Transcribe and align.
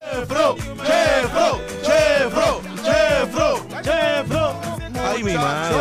Chefro, 0.00 0.56
Chefro, 0.84 1.60
Chefro, 1.82 2.62
Chefro, 2.84 3.66
Chefro. 3.82 4.54
Ay, 5.04 5.22
mi 5.22 5.34
madre. 5.34 5.76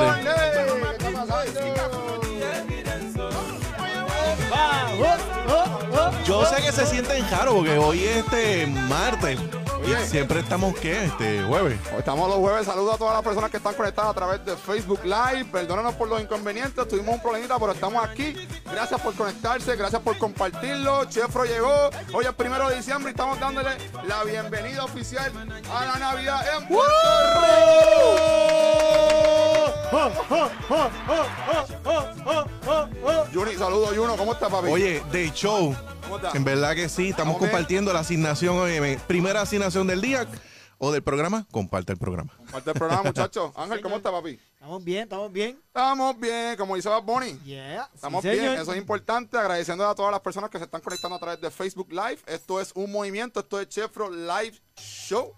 Yo 6.26 6.46
sé 6.46 6.62
que 6.62 6.72
se 6.72 6.86
sienten 6.86 7.30
raro 7.32 7.56
porque 7.56 7.78
hoy 7.78 8.04
es 8.04 8.18
este 8.18 8.68
martes. 8.68 9.40
Y 9.88 10.06
siempre 10.08 10.42
estamos, 10.42 10.78
¿qué? 10.80 11.06
Este 11.06 11.44
jueves. 11.44 11.80
Hoy 11.94 12.00
estamos 12.00 12.28
los 12.28 12.40
jueves. 12.40 12.66
Saludos 12.66 12.96
a 12.96 12.98
todas 12.98 13.14
las 13.14 13.24
personas 13.24 13.50
que 13.50 13.56
están 13.58 13.74
conectadas 13.74 14.12
a 14.12 14.14
través 14.14 14.46
de 14.46 14.58
Facebook 14.58 15.00
Live. 15.06 15.46
Perdónanos 15.46 15.96
por 15.96 16.10
los 16.10 16.22
inconvenientes. 16.22 16.86
Tuvimos 16.90 17.16
un 17.16 17.22
problemita, 17.22 17.58
pero 17.58 17.72
estamos 17.72 18.04
aquí. 18.04 18.36
Gracias 18.70 19.00
por 19.00 19.14
conectarse. 19.16 19.78
Gracias 19.78 20.02
por 20.02 20.18
compartirlo. 20.18 21.06
Chefro 21.06 21.46
llegó. 21.46 21.90
Hoy 22.14 22.26
es 22.26 22.34
primero 22.34 22.68
de 22.68 22.76
diciembre 22.76 23.12
y 23.12 23.14
estamos 23.14 23.40
dándole 23.40 23.78
la 24.06 24.24
bienvenida 24.26 24.84
oficial 24.84 25.32
a 25.72 25.86
la 25.86 26.00
Navidad 26.00 26.46
en 26.58 26.68
Puerto 26.68 26.94
Rico. 27.36 28.58
Juni, 33.34 33.56
saludos, 33.56 33.96
Juno. 33.96 34.18
¿Cómo 34.18 34.34
estás, 34.34 34.50
papi? 34.50 34.68
Oye, 34.70 35.02
de 35.12 35.32
show. 35.32 35.74
En 36.34 36.44
verdad 36.44 36.76
que 36.76 36.90
sí, 36.90 37.10
estamos 37.10 37.38
compartiendo 37.38 37.92
la 37.94 38.00
asignación, 38.00 38.58
oye, 38.58 39.00
primera 39.08 39.42
asignación 39.42 39.88
del 39.88 40.02
día 40.02 40.28
o 40.78 40.92
del 40.92 41.02
programa, 41.02 41.46
comparte 41.52 41.92
el 41.94 41.98
programa. 41.98 42.32
Parte 42.52 42.70
del 42.72 42.80
programa, 42.80 43.04
muchachos. 43.04 43.52
Ángel, 43.56 43.82
¿cómo 43.82 43.98
estás, 43.98 44.12
papi? 44.12 44.40
Estamos 44.54 44.84
bien, 44.84 45.04
estamos 45.04 45.32
bien. 45.32 45.60
Estamos 45.68 46.20
bien, 46.20 46.56
como 46.58 46.76
dice 46.76 46.90
Bad 46.90 47.04
Bunny. 47.04 47.40
Yeah. 47.46 47.90
Estamos 47.94 48.22
sí, 48.22 48.30
bien, 48.30 48.42
señor. 48.42 48.58
eso 48.60 48.72
es 48.74 48.78
importante. 48.78 49.38
Agradeciendo 49.38 49.88
a 49.88 49.96
todas 49.96 50.12
las 50.12 50.22
personas 50.22 50.50
que 50.50 50.58
se 50.58 50.66
están 50.66 50.82
conectando 50.82 51.16
a 51.16 51.20
través 51.20 51.42
de 51.42 51.50
Facebook 51.50 51.92
Live. 51.92 52.20
Esto 52.28 52.62
es 52.62 52.72
un 52.76 52.92
movimiento, 52.92 53.40
esto 53.40 53.60
es 53.60 53.70
Chefro 53.70 54.10
Live 54.10 54.60
Show. 54.76 55.34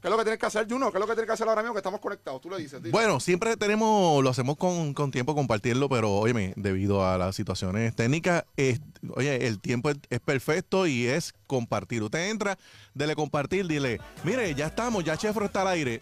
¿Qué 0.00 0.08
es 0.08 0.10
lo 0.10 0.16
que 0.18 0.24
tienes 0.24 0.38
que 0.38 0.46
hacer, 0.46 0.66
Juno? 0.70 0.90
¿Qué 0.92 0.98
es 0.98 1.00
lo 1.00 1.06
que 1.06 1.14
tienes 1.14 1.26
que 1.26 1.32
hacer 1.32 1.48
ahora 1.48 1.62
mismo 1.62 1.74
que 1.74 1.78
estamos 1.80 2.00
conectados? 2.00 2.40
Tú 2.40 2.50
le 2.50 2.58
dices. 2.58 2.80
dile. 2.82 2.92
Bueno, 2.92 3.18
siempre 3.20 3.56
tenemos, 3.56 4.22
lo 4.22 4.30
hacemos 4.30 4.56
con, 4.56 4.94
con 4.94 5.10
tiempo 5.10 5.34
compartirlo, 5.34 5.88
pero 5.88 6.12
óyeme, 6.12 6.52
debido 6.56 7.06
a 7.06 7.18
las 7.18 7.34
situaciones 7.34 7.94
técnicas, 7.96 8.44
es- 8.56 8.80
oye, 9.14 9.46
el 9.46 9.58
tiempo 9.60 9.90
es, 9.90 9.96
es 10.10 10.20
perfecto 10.20 10.86
y 10.86 11.06
es 11.06 11.34
compartir. 11.46 12.02
Usted 12.02 12.30
entra, 12.30 12.58
dele 12.94 13.14
compartir, 13.16 13.66
dile, 13.66 14.00
mire, 14.24 14.54
ya 14.54 14.66
estamos, 14.66 15.02
ya 15.04 15.16
Chefro 15.16 15.44
está 15.46 15.62
al 15.62 15.68
aire. 15.68 16.00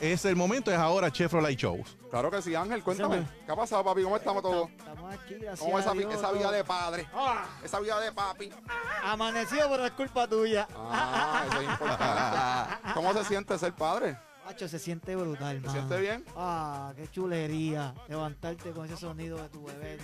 Es 0.00 0.24
el 0.26 0.36
momento, 0.36 0.70
es 0.70 0.76
ahora 0.76 1.10
Chefro 1.10 1.40
Light 1.40 1.58
Shows. 1.58 1.96
Claro 2.10 2.30
que 2.30 2.42
sí, 2.42 2.54
Ángel, 2.54 2.82
cuéntame. 2.82 3.26
¿Qué 3.46 3.52
ha 3.52 3.56
pasado, 3.56 3.82
papi? 3.82 4.02
¿Cómo 4.02 4.16
estamos 4.16 4.42
todos? 4.42 4.68
Estamos 4.70 5.14
aquí, 5.14 5.34
gracias 5.34 5.60
¿Cómo 5.60 5.78
es 5.78 5.84
esa, 5.84 5.92
a 5.92 5.94
Dios, 5.94 6.14
esa 6.14 6.32
vida 6.32 6.50
de 6.52 6.64
padre? 6.64 7.08
Ah, 7.14 7.46
Esa 7.64 7.80
vida 7.80 7.98
de 8.00 8.12
papi. 8.12 8.50
amanecido, 9.04 9.68
pero 9.70 9.86
es 9.86 9.92
culpa 9.92 10.26
tuya. 10.28 10.68
Ah, 10.76 11.44
eso 11.48 11.60
es 11.60 11.68
importante. 11.68 12.88
¿Cómo 12.94 13.12
se 13.14 13.24
siente 13.24 13.58
ser 13.58 13.72
padre? 13.72 14.18
Macho, 14.44 14.68
se 14.68 14.78
siente 14.78 15.16
brutal, 15.16 15.60
¿Se 15.64 15.70
siente 15.72 16.00
bien? 16.00 16.24
Ah, 16.36 16.92
qué 16.94 17.08
chulería. 17.10 17.92
Levantarte 18.06 18.70
con 18.70 18.86
ese 18.86 18.96
sonido 18.96 19.42
de 19.42 19.48
tu 19.48 19.64
bebé. 19.64 19.98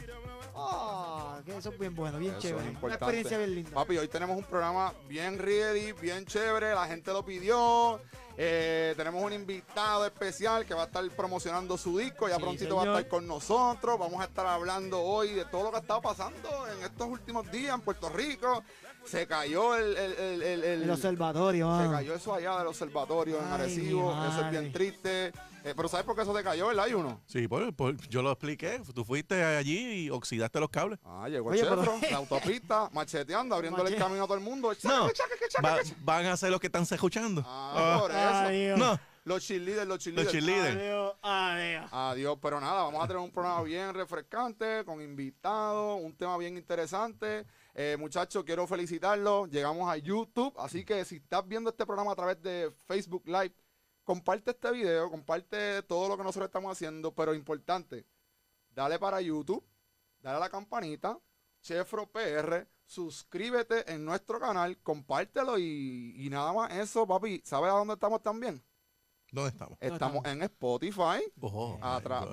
Ah, 0.57 1.39
que 1.45 1.57
eso 1.57 1.71
es 1.71 1.79
bien 1.79 1.95
bueno, 1.95 2.19
bien 2.19 2.33
Eso 2.33 2.39
es 2.39 2.45
chévere. 2.55 2.77
Una 2.83 2.95
experiencia 2.95 3.39
bien 3.39 3.55
linda. 3.55 3.71
Papi, 3.71 3.99
hoy 3.99 4.09
tenemos 4.09 4.37
un 4.37 4.43
programa 4.45 4.95
bien 5.07 5.39
ready, 5.39 5.93
bien 5.93 6.27
chévere. 6.27 6.75
La 6.75 6.87
gente 6.87 7.13
lo 7.13 7.25
pidió. 7.25 8.01
Eh, 8.37 8.95
tenemos 8.97 9.23
un 9.23 9.33
invitado 9.33 10.07
especial 10.07 10.65
que 10.65 10.75
va 10.75 10.83
a 10.83 10.87
estar 10.87 11.07
promocionando 11.11 11.77
su 11.77 11.99
disco. 11.99 12.29
Ya 12.29 12.37
Sí, 12.37 12.43
prontito 12.43 12.77
va 12.77 12.83
a 12.83 12.87
estar 12.87 13.09
con 13.09 13.27
nosotros. 13.27 13.99
Vamos 13.99 14.21
a 14.21 14.25
estar 14.25 14.47
hablando 14.47 15.01
hoy 15.03 15.35
de 15.35 15.45
todo 15.45 15.65
lo 15.65 15.71
que 15.71 15.77
ha 15.77 15.81
estado 15.81 16.01
pasando 16.01 16.49
en 16.77 16.83
estos 16.85 17.07
últimos 17.09 17.51
días 17.53 17.75
en 17.75 17.81
Puerto 17.83 18.09
Rico. 18.09 18.63
Se 19.05 19.27
cayó 19.27 19.75
el. 19.77 19.97
el, 19.97 20.13
el, 20.13 20.43
el- 20.43 20.65
el- 20.83 20.91
observatorio, 20.91 21.79
se 21.83 21.91
cayó 21.91 22.15
eso 22.15 22.35
allá 22.35 22.59
del 22.59 22.69
observatorio 22.69 23.39
en 23.39 23.45
Arecibo. 23.47 24.13
Eso 24.29 24.41
es 24.45 24.51
bien 24.51 24.73
triste. 24.73 25.33
Eh, 25.65 25.75
pero 25.77 25.89
¿sabes 25.89 26.05
por 26.05 26.17
qué 26.17 26.23
eso 26.23 26.35
te 26.35 26.43
cayó, 26.43 26.67
verdad? 26.69 26.85
Hay 26.87 26.95
uno. 26.95 27.21
Sí, 27.27 27.47
pues, 27.49 27.73
yo 28.09 28.23
lo 28.23 28.33
expliqué. 28.33 28.81
Tú 28.95 29.05
fuiste 29.05 29.43
allí 29.45 30.05
y 30.07 30.11
oxidaste 30.11 30.59
los 30.61 30.71
cables. 30.71 30.99
Ah, 31.05 31.29
llegó 31.29 31.51
Oye, 31.51 31.61
el 31.61 31.69
pero- 31.69 31.83
Chefro, 31.85 31.99
la 32.11 32.17
autopista, 32.17 32.91
macheteando, 32.93 33.55
abriéndole 33.55 33.91
el 33.91 33.97
camino 33.97 34.25
a 34.25 34.27
todo 34.27 34.37
el 34.39 34.43
mundo. 34.45 34.69
No, 34.83 35.11
Chaca, 35.11 35.13
chaca, 35.13 35.49
chaca, 35.49 35.69
Va- 35.77 35.83
chaca. 35.83 35.97
van 36.03 36.27
a 36.27 36.37
ser 36.37 36.51
los 36.51 36.61
que 36.61 36.67
están 36.67 36.83
escuchando. 36.83 37.45
Ah, 37.47 37.99
por 38.01 38.11
eso. 38.11 38.21
Ay, 38.21 38.65
Dios. 38.67 38.79
no, 38.79 38.99
Los 39.25 39.45
cheerleaders, 39.47 39.87
los 39.87 39.99
cheerleaders. 40.01 40.33
cheerleaders. 40.33 40.77
Adiós, 40.77 41.15
adiós. 41.23 41.89
Adiós, 41.93 42.39
pero 42.43 42.61
nada, 42.61 42.83
vamos 42.83 43.05
a 43.05 43.07
tener 43.07 43.23
un 43.23 43.31
programa 43.31 43.63
bien 43.63 43.95
refrescante, 43.95 44.85
con 44.85 45.01
invitados, 45.01 46.01
un 46.03 46.13
tema 46.17 46.37
bien 46.39 46.57
interesante. 46.57 47.47
Eh, 47.75 47.97
muchachos, 47.99 48.43
quiero 48.45 48.67
felicitarlos. 48.67 49.49
Llegamos 49.49 49.89
a 49.89 49.97
YouTube, 49.97 50.53
así 50.59 50.85
que 50.85 51.05
si 51.05 51.17
estás 51.17 51.47
viendo 51.47 51.71
este 51.71 51.87
programa 51.87 52.13
a 52.13 52.17
través 52.17 52.43
de 52.43 52.73
Facebook 52.87 53.23
Live, 53.27 53.55
comparte 54.05 54.51
este 54.53 54.71
video, 54.73 55.11
comparte 55.11 55.83
todo 55.83 56.09
lo 56.09 56.17
que 56.17 56.25
nosotros 56.25 56.49
estamos 56.49 56.73
haciendo, 56.73 57.15
pero 57.15 57.35
importante, 57.35 58.07
dale 58.71 58.99
para 58.99 59.21
YouTube, 59.21 59.65
dale 60.21 60.37
a 60.37 60.41
la 60.41 60.51
campanita, 60.51 61.19
Chefro 61.61 62.11
PR, 62.11 62.67
suscríbete 62.85 63.93
en 63.93 64.05
nuestro 64.05 64.41
canal, 64.41 64.77
compártelo 64.83 65.59
y, 65.59 66.15
y 66.17 66.29
nada 66.31 66.53
más 66.53 66.73
eso, 66.73 67.07
papi. 67.07 67.41
¿Sabes 67.45 67.71
a 67.71 67.75
dónde 67.75 67.95
estamos 67.95 68.21
también? 68.23 68.63
¿Dónde 69.31 69.49
estamos? 69.51 69.79
Estamos 69.81 70.25
en 70.27 70.43
Spotify, 70.43 71.23
Oh, 71.41 71.79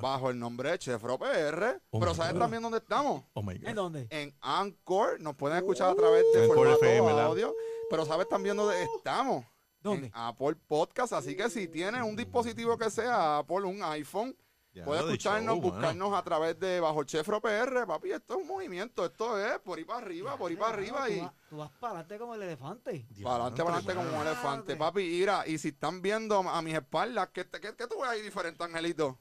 bajo 0.01 0.29
el 0.31 0.37
nombre 0.37 0.71
de 0.71 0.79
Chefro 0.79 1.17
PR. 1.17 1.81
Oh 1.91 1.99
pero 1.99 2.13
¿sabes 2.13 2.33
God. 2.33 2.39
también 2.39 2.61
dónde 2.61 2.79
estamos? 2.79 3.23
Oh 3.33 3.41
my 3.41 3.57
God. 3.57 3.67
¿En 3.67 3.75
dónde? 3.75 4.07
En 4.09 4.35
Anchor. 4.41 5.21
Nos 5.21 5.35
pueden 5.35 5.57
escuchar 5.57 5.91
a 5.91 5.95
través 5.95 6.25
de 6.33 6.41
Anchor 6.43 6.57
formato 6.57 6.85
FM. 6.85 7.53
Pero 7.89 8.05
¿sabes 8.05 8.27
también 8.27 8.57
dónde 8.57 8.83
estamos? 8.83 9.45
¿Dónde? 9.81 10.07
En 10.07 10.11
Apple 10.15 10.55
Podcast. 10.67 11.13
Así 11.13 11.35
que 11.35 11.49
si 11.49 11.67
tienes 11.67 12.01
un 12.03 12.15
dispositivo 12.15 12.77
que 12.77 12.89
sea 12.89 13.37
Apple, 13.39 13.63
un 13.65 13.81
iPhone, 13.83 14.35
Ya, 14.73 14.83
puedes 14.85 15.03
escucharnos, 15.05 15.55
show, 15.55 15.61
mano. 15.61 15.71
buscarnos 15.73 16.13
a 16.13 16.23
través 16.23 16.59
de 16.59 16.79
Bajo 16.79 17.03
Chefro 17.03 17.41
PR. 17.41 17.85
Papi, 17.87 18.11
esto 18.11 18.35
es 18.35 18.41
un 18.41 18.47
movimiento. 18.47 19.05
Esto 19.05 19.37
es 19.39 19.57
por 19.59 19.77
ahí 19.77 19.85
para 19.85 19.99
arriba, 19.99 20.37
por 20.37 20.51
ahí 20.51 20.57
para 20.57 20.73
arriba. 20.73 21.05
Tú 21.07 21.11
Y 21.13 21.19
vas- 21.21 21.33
Tú 21.49 21.57
vas 21.57 21.71
para 21.79 21.91
adelante 21.93 22.19
como 22.19 22.35
el 22.35 22.43
elefante. 22.43 23.07
para 23.23 23.35
adelante, 23.35 23.63
para 23.63 23.75
adelante 23.77 23.95
como 23.95 24.21
un 24.21 24.27
elefante. 24.27 24.75
Papi, 24.75 24.99
mira, 25.03 25.47
y 25.47 25.57
si 25.57 25.69
están 25.69 26.01
viendo 26.01 26.37
a 26.47 26.61
mis 26.61 26.75
espaldas, 26.75 27.29
¿qué, 27.33 27.47
qué, 27.49 27.75
qué 27.75 27.87
tú 27.87 28.01
ves 28.01 28.09
ahí 28.09 28.21
diferente, 28.21 28.63
Angelito? 28.63 29.17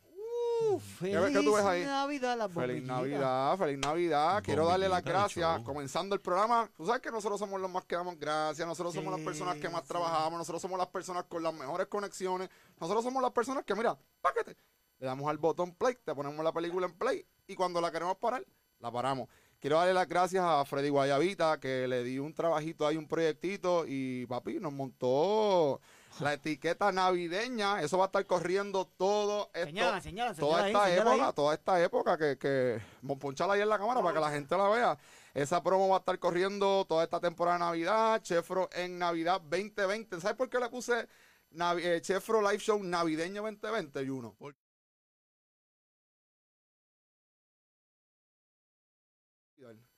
Feliz 0.99 1.19
qué 1.33 1.43
tú 1.43 1.55
ves 1.55 1.65
ahí? 1.65 1.85
Navidad, 1.85 2.37
las 2.37 2.53
Feliz. 2.53 2.83
Navidad, 2.83 3.57
feliz 3.57 3.79
Navidad. 3.79 4.43
Quiero 4.43 4.67
darle 4.67 4.89
las 4.89 5.03
gracias. 5.03 5.61
Comenzando 5.61 6.15
el 6.15 6.21
programa, 6.21 6.71
tú 6.77 6.87
sabes 6.87 7.01
que 7.01 7.11
nosotros 7.11 7.39
somos 7.39 7.61
los 7.61 7.71
más 7.71 7.85
que 7.85 7.97
damos 7.97 8.19
gracias, 8.19 8.67
nosotros 8.67 8.95
somos 8.95 9.13
las 9.13 9.25
personas 9.25 9.57
que 9.57 9.69
más 9.69 9.83
sí. 9.83 9.89
trabajamos, 9.89 10.39
nosotros 10.39 10.63
somos 10.63 10.79
las 10.79 10.89
personas 10.89 11.25
con 11.25 11.43
las 11.43 11.55
mejores 11.55 11.87
conexiones, 11.87 12.49
nosotros 12.81 13.05
somos 13.05 13.23
las 13.23 13.33
personas 13.33 13.65
que, 13.65 13.75
mira, 13.75 13.97
paquete, 14.21 14.57
le 14.99 15.07
damos 15.07 15.29
al 15.29 15.39
botón 15.39 15.75
play, 15.75 15.97
te 16.05 16.15
ponemos 16.15 16.45
la 16.45 16.53
película 16.53 16.87
en 16.87 16.93
play 16.93 17.25
y 17.47 17.55
cuando 17.55 17.81
la 17.81 17.91
queremos 17.91 18.17
parar, 18.17 18.45
la 18.81 18.91
paramos. 18.91 19.29
Quiero 19.61 19.77
darle 19.77 19.93
las 19.93 20.07
gracias 20.09 20.45
a 20.45 20.65
Freddy 20.65 20.89
Guayavita, 20.89 21.59
que 21.59 21.89
le 21.89 22.05
di 22.05 22.21
un 22.21 22.33
trabajito 22.33 22.87
ahí, 22.87 22.97
un 22.97 23.09
proyectito, 23.09 23.85
y 23.89 24.25
papi, 24.27 24.61
nos 24.61 24.73
montó 24.73 25.81
la 26.21 26.33
etiqueta 26.35 26.91
navideña. 26.93 27.81
Eso 27.83 27.99
va 27.99 28.05
a 28.05 28.07
estar 28.07 28.27
corriendo 28.27 28.87
todo 28.87 29.51
esto 29.55 29.67
Señala, 29.67 30.01
señala, 30.01 30.35
toda 30.35 30.65
señala 30.65 30.89
esta 30.89 30.97
época, 31.11 31.27
ahí. 31.29 31.33
toda 31.35 31.55
esta 31.55 31.83
época 31.83 32.19
que, 32.19 32.39
que 32.39 32.81
ponchala 33.21 33.55
ahí 33.55 33.61
en 33.61 33.69
la 33.69 33.79
cámara 33.79 34.03
para 34.03 34.15
que 34.15 34.21
la 34.21 34.31
gente 34.31 34.57
la 34.57 34.69
vea. 34.69 34.99
Esa 35.35 35.63
promo 35.63 35.89
va 35.89 35.97
a 35.97 35.99
estar 36.01 36.19
corriendo 36.19 36.85
toda 36.89 37.05
esta 37.05 37.21
temporada 37.21 37.59
de 37.59 37.65
Navidad, 37.65 38.21
Chefro 38.23 38.69
en 38.73 38.99
Navidad 38.99 39.41
2020. 39.41 40.21
¿Sabes 40.21 40.37
por 40.37 40.49
qué 40.51 40.59
le 40.59 40.69
puse 40.69 41.09
Navi- 41.53 41.85
eh, 41.85 42.01
Chefro 42.01 42.41
Live 42.43 42.59
Show 42.59 42.83
Navideño 42.83 43.43
2020, 43.43 44.07
Juno? 44.07 44.35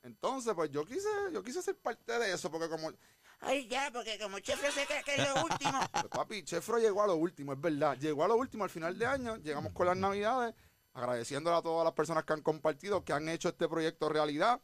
Entonces, 0.03 0.55
pues 0.55 0.71
yo 0.71 0.85
quise, 0.85 1.09
yo 1.33 1.43
quise 1.43 1.61
ser 1.63 1.77
parte 1.77 2.19
de 2.19 2.33
eso, 2.33 2.51
porque 2.51 2.69
como 2.69 2.91
Ay, 3.41 3.67
ya, 3.69 3.91
porque 3.93 4.19
como 4.19 4.39
Chefro 4.39 4.71
se 4.71 4.87
cree 4.87 5.03
que 5.03 5.15
es 5.15 5.29
lo 5.29 5.43
último. 5.43 5.81
Pues, 5.93 6.09
papi, 6.09 6.45
Chefro 6.45 6.79
llegó 6.79 7.03
a 7.03 7.07
lo 7.07 7.17
último, 7.17 7.53
es 7.53 7.61
verdad. 7.61 7.97
Llegó 7.99 8.25
a 8.25 8.29
lo 8.29 8.37
último 8.37 8.65
al 8.65 8.71
final 8.71 8.99
de 8.99 9.07
año. 9.07 9.37
Llegamos 9.37 9.73
con 9.73 9.87
las 9.87 9.97
navidades. 9.97 10.55
Agradeciéndole 10.93 11.57
a 11.57 11.63
todas 11.63 11.85
las 11.85 11.95
personas 11.95 12.25
que 12.25 12.33
han 12.33 12.43
compartido, 12.43 13.05
que 13.05 13.13
han 13.13 13.29
hecho 13.29 13.49
este 13.49 13.69
proyecto 13.69 14.09
realidad. 14.09 14.61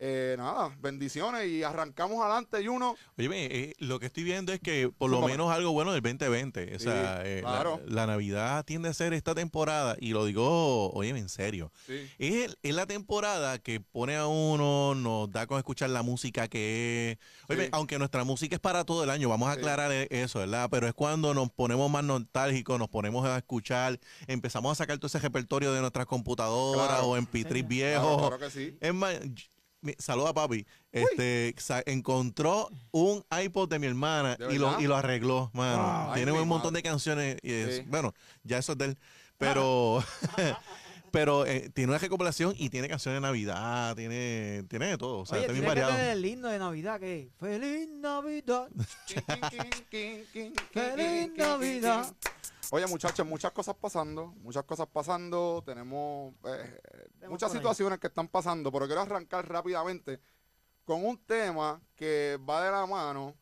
Eh, 0.00 0.36
nada, 0.38 0.76
bendiciones 0.80 1.48
y 1.48 1.64
arrancamos 1.64 2.22
adelante 2.22 2.62
y 2.62 2.68
uno. 2.68 2.94
Oye, 3.16 3.28
eh, 3.32 3.74
lo 3.80 3.98
que 3.98 4.06
estoy 4.06 4.22
viendo 4.22 4.52
es 4.52 4.60
que 4.60 4.90
por 4.96 5.10
lo 5.10 5.20
menos 5.22 5.50
algo 5.50 5.72
bueno 5.72 5.90
del 5.92 6.00
2020. 6.02 6.76
O 6.76 6.78
Sí, 6.78 6.84
sea, 6.84 7.22
eh, 7.26 7.42
la- 7.42 7.50
claro. 7.50 7.80
la, 7.84 8.06
Navidad 8.06 8.64
tiende 8.64 8.88
a 8.90 8.94
ser 8.94 9.12
esta 9.12 9.34
temporada, 9.34 9.96
y 10.00 10.10
lo 10.12 10.24
digo, 10.24 10.92
oye, 10.92 11.08
en 11.10 11.28
serio. 11.28 11.72
Sí. 11.86 12.08
Es, 12.20 12.56
es 12.62 12.74
la 12.76 12.86
temporada 12.86 13.58
que 13.58 13.80
pone 13.80 14.14
a 14.14 14.28
uno, 14.28 14.94
nos 14.94 15.32
da 15.32 15.48
con 15.48 15.58
escuchar 15.58 15.90
la 15.90 16.02
música 16.02 16.46
que 16.46 17.18
es. 17.20 17.48
Oye, 17.48 17.64
Sí. 17.64 17.68
aunque 17.72 17.98
nuestra 17.98 18.22
música 18.22 18.54
es 18.54 18.60
para 18.60 18.84
todo 18.84 19.02
el 19.02 19.10
año, 19.10 19.28
vamos 19.28 19.48
a 19.48 19.52
aclarar 19.52 19.90
e- 19.90 20.06
eso, 20.10 20.38
¿verdad? 20.38 20.68
Pero 20.70 20.86
es 20.86 20.94
cuando 20.94 21.34
nos 21.34 21.50
ponemos 21.50 21.90
más 21.90 22.04
nostálgicos, 22.04 22.78
nos 22.78 22.88
ponemos 22.88 23.26
a 23.26 23.36
escuchar, 23.38 23.98
empezamos 24.28 24.70
a 24.70 24.74
sacar 24.76 24.96
todo 24.98 25.08
ese 25.08 25.18
repertorio 25.18 25.72
de 25.72 25.80
nuestras 25.80 26.06
computadoras 26.06 26.86
Claro. 26.88 27.06
o 27.08 27.16
en 27.16 27.26
pitris 27.26 27.66
viejos. 27.66 28.04
Claro, 28.16 28.28
claro 28.28 28.38
que 28.38 28.50
sí. 28.50 28.76
Es 28.80 28.94
más, 28.94 29.18
saluda 29.98 30.30
a 30.30 30.34
papi, 30.34 30.66
este, 30.92 31.54
encontró 31.86 32.68
un 32.90 33.24
iPod 33.42 33.68
de 33.68 33.78
mi 33.78 33.86
hermana 33.86 34.36
¿De 34.36 34.54
y 34.54 34.58
lo, 34.58 34.80
y 34.80 34.86
lo 34.86 34.96
arregló, 34.96 35.50
mano. 35.54 36.12
Tiene 36.14 36.32
un 36.32 36.48
montón 36.48 36.72
madre. 36.72 36.82
de 36.82 36.88
canciones 36.88 37.36
y 37.42 37.52
es- 37.52 37.76
Sí. 37.76 37.82
bueno, 37.86 38.12
ya 38.42 38.58
eso 38.58 38.72
es 38.72 38.78
de 38.78 38.84
él, 38.86 38.98
pero 39.38 40.02
pero 41.10 41.46
eh, 41.46 41.70
tiene 41.74 41.90
una 41.92 41.98
recopilación 41.98 42.54
y 42.58 42.68
tiene 42.68 42.86
canciones 42.88 43.16
de 43.22 43.26
Navidad, 43.26 43.96
tiene 43.96 44.64
tiene 44.68 44.88
de 44.88 44.98
todo, 44.98 45.20
o 45.20 45.26
sea, 45.26 45.36
Oye, 45.36 45.42
está 45.46 45.52
bien 45.52 45.62
que 45.62 45.68
variado. 45.68 45.92
tener 45.92 46.10
el 46.10 46.24
himno 46.26 46.48
de 46.48 46.58
Navidad 46.58 47.00
que 47.00 47.30
Feliz 47.38 47.88
Navidad. 47.88 48.68
Feliz 50.72 51.30
Navidad. 51.36 52.14
Oye, 52.70 52.86
muchachos, 52.86 53.26
muchas 53.26 53.52
cosas 53.52 53.74
pasando, 53.76 54.26
muchas 54.42 54.62
cosas 54.64 54.86
pasando, 54.88 55.62
tenemos 55.64 56.34
eh, 56.44 56.80
muchas 57.26 57.50
situaciones 57.50 57.98
que 57.98 58.08
están 58.08 58.28
pasando, 58.28 58.70
pero 58.70 58.84
quiero 58.86 59.00
arrancar 59.00 59.48
rápidamente 59.48 60.20
con 60.84 61.02
un 61.02 61.16
tema 61.24 61.80
que 61.96 62.38
va 62.46 62.62
de 62.62 62.70
la 62.70 62.84
mano 62.84 63.34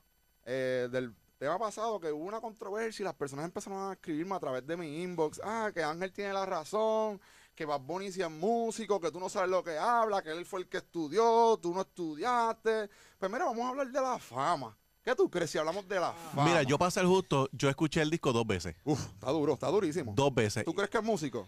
eh, 0.45 0.89
del 0.93 1.13
tema 1.39 1.59
pasado, 1.59 1.99
que 1.99 2.13
hubo 2.13 2.25
una 2.25 2.41
controversia 2.41 3.03
y 3.03 3.05
las 3.05 3.15
personas 3.15 3.47
empezaron 3.47 3.91
a 3.91 3.95
escribirme 3.95 4.37
a 4.37 4.41
través 4.41 4.65
de 4.65 4.77
mi 4.77 5.03
inbox, 5.03 5.41
ah, 5.43 5.73
que 5.75 5.83
Ángel 5.83 6.13
tiene 6.13 6.33
la 6.33 6.47
razón, 6.47 7.21
que 7.53 7.65
Bad 7.65 7.81
Bunny 7.81 8.13
sí 8.13 8.23
es 8.23 8.31
músico, 8.31 9.01
que 9.01 9.11
tú 9.11 9.19
no 9.19 9.29
sabes 9.29 9.51
lo 9.51 9.65
que 9.65 9.77
habla, 9.77 10.23
que 10.23 10.31
él 10.31 10.47
fue 10.47 10.61
el 10.61 10.69
que 10.69 10.77
estudió, 10.77 11.59
tú 11.61 11.75
no 11.75 11.81
estudiaste. 11.81 12.89
Pues 13.19 13.33
mira, 13.33 13.47
vamos 13.47 13.65
a 13.65 13.69
hablar 13.71 13.91
de 13.91 14.01
la 14.01 14.21
fama. 14.21 14.77
¿Qué 15.07 15.15
tú 15.15 15.31
crees 15.31 15.49
si 15.53 15.57
hablamos 15.57 15.87
de 15.87 16.01
la 16.01 16.13
fama? 16.13 16.45
Mira, 16.45 16.63
yo 16.65 16.77
para 16.79 16.91
ser 16.91 17.05
justo, 17.07 17.49
yo 17.53 17.69
escuché 17.69 18.03
el 18.03 18.11
disco 18.11 18.33
dos 18.33 18.45
veces, 18.45 18.75
Uf, 18.83 19.01
está 19.15 19.31
duro, 19.31 19.53
está 19.55 19.69
durísimo. 19.69 20.13
dos 20.17 20.35
veces. 20.35 20.65
¿Tú 20.65 20.75
crees 20.75 20.91
que 20.91 20.99
es 20.99 21.05
músico? 21.05 21.47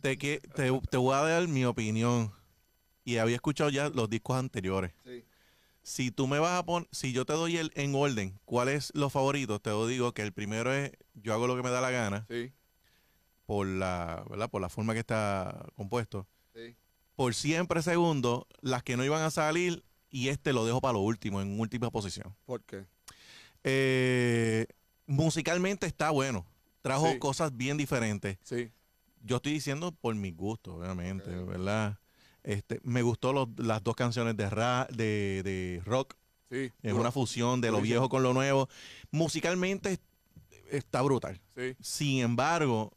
Te, 0.00 0.16
que- 0.16 0.38
te, 0.54 0.70
te 0.88 0.96
voy 0.96 1.14
a 1.16 1.22
dar 1.22 1.48
mi 1.48 1.64
opinión 1.64 2.32
y 3.04 3.16
había 3.16 3.34
escuchado 3.34 3.70
ya 3.70 3.88
los 3.88 4.08
discos 4.08 4.36
anteriores. 4.36 4.92
Sí. 5.04 5.24
Si 5.82 6.12
tú 6.12 6.28
me 6.28 6.38
vas 6.38 6.60
a 6.60 6.64
poner, 6.64 6.88
si 6.92 7.12
yo 7.12 7.24
te 7.26 7.32
doy 7.32 7.56
el 7.56 7.72
en 7.74 7.92
orden, 7.96 8.38
¿cuál 8.44 8.68
es 8.68 8.92
los 8.94 9.12
favoritos? 9.12 9.60
Te 9.60 9.70
digo 9.88 10.12
que 10.14 10.22
el 10.22 10.32
primero 10.32 10.72
es 10.72 10.92
Yo 11.14 11.34
hago 11.34 11.48
lo 11.48 11.56
que 11.56 11.64
me 11.64 11.70
da 11.70 11.80
la 11.80 11.90
gana 11.90 12.24
Sí, 12.28 12.52
por 13.46 13.66
la, 13.66 14.24
¿verdad? 14.30 14.48
Por 14.48 14.60
la 14.60 14.68
forma 14.68 14.92
que 14.92 15.00
está 15.00 15.66
compuesto. 15.74 16.28
sí. 16.54 16.76
Por 17.16 17.34
siempre 17.34 17.82
segundo, 17.82 18.46
las 18.60 18.84
que 18.84 18.96
no 18.96 19.04
iban 19.04 19.22
a 19.22 19.30
salir 19.32 19.82
y 20.10 20.28
este 20.28 20.52
lo 20.52 20.64
dejo 20.64 20.80
para 20.80 20.94
lo 20.94 21.00
último, 21.00 21.40
en 21.40 21.58
última 21.60 21.90
posición. 21.90 22.34
¿Por 22.46 22.62
qué? 22.64 22.84
Eh, 23.64 24.66
musicalmente 25.06 25.86
está 25.86 26.10
bueno. 26.10 26.46
Trajo 26.82 27.12
Sí. 27.12 27.18
cosas 27.18 27.56
bien 27.56 27.76
diferentes. 27.76 28.38
Sí. 28.42 28.70
Yo 29.22 29.36
estoy 29.36 29.52
diciendo 29.52 29.92
por 29.92 30.14
mi 30.14 30.30
gusto, 30.32 30.76
obviamente. 30.76 31.30
¿verdad? 31.30 31.98
Este, 32.42 32.80
me 32.84 33.02
gustó 33.02 33.32
los- 33.34 33.48
las 33.58 33.82
dos 33.82 33.94
canciones 33.94 34.36
de, 34.36 34.48
ra- 34.48 34.88
de, 34.90 35.42
de 35.44 35.82
rock. 35.84 36.14
Sí. 36.50 36.72
Es 36.82 36.92
una 36.94 37.12
fusión 37.12 37.60
de 37.60 37.70
lo 37.70 37.80
viejo 37.80 38.08
con 38.08 38.22
lo 38.22 38.32
nuevo. 38.32 38.68
Musicalmente 39.10 39.92
es- 39.92 40.00
está 40.70 41.02
brutal. 41.02 41.38
Sí. 41.54 41.76
Sin 41.80 42.20
embargo, 42.22 42.92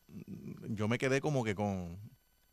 yo 0.70 0.88
me 0.88 0.98
quedé 0.98 1.20
como 1.20 1.44
que 1.44 1.54
con, 1.56 2.00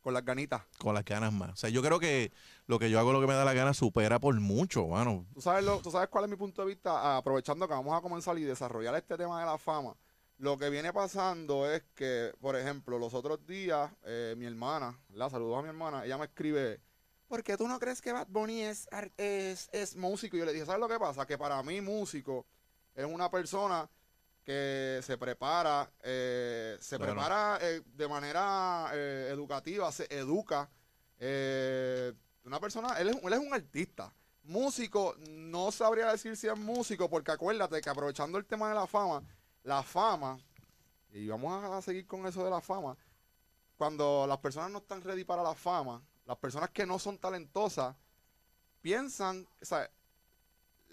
Con 0.01 0.13
las 0.13 0.25
ganitas. 0.25 0.63
con 0.79 0.93
las 0.93 1.05
ganas 1.05 1.31
más. 1.31 1.51
O 1.51 1.55
sea, 1.55 1.69
yo 1.69 1.81
creo 1.81 1.97
que 1.99 2.31
lo 2.71 2.79
que 2.79 2.89
yo 2.89 2.97
hago, 2.99 3.11
lo 3.11 3.19
que 3.19 3.27
me 3.27 3.33
da 3.33 3.43
la 3.43 3.53
gana, 3.53 3.73
supera 3.73 4.17
por 4.17 4.33
mucho, 4.39 4.87
mano. 4.87 5.27
¿Tú 5.33 5.41
sabes, 5.41 5.65
lo, 5.65 5.79
¿Tú 5.79 5.91
sabes 5.91 6.07
cuál 6.07 6.23
es 6.23 6.29
mi 6.29 6.37
punto 6.37 6.61
de 6.61 6.69
vista? 6.69 7.17
Aprovechando 7.17 7.67
que 7.67 7.73
vamos 7.73 7.93
a 7.97 7.99
comenzar 8.01 8.39
y 8.39 8.43
desarrollar 8.43 8.95
este 8.95 9.17
tema 9.17 9.41
de 9.41 9.45
la 9.45 9.57
fama. 9.57 9.93
Lo 10.37 10.57
que 10.57 10.69
viene 10.69 10.93
pasando 10.93 11.69
es 11.69 11.83
que, 11.93 12.31
por 12.39 12.55
ejemplo, 12.55 12.97
los 12.97 13.13
otros 13.13 13.45
días, 13.45 13.91
eh, 14.05 14.35
mi 14.37 14.45
hermana, 14.45 14.97
la 15.09 15.29
saludos 15.29 15.59
a 15.59 15.61
mi 15.63 15.67
hermana, 15.67 16.05
ella 16.05 16.17
me 16.17 16.23
escribe, 16.25 16.79
¿por 17.27 17.43
qué 17.43 17.57
tú 17.57 17.67
no 17.67 17.77
crees 17.77 18.01
que 18.01 18.13
Bad 18.13 18.27
Bunny 18.29 18.61
es, 18.61 18.87
es, 19.17 19.69
es 19.73 19.97
músico? 19.97 20.37
Y 20.37 20.39
yo 20.39 20.45
le 20.45 20.53
dije, 20.53 20.65
¿sabes 20.65 20.79
lo 20.79 20.87
que 20.87 20.97
pasa? 20.97 21.25
Que 21.27 21.37
para 21.37 21.61
mí 21.63 21.81
músico 21.81 22.45
es 22.95 23.05
una 23.05 23.29
persona 23.29 23.89
que 24.45 25.01
se 25.03 25.17
prepara, 25.17 25.91
eh, 26.03 26.77
se 26.79 26.95
Claro. 26.95 27.11
prepara 27.13 27.59
eh, 27.61 27.81
de 27.85 28.07
manera 28.07 28.89
eh, 28.93 29.27
educativa, 29.29 29.91
se 29.91 30.07
educa. 30.09 30.69
Una 32.43 32.59
persona, 32.59 32.99
él 32.99 33.09
es, 33.09 33.23
él 33.23 33.33
es 33.33 33.39
un 33.39 33.53
artista. 33.53 34.13
Músico, 34.43 35.15
no 35.19 35.71
sabría 35.71 36.11
decir 36.11 36.35
si 36.35 36.47
es 36.47 36.57
músico, 36.57 37.09
porque 37.09 37.31
acuérdate 37.31 37.79
que 37.79 37.89
aprovechando 37.89 38.37
el 38.37 38.45
tema 38.45 38.69
de 38.69 38.75
la 38.75 38.87
fama, 38.87 39.23
la 39.63 39.83
fama, 39.83 40.39
y 41.11 41.27
vamos 41.27 41.63
a 41.63 41.81
seguir 41.81 42.07
con 42.07 42.25
eso 42.25 42.43
de 42.43 42.49
la 42.49 42.61
fama, 42.61 42.97
cuando 43.77 44.25
las 44.27 44.39
personas 44.39 44.71
no 44.71 44.79
están 44.79 45.01
ready 45.01 45.23
para 45.23 45.43
la 45.43 45.53
fama, 45.53 46.01
las 46.25 46.37
personas 46.37 46.69
que 46.71 46.85
no 46.85 46.97
son 46.97 47.17
talentosas, 47.17 47.95
piensan, 48.81 49.47
o 49.61 49.65
sea, 49.65 49.89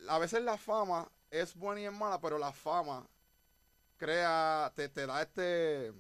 a 0.09 0.19
veces 0.19 0.43
la 0.43 0.59
fama 0.59 1.11
es 1.31 1.55
buena 1.55 1.81
y 1.81 1.85
es 1.87 1.93
mala, 1.93 2.21
pero 2.21 2.39
la 2.39 2.53
fama 2.53 3.07
crea, 3.97 4.73
te, 4.75 4.89
te 4.89 5.07
da 5.07 5.23
este, 5.23 5.93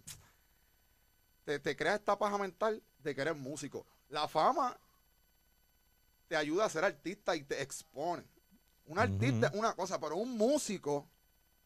te, 1.44 1.58
te 1.58 1.76
crea 1.76 1.96
esta 1.96 2.18
paja 2.18 2.38
mental 2.38 2.82
de 2.98 3.14
que 3.14 3.20
eres 3.20 3.36
músico. 3.36 3.86
La 4.08 4.28
fama 4.28 4.78
te 6.28 6.36
ayuda 6.36 6.66
a 6.66 6.68
ser 6.70 6.84
artista 6.84 7.34
y 7.36 7.42
te 7.42 7.62
expone. 7.62 8.22
Un 8.86 8.98
artista 8.98 9.48
es 9.48 9.54
una 9.54 9.74
cosa, 9.74 9.98
pero 10.00 10.16
un 10.16 10.36
músico 10.36 11.08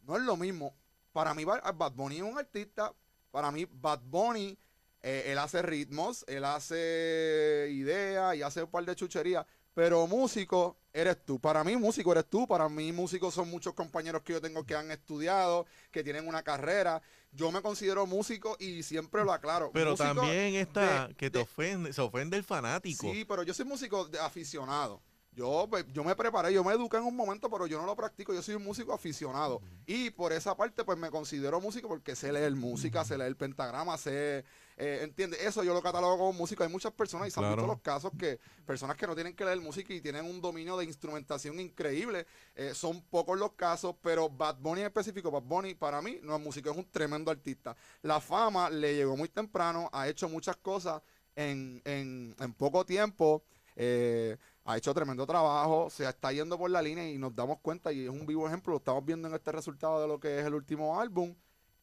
no 0.03 0.17
es 0.17 0.23
lo 0.23 0.37
mismo. 0.37 0.75
Para 1.13 1.35
mí, 1.35 1.45
Ba- 1.45 1.61
Bad 1.73 1.93
Bunny 1.93 2.17
es 2.17 2.23
un 2.23 2.39
artista. 2.39 2.93
Para 3.31 3.51
mí, 3.51 3.67
Bad 3.71 4.01
Bunny, 4.05 4.59
eh, 5.03 5.25
él 5.27 5.39
hace 5.39 5.63
ritmos, 5.63 6.25
él 6.29 6.45
hace 6.45 7.69
ideas 7.71 8.37
y 8.37 8.43
hace 8.43 8.63
un 8.63 8.71
par 8.71 8.85
de 8.85 8.97
chucherías. 8.97 9.47
Pero 9.75 10.07
músico 10.07 10.77
eres 10.93 11.25
tú. 11.25 11.41
Para 11.41 11.65
mí, 11.65 11.77
músico 11.77 12.13
eres 12.13 12.27
tú. 12.27 12.47
Para 12.47 12.69
mí, 12.69 12.93
músicos 12.93 13.35
son 13.35 13.49
muchos 13.49 13.73
compañeros 13.75 14.23
que 14.23 14.35
yo 14.35 14.41
tengo 14.41 14.65
que 14.67 14.75
han 14.75 14.91
estudiado, 14.91 15.67
que 15.91 16.03
tienen 16.05 16.27
una 16.29 16.43
carrera. 16.43 17.01
Yo 17.33 17.51
me 17.51 17.63
considero 17.63 18.07
músico 18.07 18.57
y 18.61 18.83
siempre 18.83 19.25
lo 19.25 19.33
aclaro. 19.33 19.71
Pero 19.73 19.93
Músico 19.93 20.05
también 20.15 20.55
está 20.55 21.09
de- 21.09 21.15
que 21.15 21.31
te 21.31 21.39
de- 21.39 21.45
ofende, 21.45 21.93
se 21.93 22.01
ofende 22.03 22.37
el 22.37 22.45
fanático. 22.45 23.11
Sí, 23.11 23.25
pero 23.27 23.43
yo 23.43 23.55
soy 23.55 23.65
músico 23.65 24.05
de 24.07 24.19
aficionado. 24.19 25.01
Yo, 25.35 25.67
pues, 25.71 25.87
yo 25.95 26.05
me 26.05 26.15
preparé, 26.15 26.53
yo 26.53 26.63
me 26.63 26.75
eduqué 26.75 26.99
en 26.99 27.05
un 27.05 27.17
momento, 27.17 27.49
pero 27.51 27.67
yo 27.67 27.81
no 27.81 27.87
lo 27.87 27.97
practico. 27.97 28.35
Yo 28.35 28.43
soy 28.43 28.55
un 28.55 28.65
músico 28.65 28.93
aficionado. 28.93 29.63
Y 29.87 30.11
por 30.11 30.31
esa 30.31 30.55
parte, 30.55 30.85
pues 30.85 30.99
me 30.99 31.11
considero 31.11 31.59
músico 31.59 31.89
porque 31.89 32.15
sé 32.15 32.31
leer 32.33 32.55
música, 32.55 33.03
sé 33.03 33.17
leer 33.17 33.35
pentagrama, 33.35 33.97
sé. 33.97 34.45
Eh, 34.77 35.01
¿Entiendes? 35.03 35.41
Eso 35.43 35.63
yo 35.63 35.75
lo 35.75 35.83
catalogo 35.83 36.19
como 36.19 36.33
músico. 36.33 36.63
Hay 36.65 36.71
muchas 36.71 36.93
personas 36.93 37.29
y 37.29 37.31
se 37.31 37.39
han 37.41 37.45
Claro. 37.45 37.57
visto 37.57 37.67
los 37.67 37.81
casos 37.81 38.13
que 38.19 38.39
personas 38.67 38.97
que 38.97 39.07
no 39.07 39.15
tienen 39.15 39.35
que 39.37 39.45
leer 39.45 39.61
música 39.61 39.93
y 39.93 40.01
tienen 40.01 40.25
un 40.25 40.41
dominio 40.41 40.77
de 40.77 40.85
instrumentación 40.85 41.59
increíble. 41.61 42.27
eh, 42.55 42.73
son 42.75 43.03
pocos 43.03 43.39
los 43.39 43.53
casos, 43.53 43.95
pero 44.03 44.29
Bad 44.29 44.57
Bunny 44.59 44.81
en 44.83 44.87
específico, 44.87 45.31
Bad 45.31 45.43
Bunny 45.43 45.75
para 45.75 46.01
mí 46.03 46.19
no 46.23 46.37
es 46.37 46.43
músico, 46.43 46.71
es 46.71 46.77
un 46.77 46.91
tremendo 46.91 47.31
artista. 47.31 47.77
La 48.03 48.21
fama 48.21 48.69
le 48.71 48.95
llegó 48.95 49.17
muy 49.17 49.29
temprano, 49.29 49.89
ha 49.93 50.09
hecho 50.09 50.29
muchas 50.29 50.57
cosas 50.57 51.03
en, 51.37 51.81
en, 51.85 52.35
en 52.39 52.53
poco 52.55 52.85
tiempo. 52.85 53.43
eh, 53.77 54.37
ha 54.65 54.77
hecho 54.77 54.95
tremendo 54.95 55.27
trabajo, 55.27 55.91
se 55.91 56.09
está 56.09 56.31
yendo 56.31 56.57
por 56.57 56.71
la 56.71 56.81
línea 56.83 57.09
y 57.11 57.19
nos 57.19 57.35
damos 57.35 57.59
cuenta, 57.61 57.91
y 57.93 58.05
es 58.05 58.11
un 58.11 58.27
vivo 58.27 58.47
ejemplo, 58.47 58.71
lo 58.73 58.77
estamos 58.79 59.05
viendo 59.05 59.27
en 59.27 59.35
este 59.35 59.51
resultado 59.51 60.01
de 60.01 60.07
lo 60.07 60.21
que 60.21 60.39
es 60.39 60.45
el 60.47 60.55
último 60.55 61.01
álbum, 61.01 61.35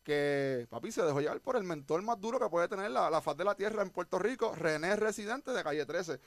que 0.10 0.68
papi 0.70 0.92
se 0.92 1.04
dejó 1.04 1.22
llevar 1.22 1.40
por 1.42 1.56
el 1.56 1.64
mentor 1.64 2.02
más 2.02 2.20
duro 2.20 2.40
que 2.40 2.50
puede 2.50 2.68
tener 2.68 2.90
la, 2.92 3.22
faz 3.22 3.38
de 3.38 3.44
la 3.46 3.56
tierra 3.56 3.84
en 3.84 3.92
Puerto 3.92 4.18
Rico, 4.20 4.56
René 4.56 4.96
Residente 4.96 5.52
de 5.52 5.64
Calle 5.64 5.86
13. 5.86 6.20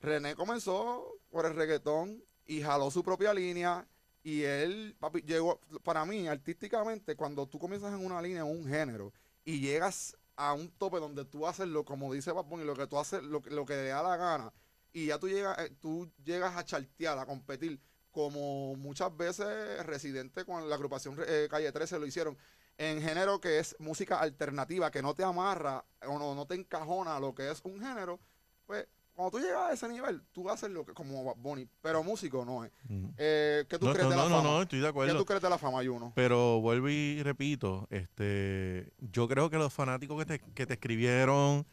René 0.00 0.34
comenzó 0.34 1.06
por 1.30 1.46
el 1.46 1.54
reggaetón 1.54 2.22
y 2.46 2.62
jaló 2.62 2.90
su 2.90 3.02
propia 3.04 3.34
línea 3.34 3.86
y 4.22 4.42
él, 4.44 4.96
papi, 4.98 5.22
llegó, 5.22 5.60
para 5.84 6.04
mí, 6.04 6.26
artísticamente, 6.28 7.16
cuando 7.16 7.46
tú 7.46 7.58
comienzas 7.58 7.92
en 7.92 8.04
una 8.04 8.20
línea, 8.22 8.40
en 8.42 8.48
un 8.50 8.66
género, 8.66 9.12
y 9.44 9.60
llegas 9.60 10.16
a 10.36 10.52
un 10.54 10.70
tope 10.70 10.98
donde 10.98 11.24
tú 11.24 11.46
haces 11.46 11.68
lo, 11.68 11.84
como 11.84 12.12
dice 12.12 12.32
Bad 12.32 12.44
Bunny, 12.46 12.64
lo 12.64 12.74
que 12.76 12.86
tú 12.86 12.98
haces, 12.98 13.22
lo, 13.22 13.40
que- 13.42 13.50
te 13.50 13.86
da 13.88 14.02
la 14.02 14.16
gana, 14.16 14.52
y 14.92 15.06
ya 15.06 15.18
tú 15.18 15.28
llegas, 15.28 15.58
eh, 15.58 15.72
tú 15.80 16.10
llegas 16.24 16.56
a 16.56 16.64
chartear, 16.64 17.18
a 17.18 17.26
competir, 17.26 17.80
como 18.10 18.74
muchas 18.76 19.14
veces 19.16 19.84
Residente 19.86 20.44
con 20.44 20.68
la 20.68 20.74
agrupación 20.74 21.16
eh, 21.26 21.46
Calle 21.50 21.70
13 21.72 21.98
lo 21.98 22.06
hicieron, 22.06 22.36
en 22.78 23.02
género 23.02 23.40
que 23.40 23.58
es 23.58 23.76
música 23.80 24.20
alternativa, 24.20 24.90
que 24.90 25.02
no 25.02 25.14
te 25.14 25.24
amarra 25.24 25.84
o 26.06 26.18
no, 26.18 26.34
no 26.34 26.46
te 26.46 26.54
encajona 26.54 27.16
a 27.16 27.20
lo 27.20 27.34
que 27.34 27.50
es 27.50 27.60
un 27.64 27.80
género, 27.80 28.18
pues 28.66 28.86
cuando 29.14 29.36
tú 29.36 29.44
llegas 29.44 29.70
a 29.70 29.72
ese 29.72 29.88
nivel, 29.88 30.22
tú 30.30 30.48
haces 30.48 30.70
lo 30.70 30.86
que 30.86 30.92
como 30.94 31.34
Bunny, 31.34 31.66
pero 31.82 32.04
músico 32.04 32.44
no 32.44 32.64
es. 32.64 32.70
Mm. 32.88 33.06
Eh, 33.16 33.64
¿Qué 33.68 33.76
tú 33.78 33.86
No, 33.86 33.92
crees 33.92 34.04
no, 34.04 34.10
de 34.10 34.16
no, 34.16 34.22
la 34.22 34.28
no, 34.28 34.36
fama? 34.36 34.48
no, 34.50 34.62
estoy 34.62 34.78
de 34.78 34.84
¿Qué 34.84 34.88
acuerdo. 34.90 35.16
tú 35.18 35.24
crees 35.24 35.42
de 35.42 35.50
la 35.50 35.58
fama, 35.58 35.78
Juno? 35.84 36.12
Pero 36.14 36.60
vuelvo 36.60 36.88
y 36.88 37.20
repito, 37.24 37.88
este, 37.90 38.92
yo 38.98 39.26
creo 39.26 39.50
que 39.50 39.58
los 39.58 39.72
fanáticos 39.72 40.16
que 40.24 40.38
te, 40.38 40.38
que 40.54 40.66
te 40.66 40.74
escribieron 40.74 41.66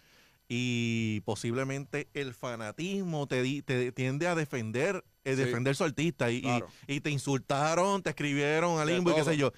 y 0.47 1.21
posiblemente 1.21 2.07
el 2.15 2.33
fanatismo 2.33 3.27
te, 3.27 3.43
di- 3.43 3.61
te 3.61 3.91
tiende 3.91 4.27
a 4.27 4.33
defender, 4.33 5.03
eh, 5.23 5.35
Sí. 5.35 5.43
defender 5.43 5.75
su 5.75 5.83
artista 5.83 6.31
y, 6.31 6.37
y- 6.37 6.41
Claro. 6.41 6.67
y 6.87 6.99
te 7.01 7.11
insultaron, 7.11 8.01
te 8.01 8.09
escribieron 8.09 8.79
al 8.79 8.87
limbo 8.87 9.11
y 9.11 9.15
qué 9.15 9.23
sé 9.23 9.37
yo. 9.37 9.51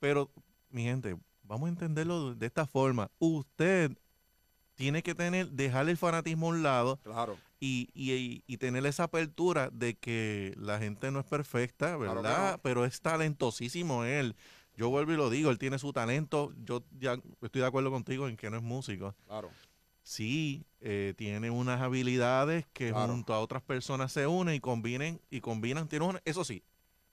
Pero, 0.00 0.30
mi 0.76 0.82
gente, 0.84 1.16
vamos 1.42 1.66
a 1.68 1.70
entenderlo 1.70 2.34
de 2.34 2.44
esta 2.46 2.66
forma. 2.66 3.10
Usted 3.18 3.92
tiene 4.74 5.02
que 5.02 5.14
tener, 5.14 5.48
dejar 5.50 5.88
el 5.88 5.96
fanatismo 5.96 6.46
a 6.48 6.50
un 6.50 6.62
lado 6.62 6.98
Claro. 7.02 7.38
y, 7.58 7.88
y- 7.94 8.44
y 8.46 8.58
tener 8.58 8.84
esa 8.84 9.04
apertura 9.04 9.70
de 9.72 9.94
que 9.94 10.54
la 10.58 10.78
gente 10.78 11.10
no 11.10 11.18
es 11.20 11.24
perfecta, 11.24 11.96
Claro 11.96 12.16
¿verdad? 12.16 12.52
no. 12.52 12.58
Pero 12.58 12.84
es 12.84 13.00
talentosísimo 13.00 14.04
él. 14.04 14.36
Yo 14.76 14.90
vuelvo 14.90 15.12
y 15.12 15.16
lo 15.16 15.30
digo, 15.30 15.48
él 15.48 15.58
tiene 15.58 15.78
su 15.78 15.94
talento. 15.94 16.52
Yo 16.62 16.84
ya 17.00 17.14
estoy 17.40 17.62
de 17.62 17.66
acuerdo 17.66 17.90
contigo 17.90 18.28
en 18.28 18.36
que 18.36 18.50
no 18.50 18.58
es 18.58 18.62
músico. 18.62 19.14
Claro. 19.26 19.48
Sí, 20.02 20.66
eh, 20.82 21.14
tiene 21.16 21.48
unas 21.50 21.80
habilidades 21.80 22.66
que 22.74 22.90
Claro. 22.90 23.14
junto 23.14 23.32
a 23.32 23.40
otras 23.40 23.62
personas 23.62 24.12
se 24.12 24.26
unen 24.26 24.54
y 24.56 24.60
combinen 24.60 25.22
y 25.30 25.40
combinan. 25.40 25.88
Tiene 25.88 26.04
una- 26.04 26.20
eso 26.26 26.44
sí, 26.44 26.62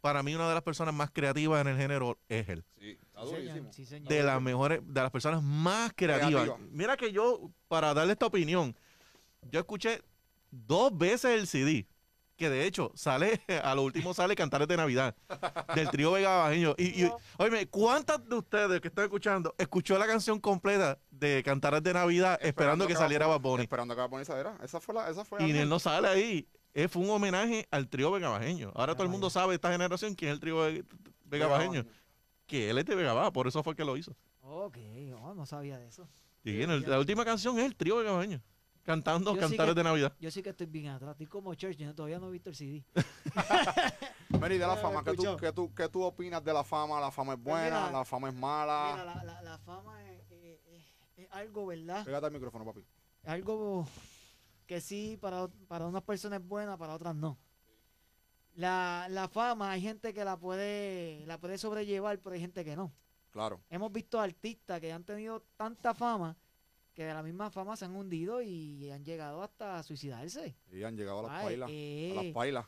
para 0.03 0.21
mí 0.21 0.35
una 0.35 0.49
de 0.49 0.53
las 0.53 0.63
personas 0.63 0.93
más 0.93 1.09
creativas 1.11 1.61
en 1.61 1.69
el 1.69 1.77
género 1.77 2.19
es 2.27 2.49
él. 2.49 2.65
Sí, 2.77 2.89
está 3.01 3.21
Sí, 3.21 3.27
señor, 3.29 3.41
durísimo. 3.45 3.71
sí, 3.73 3.85
señor. 3.85 4.09
De 4.09 4.21
las 4.21 4.41
mejores, 4.41 4.81
de 4.83 5.01
las 5.01 5.11
personas 5.11 5.41
más 5.41 5.93
creativas. 5.95 6.43
Creativa. 6.43 6.67
Mira 6.71 6.97
que 6.97 7.13
yo, 7.13 7.49
para 7.69 7.93
darle 7.93 8.11
esta 8.11 8.25
opinión, 8.25 8.75
yo 9.49 9.61
escuché 9.61 10.01
dos 10.51 10.95
veces 10.97 11.39
el 11.39 11.47
CD. 11.47 11.87
Que 12.35 12.49
de 12.49 12.65
hecho 12.65 12.91
sale, 12.95 13.39
a 13.63 13.73
lo 13.75 13.83
último 13.83 14.13
sale 14.13 14.35
Cantares 14.35 14.67
de 14.67 14.75
Navidad, 14.75 15.15
del 15.73 15.89
trío 15.89 16.11
Vega 16.11 16.35
Bajeño. 16.39 16.75
Y, 16.77 17.05
y 17.05 17.11
oye, 17.37 17.67
¿cuántas 17.67 18.27
de 18.27 18.35
ustedes 18.35 18.81
que 18.81 18.89
están 18.89 19.05
escuchando 19.05 19.55
escuchó 19.57 19.97
la 19.97 20.05
canción 20.07 20.37
completa 20.41 20.99
de 21.11 21.43
Cantares 21.45 21.81
de 21.81 21.93
Navidad 21.93 22.37
esperando, 22.41 22.87
que 22.87 22.95
saliera 22.95 23.27
Bad 23.27 23.39
Bunny? 23.39 23.63
Esperando 23.63 23.95
que 23.95 24.01
Bad 24.01 24.09
Bunny 24.09 24.25
saliera. 24.25 24.57
Esa 24.63 24.81
fue 24.81 24.95
la, 24.95 25.09
esa 25.09 25.23
fue 25.23 25.41
Y 25.43 25.53
la- 25.53 25.61
él 25.61 25.69
no 25.69 25.79
sale 25.79 26.09
ahí. 26.09 26.45
Eh, 26.73 26.87
fue 26.87 27.03
un 27.03 27.09
homenaje 27.11 27.67
al 27.71 27.87
trío 27.87 28.11
Vega 28.11 28.29
Bajeño. 28.29 28.71
Ahora 28.75 28.93
todo 28.93 29.03
el 29.03 29.09
mundo 29.09 29.29
sabe, 29.29 29.55
esta 29.55 29.71
generación, 29.71 30.15
quién 30.15 30.29
es 30.31 30.33
el 30.35 30.39
trío 30.39 30.57
Ve- 30.57 30.83
Vega 31.25 31.47
Bajeño. 31.47 31.85
Que 32.47 32.69
él 32.69 32.77
es 32.79 32.85
de 32.85 32.95
Vega 32.95 33.13
Baja, 33.13 33.31
por 33.31 33.47
eso 33.47 33.61
fue 33.63 33.75
que 33.75 33.85
lo 33.85 33.95
hizo. 33.95 34.15
Ok, 34.41 34.77
oh, 35.21 35.33
no 35.33 35.45
sabía 35.45 35.77
de 35.77 35.87
eso. 35.87 36.07
Y 36.43 36.61
en 36.61 36.71
el- 36.71 36.81
la 36.89 36.99
última 36.99 37.23
canción 37.23 37.57
es 37.59 37.65
el 37.65 37.75
trío 37.75 37.97
Vega 37.97 38.11
Bajeño. 38.11 38.41
Cantando 38.83 39.31
Yo 39.33 39.35
sí 39.35 39.47
Cantares 39.55 39.73
que- 39.75 39.79
de 39.79 39.83
Navidad. 39.85 40.13
Yo 40.19 40.29
sí 40.29 40.43
que 40.43 40.49
estoy 40.49 40.67
bien 40.67 40.87
atrás, 40.87 41.11
estoy 41.11 41.27
como 41.27 41.53
Church, 41.55 41.77
yo 41.77 41.95
todavía 41.95 42.19
no 42.19 42.27
he 42.27 42.31
visto 42.31 42.49
el 42.49 42.55
CD. 42.55 42.83
Mary, 44.39 44.57
de 44.57 44.67
la 44.67 44.73
Ah, 44.73 44.77
fama, 44.77 45.03
¿qué 45.03 45.13
tú, 45.13 45.37
qué, 45.39 45.51
tú, 45.53 45.73
¿qué 45.73 45.87
tú 45.87 46.01
opinas 46.03 46.43
de 46.43 46.51
la 46.53 46.63
fama? 46.65 46.99
¿La 46.99 47.11
fama 47.11 47.33
es 47.33 47.39
Pues 47.41 47.53
buena? 47.53 47.79
mira, 47.87 47.91
¿La 47.99 48.03
fama 48.05 48.27
es 48.29 48.35
mala? 48.35 48.89
Mira, 48.93 49.05
la, 49.05 49.23
la- 49.23 49.41
la 49.41 49.57
fama 49.59 50.03
es, 50.11 50.21
es- 50.31 50.59
es- 50.67 50.93
es 51.15 51.27
algo, 51.31 51.67
¿verdad? 51.67 52.03
Pégate 52.03 52.25
al 52.25 52.31
micrófono, 52.33 52.65
papi. 52.65 52.81
Es 53.23 53.29
algo 53.29 53.87
que 54.73 54.81
sí, 54.81 55.17
para, 55.21 55.47
para 55.67 55.85
unas 55.85 56.01
personas 56.01 56.39
es 56.41 56.47
buena, 56.47 56.75
para 56.75 56.95
otras 56.95 57.13
no. 57.15 57.37
La, 58.55 59.05
la 59.07 59.27
fama, 59.27 59.69
hay 59.69 59.81
gente 59.81 60.15
que 60.15 60.25
la 60.25 60.35
puede, 60.39 61.23
la 61.27 61.39
puede 61.39 61.59
sobrellevar, 61.59 62.19
pero 62.19 62.33
hay 62.33 62.41
gente 62.41 62.65
que 62.65 62.75
no. 62.75 62.91
Claro. 63.29 63.61
Hemos 63.69 63.91
visto 63.91 64.19
artistas 64.19 64.79
que 64.81 64.91
han 64.91 65.03
tenido 65.03 65.43
tanta 65.57 65.93
fama 65.93 66.35
que 66.95 67.03
de 67.05 67.13
la 67.13 67.21
misma 67.21 67.51
fama 67.51 67.75
se 67.75 67.85
han 67.85 67.95
hundido 67.95 68.41
y 68.41 68.89
han 68.89 69.05
llegado 69.05 69.43
hasta 69.43 69.83
suicidarse. 69.83 70.55
Y 70.71 70.81
han 70.81 70.97
llegado 70.97 71.19
a 71.19 71.23
las 71.23 71.31
Ay, 71.33 71.45
pailas. 71.45 71.69
eh, 71.71 72.15
A 72.17 72.23
las 72.23 72.33
pailas. 72.33 72.65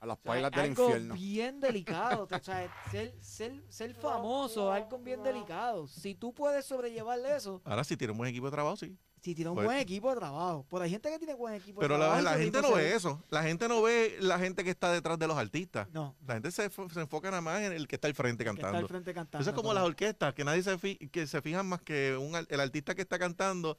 A 0.00 0.06
las 0.06 0.18
o 0.18 0.22
sea, 0.22 0.32
pailas 0.32 0.50
es 0.52 0.56
del 0.56 0.70
algo 0.70 0.84
infierno. 0.84 1.14
bien 1.14 1.60
delicado. 1.60 2.28
o 2.30 2.38
sea, 2.42 2.70
ser, 2.90 3.14
ser, 3.22 3.64
ser 3.70 3.94
famoso 3.94 4.70
algo 4.70 4.98
bien 4.98 5.22
delicado. 5.22 5.86
Si 5.86 6.14
tú 6.14 6.34
puedes 6.34 6.66
sobrellevar 6.66 7.18
eso, 7.20 7.62
Ahora 7.64 7.82
si 7.82 7.96
tiene 7.96 8.12
un 8.12 8.18
buen 8.18 8.28
equipo 8.28 8.44
de 8.46 8.52
trabajo, 8.52 8.76
sí. 8.76 8.94
Si 9.26 9.34
tienes 9.34 9.50
un 9.50 9.54
Pues- 9.56 9.66
buen 9.66 9.78
equipo 9.78 10.10
de 10.10 10.16
trabajo. 10.20 10.64
Pero 10.70 10.82
hay 10.84 10.90
gente 10.90 11.10
que 11.10 11.18
tiene 11.18 11.34
buen 11.34 11.54
equipo 11.54 11.80
de 11.80 11.84
Pero 11.88 11.98
trabajo. 11.98 12.22
la, 12.22 12.30
y 12.30 12.34
la 12.36 12.42
gente 12.42 12.62
no 12.62 12.72
ve 12.74 12.94
eso. 12.94 13.22
La 13.30 13.42
gente 13.42 13.66
no 13.68 13.82
ve 13.82 14.16
la 14.20 14.38
gente 14.38 14.62
que 14.62 14.70
está 14.70 14.92
detrás 14.92 15.18
de 15.18 15.26
los 15.26 15.36
artistas. 15.36 15.88
No, 15.92 16.14
La 16.26 16.34
gente 16.34 16.50
se, 16.52 16.70
se 16.70 17.00
enfoca 17.00 17.28
nada 17.30 17.40
más 17.42 17.60
en 17.62 17.72
el 17.72 17.88
que 17.88 17.96
está 17.96 18.06
al 18.08 18.14
frente 18.14 18.44
que 18.44 18.50
está 18.50 18.60
al 18.68 18.72
cantando. 18.72 18.88
frente 18.88 19.12
cantando. 19.14 19.42
Eso 19.42 19.50
es 19.50 19.56
como 19.56 19.70
pero- 19.70 19.80
las 19.80 19.88
orquestas, 19.88 20.32
que 20.34 20.44
nadie 20.44 20.62
se, 20.62 20.78
fi- 20.78 20.96
que 21.10 21.26
se 21.26 21.42
fijan 21.42 21.66
más 21.66 21.82
que 21.82 22.16
un, 22.16 22.34
el 22.48 22.60
artista 22.60 22.94
que 22.94 23.02
está 23.02 23.18
cantando. 23.18 23.76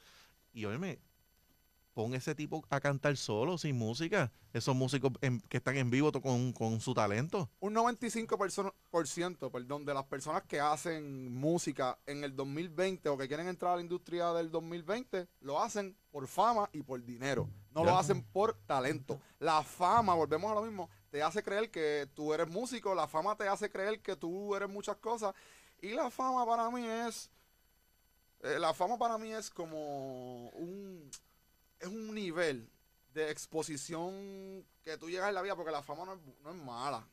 Y 0.52 0.66
óyeme, 0.66 1.00
pon 1.98 2.14
ese 2.14 2.36
tipo 2.36 2.64
a 2.70 2.80
cantar 2.80 3.18
solo, 3.18 3.58
sin 3.58 3.76
música. 3.76 4.32
Esos 4.54 4.76
músicos 4.76 5.14
en- 5.22 5.42
que 5.50 5.58
están 5.58 5.78
en 5.78 5.90
vivo 5.90 6.12
con, 6.22 6.54
con 6.54 6.80
su 6.80 6.94
talento. 6.94 7.50
Un 7.60 7.74
95% 7.74 8.38
perso- 8.38 8.72
por 8.92 9.08
ciento, 9.08 9.50
perdón, 9.52 9.84
de 9.84 9.96
las 9.96 10.04
personas 10.06 10.44
que 10.44 10.60
hacen 10.60 11.34
música 11.34 11.98
en 12.06 12.24
el 12.24 12.36
2020 12.36 13.10
o 13.10 13.18
que 13.18 13.28
quieren 13.28 13.48
entrar 13.48 13.74
a 13.74 13.76
la 13.78 13.82
industria 13.82 14.32
del 14.34 14.52
2020, 14.52 15.28
lo 15.42 15.60
hacen 15.60 15.98
por 16.12 16.28
fama 16.28 16.70
y 16.72 16.84
por 16.84 17.04
dinero. 17.04 17.50
No 17.74 17.84
Ya. 17.84 17.92
lo 17.92 17.98
hacen 17.98 18.22
por 18.22 18.54
talento. 18.68 19.20
La 19.40 19.64
fama, 19.64 20.14
volvemos 20.14 20.52
a 20.52 20.56
lo 20.56 20.62
mismo, 20.62 20.92
te 21.10 21.24
hace 21.24 21.42
creer 21.42 21.72
que 21.72 22.08
tú 22.14 22.32
eres 22.32 22.48
músico, 22.48 22.94
la 22.94 23.08
fama 23.08 23.36
te 23.36 23.48
hace 23.48 23.72
creer 23.72 24.02
que 24.04 24.16
tú 24.16 24.56
eres 24.56 24.70
muchas 24.70 24.98
cosas. 24.98 25.34
Y 25.82 25.90
la 25.94 26.12
fama 26.12 26.46
para 26.46 26.70
mí 26.70 26.86
es... 26.86 27.32
eh, 28.44 28.60
la 28.60 28.72
fama 28.76 29.00
para 29.00 29.18
mí 29.18 29.32
es 29.34 29.50
como 29.50 30.50
un... 30.50 31.10
Es 31.80 31.88
un 31.88 32.14
nivel 32.14 32.70
de 33.14 33.32
exposición 33.32 34.66
que 34.84 34.98
tú 34.98 35.10
llegas 35.10 35.30
en 35.30 35.36
la 35.36 35.42
vida, 35.42 35.56
porque 35.56 35.72
la 35.72 35.84
fama 35.84 36.06
no 36.06 36.14
es, 36.14 36.20
no 36.44 36.52
es 36.52 36.56
mala. 36.56 37.08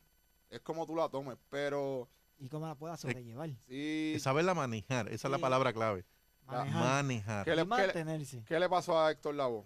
Es 0.50 0.61
como 0.61 0.87
tú 0.87 0.94
la 0.94 1.09
tomes, 1.09 1.37
pero 1.50 2.09
¿Y 2.38 2.49
cómo 2.49 2.66
la 2.66 2.75
puedas 2.75 3.00
sobrellevar? 3.00 3.50
sí. 3.66 4.16
Saberla 4.21 4.54
manejar, 4.54 5.09
esa 5.09 5.28
es 5.28 5.33
la 5.33 5.38
palabra 5.38 5.73
clave. 5.73 6.04
Manejar. 6.47 6.83
Manejar. 6.83 7.44
¿Qué 7.44 7.50
le, 7.50 7.56
qué, 7.56 7.62
le, 7.62 7.64
mantenerse. 7.64 8.44
qué 8.47 8.61
le 8.61 8.68
pasó 8.68 9.00
a 9.00 9.11
Héctor 9.11 9.35
Lavoe? 9.35 9.64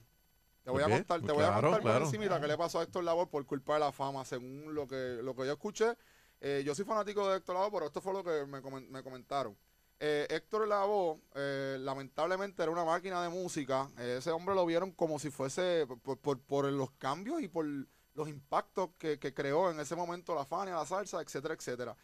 Te 0.63 0.71
voy 0.71 0.83
a 0.83 0.89
contar, 0.89 1.21
te 1.21 1.27
pues 1.27 1.35
voy 1.35 1.45
a 1.45 1.49
claro, 1.49 1.63
contar 1.63 1.83
por 1.83 1.91
claro. 1.91 2.05
encimita 2.05 2.41
qué 2.41 2.47
le 2.47 2.57
pasó 2.57 2.79
a 2.79 2.83
Héctor 2.85 3.03
Lavoe 3.05 3.27
por 3.27 3.45
culpa 3.47 3.75
de 3.75 3.81
la 3.81 3.93
fama, 3.93 4.25
según 4.25 4.75
lo 4.75 4.87
que, 4.87 5.19
lo 5.23 5.35
que 5.35 5.47
yo 5.47 5.53
escuché. 5.53 5.97
Eh, 6.41 6.63
yo 6.65 6.75
soy 6.75 6.85
fanático 6.85 7.29
de 7.29 7.39
Héctor 7.39 7.57
Lavoe, 7.57 7.73
pero 7.73 7.87
esto 7.87 8.01
fue 8.01 8.13
lo 8.13 8.23
que 8.23 8.47
me, 8.47 8.61
me 8.61 9.03
comentaron. 9.03 9.57
Eh, 10.01 10.27
Héctor 10.31 10.69
Lavoe, 10.69 11.21
eh, 11.35 11.77
lamentablemente, 11.81 12.63
era 12.63 12.71
una 12.71 12.85
máquina 12.85 13.21
de 13.23 13.29
música. 13.29 13.89
Eh, 13.99 14.17
ese 14.19 14.31
hombre 14.31 14.55
lo 14.55 14.65
vieron 14.65 14.93
como 14.93 15.19
si 15.19 15.31
fuese 15.31 15.87
por, 16.05 16.19
por- 16.21 16.41
por 16.41 16.65
los 16.67 16.91
cambios 16.93 17.43
y 17.43 17.49
por 17.49 17.67
los 18.15 18.29
impactos 18.29 18.91
que, 18.99 19.19
creó 19.19 19.71
en 19.71 19.81
ese 19.81 19.97
momento 19.97 20.35
la 20.35 20.45
Fania, 20.45 20.75
la 20.77 20.87
salsa, 20.87 21.21
etcétera, 21.21 21.55
etcétera. 21.55 21.97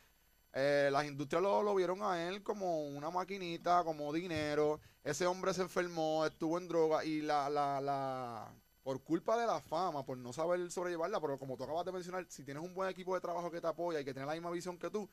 Eh, 0.54 0.88
las 0.92 1.06
industrias 1.06 1.42
lo, 1.42 1.62
lo 1.62 1.74
vieron 1.74 2.02
a 2.02 2.28
él 2.28 2.42
como 2.42 2.86
una 2.88 3.10
maquinita, 3.10 3.84
como 3.84 4.12
dinero. 4.12 4.80
Ese 5.04 5.26
hombre 5.26 5.54
se 5.54 5.62
enfermó, 5.62 6.26
estuvo 6.26 6.58
en 6.58 6.68
droga 6.68 7.04
y 7.04 7.22
la, 7.22 7.50
la, 7.50 7.80
la, 7.80 8.54
por 8.82 9.02
culpa 9.02 9.36
de 9.38 9.46
la 9.46 9.60
fama, 9.60 10.04
por 10.04 10.18
no 10.18 10.32
saber 10.32 10.70
sobrellevarla, 10.70 11.20
pero 11.20 11.38
como 11.38 11.56
tú 11.56 11.64
acabas 11.64 11.84
de 11.86 11.92
mencionar, 11.92 12.26
si 12.28 12.44
tienes 12.44 12.62
un 12.62 12.74
buen 12.74 12.88
equipo 12.90 13.14
de 13.14 13.20
trabajo 13.20 13.50
que 13.50 13.60
te 13.60 13.66
apoya 13.66 14.00
y 14.00 14.04
que 14.04 14.12
tiene 14.14 14.26
la 14.26 14.34
misma 14.34 14.50
visión 14.50 14.78
que 14.78 14.90
tú, 14.90 15.08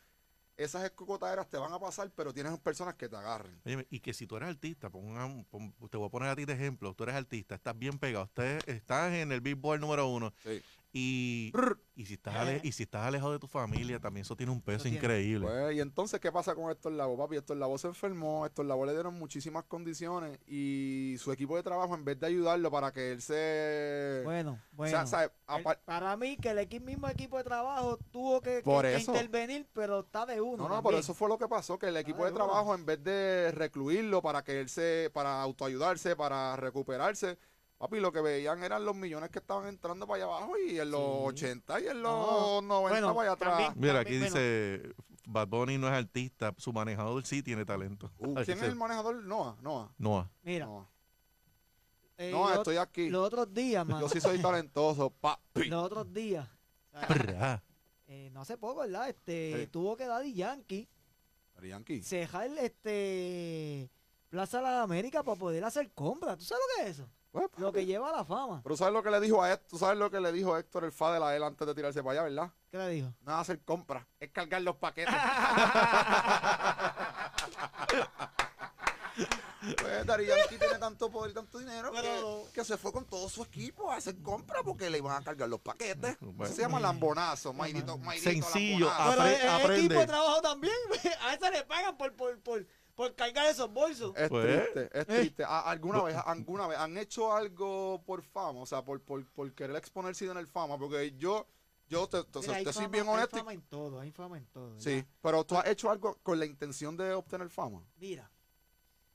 esas 0.58 0.84
escocotaderas 0.84 1.50
te 1.50 1.58
van 1.58 1.74
a 1.74 1.80
pasar, 1.80 2.12
pero 2.16 2.34
tienes 2.34 2.58
personas 2.60 2.96
que 2.96 3.10
te 3.10 3.16
agarren. 3.16 3.60
Y 3.90 4.00
que 4.00 4.14
si 4.14 4.28
tú 4.28 4.38
eres 4.38 4.50
artista, 4.50 4.90
pongan- 4.90 5.46
pon- 5.46 5.74
te 5.90 5.98
voy 5.98 6.08
a 6.08 6.12
poner 6.12 6.30
a 6.30 6.36
ti 6.36 6.46
de 6.46 6.54
ejemplo, 6.54 6.94
tú 6.94 7.04
eres 7.04 7.16
artista, 7.16 7.56
estás 7.56 7.78
bien 7.78 7.98
pegado, 7.98 8.26
usted, 8.26 8.60
estás 8.68 9.14
en 9.14 9.32
el 9.32 9.42
Billboard 9.42 9.80
número 9.80 10.08
uno 10.08 10.34
Sí. 10.44 10.62
Y, 10.94 11.54
y, 11.96 12.06
si 12.06 12.14
estás 12.16 12.36
ale- 12.36 12.60
y 12.64 12.72
si 12.74 12.84
estás 12.84 13.06
alejado 13.06 13.32
de 13.32 13.40
tu 13.40 13.48
familia, 13.48 14.00
también 14.00 14.24
eso 14.24 14.36
tiene 14.36 14.52
un 14.52 14.62
peso 14.62 14.84
tiene. 14.84 14.98
increíble. 14.98 15.48
Pues, 15.48 15.76
y 15.76 15.80
entonces, 15.80 16.20
¿qué 16.20 16.32
pasa 16.32 16.54
con 16.54 16.70
Héctor 16.70 16.92
Lavoe? 16.92 17.18
Papi, 17.18 17.38
Héctor 17.38 17.58
Lavoe 17.58 17.78
se 17.78 17.88
enfermó, 17.88 18.46
Héctor 18.46 18.66
Lavoe 18.66 18.88
le 18.88 18.94
dieron 18.94 19.14
muchísimas 19.18 19.64
condiciones 19.66 20.38
y 20.48 21.16
su 21.20 21.32
equipo 21.32 21.56
de 21.56 21.64
trabajo, 21.64 21.96
en 21.96 22.04
vez 22.04 22.20
de 22.20 22.28
ayudarlo 22.28 22.70
para 22.72 22.92
que 22.92 23.12
él 23.14 23.22
se... 23.22 24.22
Bueno, 24.26 24.60
o 24.74 24.76
bueno. 24.76 24.92
sea, 24.92 25.06
¿sabe? 25.08 25.26
El- 25.26 25.32
Apar- 25.64 25.80
para 25.86 26.18
mí 26.18 26.38
que 26.38 26.50
el 26.50 26.58
equi- 26.60 26.82
mismo 26.82 27.08
equipo 27.08 27.38
de 27.38 27.44
trabajo 27.44 27.98
tuvo 28.12 28.42
que, 28.42 28.62
Por 28.62 28.84
que 28.84 28.96
eso. 28.98 29.12
intervenir, 29.14 29.68
pero 29.74 30.02
está 30.02 30.26
de 30.26 30.42
uno. 30.42 30.68
No, 30.68 30.76
no, 30.76 30.84
por 30.84 30.94
eso 30.96 31.14
fue 31.14 31.30
lo 31.30 31.38
que 31.38 31.48
pasó, 31.48 31.80
que 31.80 31.88
el 31.88 31.98
equipo 31.98 32.26
de 32.26 32.32
bueno. 32.32 32.46
trabajo, 32.48 32.76
en 32.76 32.86
vez 32.86 33.02
de 33.04 33.52
recluirlo 33.54 34.22
para 34.22 34.44
que 34.44 34.60
él 34.60 34.68
se, 34.70 35.10
para 35.14 35.42
autoayudarse, 35.42 36.16
para 36.16 36.56
recuperarse, 36.58 37.38
papi, 37.82 38.00
lo 38.00 38.12
que 38.12 38.22
veían 38.22 38.64
eran 38.64 38.86
los 38.86 38.96
millones 38.96 39.30
que 39.32 39.40
estaban 39.40 39.68
entrando 39.68 40.06
para 40.08 40.24
allá 40.24 40.26
abajo 40.36 40.54
y 40.58 40.80
en 40.80 40.92
los 40.92 41.02
Sí. 41.02 41.26
80 41.48 41.80
y 41.82 41.88
en 41.88 42.02
los 42.04 42.12
No, 42.12 42.62
90 42.62 42.90
bueno, 43.02 43.16
para 43.16 43.22
allá 43.30 43.32
atrás. 43.34 43.58
también- 43.58 43.74
Mira, 43.76 44.00
aquí 44.02 44.12
bueno. 44.20 44.26
dice, 44.26 44.94
Bad 45.28 45.48
Bunny 45.48 45.78
no 45.78 45.88
es 45.88 45.94
artista, 45.94 46.54
su 46.58 46.72
manejador 46.74 47.26
sí 47.26 47.42
tiene 47.42 47.66
talento. 47.66 48.12
Uh, 48.20 48.36
¿Quién 48.46 48.58
es 48.60 48.64
el 48.66 48.76
manejador? 48.76 49.16
Noah, 49.24 49.58
Noah. 49.62 49.92
Noah. 49.98 50.30
Mira, 50.44 50.66
Noah. 50.68 50.88
eh, 52.18 52.34
estoy 52.56 52.78
aquí. 52.78 53.10
los 53.10 53.26
otros 53.26 53.52
días, 53.54 53.86
mano. 53.88 54.02
Yo 54.02 54.10
sí 54.10 54.22
soy 54.22 54.40
talentoso, 54.40 55.10
papi. 55.10 55.66
los 55.66 55.84
otros 55.84 56.14
días. 56.14 56.48
eh, 58.08 58.30
no 58.32 58.42
hace 58.42 58.58
poco, 58.58 58.82
¿verdad? 58.82 59.10
Este, 59.10 59.62
Sí. 59.64 59.68
tuvo 59.72 59.96
que 59.98 60.06
Daddy 60.06 60.34
Yankee 60.34 60.88
Yankee. 61.64 62.02
cejar 62.04 62.50
este 62.58 63.90
Plaza 64.30 64.58
de 64.58 64.64
las 64.64 64.84
Américas 64.84 65.24
para 65.24 65.38
poder 65.38 65.64
hacer 65.64 65.92
compras. 65.92 66.38
¿Tú 66.38 66.44
sabes 66.46 66.64
lo 66.78 66.84
que 66.84 66.90
es 66.90 66.98
eso? 67.00 67.10
Pues, 67.32 67.48
Lo 67.58 67.72
que 67.72 67.86
lleva 67.86 68.10
a 68.10 68.18
la 68.18 68.26
fama. 68.26 68.60
Pero 68.64 68.76
¿sabes 68.76 68.94
lo 68.94 69.02
que 69.02 69.10
le 69.10 69.20
dijo 69.22 69.42
a 69.42 69.52
Héctor? 69.54 69.68
¿Tú 69.70 69.78
sabes 69.78 69.98
lo 69.98 70.12
que 70.12 70.20
le 70.20 70.32
dijo 70.34 70.58
Héctor 70.58 70.84
el 70.84 70.92
Fadel 70.92 71.24
a 71.24 71.34
él 71.36 71.44
antes 71.44 71.66
de 71.66 71.74
tirarse 71.74 72.04
para 72.04 72.12
allá, 72.22 72.24
verdad? 72.24 72.52
¿Qué 72.70 72.78
le 72.78 72.90
dijo? 72.90 73.14
Nada 73.22 73.40
hacer 73.40 73.62
compras, 73.64 74.06
es 74.20 74.30
cargar 74.32 74.62
los 74.62 74.76
paquetes. 74.76 75.14
pues 79.82 80.06
Dari 80.08 80.26
Yankee 80.26 80.58
tiene 80.58 80.80
tanto 80.80 81.12
poder 81.12 81.32
y 81.32 81.34
tanto 81.34 81.60
dinero 81.60 81.92
Pero- 81.94 82.46
que, 82.48 82.52
que 82.54 82.66
se 82.66 82.78
fue 82.78 82.92
con 82.92 83.06
todo 83.06 83.30
su 83.30 83.44
equipo 83.44 83.92
a 83.92 83.98
hacer 83.98 84.22
compras 84.22 84.62
porque 84.66 84.90
le 84.90 84.98
iban 84.98 85.22
a 85.22 85.24
cargar 85.24 85.48
los 85.50 85.60
paquetes. 85.62 86.18
Bueno. 86.20 86.44
Eso 86.46 86.56
se 86.56 86.62
llama 86.64 86.80
lambonazo, 86.80 87.54
Maidito, 87.54 87.98
Maidito 87.98 88.30
Sencillo, 88.30 88.88
lambonazo. 88.88 89.22
Apre- 89.22 89.24
Pero 89.24 89.36
el, 89.36 89.42
el 89.42 89.50
aprende. 89.50 89.86
equipo 89.86 90.00
de 90.00 90.08
trabajo 90.08 90.42
también. 90.42 90.74
A 91.22 91.34
ese 91.34 91.52
le 91.52 91.64
pagan 91.64 91.98
por, 91.98 92.14
por, 92.16 92.40
por, 92.42 92.66
por 93.02 93.16
cargar 93.16 93.48
esos 93.48 93.72
bolsos. 93.74 94.14
Es 94.16 94.30
Pues. 94.30 94.46
triste, 94.74 94.90
es 95.00 95.02
Eh. 95.02 95.06
triste. 95.06 95.44
¿A- 95.44 95.62
¿Alguna 95.62 96.04
vez, 96.04 96.16
alguna 96.26 96.68
vez 96.68 96.78
han 96.78 96.96
hecho 96.98 97.34
algo 97.34 98.02
por 98.06 98.22
fama? 98.22 98.60
O 98.60 98.66
sea, 98.68 98.84
por, 98.84 99.02
por, 99.02 99.26
por 99.32 99.52
querer 99.54 99.76
exponerse 99.76 100.26
en 100.26 100.38
el 100.38 100.46
fama. 100.46 100.78
Porque 100.78 101.14
yo, 101.18 101.48
yo 101.88 102.08
te, 102.08 102.24
te- 102.26 102.40
Mira, 102.42 102.56
hay 102.58 102.64
te 102.64 102.74
soy 102.74 102.84
fama- 102.84 102.92
bien 102.94 103.08
Hay 103.08 103.14
honesto. 103.16 103.36
y- 103.38 103.40
fama 103.40 103.54
en 103.54 103.62
todo, 103.64 104.00
hay 104.00 104.12
fama 104.12 104.38
en 104.38 104.46
todo. 104.48 104.80
Sí, 104.80 105.04
pero 105.22 105.44
tú 105.44 105.58
has 105.58 105.66
hecho 105.66 105.90
algo 105.90 106.20
con 106.22 106.38
la 106.40 106.46
intención 106.46 106.96
de 106.96 107.12
obtener 107.14 107.50
fama. 107.50 107.84
Mira, 107.98 108.30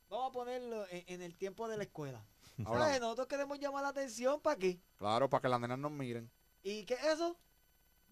vamos 0.09 0.31
a 0.31 0.33
ponerlo 0.33 0.85
en, 0.91 1.05
en 1.07 1.23
el 1.23 1.37
tiempo 1.37 1.69
de 1.69 1.77
la 1.77 1.85
escuela. 1.85 2.25
Ahora, 2.65 2.87
¿Sabes? 2.87 3.01
Nosotros 3.01 3.27
queremos 3.29 3.61
llamar 3.61 3.83
la 3.85 3.91
atención 3.91 4.41
para 4.41 4.57
qué. 4.59 4.81
claro, 4.97 5.29
para 5.31 5.43
que 5.43 5.49
las 5.49 5.61
nenas 5.61 5.79
nos 5.79 5.93
miren. 5.93 6.29
¿Y 6.63 6.85
qué 6.87 6.95
es 6.95 7.05
eso? 7.05 7.37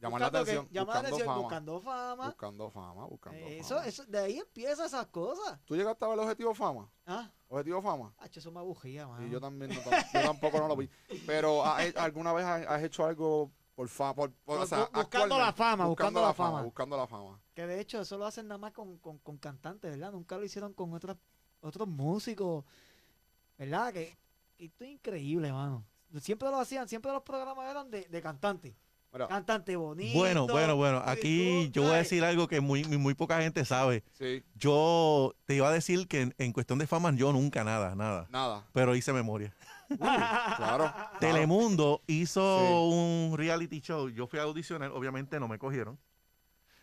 Llamar 0.00 0.20
la 0.20 0.26
Buscando 0.26 0.38
atención. 0.38 0.68
Llamar 0.70 0.86
buscando 0.86 1.06
atención, 1.08 1.26
fama. 1.28 1.40
buscando 1.40 1.80
fama. 1.80 2.26
Buscando 2.26 2.70
fama, 2.70 3.04
buscando 3.06 3.38
Eh, 3.38 3.58
Eso, 3.60 3.74
fama. 3.76 3.86
eso, 3.86 4.04
de 4.06 4.18
ahí 4.18 4.38
empiezan 4.38 4.86
esas 4.86 5.06
cosas. 5.06 5.58
¿Tú 5.64 5.76
llegaste 5.76 6.04
a 6.04 6.08
ver 6.08 6.18
el 6.18 6.24
objetivo 6.24 6.54
fama? 6.54 6.90
Ah, 7.06 7.30
¿Objetivo 7.48 7.80
fama? 7.80 8.12
hacho, 8.18 8.40
eso 8.40 8.50
me 8.52 8.60
abujía, 8.60 9.06
mano. 9.06 9.26
Y 9.26 9.30
yo 9.30 9.40
también, 9.40 9.70
no, 9.72 9.80
yo 9.82 10.20
tampoco 10.26 10.58
no 10.58 10.68
lo 10.68 10.76
vi. 10.76 10.90
Pero 11.26 11.64
¿has 11.64 11.84
he- 11.86 11.94
¿alguna 11.98 12.32
vez 12.32 12.44
has, 12.44 12.66
has 12.66 12.82
hecho 12.82 13.06
algo 13.06 13.50
por 13.74 13.88
fama? 13.88 14.14
Por, 14.14 14.32
por- 14.44 14.58
o 14.60 14.66
sea, 14.66 14.90
bu- 14.90 15.00
buscando 15.02 15.38
la 15.38 15.52
fama, 15.52 15.86
buscando 15.86 16.20
la 16.20 16.34
fama. 16.34 16.62
Buscando 16.62 16.96
la 16.96 17.06
fama. 17.06 17.40
Que 17.54 17.66
de 17.66 17.80
hecho 17.80 18.00
eso 18.00 18.18
lo 18.18 18.26
hacen 18.26 18.46
nada 18.48 18.58
más 18.58 18.72
con, 18.72 18.98
con, 18.98 19.18
con 19.18 19.38
cantantes, 19.38 19.90
¿verdad? 19.92 20.12
Nunca 20.12 20.36
lo 20.36 20.44
hicieron 20.44 20.74
con 20.74 20.92
otras, 20.92 21.16
otros 21.62 21.88
músicos, 21.88 22.64
¿verdad? 23.56 23.92
Que, 23.92 24.18
que 24.56 24.66
esto 24.66 24.84
es 24.84 24.90
increíble, 24.90 25.52
mano. 25.52 25.84
Siempre 26.20 26.50
lo 26.50 26.58
hacían, 26.58 26.88
siempre 26.88 27.10
los 27.12 27.22
programas 27.22 27.70
eran 27.70 27.90
de, 27.90 28.04
de 28.04 28.22
cantantes. 28.22 28.74
Mira, 29.14 29.28
Cantante 29.28 29.76
bonito. 29.76 30.18
Bueno, 30.18 30.46
bueno, 30.48 30.74
bueno. 30.76 31.00
Aquí 31.06 31.70
yo 31.70 31.82
voy 31.82 31.92
a 31.92 31.96
decir 31.96 32.24
algo 32.24 32.48
que 32.48 32.60
muy, 32.60 32.84
muy, 32.84 33.14
poca 33.14 33.40
gente 33.40 33.64
sabe. 33.64 34.02
sí, 34.12 34.42
Yo 34.56 35.34
te 35.46 35.54
iba 35.54 35.68
a 35.68 35.72
decir 35.72 36.08
que 36.08 36.22
en, 36.22 36.34
en 36.36 36.52
cuestión 36.52 36.78
de 36.80 36.86
fama, 36.88 37.12
yo 37.14 37.32
nunca 37.32 37.62
nada, 37.64 37.94
nada. 37.94 38.26
nada. 38.30 38.64
Pero 38.72 38.94
hice 38.96 39.12
memoria. 39.12 39.54
Uy, 39.88 39.98
claro. 39.98 40.54
claro. 40.56 40.94
Telemundo 41.20 42.02
hizo 42.08 42.58
Sí. 42.58 42.72
un 42.72 43.34
reality 43.38 43.80
show. 43.80 44.08
Yo 44.08 44.26
fui 44.26 44.40
a 44.40 44.42
audicionar, 44.42 44.90
obviamente 44.90 45.38
no 45.38 45.46
me 45.46 45.58
cogieron. 45.58 45.96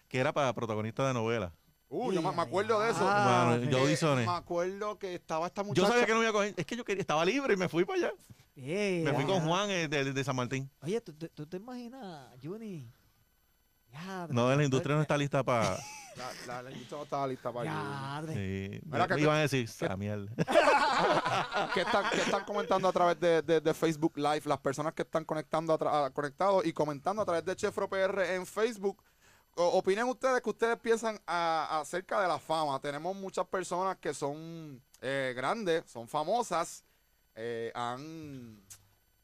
Que 0.07 0.19
era 0.19 0.31
para 0.33 0.53
protagonista 0.53 1.05
de 1.07 1.13
novela. 1.13 1.51
Uy, 1.89 2.15
yo 2.15 2.21
me, 2.21 2.31
me 2.31 2.41
acuerdo 2.41 2.79
de 2.79 2.91
eso. 2.91 3.01
Ah, 3.03 3.57
yo 3.69 3.77
Eh, 3.77 3.81
audicioné. 3.81 4.25
Me 4.25 4.31
acuerdo 4.31 4.97
que 4.97 5.15
estaba 5.15 5.47
esta 5.47 5.61
Yo 5.63 5.67
muchacha. 5.67 5.87
sabía 5.89 6.05
que 6.05 6.13
no 6.13 6.19
me 6.19 6.23
iba 6.23 6.29
a 6.29 6.33
coger. 6.33 6.53
Es 6.55 6.65
que 6.65 6.77
yo 6.77 6.85
quería, 6.85 7.01
estaba 7.01 7.25
libre 7.25 7.55
y 7.55 7.57
me 7.57 7.67
fui 7.67 7.83
para 7.83 7.99
allá. 7.99 8.13
Me 8.55 9.13
fui 9.13 9.25
con. 9.25 9.41
Juan 9.47 9.69
eh, 9.69 9.87
de, 9.87 10.11
de 10.13 10.23
San 10.23 10.35
Martín. 10.35 10.69
Oye, 10.81 10.99
¿tú, 11.01 11.13
tú, 11.13 11.27
tú 11.29 11.45
te 11.47 11.57
imaginas, 11.57 12.27
Juni? 12.43 12.91
Ya, 13.91 14.27
No, 14.29 14.53
la 14.55 14.63
industria 14.63 14.95
no 14.95 15.01
está 15.01 15.17
lista 15.17 15.43
para. 15.43 15.77
La, 16.17 16.29
la, 16.45 16.61
la 16.63 16.71
industria 16.71 16.97
no 16.97 17.03
estaba 17.05 17.25
lista 17.25 17.53
para 17.53 17.65
Ya. 17.71 18.33
Sí, 18.33 18.81
Mira 18.83 19.07
que 19.07 19.21
iban 19.21 19.37
a 19.37 19.41
decir, 19.43 19.63
esa 19.63 19.95
mierda. 19.95 20.29
¿Qué 21.73 21.81
están, 21.81 22.03
qué 22.11 22.17
están 22.21 22.43
comentando 22.43 22.89
a 22.89 22.91
través 22.91 23.17
de, 23.17 23.41
de- 23.41 23.61
de 23.61 23.73
Facebook 23.73 24.17
Live? 24.17 24.41
Las 24.43 24.57
personas 24.59 24.93
que 24.93 25.03
están 25.03 25.23
conectando 25.23 25.73
a 25.73 26.09
conectados 26.11 26.65
y 26.65 26.73
comentando 26.73 27.21
a 27.21 27.25
través 27.25 27.45
de 27.45 27.55
Chefro 27.55 27.87
PR 27.89 28.35
en 28.35 28.45
Facebook. 28.45 29.01
O- 29.55 29.77
opinen 29.77 30.05
ustedes 30.09 30.41
que 30.41 30.49
ustedes 30.49 30.77
piensan 30.79 31.17
a- 31.25 31.79
acerca 31.79 32.21
de 32.21 32.27
la 32.27 32.39
fama. 32.39 32.77
Tenemos 32.81 33.15
muchas 33.15 33.47
personas 33.47 33.95
que 33.95 34.13
son 34.13 34.83
eh, 34.99 35.31
grandes, 35.33 35.89
son 35.89 36.09
famosas, 36.09 36.83
eh, 37.35 37.71
han, 37.75 38.61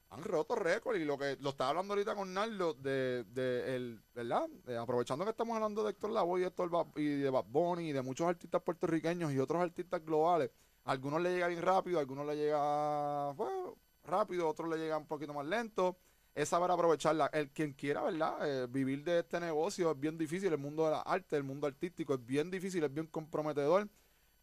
han 0.10 0.24
roto 0.24 0.56
récord 0.56 0.98
y 0.98 1.06
lo 1.06 1.18
que 1.18 1.38
lo 1.42 1.50
estaba 1.50 1.72
hablando 1.72 1.94
ahorita 1.94 2.16
con 2.16 2.34
Nardo 2.34 2.74
de, 2.74 3.24
de 3.26 3.76
el, 3.76 4.02
¿verdad? 4.14 4.48
Eh, 4.68 4.78
aprovechando 4.78 5.26
que 5.26 5.32
estamos 5.32 5.56
hablando 5.56 5.84
de 5.84 5.92
Héctor 5.92 6.12
Lavoe 6.12 6.42
y, 6.42 6.44
Héctor 6.46 6.70
Ba- 6.70 6.88
y 6.96 7.06
de 7.06 7.30
Bad 7.30 7.46
Bunny 7.48 7.90
y 7.90 7.94
de 7.94 8.02
muchos 8.02 8.28
artistas 8.28 8.62
puertorriqueños 8.62 9.32
y 9.34 9.40
otros 9.40 9.62
artistas 9.62 10.04
globales. 10.06 10.52
Algunos 10.86 11.22
le 11.22 11.34
llega 11.34 11.48
bien 11.48 11.62
rápido, 11.62 12.00
algunos 12.00 12.26
le 12.26 12.36
llega 12.38 13.32
bueno, 13.34 13.76
rápido, 14.04 14.48
a 14.48 14.50
otros 14.52 14.70
le 14.70 14.78
llega 14.78 14.98
un 14.98 15.08
poquito 15.08 15.34
más 15.34 15.46
lento. 15.46 15.98
Es 16.34 16.50
saber 16.50 16.70
aprovecharla. 16.70 17.32
El 17.34 17.50
quien 17.50 17.74
quiera, 17.74 18.04
¿verdad? 18.04 18.38
Eh, 18.48 18.68
vivir 18.70 19.04
de 19.04 19.20
este 19.20 19.40
negocio 19.40 19.92
es 19.92 20.00
bien 20.00 20.20
difícil. 20.20 20.54
El 20.54 20.60
mundo 20.60 20.86
de 20.86 20.92
la 20.92 21.02
arte, 21.02 21.36
el 21.36 21.44
mundo 21.44 21.66
artístico 21.66 22.14
es 22.14 22.24
bien 22.24 22.52
difícil, 22.52 22.84
es 22.84 22.94
bien 22.94 23.08
comprometedor. 23.08 23.90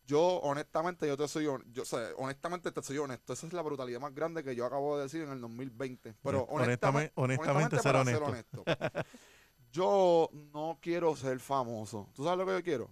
Yo, 0.07 0.21
honestamente, 0.40 1.07
yo 1.07 1.17
te 1.17 1.27
soy, 1.29 1.45
yo, 1.45 1.83
o 1.83 1.85
sea, 1.87 2.11
honestamente 2.19 2.71
te 2.71 2.83
soy 2.83 2.99
honesto. 2.99 3.33
Esa 3.33 3.47
es 3.47 3.53
la 3.55 3.62
brutalidad 3.62 4.01
más 4.01 4.14
grande 4.14 4.45
que 4.45 4.55
yo 4.55 4.67
acabo 4.67 4.97
de 4.99 5.05
decir 5.05 5.23
en 5.23 5.31
el 5.31 5.40
2020. 5.40 6.14
Pero 6.23 6.43
Honestamente- 6.51 7.12
honestamente, 7.14 7.14
honestamente 7.17 7.77
ser 7.77 7.83
para 7.93 8.05
ser 8.05 8.23
honesto. 8.23 8.62
honesto. 8.67 9.03
Yo 9.73 10.29
no 10.53 10.79
quiero 10.81 11.17
ser 11.17 11.40
famoso. 11.40 12.09
¿Tú 12.14 12.23
sabes 12.25 12.38
lo 12.38 12.47
que 12.47 12.53
yo 12.53 12.62
quiero? 12.62 12.90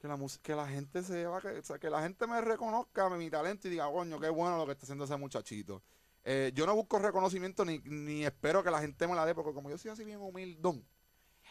Que 0.00 0.08
la, 0.08 0.18
que 0.42 0.54
la 0.54 0.66
gente 0.66 1.02
se 1.02 1.26
va, 1.26 1.40
que, 1.40 1.48
o 1.48 1.62
sea, 1.62 1.78
que 1.78 1.90
la 1.90 2.00
gente 2.02 2.26
me 2.26 2.40
reconozca 2.40 3.08
mi 3.10 3.28
talento 3.30 3.68
y 3.68 3.72
diga, 3.72 3.90
coño, 3.90 4.18
qué 4.18 4.30
bueno 4.30 4.56
lo 4.56 4.64
que 4.66 4.72
está 4.72 4.84
haciendo 4.84 5.04
ese 5.04 5.16
muchachito. 5.16 5.82
Eh, 6.24 6.52
yo 6.54 6.66
no 6.66 6.74
busco 6.74 6.98
reconocimiento 6.98 7.64
ni, 7.64 7.78
ni 7.80 8.24
espero 8.24 8.62
que 8.64 8.70
la 8.70 8.80
gente 8.80 9.06
me 9.06 9.14
la 9.14 9.24
dé, 9.26 9.34
porque 9.34 9.52
como 9.52 9.68
yo 9.70 9.78
soy 9.78 9.90
así 9.90 10.04
bien 10.04 10.20
humildón. 10.20 10.84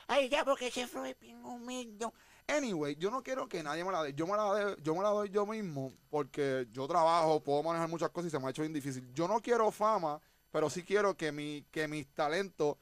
Ay, 0.07 0.29
ya, 0.29 0.43
porque 0.43 0.67
ese 0.67 0.87
fue 0.87 1.15
bien 1.21 1.45
humilde. 1.45 2.07
Anyway, 2.49 2.95
yo 2.95 3.11
no 3.11 3.21
quiero 3.23 3.47
que 3.47 3.61
nadie 3.63 3.83
me 3.83 3.91
la 3.91 4.03
dé. 4.03 4.13
Yo 4.13 4.25
me 4.27 4.35
la, 4.35 4.53
dé- 4.55 4.75
yo 4.81 4.95
me 4.95 5.01
la 5.03 5.09
doy 5.09 5.29
yo 5.29 5.45
mismo 5.45 5.93
porque 6.09 6.67
yo 6.71 6.87
trabajo, 6.87 7.41
puedo 7.43 7.61
manejar 7.63 7.87
muchas 7.89 8.09
cosas 8.09 8.27
y 8.27 8.31
se 8.31 8.39
me 8.39 8.47
ha 8.47 8.49
hecho 8.49 8.61
bien 8.63 8.73
difícil. 8.73 9.07
Yo 9.13 9.27
no 9.27 9.39
quiero 9.41 9.69
fama, 9.71 10.19
pero 10.51 10.69
sí 10.69 10.83
quiero 10.83 11.15
que, 11.15 11.31
mi, 11.31 11.65
que 11.71 11.87
mis 11.87 12.07
talentos 12.13 12.77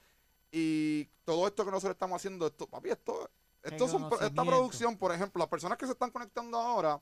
y 0.51 1.05
todo 1.25 1.47
esto 1.47 1.65
que 1.65 1.71
nosotros 1.71 1.95
estamos 1.95 2.15
haciendo, 2.15 2.47
esto, 2.47 2.67
papi, 2.67 2.89
esto, 2.89 3.29
esto 3.61 3.87
son, 3.87 4.03
esta 4.03 4.15
Reconocimiento. 4.15 4.45
producción, 4.45 4.97
por 4.97 5.11
ejemplo, 5.13 5.39
las 5.39 5.49
personas 5.49 5.77
que 5.77 5.85
se 5.85 5.91
están 5.91 6.11
conectando 6.11 6.57
ahora 6.57 7.01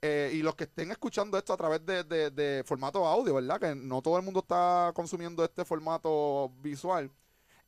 eh, 0.00 0.30
y 0.32 0.38
los 0.42 0.54
que 0.54 0.64
estén 0.64 0.90
escuchando 0.90 1.36
esto 1.36 1.52
a 1.52 1.56
través 1.58 1.84
de, 1.84 2.04
de- 2.04 2.30
de 2.30 2.64
formato 2.64 3.06
audio, 3.06 3.34
¿verdad? 3.34 3.60
Que 3.60 3.74
no 3.74 4.00
todo 4.00 4.16
el 4.16 4.22
mundo 4.24 4.40
está 4.40 4.92
consumiendo 4.94 5.44
este 5.44 5.64
formato 5.64 6.50
visual. 6.62 7.10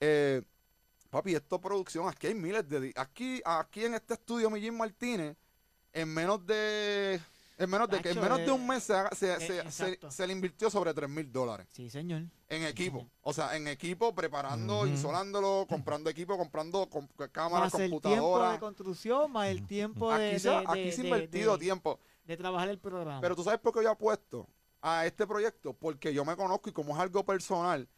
Eh, 0.00 0.42
papi, 1.10 1.34
esto 1.34 1.56
es 1.56 1.62
producción, 1.62 2.08
aquí 2.08 2.26
hay 2.28 2.34
miles 2.34 2.68
de... 2.68 2.92
Aquí, 2.96 3.40
aquí 3.44 3.84
en 3.84 3.94
este 3.94 4.14
estudio, 4.14 4.50
Millín 4.50 4.76
Martínez, 4.76 5.36
en 5.92 6.12
menos 6.12 6.44
de... 6.46 7.20
En 7.60 7.68
menos 7.68 7.88
de, 7.88 8.00
que 8.00 8.10
en 8.10 8.20
menos 8.20 8.38
de 8.38 8.44
eh, 8.44 8.50
un 8.52 8.64
mes 8.68 8.84
se, 8.84 8.94
haga- 8.94 9.10
se, 9.16 9.34
eh, 9.34 9.40
se- 9.40 9.70
se- 9.72 10.10
se 10.12 10.26
le 10.28 10.32
invirtió 10.32 10.70
sobre 10.70 10.94
3 10.94 11.08
mil 11.10 11.32
dólares 11.32 11.66
Sí, 11.72 11.90
señor. 11.90 12.22
en 12.48 12.62
equipo. 12.62 13.10
O 13.20 13.32
sea, 13.32 13.56
en 13.56 13.66
equipo, 13.66 14.14
preparando, 14.14 14.78
Ujú. 14.82 14.86
insolándolo, 14.86 15.66
comprando 15.68 16.08
equipo, 16.08 16.38
comprando 16.38 16.88
com- 16.88 17.08
cámaras, 17.32 17.72
Más 17.72 17.80
el 17.80 17.88
tiempo 17.90 18.00
computadoras. 18.00 18.52
de 18.52 18.58
construcción, 18.60 19.32
más 19.32 19.48
el 19.48 19.66
tiempo 19.66 20.14
de, 20.14 20.28
Aquí 20.30 20.38
se, 20.38 20.50
de- 20.50 20.54
ha- 20.54 20.58
aquí 20.68 20.82
de- 20.84 20.92
se 20.92 21.00
ha 21.00 21.04
invertido 21.06 21.52
de- 21.54 21.58
tiempo. 21.64 21.98
de 22.26 22.36
trabajar 22.36 22.68
el 22.68 22.78
programa. 22.78 23.20
Pero 23.20 23.34
tú 23.34 23.42
sabes 23.42 23.58
por 23.58 23.72
qué 23.74 23.82
yo 23.82 23.90
apuesto 23.90 24.46
a 24.80 25.04
este 25.04 25.26
proyecto, 25.26 25.72
porque 25.72 26.14
yo 26.14 26.24
me 26.24 26.36
conozco 26.36 26.70
y 26.70 26.72
como 26.72 26.94
es 26.94 27.00
algo 27.00 27.24
personal, 27.26 27.88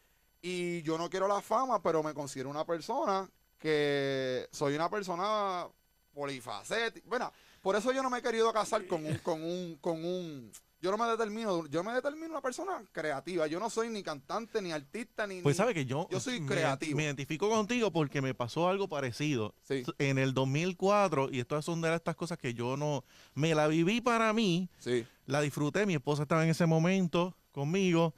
y 0.42 0.82
yo 0.82 0.96
no 0.98 1.08
quiero 1.10 1.28
la 1.28 1.40
fama, 1.40 1.82
pero 1.82 2.02
me 2.02 2.14
considero 2.14 2.48
una 2.50 2.64
persona 2.64 3.28
que 3.58 4.48
soy 4.52 4.74
una 4.74 4.88
persona 4.88 5.66
polifacética. 6.14 7.06
Bueno, 7.08 7.32
por 7.62 7.76
eso 7.76 7.92
yo 7.92 8.02
no 8.02 8.10
me 8.10 8.18
he 8.18 8.22
querido 8.22 8.52
casar 8.52 8.86
con 8.86 9.04
un, 9.04 9.18
con 9.18 9.42
un, 9.42 9.76
con 9.80 10.02
un, 10.04 10.50
yo 10.80 10.90
no 10.90 10.96
me 10.96 11.06
determino, 11.06 11.66
yo 11.66 11.84
me 11.84 11.92
determino 11.92 12.28
una 12.30 12.40
persona 12.40 12.82
creativa. 12.90 13.46
Yo 13.46 13.60
no 13.60 13.68
soy 13.68 13.90
ni 13.90 14.02
cantante, 14.02 14.62
ni 14.62 14.72
artista, 14.72 15.26
ni. 15.26 15.42
Pues 15.42 15.58
sabe 15.58 15.74
que 15.74 15.84
yo, 15.84 16.08
Yo 16.10 16.20
soy 16.20 16.40
me- 16.40 16.48
creativo. 16.48 16.96
Me, 16.96 17.04
identifico 17.04 17.50
contigo 17.50 17.92
porque 17.92 18.22
me 18.22 18.34
pasó 18.34 18.68
algo 18.68 18.88
parecido. 18.88 19.54
Sí, 19.62 19.84
En 19.98 20.18
el 20.18 20.32
2004, 20.32 21.28
y 21.30 21.40
estas 21.40 21.66
son 21.66 21.82
de 21.82 21.94
estas 21.94 22.16
cosas 22.16 22.38
que 22.38 22.54
yo 22.54 22.78
no 22.78 23.04
me 23.34 23.54
la 23.54 23.66
viví 23.68 24.00
para 24.00 24.32
mí, 24.32 24.70
sí. 24.78 25.06
la 25.26 25.42
disfruté. 25.42 25.84
Mi 25.84 25.94
esposa 25.94 26.22
estaba 26.22 26.44
en 26.44 26.50
ese 26.50 26.64
momento 26.64 27.36
conmigo 27.52 28.14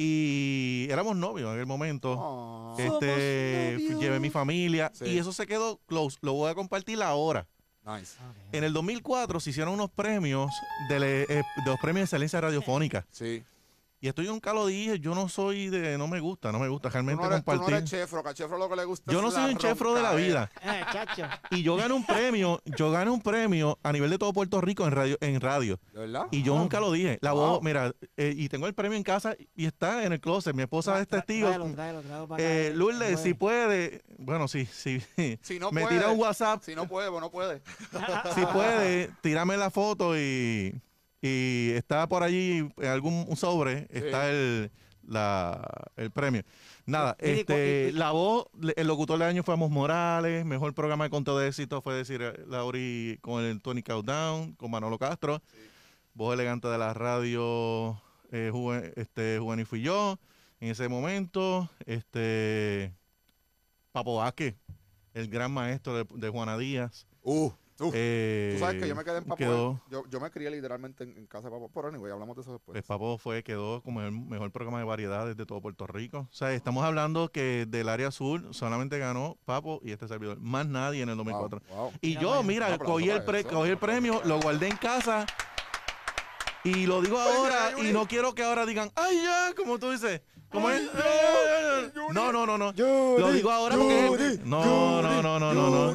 y 0.00 0.86
éramos 0.90 1.16
novios 1.16 1.52
en 1.54 1.58
el 1.60 1.66
momento. 1.66 2.16
Ah. 2.16 2.74
Este, 2.78 3.78
llevé 3.98 4.20
mi 4.20 4.30
familia 4.30 4.92
Sí. 4.94 5.06
y 5.06 5.18
eso 5.18 5.32
se 5.32 5.44
quedó 5.46 5.78
close. 5.86 6.18
Lo 6.22 6.34
voy 6.34 6.50
a 6.50 6.54
compartir 6.54 7.02
ahora. 7.02 7.48
Nice. 7.84 8.16
En 8.52 8.62
el 8.64 8.72
2004 8.72 9.40
se 9.40 9.50
hicieron 9.50 9.74
unos 9.74 9.90
premios 9.90 10.52
de, 10.88 11.00
le- 11.00 11.22
eh, 11.22 11.26
de 11.64 11.64
los 11.66 11.80
premios 11.80 12.02
de 12.02 12.04
excelencia 12.04 12.40
radiofónica. 12.40 13.04
Sí. 13.10 13.42
Y 14.00 14.06
esto 14.08 14.22
yo 14.22 14.30
nunca 14.30 14.52
lo 14.52 14.66
dije, 14.66 15.00
yo 15.00 15.12
no 15.14 15.28
soy 15.28 15.70
de, 15.70 15.98
no 15.98 16.06
me 16.06 16.20
gusta, 16.20 16.52
no 16.52 16.60
me 16.60 16.68
gusta 16.68 16.88
realmente 16.88 17.20
no, 17.20 17.26
eres, 17.28 17.38
no 17.40 17.44
compartir. 17.44 17.74
eres 17.74 17.90
chefro, 17.90 18.22
que 18.22 18.32
chefro 18.34 18.56
lo 18.56 18.68
que 18.68 18.76
le 18.76 18.84
gusta 18.84 19.10
yo 19.12 19.20
no 19.20 19.30
soy 19.32 19.50
un 19.52 19.58
chefro 19.58 19.92
de 19.94 20.02
la 20.02 20.14
vida. 20.14 20.50
Eh, 20.62 20.82
chacho. 20.92 21.24
Y 21.50 21.62
yo 21.64 21.74
gané 21.76 21.94
un 21.94 22.06
premio, 22.06 22.60
yo 22.64 22.92
gané 22.92 23.10
un 23.10 23.20
premio 23.20 23.76
a 23.82 23.90
nivel 23.92 24.10
de 24.10 24.18
todo 24.18 24.32
Puerto 24.32 24.60
Rico 24.60 24.84
en 24.86 24.92
radio, 24.92 25.16
en 25.20 25.40
radio. 25.40 25.80
¿De 25.92 26.00
verdad? 26.00 26.26
Y 26.30 26.42
yo 26.44 26.52
Wow. 26.52 26.62
nunca 26.62 26.78
lo 26.80 26.92
dije. 26.92 27.18
La 27.22 27.32
Wow. 27.32 27.40
voz, 27.54 27.62
mira, 27.62 27.92
eh, 28.16 28.34
y 28.36 28.48
tengo 28.48 28.66
el 28.68 28.74
premio 28.74 28.96
en 28.96 29.02
casa 29.02 29.34
y 29.56 29.66
está 29.66 30.04
en 30.04 30.12
el 30.12 30.20
closet. 30.20 30.54
Mi 30.54 30.62
esposa 30.62 31.00
es 31.00 31.08
testigo. 31.08 31.48
tráelo, 31.48 31.72
tráelo, 31.74 32.02
tráelo 32.02 32.28
para 32.28 32.42
Eh, 32.42 32.66
acá. 32.68 32.76
Lourdes, 32.76 33.20
si 33.20 33.34
puede, 33.34 34.02
bueno, 34.18 34.46
sí, 34.46 34.64
sí. 34.66 35.02
Si 35.42 35.58
no 35.58 35.72
me 35.72 35.82
puede, 35.82 35.96
tira 35.98 36.10
un 36.12 36.20
WhatsApp, 36.20 36.62
Si 36.62 36.74
no 36.76 36.86
puede, 36.86 37.10
pues 37.10 37.20
no 37.20 37.30
puede. 37.32 37.62
si 38.34 38.46
puede, 38.46 39.10
tírame 39.22 39.56
la 39.56 39.70
foto 39.70 40.16
y, 40.16 40.80
y 41.20 41.70
está 41.74 42.08
por 42.08 42.22
allí 42.22 42.68
en 42.76 42.86
algún 42.86 43.36
sobre, 43.36 43.86
está 43.90 44.30
el, 44.30 44.70
la, 45.06 45.66
el 45.96 46.10
premio. 46.10 46.42
Nada, 46.86 47.16
este, 47.18 47.92
la 47.92 48.12
voz, 48.12 48.46
el 48.76 48.86
locutor 48.86 49.18
del 49.18 49.28
año 49.28 49.42
fue 49.42 49.54
Amos 49.54 49.70
Morales, 49.70 50.44
mejor 50.46 50.72
programa 50.74 51.04
de 51.04 51.10
conto 51.10 51.38
de 51.38 51.48
éxito 51.48 51.82
fue 51.82 51.94
decir 51.94 52.22
eh, 52.22 52.44
Lauri 52.46 53.18
con 53.20 53.44
el 53.44 53.60
Tony 53.60 53.82
Countdown, 53.82 54.54
con 54.54 54.70
Manolo 54.70 54.98
Castro, 54.98 55.42
voz 56.14 56.32
elegante 56.34 56.68
de 56.68 56.78
la 56.78 56.94
radio, 56.94 58.00
eh, 58.32 58.50
Juven- 58.52 58.92
este, 58.96 59.38
Juvenil 59.38 59.66
fui 59.66 59.82
yo, 59.82 60.18
en 60.60 60.70
ese 60.70 60.88
momento, 60.88 61.68
este, 61.84 62.94
Papo 63.92 64.16
Vázquez, 64.16 64.54
el 65.14 65.28
gran 65.28 65.52
maestro 65.52 65.94
de, 65.94 66.06
de 66.14 66.28
Juana 66.30 66.56
Díaz. 66.56 67.06
Uh, 67.22 67.50
eh, 67.94 68.50
Tú 68.54 68.58
sabes 68.60 68.82
que 68.82 68.88
yo 68.88 68.96
me 68.96 69.04
quedé 69.04 69.18
en 69.18 69.24
Papo. 69.24 69.36
quedó- 69.36 69.80
Yo, 69.90 70.02
yo 70.10 70.20
me 70.20 70.30
crié 70.30 70.50
literalmente 70.50 71.04
en, 71.04 71.16
en 71.16 71.26
casa 71.26 71.48
de 71.48 71.52
Papo. 71.52 71.70
Pero 71.72 71.88
anyway, 71.88 72.10
hablamos 72.12 72.34
de 72.36 72.42
eso 72.42 72.52
después. 72.52 72.74
Pues 72.74 72.84
Papo 72.84 73.18
fue, 73.18 73.42
quedó 73.42 73.82
como 73.82 74.00
el 74.02 74.12
mejor 74.12 74.50
programa 74.50 74.78
de 74.78 74.84
variedades 74.84 75.36
de 75.36 75.46
todo 75.46 75.60
Puerto 75.60 75.86
Rico. 75.86 76.26
O 76.30 76.34
sea, 76.34 76.52
estamos 76.52 76.84
hablando 76.84 77.28
que 77.30 77.66
del 77.68 77.88
área 77.88 78.10
sur 78.10 78.52
solamente 78.54 78.98
ganó 78.98 79.36
Papo 79.44 79.80
y 79.84 79.92
este 79.92 80.08
servidor. 80.08 80.38
Más 80.40 80.66
nadie 80.66 81.02
en 81.02 81.08
el 81.08 81.16
2004. 81.16 81.60
Wow, 81.68 81.78
wow. 81.78 81.92
Y 82.00 82.08
Mira, 82.08 82.20
yo, 82.20 82.42
mira, 82.42 82.78
cogí 82.78 83.10
el, 83.10 83.22
pre- 83.24 83.44
cogí 83.44 83.70
el 83.70 83.78
premio, 83.78 84.20
lo 84.24 84.40
guardé 84.40 84.68
en 84.68 84.76
casa. 84.76 85.24
Y 86.64 86.86
lo 86.86 87.00
digo 87.00 87.18
ahora, 87.18 87.70
y 87.78 87.92
no 87.92 88.06
quiero 88.08 88.34
que 88.34 88.42
ahora 88.42 88.66
digan, 88.66 88.90
ay, 88.96 89.22
ya, 89.22 89.54
como 89.56 89.78
tú 89.78 89.90
dices. 89.92 90.20
Es. 90.50 90.90
No, 92.12 92.32
no, 92.32 92.46
no, 92.46 92.58
no. 92.58 92.72
Lo 93.18 93.32
digo 93.32 93.50
ahora 93.50 93.76
porque. 93.76 94.40
No, 94.44 95.02
no, 95.02 95.22
no, 95.22 95.38
no, 95.38 95.54
no, 95.54 95.94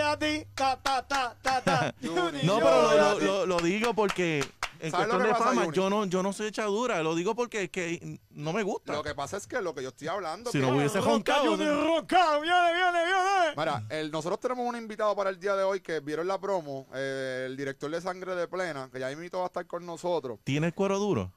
Voy 0.00 0.08
a 0.08 0.18
ti, 0.18 0.46
ta, 0.54 0.76
ta, 0.82 1.02
ta, 1.06 1.36
ta, 1.42 1.60
ta. 1.60 1.94
Juni, 2.02 2.38
No, 2.44 2.58
yo 2.58 2.64
pero 2.64 2.82
voy 2.82 2.96
lo, 2.96 3.04
a 3.06 3.10
lo- 3.12 3.18
ti. 3.18 3.24
lo- 3.26 3.46
lo 3.46 3.56
digo 3.58 3.92
porque 3.94 4.38
en 4.80 4.90
¿Sabes 4.90 5.08
lo 5.08 5.12
cuestión 5.14 5.20
que 5.20 5.26
de 5.26 5.32
pasa, 5.34 5.44
fama, 5.44 5.62
Juni? 5.64 5.76
yo 5.76 5.90
no, 5.90 6.04
yo 6.06 6.22
no 6.22 6.32
soy 6.32 6.46
echadura. 6.46 7.02
Lo 7.02 7.14
digo 7.14 7.34
porque 7.34 7.64
es 7.64 7.70
que 7.70 8.18
no 8.30 8.54
me 8.54 8.62
gusta. 8.62 8.94
Lo 8.94 9.02
que 9.02 9.14
pasa 9.14 9.36
es 9.36 9.46
que 9.46 9.60
lo 9.60 9.74
que 9.74 9.82
yo 9.82 9.90
estoy 9.90 10.08
hablando. 10.08 10.50
Si 10.50 10.58
no 10.58 10.70
hubiese 10.70 11.00
roncado. 11.02 11.44
Juni, 11.50 11.64
¿no? 11.66 11.84
ronca, 11.84 12.38
viene, 12.40 12.72
viene, 12.72 13.04
viene. 13.04 13.54
Mira, 13.56 13.84
el- 13.90 14.10
nosotros 14.10 14.40
tenemos 14.40 14.66
un 14.66 14.76
invitado 14.76 15.14
para 15.14 15.28
el 15.28 15.38
día 15.38 15.54
de 15.54 15.64
hoy 15.64 15.80
que 15.80 16.00
vieron 16.00 16.26
la 16.26 16.40
promo, 16.40 16.86
eh, 16.94 17.44
el 17.46 17.56
director 17.58 17.90
de 17.90 18.00
Sangre 18.00 18.34
de 18.34 18.48
Plena, 18.48 18.88
que 18.90 19.00
ya 19.00 19.12
invitó 19.12 19.42
a 19.42 19.46
estar 19.46 19.66
con 19.66 19.84
nosotros. 19.84 20.38
¿Tiene 20.44 20.68
el 20.68 20.74
cuero 20.74 20.98
duro? 20.98 21.30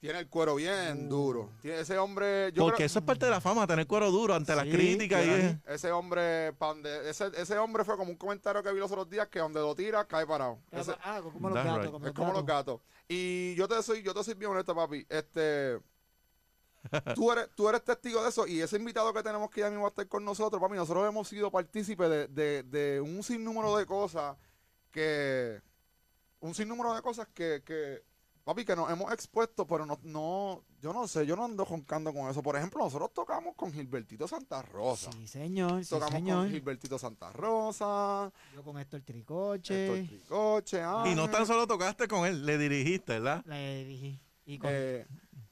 Tiene 0.00 0.20
el 0.20 0.28
cuero 0.28 0.54
bien 0.54 1.08
duro. 1.08 1.50
Tiene 1.60 1.80
ese 1.80 1.98
hombre, 1.98 2.52
yo 2.52 2.62
Porque 2.62 2.76
creo- 2.76 2.86
eso 2.86 3.00
es 3.00 3.04
parte 3.04 3.24
de 3.24 3.32
la 3.32 3.40
fama, 3.40 3.66
tener 3.66 3.84
cuero 3.88 4.12
duro 4.12 4.32
ante 4.34 4.54
las 4.54 4.64
Sí, 4.64 4.70
críticas. 4.70 5.22
y 5.22 5.24
Tiene- 5.24 5.48
es- 5.66 5.74
ese 5.74 5.90
hombre, 5.90 6.54
ese, 7.08 7.30
ese 7.36 7.58
hombre 7.58 7.84
fue 7.84 7.96
como 7.96 8.12
un 8.12 8.16
comentario 8.16 8.62
que 8.62 8.72
vi 8.72 8.78
los 8.78 8.92
otros 8.92 9.10
días 9.10 9.26
que 9.26 9.40
donde 9.40 9.58
lo 9.58 9.74
tira 9.74 10.04
cae 10.04 10.24
parado. 10.24 10.60
Ese- 10.70 10.94
Ah, 11.02 11.20
como 11.20 11.48
los 11.50 11.58
gatos, 11.64 11.82
right. 11.82 11.90
como 11.90 12.06
es 12.06 12.10
los 12.10 12.14
como 12.14 12.32
los 12.32 12.46
gatos. 12.46 12.80
gatos. 12.80 12.80
Y 13.08 13.56
yo 13.56 13.66
te 13.66 13.82
soy, 13.82 14.02
yo 14.02 14.14
te 14.14 14.22
soy 14.22 14.34
bien 14.34 14.52
honesto, 14.52 14.72
papi. 14.72 15.04
Este, 15.08 15.80
tú 17.16 17.32
eres, 17.32 17.48
tú 17.56 17.68
eres 17.68 17.82
testigo 17.82 18.22
de 18.22 18.28
eso. 18.28 18.46
Y 18.46 18.60
ese 18.60 18.76
invitado 18.76 19.12
que 19.12 19.22
tenemos 19.24 19.50
que 19.50 19.62
ya 19.62 19.66
mismo 19.68 19.82
va 19.82 19.88
a 19.88 19.90
estar 19.90 20.06
con 20.06 20.24
nosotros, 20.24 20.62
papi, 20.62 20.76
nosotros 20.76 21.08
hemos 21.08 21.26
sido 21.26 21.50
partícipes 21.50 22.08
de, 22.08 22.28
de, 22.28 22.62
de 22.62 23.00
un 23.00 23.20
sinnúmero 23.24 23.76
de 23.76 23.84
cosas 23.84 24.36
que, 24.92 25.60
un 26.38 26.54
sinnúmero 26.54 26.94
de 26.94 27.02
cosas 27.02 27.26
que, 27.34 27.62
que 27.64 28.06
papi, 28.48 28.64
que 28.64 28.74
nos 28.74 28.90
hemos 28.90 29.12
expuesto, 29.12 29.66
pero 29.66 29.84
no, 29.84 29.98
no, 30.04 30.64
yo 30.80 30.94
no 30.94 31.06
sé, 31.06 31.26
yo 31.26 31.36
no 31.36 31.44
ando 31.44 31.66
joncando 31.66 32.14
con 32.14 32.30
eso. 32.30 32.42
Por 32.42 32.56
ejemplo, 32.56 32.82
nosotros 32.82 33.12
tocamos 33.12 33.54
con 33.54 33.70
Gilbertito 33.70 34.26
Santa 34.26 34.62
Rosa. 34.62 35.12
Sí, 35.12 35.26
señor, 35.26 35.84
sí, 35.84 35.90
Tocamos 35.90 36.14
señor. 36.14 36.44
con 36.44 36.50
Gilbertito 36.50 36.98
Santa 36.98 37.30
Rosa, 37.32 38.32
Yo 38.54 38.62
con 38.62 38.78
Héctor 38.78 39.00
Héctor 39.00 39.14
Tricoche. 39.14 40.06
Tricoche, 40.08 40.82
Y 41.06 41.14
no 41.14 41.28
tan 41.28 41.46
solo 41.46 41.66
tocaste 41.66 42.08
con 42.08 42.24
él, 42.26 42.46
le 42.46 42.56
dirigiste, 42.56 43.14
¿verdad? 43.20 43.44
Le 43.44 43.84
dije. 43.84 44.20
Y 44.46 44.58
con 44.58 44.70
Eh, 44.72 45.06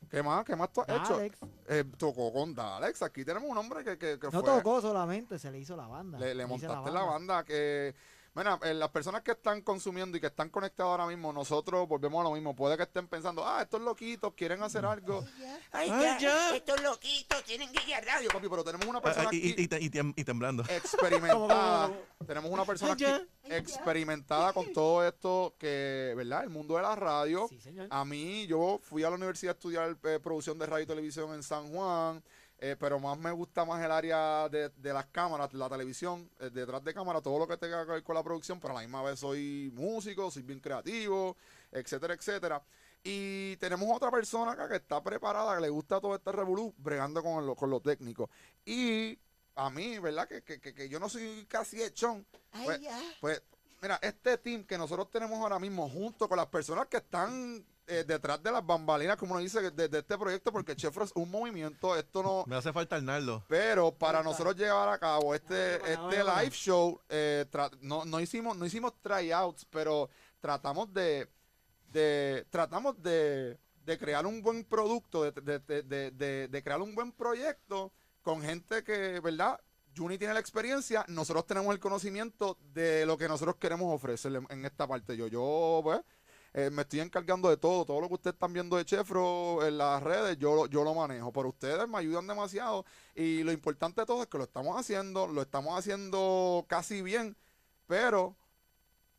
¿Qué 0.09 0.23
más? 0.23 0.45
¿Qué 0.47 0.57
más 0.57 0.73
tú 0.73 0.81
has 0.81 0.89
hecho? 0.89 1.21
Eh, 1.69 1.85
tocó 1.99 2.33
con 2.33 2.55
Dalex. 2.55 3.03
Aquí 3.03 3.25
tenemos 3.27 3.51
un 3.51 3.59
hombre 3.59 3.85
que, 3.85 3.99
que, 3.99 4.19
que 4.19 4.27
No 4.31 4.41
fue. 4.41 4.43
tocó 4.43 4.81
solamente, 4.81 5.39
se 5.39 5.51
le 5.51 5.59
hizo 5.59 5.77
la 5.77 5.87
banda. 5.87 6.19
le, 6.19 6.47
montaste 6.47 6.91
la 6.91 7.03
banda. 7.03 7.45
que 7.45 7.95
Mira, 8.37 8.59
eh, 8.65 8.75
las 8.75 8.91
personas 8.91 9.23
que 9.23 9.31
están 9.33 9.63
consumiendo 9.63 10.17
y 10.17 10.21
que 10.21 10.27
están 10.27 10.51
conectadas 10.51 10.91
ahora 10.91 11.07
mismo, 11.07 11.33
nosotros 11.33 11.89
volvemos 11.89 12.21
a 12.21 12.25
lo 12.25 12.33
mismo. 12.35 12.55
Puede 12.55 12.77
que 12.77 12.83
estén 12.83 13.09
pensando, 13.09 13.47
ah, 13.47 13.63
estos 13.63 13.81
loquitos 13.81 14.35
quieren 14.35 14.63
hacer 14.63 14.85
algo. 14.85 15.25
Ay, 15.73 15.89
Ay, 15.91 16.03
ya, 16.03 16.19
ya. 16.19 16.57
Estos 16.57 16.83
loquitos 16.83 17.43
tienen 17.45 17.73
que 17.73 17.89
ir 17.89 17.95
a 17.95 18.01
radio. 18.03 18.29
Papi, 18.31 18.47
pero 18.49 18.63
tenemos 18.63 18.87
una 18.87 18.99
Ah, 18.99 19.03
persona 19.03 19.25
ah, 19.25 19.29
aquí 19.29 19.55
y- 19.57 19.63
y 19.63 19.69
te- 19.69 19.81
y 19.81 19.89
tem- 19.91 20.13
y 20.15 20.23
temblando. 20.23 20.63
experimentada. 20.69 21.91
Tenemos 22.27 22.51
una 22.51 22.65
persona 22.67 22.95
Ay, 22.99 23.05
aquí 23.07 23.27
ya. 23.49 23.57
experimentada 23.57 24.53
con 24.53 24.73
todo 24.73 25.07
esto 25.07 25.55
que, 25.59 26.13
¿verdad? 26.17 26.45
El 26.45 26.51
mundo 26.51 26.77
de 26.77 26.83
la 26.83 26.95
radio. 26.95 27.47
Sí, 27.49 27.59
señor. 27.61 27.89
A 27.91 28.05
mí, 28.05 28.47
yo 28.47 28.79
fui 28.83 29.03
a 29.05 29.09
la 29.11 29.17
universidad 29.17 29.53
a 29.55 29.57
estudiar 29.57 29.97
eh, 30.05 30.21
producción 30.23 30.59
de 30.59 30.67
radio 30.67 30.85
y 30.85 30.87
televisión 30.87 31.33
en 31.35 31.43
San 31.43 31.69
Juan, 31.73 32.23
eh, 32.59 32.77
pero 32.79 32.99
más 32.99 33.19
me 33.19 33.31
gusta 33.33 33.65
más 33.65 33.85
el 33.85 33.91
área 33.93 34.49
de, 34.49 34.71
de 34.71 34.93
las 34.93 35.07
cámaras, 35.07 35.53
la 35.53 35.69
televisión, 35.69 36.31
eh, 36.41 36.51
detrás 36.51 36.83
de 36.85 36.95
cámara, 36.95 37.21
todo 37.21 37.39
lo 37.39 37.47
que 37.47 37.57
tenga 37.57 37.85
que 37.85 37.93
ver 37.93 38.03
con 38.03 38.15
la 38.15 38.23
producción, 38.23 38.59
pero 38.61 38.73
a 38.73 38.75
la 38.77 38.81
misma 38.81 39.03
vez 39.03 39.21
soy 39.21 39.71
músico, 39.75 40.31
soy 40.31 40.43
bien 40.43 40.61
creativo, 40.61 41.37
etcétera, 41.71 42.15
etcétera. 42.15 42.63
Y 43.05 43.57
tenemos 43.57 43.89
otra 43.95 44.11
persona 44.11 44.53
acá 44.53 44.69
que 44.69 44.77
está 44.77 45.03
preparada, 45.03 45.55
que 45.55 45.61
le 45.63 45.69
gusta 45.69 46.01
todo 46.01 46.17
este 46.17 46.33
revolú, 46.33 46.75
bregando 46.79 47.23
con 47.23 47.47
lo, 47.47 47.55
con 47.55 47.71
lo 47.71 47.81
técnico. 47.81 48.29
Y 48.65 49.17
a 49.55 49.71
mí, 49.71 49.99
¿verdad? 49.99 50.27
Que, 50.27 50.43
que, 50.43 50.61
que, 50.75 50.89
yo 50.89 50.99
no 50.99 51.09
soy 51.09 51.47
casi 51.49 51.83
hechón, 51.83 52.27
Ay, 52.53 52.65
Pues- 52.65 52.81
ya. 52.81 53.01
pues, 53.21 53.43
mira, 53.81 53.99
este 54.03 54.39
team 54.39 54.65
que 54.65 54.77
nosotros 54.77 55.11
tenemos 55.11 55.39
ahora 55.39 55.59
mismo, 55.59 55.89
junto 55.89 56.29
con 56.29 56.37
las 56.37 56.47
personas 56.47 56.87
que 56.89 56.97
están 56.97 57.65
eh, 57.87 58.05
detrás 58.07 58.43
de 58.43 58.51
las 58.53 58.65
bambalinas, 58.67 59.17
como 59.17 59.33
uno 59.35 59.41
dice, 59.43 59.71
de, 59.71 59.89
de 59.89 59.99
este 59.99 60.19
proyecto, 60.19 60.53
porque 60.53 60.75
Chefro 60.77 61.05
es 61.05 61.13
un 61.15 61.31
movimiento, 61.31 61.97
esto 61.97 62.23
no. 62.23 62.45
Me 62.47 62.57
hace 62.57 62.73
falta 62.73 62.97
Arnaldo. 62.97 63.45
Pero 63.49 63.93
para 63.93 64.23
nosotros 64.23 64.57
llevar 64.57 64.89
a 64.89 64.99
cabo 64.99 65.35
este, 65.35 65.77
este 65.77 66.23
live 66.25 66.51
show, 66.51 67.01
eh, 67.09 67.47
tra- 67.51 67.71
no, 67.81 68.05
no 68.05 68.21
hicimos, 68.21 68.57
no 68.57 68.67
hicimos 68.67 68.93
tryouts, 69.01 69.65
pero 69.67 70.09
tratamos 70.41 70.93
de, 70.93 71.29
de 71.93 72.47
tratamos 72.51 73.01
de, 73.03 73.59
de 73.85 73.99
crear 73.99 74.27
un 74.27 74.43
buen 74.43 74.65
producto, 74.65 75.23
de, 75.23 75.33
de- 75.33 75.59
de- 75.61 75.83
de- 75.83 76.11
de- 76.11 76.49
de 76.49 76.63
crear 76.63 76.81
un 76.83 76.95
buen 76.95 77.13
proyecto 77.13 77.93
con 78.23 78.43
gente 78.43 78.83
que, 78.83 79.21
¿verdad? 79.21 79.61
Juni 79.97 80.19
tiene 80.19 80.35
la 80.35 80.41
experiencia, 80.41 81.05
nosotros 81.09 81.47
tenemos 81.47 81.73
el 81.73 81.81
conocimiento 81.81 82.59
de 82.75 83.07
lo 83.07 83.17
que 83.17 83.29
nosotros 83.29 83.57
queremos 83.57 83.95
ofrecerle 83.95 84.41
en 84.51 84.65
esta 84.67 84.87
parte. 84.87 85.17
Yo, 85.17 85.27
yo, 85.27 85.81
pues, 85.83 86.01
eh, 86.57 86.71
me 86.71 86.83
estoy 86.83 87.01
encargando 87.01 87.49
de 87.51 87.59
todo, 87.59 87.85
todo 87.85 88.01
lo 88.01 88.09
que 88.09 88.15
ustedes 88.15 88.35
están 88.35 88.53
viendo 88.53 88.77
de 88.77 88.85
Chefro 88.87 89.65
en 89.67 89.77
las 89.79 90.03
redes, 90.03 90.39
yo, 90.39 90.55
lo- 90.57 90.67
yo 90.67 90.83
lo 90.85 90.95
manejo, 90.95 91.33
pero 91.33 91.51
ustedes 91.51 91.87
me 91.89 91.99
ayudan 91.99 92.27
demasiado 92.27 92.85
y 93.15 93.43
lo 93.45 93.53
importante 93.53 94.01
de 94.01 94.07
todo 94.07 94.23
es 94.23 94.29
que 94.29 94.39
lo 94.39 94.45
estamos 94.45 94.77
haciendo, 94.79 95.27
lo 95.29 95.43
estamos 95.43 95.79
haciendo 95.79 96.65
casi 96.69 97.03
bien, 97.03 97.37
pero 97.87 98.35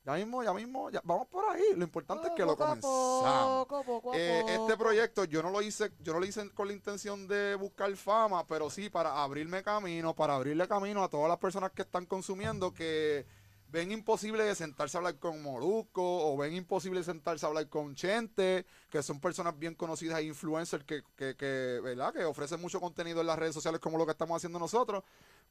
ya 0.05 0.13
mismo, 0.13 0.41
ya 0.41 0.53
mismo, 0.53 0.89
ya, 0.89 1.01
vamos 1.03 1.27
por 1.27 1.43
ahí, 1.53 1.63
lo 1.75 1.83
importante 1.83 2.27
es 2.27 2.33
que 2.33 2.45
lo 2.45 2.55
comenzamos. 2.55 3.67
poco, 3.67 3.83
poco 3.83 4.13
Eh, 4.15 4.43
este 4.47 4.77
proyecto 4.77 5.25
yo 5.25 5.43
no 5.43 5.49
lo 5.51 5.61
hice, 5.61 5.91
yo 5.99 6.13
no 6.13 6.19
lo 6.21 6.25
hice 6.25 6.49
con 6.51 6.67
la 6.67 6.73
intención 6.73 7.27
de 7.27 7.55
buscar 7.55 7.93
fama, 7.97 8.47
pero 8.47 8.69
sí 8.69 8.89
para 8.89 9.21
abrirme 9.21 9.61
camino, 9.63 10.15
para 10.15 10.35
abrirle 10.35 10.65
camino 10.67 11.03
a 11.03 11.09
todas 11.09 11.27
las 11.27 11.37
personas 11.39 11.71
que 11.71 11.81
están 11.81 12.05
consumiendo 12.05 12.73
que 12.73 13.25
ven 13.69 13.91
imposible 13.91 14.43
de 14.43 14.55
sentarse 14.55 14.97
a 14.97 14.99
hablar 14.99 15.17
con 15.17 15.41
Molusco 15.41 16.01
o 16.01 16.37
ven 16.37 16.53
imposible 16.53 16.99
de 16.99 17.05
sentarse 17.05 17.45
a 17.45 17.49
hablar 17.49 17.67
con 17.69 17.95
Chente, 17.95 18.65
que 18.89 19.03
son 19.03 19.19
personas 19.19 19.57
bien 19.57 19.75
conocidas 19.75 20.19
e 20.19 20.23
influencers 20.23 20.83
que, 20.83 21.03
que, 21.15 21.35
que, 21.35 21.79
¿verdad? 21.83 22.13
que 22.13 22.23
ofrecen 22.23 22.61
mucho 22.61 22.79
contenido 22.79 23.21
en 23.21 23.27
las 23.27 23.37
redes 23.37 23.53
sociales 23.53 23.79
como 23.81 23.97
lo 23.97 24.05
que 24.05 24.11
estamos 24.11 24.37
haciendo 24.37 24.59
nosotros. 24.59 25.03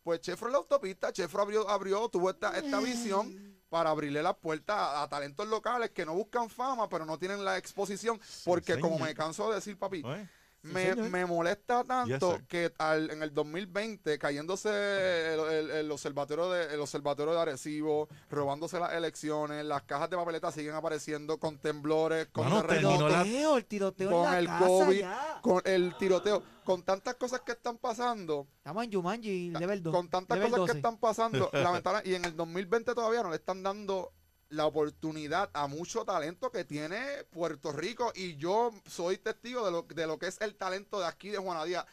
Pues 0.02 0.20
Chefro 0.20 0.46
en 0.48 0.52
la 0.52 0.58
autopista, 0.58 1.12
Chefro 1.12 1.42
abrió, 1.42 1.68
abrió 1.68 2.08
tuvo 2.08 2.30
esta, 2.30 2.56
esta 2.56 2.78
visión 2.80 3.56
para 3.68 3.90
abrirle 3.90 4.22
las 4.22 4.36
puertas 4.36 4.76
a, 4.76 5.02
a 5.02 5.08
talentos 5.08 5.48
locales 5.48 5.90
que 5.90 6.06
no 6.06 6.14
buscan 6.14 6.48
fama, 6.48 6.88
pero 6.88 7.04
no 7.04 7.18
tienen 7.18 7.44
la 7.44 7.58
exposición. 7.58 8.20
Porque 8.44 8.78
como 8.78 8.98
me 8.98 9.14
canso 9.14 9.48
de 9.48 9.56
decir, 9.56 9.76
papi, 9.76 10.02
Oye, 10.04 10.28
me, 10.72 10.94
me 10.96 11.26
molesta 11.26 11.84
tanto 11.84 12.36
Yes, 12.36 12.46
que 12.48 12.72
al- 12.78 13.10
en 13.10 13.22
el 13.22 13.32
2020, 13.34 14.18
cayéndose 14.18 14.68
el, 15.34 15.40
el- 15.40 15.70
el 15.70 15.90
observatorio 15.90 16.50
de, 16.50 16.74
el 16.74 16.80
observatorio 16.80 17.34
de 17.34 17.40
Arecibo, 17.40 18.08
robándose 18.30 18.78
las 18.78 18.92
elecciones, 18.92 19.64
las 19.64 19.82
cajas 19.82 20.10
de 20.10 20.16
papeleta 20.16 20.50
siguen 20.52 20.74
apareciendo 20.74 21.38
con 21.38 21.58
temblores, 21.58 22.26
con 22.32 22.44
terremotos, 22.44 22.68
terminó 22.98 23.08
la- 23.08 23.22
Tiroteo, 23.22 23.56
el 23.56 23.64
tiroteo 23.66 24.10
con 24.10 24.24
en 24.26 24.32
la 24.32 24.38
el 24.38 24.46
casa 24.46 24.66
COVID, 24.66 25.00
ya. 25.00 25.38
con 25.42 25.62
el 25.64 25.96
tiroteo, 25.98 26.42
con 26.64 26.82
tantas 26.82 27.14
cosas 27.14 27.40
que 27.42 27.52
están 27.52 27.78
pasando, 27.78 28.46
Estamos 28.58 28.84
en 28.84 28.92
Jumanji, 28.92 29.50
level 29.50 29.82
2. 29.82 29.94
con 29.94 30.08
tantas 30.08 30.36
level 30.38 30.50
cosas 30.50 30.60
12. 30.66 30.72
que 30.72 30.78
están 30.78 30.98
pasando, 30.98 31.50
lamentablemente, 31.52 32.10
y 32.10 32.14
en 32.14 32.24
el 32.24 32.36
2020 32.36 32.94
todavía 32.94 33.22
no 33.22 33.30
le 33.30 33.36
están 33.36 33.62
dando 33.62 34.12
la 34.48 34.66
oportunidad 34.66 35.50
a 35.54 35.66
mucho 35.66 36.04
talento 36.04 36.50
que 36.50 36.64
tiene 36.64 37.24
Puerto 37.30 37.72
Rico 37.72 38.12
y 38.14 38.36
yo 38.36 38.70
soy 38.86 39.18
testigo 39.18 39.64
de 39.64 39.72
lo, 39.72 39.82
de 39.82 40.06
lo 40.06 40.18
que 40.18 40.28
es 40.28 40.40
el 40.40 40.54
talento 40.54 41.00
de 41.00 41.06
aquí 41.06 41.30
de 41.30 41.38
Juana 41.38 41.64
Díaz. 41.64 41.84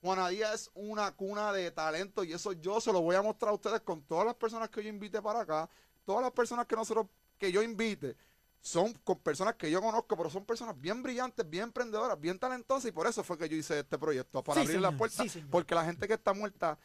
Juana 0.00 0.28
Díaz 0.28 0.54
es 0.54 0.70
una 0.74 1.12
cuna 1.12 1.52
de 1.52 1.70
talento 1.70 2.24
y 2.24 2.32
eso 2.32 2.52
yo 2.52 2.80
se 2.80 2.92
lo 2.92 3.00
voy 3.00 3.16
a 3.16 3.22
mostrar 3.22 3.50
a 3.50 3.54
ustedes 3.54 3.80
con 3.80 4.02
todas 4.02 4.26
las 4.26 4.34
personas 4.34 4.68
que 4.68 4.82
yo 4.82 4.88
invite 4.90 5.22
para 5.22 5.40
acá, 5.40 5.70
todas 6.04 6.22
las 6.22 6.32
personas 6.32 6.66
que 6.66 6.76
nosotros, 6.76 7.06
que 7.38 7.50
yo 7.52 7.62
invite, 7.62 8.16
son 8.60 8.92
con 9.04 9.18
personas 9.20 9.54
que 9.56 9.70
yo 9.70 9.80
conozco, 9.80 10.16
pero 10.16 10.28
son 10.30 10.44
personas 10.44 10.78
bien 10.80 11.02
brillantes, 11.02 11.48
bien 11.48 11.64
emprendedoras, 11.64 12.20
bien 12.20 12.38
talentosas 12.38 12.86
y 12.88 12.92
por 12.92 13.06
eso 13.06 13.24
fue 13.24 13.38
que 13.38 13.48
yo 13.48 13.56
hice 13.56 13.80
este 13.80 13.98
proyecto, 13.98 14.42
para 14.42 14.60
Sí, 14.60 14.66
abrir 14.66 14.80
las 14.80 14.90
señor, 14.90 14.98
puertas, 14.98 15.22
sí, 15.22 15.28
señor. 15.30 15.50
porque 15.50 15.74
la 15.74 15.84
gente 15.84 16.06
que 16.06 16.14
está 16.14 16.32
muerta 16.32 16.78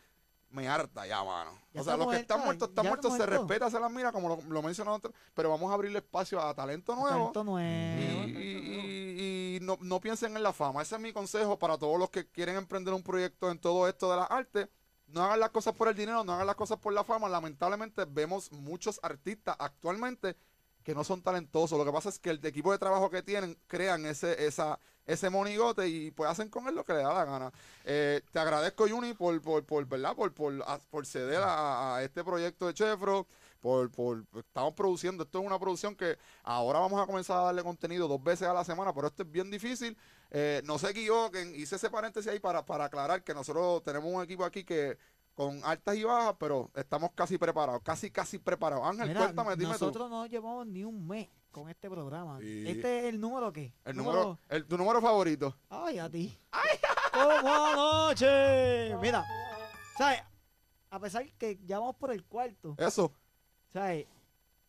me 0.49 0.67
harta 0.67 1.05
ya, 1.05 1.23
mano. 1.23 1.51
Ya 1.73 1.81
o 1.81 1.83
sea, 1.83 1.97
los 1.97 2.07
que 2.09 2.17
están 2.17 2.43
muertos 2.43 2.69
están 2.69 2.85
muertos, 2.87 3.11
se 3.11 3.17
muerto. 3.17 3.37
respeta, 3.37 3.69
se 3.69 3.79
las 3.79 3.91
mira, 3.91 4.11
como 4.11 4.29
lo, 4.29 4.41
lo 4.47 4.61
mencionó 4.61 4.93
otro, 4.93 5.11
pero 5.33 5.49
vamos 5.49 5.69
a 5.71 5.73
abrirle 5.73 5.99
espacio 5.99 6.41
a 6.41 6.53
talento 6.53 6.95
nuevo. 6.95 7.31
Talento 7.31 7.41
Y, 7.41 7.45
nuevo. 7.45 8.27
y- 8.27 8.31
y- 8.31 9.55
y 9.57 9.59
no, 9.61 9.77
no 9.81 9.99
piensen 9.99 10.35
en 10.37 10.43
la 10.43 10.53
fama. 10.53 10.81
Ese 10.81 10.95
es 10.95 11.01
mi 11.01 11.11
consejo 11.13 11.57
para 11.59 11.77
todos 11.77 11.99
los 11.99 12.09
que 12.09 12.27
quieren 12.27 12.55
emprender 12.55 12.93
un 12.93 13.03
proyecto 13.03 13.49
en 13.51 13.59
todo 13.59 13.87
esto 13.87 14.09
de 14.09 14.17
las 14.17 14.29
artes. 14.31 14.69
No 15.07 15.23
hagan 15.23 15.39
las 15.39 15.49
cosas 15.51 15.73
por 15.75 15.87
el 15.87 15.95
dinero, 15.95 16.23
no 16.23 16.33
hagan 16.33 16.47
las 16.47 16.55
cosas 16.55 16.77
por 16.79 16.93
la 16.93 17.03
fama. 17.03 17.29
Lamentablemente 17.29 18.05
vemos 18.05 18.51
muchos 18.51 18.99
artistas 19.03 19.55
actualmente 19.59 20.35
que 20.83 20.93
no 20.93 21.03
son 21.03 21.21
talentosos. 21.21 21.77
Lo 21.77 21.85
que 21.85 21.91
pasa 21.91 22.09
es 22.09 22.19
que 22.19 22.29
el 22.29 22.45
equipo 22.45 22.71
de 22.71 22.77
trabajo 22.77 23.09
que 23.09 23.21
tienen 23.23 23.57
crean 23.67 24.05
ese, 24.05 24.45
esa, 24.45 24.79
ese 25.07 25.29
monigote 25.31 25.87
y 25.87 26.11
pues 26.11 26.29
hacen 26.29 26.49
con 26.49 26.67
él 26.67 26.75
lo 26.75 26.83
que 26.85 26.93
le 26.93 27.01
da 27.01 27.13
la 27.13 27.25
gana. 27.25 27.51
Eh, 27.85 28.21
te 28.31 28.39
agradezco, 28.39 28.87
Juni, 28.87 29.13
por, 29.15 29.41
por, 29.41 29.65
por, 29.65 29.85
¿verdad? 29.87 30.15
por, 30.15 30.31
por, 30.33 30.53
a- 30.67 30.77
por 30.91 31.05
ceder 31.07 31.41
a, 31.41 31.95
a 31.95 32.03
este 32.03 32.23
proyecto 32.23 32.67
de 32.67 32.73
Chefro. 32.75 33.25
Por, 33.59 33.89
por, 33.89 34.23
estamos 34.37 34.75
produciendo, 34.75 35.23
esto 35.23 35.39
es 35.39 35.45
una 35.45 35.57
producción 35.57 35.95
que 35.95 36.17
ahora 36.43 36.77
vamos 36.79 37.01
a 37.01 37.07
comenzar 37.07 37.37
a 37.37 37.41
darle 37.45 37.63
contenido 37.63 38.07
dos 38.07 38.21
veces 38.23 38.47
a 38.47 38.53
la 38.53 38.63
semana, 38.63 38.93
pero 38.93 39.07
esto 39.07 39.23
es 39.23 39.31
bien 39.31 39.49
difícil. 39.49 39.97
Eh, 40.29 40.61
no 40.63 40.77
se 40.77 40.91
equivoquen, 40.91 41.55
hice 41.55 41.77
ese 41.77 41.89
paréntesis 41.89 42.31
ahí 42.31 42.39
para, 42.39 42.63
para 42.65 42.85
aclarar 42.85 43.23
que 43.23 43.33
nosotros 43.33 43.81
tenemos 43.83 44.13
un 44.13 44.21
equipo 44.21 44.45
aquí 44.45 44.63
que 44.63 44.97
con 45.33 45.59
altas 45.63 45.95
y 45.95 46.03
bajas, 46.03 46.35
pero 46.39 46.69
estamos 46.75 47.11
casi 47.15 47.37
preparados, 47.39 47.81
casi, 47.83 48.11
casi 48.11 48.37
preparados. 48.37 48.85
Ángel, 48.87 49.07
Mira, 49.09 49.19
cuéntame, 49.21 49.55
dime 49.55 49.73
tú. 49.73 49.85
nosotros 49.85 50.09
no 50.09 50.25
llevamos 50.27 50.67
ni 50.67 50.83
un 50.83 51.07
mes 51.07 51.27
con 51.57 51.69
este 51.69 51.89
programa. 51.89 52.39
Sí. 52.39 52.65
¿Este 52.67 52.99
es 52.99 53.05
el 53.05 53.19
número 53.19 53.51
qué? 53.51 53.73
El 53.83 53.97
número, 53.97 54.37
el, 54.47 54.63
tu 54.65 54.77
número 54.77 55.01
favorito. 55.01 55.57
Ay, 55.69 55.97
a 55.97 56.07
ti. 56.07 56.37
¿Cómo 57.11 57.65
anoche? 57.65 58.95
Mira, 59.01 59.25
¿sabes? 59.97 60.21
A 60.91 60.99
pesar 60.99 61.25
que 61.39 61.57
ya 61.65 61.79
vamos 61.79 61.95
por 61.95 62.11
el 62.11 62.23
cuarto, 62.25 62.75
Eso. 62.77 63.11
¿sabes? 63.73 64.05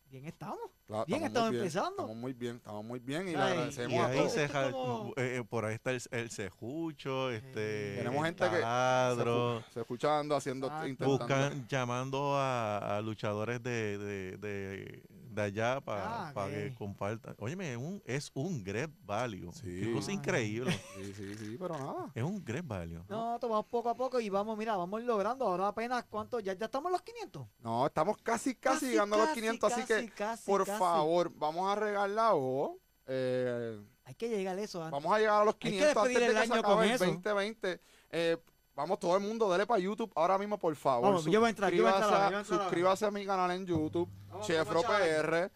Bien 0.09 0.25
estamos. 0.25 0.57
Claro, 0.87 1.05
Bien, 1.05 1.19
muy 1.19 1.27
estamos 1.27 1.53
empezando. 1.53 1.89
Estamos 1.91 2.15
muy 2.15 2.33
bien, 2.33 2.55
estamos 2.55 2.83
muy 2.83 2.99
bien 2.99 3.27
y 3.27 3.31
le 3.33 3.37
Ay, 3.37 3.51
agradecemos 3.51 3.93
Y 3.93 3.97
a 3.97 4.05
ahí 4.07 4.17
todos. 4.17 4.31
se 4.33 4.43
es 4.45 4.51
como- 4.71 5.13
eh, 5.15 5.37
eh, 5.37 5.43
por 5.47 5.65
ahí 5.65 5.75
está 5.75 5.91
el, 5.91 6.01
el 6.09 6.31
cejucho, 6.31 7.29
este, 7.29 7.97
Tenemos 7.97 8.17
el 8.17 8.25
gente 8.25 8.43
que 8.49 9.65
se, 9.67 9.73
se 9.73 9.79
escuchando, 9.81 10.35
haciendo, 10.35 10.65
Exacto. 10.65 10.87
intentando. 10.87 11.17
buscan, 11.19 11.67
llamando 11.67 12.35
a, 12.35 12.97
a 12.97 13.01
luchadores 13.01 13.61
de, 13.61 13.99
de, 13.99 14.37
de, 14.37 15.03
de 15.29 15.41
allá 15.41 15.79
para 15.81 16.29
Ah, 16.29 16.33
que 16.49 16.67
ok. 16.71 16.77
compartan. 16.77 17.35
Óyeme, 17.39 17.71
es 17.71 17.77
un, 17.77 18.01
es 18.05 18.31
un 18.33 18.63
great 18.63 18.89
value. 19.01 19.51
Sí. 19.53 19.81
Qué 19.83 19.93
cosa 19.93 20.11
Ah. 20.11 20.13
increíble. 20.15 20.71
Sí, 20.95 21.13
sí, 21.13 21.35
sí, 21.35 21.55
pero 21.59 21.77
nada. 21.77 22.11
es 22.13 22.23
un 22.23 22.43
great 22.43 22.65
value. 22.65 23.03
No, 23.07 23.37
tomamos 23.39 23.65
poco 23.67 23.89
a 23.89 23.95
poco 23.95 24.19
y 24.19 24.29
vamos, 24.29 24.57
mira, 24.57 24.75
vamos 24.75 25.03
logrando. 25.03 25.45
Ahora 25.45 25.67
apenas, 25.69 26.05
¿cuánto? 26.09 26.39
Ya, 26.39 26.53
ya 26.53 26.65
estamos 26.65 26.89
en 26.89 26.93
los 26.93 27.01
500. 27.01 27.47
No, 27.59 27.85
estamos 27.85 28.17
casi, 28.23 28.55
casi, 28.55 28.87
llegando 28.89 29.15
a 29.15 29.19
los 29.19 29.29
500, 29.29 29.71
así 29.73 29.81
que, 29.83 29.93
casi, 29.95 30.07
casi, 30.09 30.45
por 30.45 30.65
casi. 30.65 30.79
favor, 30.79 31.31
vamos 31.35 31.71
a 31.71 31.75
regar 31.75 32.09
la 32.09 32.31
voz. 32.33 32.71
Eh, 33.11 33.79
Hay 34.05 34.15
que 34.15 34.29
llegar 34.29 34.57
a 34.57 34.61
eso 34.61 34.83
antes. 34.83 34.91
vamos 34.91 35.11
a 35.15 35.19
llegar 35.19 35.41
a 35.41 35.45
los 35.45 35.55
que 35.55 35.69
500 35.71 35.97
antes 35.97 36.17
de 36.19 36.25
el 36.25 36.31
que 36.31 36.37
se 36.37 36.43
año 36.43 36.59
acabe 36.59 36.75
con 36.75 36.83
el 36.83 36.91
eso. 36.91 37.05
2020. 37.05 37.81
Eh, 38.11 38.37
vamos, 38.79 38.99
todo 38.99 39.15
el 39.15 39.21
mundo, 39.23 39.51
dele 39.51 39.65
para 39.67 39.79
YouTube 39.79 40.11
ahora 40.15 40.37
mismo, 40.37 40.57
por 40.57 40.75
favor. 40.75 41.03
Vamos, 41.09 41.25
yo 41.25 41.39
voy 41.39 41.47
a 41.47 41.49
entrar, 41.49 41.71
yo 41.71 41.83
voy 41.83 41.91
a 41.91 41.95
entrar 41.95 42.09
Suscríbase 42.09 42.15
ahora, 42.15 42.25
yo 42.25 42.29
voy 42.29 42.35
a 42.35 42.39
entrar 42.39 42.59
ahora. 42.59 42.63
suscríbase 42.69 43.05
a 43.05 43.11
mi 43.11 43.25
canal 43.25 43.51
en 43.51 43.65
YouTube, 43.65 44.09
Vamos, 44.29 44.47
Chefro 44.47 44.81
vamos. 44.83 44.97
PR. 44.99 45.51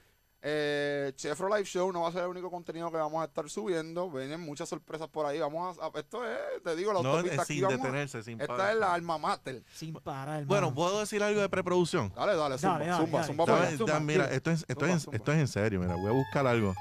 Eh, 0.45 1.13
Chefro 1.15 1.47
Live 1.47 1.63
Show 1.63 1.93
no 1.93 2.01
va 2.01 2.09
a 2.09 2.12
ser 2.12 2.23
el 2.23 2.27
único 2.27 2.51
contenido 2.51 2.91
que 2.91 2.97
vamos 2.97 3.21
a 3.21 3.25
estar 3.27 3.49
subiendo. 3.49 4.12
Vienen 4.12 4.41
muchas 4.41 4.67
sorpresas 4.67 5.07
por 5.07 5.25
ahí. 5.25 5.39
Vamos 5.39 5.77
a, 5.79 5.86
a- 5.86 5.91
esto 5.97 6.21
es, 6.27 6.62
te 6.62 6.75
digo, 6.75 6.91
la 6.91 7.01
No, 7.01 7.12
autopista 7.12 7.36
es 7.36 7.39
aquí 7.43 7.53
sin 7.53 7.63
vamos 7.63 7.79
a- 7.79 7.83
detenerse, 7.83 8.23
sin 8.23 8.41
Esta 8.41 8.53
parar. 8.57 8.73
es 8.73 8.77
la 8.79 8.93
alma 8.93 9.17
mater. 9.17 9.63
Sin 9.73 9.93
parar, 9.93 10.27
hermano. 10.41 10.47
Bueno, 10.47 10.73
¿puedo 10.73 10.99
decir 10.99 11.23
algo 11.23 11.39
de 11.39 11.47
preproducción? 11.47 12.12
Dale, 12.13 12.36
dale, 12.36 12.57
zumba, 12.57 12.73
Dale, 12.79 12.86
dale, 12.91 13.03
zumba, 13.05 13.19
dale. 13.21 13.27
zumba 13.27 13.45
Dale, 13.45 13.57
para 13.57 13.67
allá. 13.69 13.77
zumba, 13.77 13.99
mira, 14.01 14.25
esto 14.33 14.51
es, 14.51 14.65
esto, 14.67 14.81
Zumba, 14.81 14.95
es, 14.97 15.03
zumba. 15.03 15.15
esto 15.17 15.31
es 15.31 15.39
en 15.39 15.47
serio, 15.47 15.79
mira, 15.79 15.95
voy 15.95 16.07
a 16.07 16.12
buscar 16.12 16.45
algo. 16.45 16.73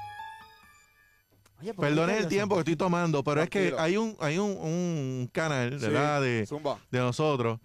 Oye, 1.63 1.73
¿por 1.73 1.85
qué 1.85 1.89
Perdonen 1.91 2.17
te 2.17 2.21
el 2.23 2.27
tiempo 2.27 2.55
que 2.55 2.59
estoy 2.59 2.75
tomando, 2.75 3.23
pero 3.23 3.41
es 3.41 3.49
que 3.49 3.73
hay 3.77 3.95
un, 3.95 4.17
hay 4.19 4.37
un, 4.37 4.51
un 4.51 5.29
canal, 5.31 5.79
Sí, 5.79 5.85
¿verdad? 5.85 6.21
De, 6.21 6.45
de 6.91 6.99
nosotros. 6.99 7.57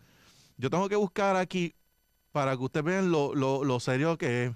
Yo 0.56 0.70
tengo 0.70 0.88
que 0.88 0.94
buscar 0.94 1.34
aquí 1.34 1.74
para 2.30 2.56
que 2.56 2.62
ustedes 2.62 2.84
vean 2.84 3.10
lo, 3.10 3.34
lo, 3.34 3.64
lo 3.64 3.80
serio 3.80 4.16
que 4.16 4.44
es. 4.46 4.52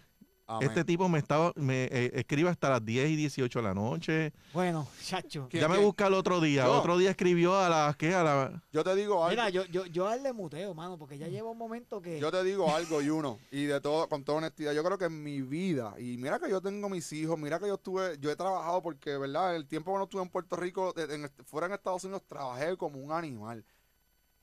Amén. 0.57 0.69
Este 0.69 0.85
tipo 0.85 1.09
me 1.09 1.19
estaba, 1.19 1.53
me 1.57 1.85
eh, 1.85 2.11
escribe 2.15 2.51
hasta 2.51 2.71
las 2.71 2.85
10 2.85 3.11
y 3.11 3.17
18 3.17 3.59
de 3.59 3.63
la 3.63 3.75
noche. 3.75 4.33
Bueno, 4.53 4.87
chacho. 5.03 5.49
¿Quién, 5.51 5.63
ya 5.63 5.69
me 5.69 5.79
busca 5.79 6.07
el 6.07 6.15
otro 6.15 6.41
día. 6.41 6.65
Yo. 6.65 6.79
Otro 6.79 6.99
día 6.99 7.11
escribió 7.11 7.59
a 7.59 7.69
las 7.69 7.97
¿qué? 7.97 8.15
A 8.15 8.23
la 8.23 8.63
Yo 8.73 8.85
te 8.85 8.95
digo 8.95 9.25
algo. 9.25 9.31
Mira, 9.31 9.49
yo, 9.49 9.65
yo, 9.67 9.87
yo 9.87 10.09
a 10.09 10.15
él 10.15 10.23
le 10.23 10.33
muteo, 10.33 10.75
mano, 10.75 10.99
porque 10.99 11.17
ya 11.19 11.29
lleva 11.29 11.51
un 11.51 11.59
momento 11.59 12.03
que. 12.03 12.21
Yo 12.21 12.31
te 12.31 12.43
digo 12.45 12.75
algo, 12.75 13.01
y 13.01 13.11
uno, 13.11 13.39
y 13.51 13.65
de 13.65 13.81
todo, 13.81 14.09
con 14.09 14.25
toda 14.25 14.39
honestidad, 14.39 14.73
yo 14.73 14.85
creo 14.85 14.99
que 14.99 15.07
en 15.07 15.23
mi 15.23 15.41
vida, 15.41 15.95
y 15.99 16.17
mira 16.17 16.39
que 16.39 16.51
yo 16.51 16.61
tengo 16.61 16.89
mis 16.89 17.13
hijos, 17.13 17.39
mira 17.39 17.59
que 17.59 17.67
yo 17.69 17.75
estuve, 17.75 18.19
yo 18.19 18.31
he 18.31 18.37
trabajado 18.37 18.83
porque, 18.83 19.17
¿verdad? 19.17 19.57
El 19.57 19.67
tiempo 19.67 19.93
que 19.93 19.99
no 19.99 20.05
estuve 20.05 20.23
en 20.23 20.29
Puerto 20.29 20.57
Rico, 20.57 20.95
en 20.97 21.31
fuera 21.45 21.67
en 21.67 21.73
Estados 21.73 22.05
Unidos, 22.05 22.23
trabajé 22.27 22.77
como 22.77 22.99
un 22.99 23.13
animal. 23.13 23.65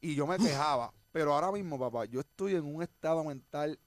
Y 0.01 0.15
yo 0.15 0.25
me 0.25 0.37
quejaba. 0.37 0.93
Pero 1.11 1.33
ahora 1.33 1.51
mismo, 1.51 1.79
papá, 1.79 2.05
yo 2.05 2.19
estoy 2.19 2.55
en 2.55 2.63
un 2.63 2.83
estado 2.83 3.23
mental 3.23 3.79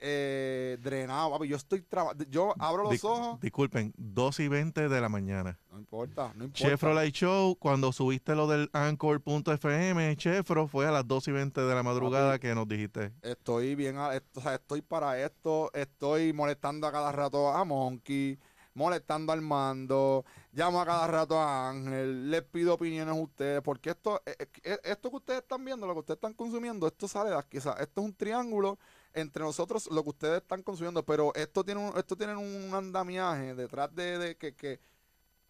eh, 0.00 0.78
drenado, 0.82 1.30
papi. 1.32 1.48
Yo 1.48 1.56
estoy 1.56 1.82
trabajando, 1.82 2.24
yo 2.28 2.54
abro 2.58 2.84
los 2.84 2.92
Dis- 2.92 3.04
ojos. 3.04 3.40
Disculpen, 3.40 3.92
2 3.96 4.40
y 4.40 4.48
20 4.48 4.88
de 4.88 5.00
la 5.00 5.08
mañana. 5.08 5.58
No 5.70 5.78
importa, 5.78 6.32
no 6.34 6.44
importa. 6.44 6.68
Chevrolet 6.68 7.12
Show, 7.12 7.56
cuando 7.56 7.92
subiste 7.92 8.34
lo 8.34 8.46
del 8.46 8.70
Anchor.fm, 8.72 10.16
Chevro, 10.16 10.68
fue 10.68 10.86
a 10.86 10.90
las 10.90 11.06
2 11.06 11.28
y 11.28 11.32
20 11.32 11.60
de 11.60 11.74
la 11.74 11.82
madrugada 11.82 12.32
Papi. 12.32 12.40
que 12.40 12.54
nos 12.54 12.68
dijiste. 12.68 13.12
Estoy 13.22 13.74
bien, 13.74 13.96
esto- 14.12 14.40
o 14.40 14.42
sea, 14.42 14.54
estoy 14.54 14.82
para 14.82 15.20
esto, 15.22 15.70
estoy 15.74 16.32
molestando 16.32 16.86
a 16.86 16.92
cada 16.92 17.12
rato 17.12 17.48
a 17.50 17.64
Monkey, 17.64 18.38
molestando 18.74 19.32
al 19.32 19.40
mando, 19.40 20.24
llamo 20.52 20.80
a 20.80 20.84
cada 20.86 21.06
rato 21.06 21.40
a 21.40 21.70
Ángel, 21.70 22.30
les 22.30 22.42
pido 22.42 22.74
opiniones 22.74 23.14
a 23.14 23.18
ustedes, 23.18 23.62
porque 23.62 23.90
esto, 23.90 24.20
eh, 24.26 24.34
eh, 24.62 24.78
esto 24.84 25.08
que 25.10 25.16
ustedes 25.16 25.40
están 25.40 25.64
viendo, 25.64 25.86
lo 25.86 25.94
que 25.94 26.00
ustedes 26.00 26.16
están 26.18 26.34
consumiendo, 26.34 26.86
esto 26.86 27.08
sale 27.08 27.30
de 27.30 27.38
aquí, 27.38 27.56
o 27.56 27.60
sea, 27.62 27.72
esto 27.74 28.00
es 28.02 28.06
un 28.06 28.14
triángulo 28.14 28.78
entre 29.16 29.42
nosotros, 29.42 29.88
lo 29.90 30.02
que 30.04 30.10
ustedes 30.10 30.42
están 30.42 30.62
consumiendo, 30.62 31.04
pero 31.04 31.34
esto 31.34 31.64
tiene 31.64 31.80
un, 31.80 31.98
esto 31.98 32.16
tiene 32.16 32.36
un 32.36 32.72
andamiaje 32.74 33.54
detrás 33.54 33.92
de, 33.94 34.18
de 34.18 34.36
que, 34.36 34.54
que, 34.54 34.78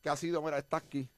que 0.00 0.08
ha 0.08 0.16
sido, 0.16 0.40
mira, 0.40 0.58
está 0.58 0.78
aquí. 0.78 1.08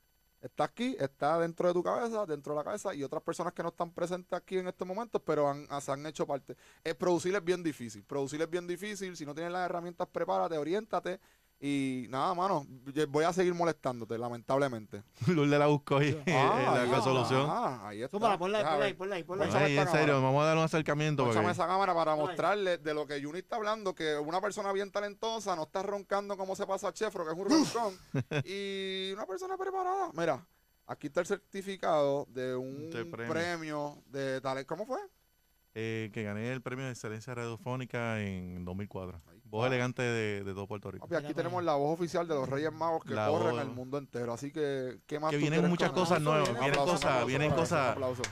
Está 0.40 0.64
aquí, 0.64 0.96
está 1.00 1.36
dentro 1.40 1.66
de 1.66 1.74
tu 1.74 1.82
cabeza, 1.82 2.24
dentro 2.24 2.52
de 2.52 2.58
la 2.58 2.64
cabeza, 2.64 2.94
y 2.94 3.02
otras 3.02 3.22
personas 3.22 3.52
que 3.52 3.62
no 3.62 3.70
están 3.70 3.90
presentes 3.90 4.32
aquí 4.32 4.56
en 4.58 4.68
estos 4.68 4.86
momentos, 4.86 5.20
pero 5.24 5.48
han, 5.48 5.66
se 5.80 5.90
han 5.90 6.06
hecho 6.06 6.26
parte. 6.26 6.56
Eh, 6.84 6.94
producir 6.94 7.34
es 7.34 7.44
bien 7.44 7.62
difícil. 7.62 8.04
Producir 8.04 8.40
es 8.40 8.48
bien 8.48 8.66
difícil. 8.66 9.16
Si 9.16 9.26
no 9.26 9.34
tienes 9.34 9.52
las 9.52 9.64
herramientas, 9.68 10.06
prepárate, 10.06 10.56
oriéntate. 10.56 11.18
Y 11.60 12.06
nada, 12.08 12.34
mano, 12.34 12.64
yo 12.94 13.06
voy 13.08 13.24
a 13.24 13.32
seguir 13.32 13.52
molestándote, 13.52 14.16
lamentablemente. 14.16 15.02
Lourdes 15.26 15.58
la 15.58 15.66
buscó 15.66 15.96
ahí 15.98 16.16
en 16.24 16.34
la 16.34 16.84
resolución. 16.84 17.40
está, 17.40 17.88
ahí 17.88 18.02
está. 18.02 18.16
Súmala, 18.16 18.38
ponla 18.38 18.58
ponla 18.70 18.84
ahí, 18.84 18.94
ponla 18.94 19.16
ahí, 19.16 19.24
ponla 19.24 19.44
ahí. 19.46 19.50
Ay, 19.54 19.78
en 19.78 19.88
serio, 19.88 20.22
vamos 20.22 20.40
a 20.42 20.46
dar 20.46 20.56
un 20.56 20.62
acercamiento. 20.62 21.24
Pónchame 21.24 21.46
porque- 21.46 21.52
esa 21.54 21.66
cámara 21.66 21.92
para 21.94 22.12
Ay. 22.12 22.18
mostrarle 22.20 22.78
de 22.78 22.94
lo 22.94 23.06
que 23.08 23.20
Juni 23.20 23.40
está 23.40 23.56
hablando, 23.56 23.92
que 23.92 24.16
una 24.16 24.40
persona 24.40 24.70
bien 24.72 24.92
talentosa 24.92 25.56
no 25.56 25.64
está 25.64 25.82
roncando 25.82 26.36
como 26.36 26.54
se 26.54 26.64
pasa 26.64 26.88
a 26.88 26.92
Chefro, 26.92 27.24
que 27.24 27.32
es 27.32 27.36
un 27.38 27.48
roncón, 27.50 27.98
y 28.44 29.10
una 29.14 29.26
persona 29.26 29.56
preparada. 29.56 30.10
Mira, 30.14 30.46
aquí 30.86 31.08
está 31.08 31.20
el 31.22 31.26
certificado 31.26 32.26
de 32.28 32.54
un 32.54 32.88
Del 32.90 33.10
premio. 33.10 33.32
premio. 33.34 34.02
de 34.06 34.40
talento. 34.40 34.68
¿Cómo 34.76 34.86
fue? 34.86 35.00
Eh, 35.74 36.10
que 36.12 36.22
gané 36.22 36.52
el 36.52 36.60
premio 36.62 36.84
de 36.86 36.90
excelencia 36.92 37.34
radiofónica 37.34 38.20
en 38.20 38.64
2004. 38.64 39.20
Ahí 39.30 39.38
Voz 39.44 39.66
elegante 39.66 40.02
de, 40.02 40.44
de 40.44 40.52
todo 40.52 40.66
Puerto 40.66 40.90
Rico. 40.90 41.08
Papi, 41.08 41.24
aquí 41.24 41.32
tenemos 41.34 41.64
la 41.64 41.74
voz 41.74 41.98
oficial 41.98 42.28
de 42.28 42.34
los 42.34 42.48
Reyes 42.48 42.70
Magos 42.72 43.02
que 43.04 43.14
La 43.14 43.28
corren 43.28 43.52
voz. 43.52 43.62
el 43.62 43.68
mundo 43.70 43.96
entero. 43.96 44.32
Así 44.34 44.50
que, 44.52 44.98
¿qué 45.06 45.18
más 45.18 45.30
Que 45.30 45.36
tú 45.36 45.40
vienen 45.40 45.60
quieres 45.60 45.70
muchas 45.70 45.90
con 45.90 46.00
cosas 46.02 46.20
nuevas, 46.20 46.48
Un 46.50 46.54
vienen 46.56 46.70
aplauso, 46.72 46.90
un 46.92 46.96
cosas- 46.96 47.10
aplauso 47.10 47.26
vienen 47.26 47.50
para 47.52 47.62
eso, 47.62 47.74
un 47.74 47.80
cosas- 47.80 47.92
aplauso. 47.92 48.22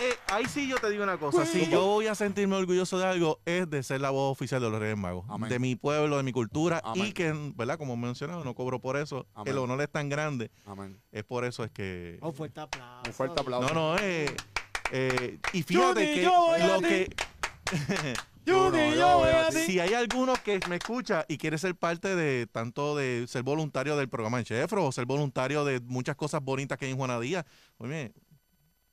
Eh, 0.00 0.14
ahí 0.28 0.44
sí 0.44 0.68
yo 0.68 0.76
te 0.76 0.90
digo 0.90 1.02
una 1.02 1.16
cosa. 1.18 1.44
Si 1.46 1.68
yo 1.68 1.84
voy 1.84 2.06
a 2.06 2.14
sentirme 2.14 2.54
orgulloso 2.56 2.98
de 2.98 3.06
algo, 3.06 3.40
es 3.46 3.68
de 3.68 3.82
ser 3.82 4.00
la 4.00 4.10
voz 4.10 4.30
oficial 4.30 4.60
de 4.60 4.70
los 4.70 4.78
Reyes 4.78 4.96
Magos. 4.98 5.24
Amén. 5.28 5.48
De 5.48 5.58
mi 5.58 5.74
pueblo, 5.76 6.18
de 6.18 6.22
mi 6.22 6.30
cultura. 6.32 6.80
Amén. 6.84 7.06
Y 7.06 7.12
que, 7.12 7.32
¿verdad? 7.56 7.78
Como 7.78 7.96
mencionado, 7.96 8.44
no 8.44 8.54
cobro 8.54 8.80
por 8.80 8.96
eso. 8.96 9.26
Amén. 9.34 9.52
El 9.54 9.58
honor 9.58 9.80
es 9.80 9.90
tan 9.90 10.08
grande. 10.08 10.50
Amén. 10.66 11.00
Es 11.10 11.24
por 11.24 11.44
eso 11.44 11.64
es 11.64 11.70
que... 11.72 12.18
Un 12.22 12.32
fuerte 12.32 12.60
aplauso. 12.60 13.02
Un 13.06 13.12
fuerte 13.12 13.40
aplauso. 13.40 13.74
No, 13.74 13.94
no, 13.94 13.98
eh, 14.00 14.26
eh, 14.92 15.38
y 15.52 15.62
fíjate 15.62 16.14
que 16.14 16.22
yo 16.22 16.32
voy 16.32 16.60
a 16.60 16.66
lo 16.66 16.80
que... 16.80 17.14
Juni, 18.46 18.94
yo. 18.96 19.24
Si 19.52 19.78
hay 19.80 19.94
alguno 19.94 20.34
que 20.42 20.60
me 20.68 20.76
escucha 20.76 21.24
y 21.28 21.36
quiere 21.36 21.58
ser 21.58 21.74
parte 21.74 22.16
de 22.16 22.46
tanto 22.46 22.96
de 22.96 23.26
ser 23.28 23.42
voluntario 23.42 23.96
del 23.96 24.08
programa 24.08 24.38
de 24.38 24.44
Chefro 24.44 24.86
o 24.86 24.92
ser 24.92 25.06
voluntario 25.06 25.64
de 25.64 25.80
muchas 25.80 26.16
cosas 26.16 26.42
bonitas 26.42 26.78
que 26.78 26.86
hay 26.86 26.92
en 26.92 26.96
Juana 26.96 27.20
Díaz, 27.20 27.44
oye, 27.76 28.14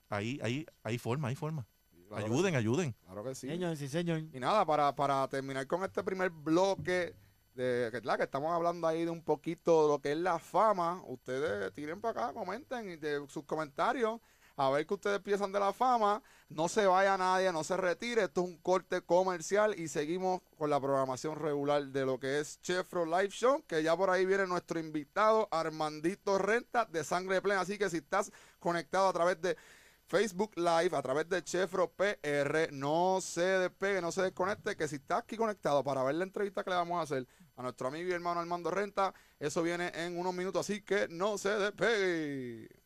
ahí, 0.10 0.40
ahí, 0.44 0.66
hay 0.84 0.98
forma, 0.98 1.30
hay 1.30 1.36
forma. 1.36 1.66
Claro 2.08 2.26
ayuden, 2.26 2.56
ayuden. 2.56 2.96
Claro 3.06 3.24
que 3.24 3.36
sí. 3.36 3.48
Señor, 3.48 3.76
sí, 3.78 3.88
señor. 3.88 4.20
Y 4.32 4.40
nada, 4.40 4.66
para, 4.66 4.96
para 4.96 5.28
terminar 5.28 5.66
con 5.68 5.84
este 5.84 6.04
primer 6.04 6.30
bloque, 6.30 7.16
de 7.56 7.90
que, 7.92 8.00
¿verdad? 8.00 8.18
que 8.18 8.24
estamos 8.24 8.52
hablando 8.52 8.86
ahí 8.88 9.06
de 9.06 9.12
un 9.12 9.24
poquito 9.24 9.84
de 9.84 9.88
lo 9.88 10.00
que 10.00 10.12
es 10.12 10.18
la 10.18 10.38
fama. 10.40 11.02
Ustedes 11.08 11.74
tiren 11.74 12.02
para 12.02 12.28
acá, 12.28 12.34
comenten 12.34 12.90
y 12.90 12.96
de 12.98 13.26
sus 13.28 13.44
comentarios. 13.46 14.20
A 14.58 14.70
ver 14.70 14.88
qué 14.88 14.94
ustedes 14.94 15.20
piensan 15.20 15.52
de 15.52 15.60
la 15.60 15.74
fama. 15.74 16.24
No 16.48 16.70
se 16.70 16.86
vaya 16.86 17.18
nadie, 17.18 17.52
no 17.52 17.64
se 17.64 17.76
retire. 17.76 18.24
Esto 18.24 18.42
es 18.42 18.48
un 18.48 18.58
corte 18.58 19.02
comercial 19.02 19.78
y 19.78 19.90
seguimos 19.90 20.42
con 20.58 20.70
la 20.70 20.80
programación 20.80 21.38
regular 21.38 21.84
de 21.88 22.06
lo 22.06 22.20
que 22.20 22.40
es 22.40 22.62
Chefro 22.62 23.06
Live 23.06 23.32
Show. 23.32 23.64
Que 23.68 23.84
ya 23.84 23.98
por 23.98 24.10
ahí 24.10 24.26
viene 24.26 24.48
nuestro 24.48 24.80
invitado 24.80 25.50
Armandito 25.52 26.38
Renta 26.38 26.86
de 26.86 27.04
Sangre 27.04 27.42
Plena. 27.42 27.62
Así 27.62 27.78
que 27.78 27.90
si 27.90 27.98
estás 27.98 28.32
conectado 28.60 29.10
a 29.10 29.14
través 29.14 29.42
de 29.42 29.58
Facebook 30.06 30.52
Live, 30.56 30.96
a 30.96 31.02
través 31.02 31.28
de 31.28 31.44
Chefro 31.44 31.92
PR, 31.92 32.72
no 32.72 33.20
se 33.22 33.42
despegue, 33.42 34.00
no 34.00 34.14
se 34.14 34.22
desconecte. 34.22 34.78
Que 34.78 34.88
si 34.88 34.96
estás 34.96 35.24
aquí 35.24 35.36
conectado 35.36 35.84
para 35.84 36.02
ver 36.04 36.16
la 36.16 36.24
entrevista 36.24 36.64
que 36.64 36.70
le 36.70 36.78
vamos 36.78 36.98
a 37.00 37.02
hacer 37.02 37.28
a 37.58 37.62
nuestro 37.62 37.90
amigo 37.90 38.08
y 38.08 38.14
hermano 38.14 38.40
Armando 38.40 38.72
Renta, 38.72 39.14
eso 39.38 39.62
viene 39.64 39.92
en 39.96 40.18
unos 40.18 40.34
minutos. 40.34 40.62
Así 40.62 40.82
que 40.82 41.10
no 41.10 41.38
se 41.38 41.50
despegue. 41.50 42.85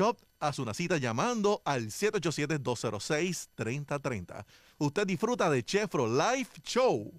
Shop 0.00 0.16
a 0.38 0.52
su 0.54 0.64
cita 0.72 0.96
llamando 0.96 1.60
al 1.62 1.88
787-206-3030. 1.88 4.46
Usted 4.78 5.06
disfruta 5.06 5.50
de 5.50 5.62
Chefro 5.62 6.06
Live 6.06 6.48
Show. 6.64 7.12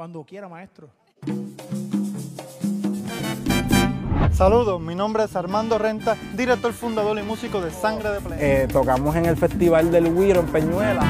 Cuando 0.00 0.24
quiera, 0.24 0.48
maestro. 0.48 0.88
Saludos, 4.32 4.80
mi 4.80 4.94
nombre 4.94 5.24
es 5.24 5.36
Armando 5.36 5.76
Renta, 5.76 6.16
director 6.34 6.72
fundador 6.72 7.18
y 7.18 7.22
músico 7.22 7.60
de 7.60 7.70
Sangre 7.70 8.08
de 8.12 8.20
Plena. 8.22 8.36
Eh, 8.40 8.66
tocamos 8.72 9.14
en 9.14 9.26
el 9.26 9.36
Festival 9.36 9.92
del 9.92 10.06
Wiro 10.06 10.40
en 10.40 10.46
Peñuela. 10.46 11.02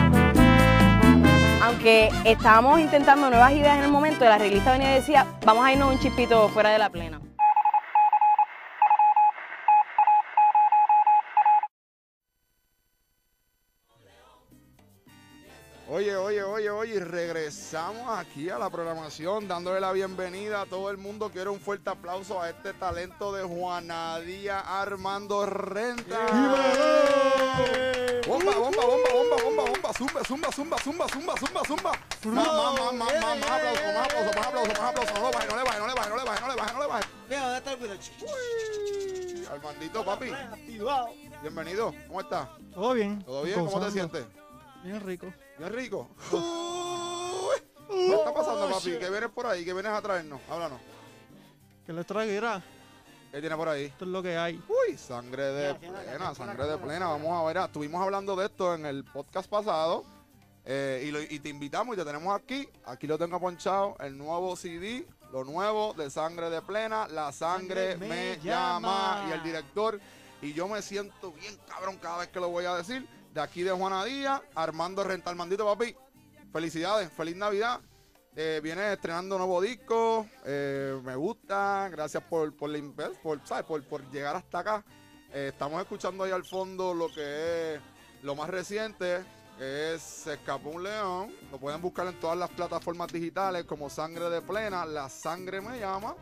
Aunque 1.63 2.09
estábamos 2.25 2.81
intentando 2.81 3.31
nuevas 3.31 3.53
ideas 3.53 3.79
en 3.79 3.85
el 3.85 3.93
momento, 3.93 4.25
el 4.25 4.33
arreglista 4.33 4.73
venía 4.73 4.91
y 4.91 4.95
decía, 4.97 5.25
vamos 5.47 5.65
a 5.65 5.73
irnos 5.73 5.95
un 5.95 6.01
chispito 6.01 6.49
fuera 6.49 6.71
de 6.71 6.79
la 6.79 6.91
plena. 6.91 7.21
Oye, 15.93 16.17
oye, 16.17 16.41
oye, 16.45 16.71
oye, 16.71 16.95
y 16.95 16.99
regresamos 17.01 18.17
aquí 18.17 18.49
a 18.49 18.61
la 18.61 18.71
programación 18.71 19.49
dándole 19.49 19.81
la 19.81 19.91
bienvenida 19.91 20.61
a 20.61 20.67
todo 20.67 20.89
el 20.89 20.99
mundo. 20.99 21.31
Quiero 21.33 21.53
un 21.53 21.59
fuerte 21.59 21.91
aplauso 21.91 22.41
a 22.41 22.49
este 22.49 22.73
talento 22.75 23.33
de 23.33 23.43
Juanadía 23.43 24.61
Armando 24.61 25.47
Renta. 25.47 26.27
Bomba, 28.25 28.53
bomba, 28.57 28.85
bomba, 28.85 29.09
bomba, 29.13 29.37
bomba, 29.43 29.65
bomba, 29.65 29.93
zumba, 29.93 30.23
zumba, 30.25 30.53
zumba, 30.53 30.79
zumba, 30.79 31.09
zumba, 31.09 31.35
zumba, 31.37 31.63
zumba. 31.67 31.91
Más, 31.91 32.47
más, 32.47 32.93
más, 32.93 32.95
más, 32.95 33.39
más, 33.41 33.51
aplauso, 33.51 33.83
más 33.83 34.07
aplauso, 34.07 34.31
más 34.37 34.47
aplauso, 34.47 34.71
más 34.71 34.79
aplauso. 34.79 35.15
No 35.15 35.27
le 35.27 35.33
baje, 35.33 35.49
no 35.49 35.57
le 35.57 35.65
baje, 35.65 35.79
no 35.81 35.87
le 35.87 35.95
baje, 35.95 36.09
no 36.09 36.17
le 36.17 36.25
baje, 36.25 36.41
no 36.41 36.49
le 36.49 36.55
baje, 36.55 36.73
no 36.73 36.81
le 36.83 36.87
baje. 36.87 37.05
Mira, 37.29 37.41
¿dónde 37.41 37.59
está 37.59 37.73
el? 37.73 38.13
Uy, 38.23 39.47
Armandito, 39.51 40.05
papi, 40.05 40.31
bienvenido. 41.43 41.93
¿Cómo 42.07 42.21
estás? 42.21 42.49
¿Todo 42.73 42.93
bien? 42.95 43.25
¿Todo 43.25 43.43
bien? 43.43 43.65
¿Cómo 43.67 43.81
te 43.81 43.91
sientes? 43.91 44.25
Bien 44.85 45.01
rico. 45.01 45.27
Bien 45.61 45.73
rico. 45.75 46.09
¿Qué 47.91 48.15
está 48.15 48.33
pasando, 48.33 48.71
papi? 48.71 48.97
¿Qué 48.99 49.11
vienes 49.11 49.29
por 49.29 49.47
ahí? 49.47 49.63
¿Qué 49.63 49.75
vienes 49.75 49.93
a 49.93 50.01
traernos? 50.01 50.41
Háblanos. 50.49 50.81
¿Qué 51.85 51.93
les 51.93 52.07
traigo? 52.07 52.33
Mira, 52.33 52.63
¿Qué 53.31 53.41
tiene 53.41 53.57
por 53.57 53.69
ahí? 53.69 53.85
esto 53.85 54.07
es 54.07 54.11
lo 54.11 54.23
que 54.23 54.39
hay. 54.39 54.63
Uy, 54.69 54.97
sangre 54.97 55.43
de 55.45 55.75
plena, 55.75 56.35
sangre 56.35 56.67
de 56.67 56.79
plena. 56.79 57.09
Vamos 57.09 57.39
a 57.39 57.45
ver, 57.47 57.59
ah, 57.59 57.65
estuvimos 57.67 58.01
hablando 58.03 58.35
de 58.37 58.47
esto 58.47 58.75
en 58.75 58.87
el 58.87 59.05
podcast 59.05 59.51
pasado 59.51 60.03
eh, 60.65 61.05
y, 61.07 61.11
lo- 61.11 61.21
y 61.21 61.39
te 61.41 61.51
invitamos 61.51 61.95
y 61.95 61.99
te 61.99 62.07
tenemos 62.07 62.35
aquí. 62.35 62.67
Aquí 62.87 63.07
lo 63.07 63.19
tengo 63.19 63.39
ponchado, 63.39 63.97
el 64.01 64.17
nuevo 64.17 64.57
CD, 64.57 65.07
lo 65.31 65.45
nuevo 65.45 65.93
de 65.93 66.09
sangre 66.11 66.49
de 66.49 66.63
plena, 66.63 67.07
la 67.09 67.33
sangre 67.33 67.93
Sangre 67.93 68.09
me, 68.09 68.09
me 68.09 68.37
llama. 68.41 69.17
llama. 69.19 69.27
y 69.29 69.33
el 69.33 69.43
director. 69.43 70.01
Y 70.41 70.55
yo 70.55 70.69
me 70.69 70.81
siento 70.81 71.33
bien 71.33 71.59
cabrón 71.69 71.99
cada 72.01 72.17
vez 72.19 72.29
que 72.29 72.41
lo 72.41 72.49
voy 72.49 72.65
a 72.65 72.75
decir. 72.77 73.07
De 73.33 73.41
aquí 73.41 73.63
de 73.63 73.71
Juana 73.71 74.05
Díaz, 74.05 74.43
Armando 74.55 75.05
Rental 75.05 75.37
Mandito, 75.37 75.65
papi. 75.65 75.95
Felicidades, 76.53 77.13
feliz 77.13 77.37
Navidad. 77.37 77.81
Eh, 78.35 78.61
viene 78.63 78.93
estrenando 78.93 79.39
nuevo 79.39 79.61
disco. 79.61 80.27
eh, 80.45 81.01
me 81.05 81.15
gusta. 81.15 81.89
Gracias 81.91 82.23
por, 82.25 82.57
por, 82.57 82.71
por, 83.23 83.41
¿sabes? 83.47 83.65
por, 83.65 83.85
por 83.85 84.11
llegar 84.11 84.35
hasta 84.35 84.59
acá. 84.59 84.85
Eh, 85.33 85.51
estamos 85.53 85.81
escuchando 85.81 86.25
ahí 86.25 86.33
al 86.33 86.45
fondo 86.45 86.93
lo 86.93 87.07
que 87.13 87.75
es 87.75 87.81
lo 88.23 88.35
más 88.35 88.51
reciente. 88.51 89.23
que 89.59 89.95
es 89.95 90.03
Se 90.03 90.35
escapó 90.35 90.71
un 90.71 90.83
león. 90.83 91.33
Lo 91.53 91.59
pueden 91.59 91.81
buscar 91.81 92.09
en 92.09 92.19
todas 92.19 92.37
las 92.37 92.51
plataformas 92.51 93.13
digitales 93.13 93.65
como 93.65 93.89
Sangre 93.89 94.29
de 94.29 94.43
Plena. 94.43 94.85
La 94.85 95.09
sangre 95.09 95.61
me 95.61 95.79
llama. 95.79 96.17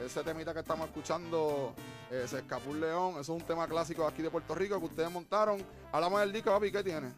Ese 0.00 0.22
temita 0.22 0.52
que 0.52 0.60
estamos 0.60 0.88
escuchando, 0.88 1.74
eh, 2.10 2.24
Se 2.26 2.38
escapó 2.38 2.70
un 2.70 2.80
león. 2.80 3.12
Eso 3.12 3.34
es 3.34 3.40
un 3.40 3.46
tema 3.46 3.66
clásico 3.66 4.06
aquí 4.06 4.22
de 4.22 4.30
Puerto 4.30 4.54
Rico 4.54 4.78
que 4.78 4.86
ustedes 4.86 5.10
montaron. 5.10 5.64
Hablamos 5.92 6.20
del 6.20 6.32
disco, 6.32 6.50
papi. 6.50 6.70
¿Qué 6.70 6.84
tiene? 6.84 7.12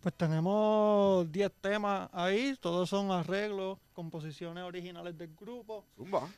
Pues 0.00 0.14
tenemos 0.14 1.30
10 1.32 1.52
temas 1.60 2.08
ahí, 2.12 2.56
todos 2.60 2.88
son 2.88 3.10
arreglos, 3.10 3.78
composiciones 3.92 4.62
originales 4.62 5.18
del 5.18 5.34
grupo. 5.34 5.84
Zumba. 5.96 6.28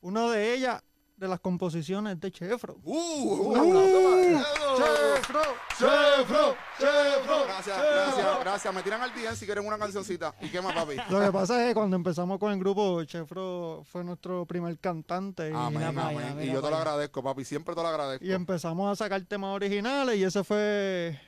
Una 0.00 0.30
de 0.30 0.54
ellas, 0.54 0.80
de 1.20 1.28
las 1.28 1.38
composiciones 1.38 2.18
de 2.18 2.32
Chefro. 2.32 2.78
¡Uh! 2.82 3.52
Un 3.52 3.58
aplauso 3.58 4.10
para 4.10 4.22
eso. 4.22 4.44
¡Chefro! 4.78 5.40
¡Chefro! 5.78 6.56
¡Chefro! 6.78 7.44
Gracias, 7.44 7.76
gracias, 7.78 8.40
gracias. 8.40 8.74
Me 8.74 8.82
tiran 8.82 9.02
al 9.02 9.10
DM 9.12 9.36
si 9.36 9.44
quieren 9.44 9.66
una 9.66 9.76
cancioncita. 9.78 10.34
¿Y 10.40 10.48
qué 10.48 10.62
más, 10.62 10.72
papi? 10.72 10.96
Lo 11.10 11.20
que 11.20 11.30
pasa 11.30 11.60
es 11.62 11.68
que 11.68 11.74
cuando 11.74 11.94
empezamos 11.96 12.38
con 12.38 12.52
el 12.52 12.58
grupo, 12.58 13.04
Chefro 13.04 13.82
fue 13.84 14.02
nuestro 14.02 14.46
primer 14.46 14.78
cantante. 14.78 15.50
y- 15.50 15.54
Amén, 15.54 15.82
amén. 15.98 16.38
Y 16.42 16.46
yo 16.46 16.62
te 16.62 16.70
lo 16.70 16.76
agradezco, 16.76 17.22
papi. 17.22 17.44
Siempre 17.44 17.74
te 17.74 17.82
lo 17.82 17.88
agradezco. 17.88 18.24
Y 18.24 18.32
empezamos 18.32 18.90
a 18.90 18.96
sacar 18.96 19.20
temas 19.26 19.54
originales 19.54 20.16
y 20.16 20.24
ese 20.24 20.42
fue... 20.42 21.20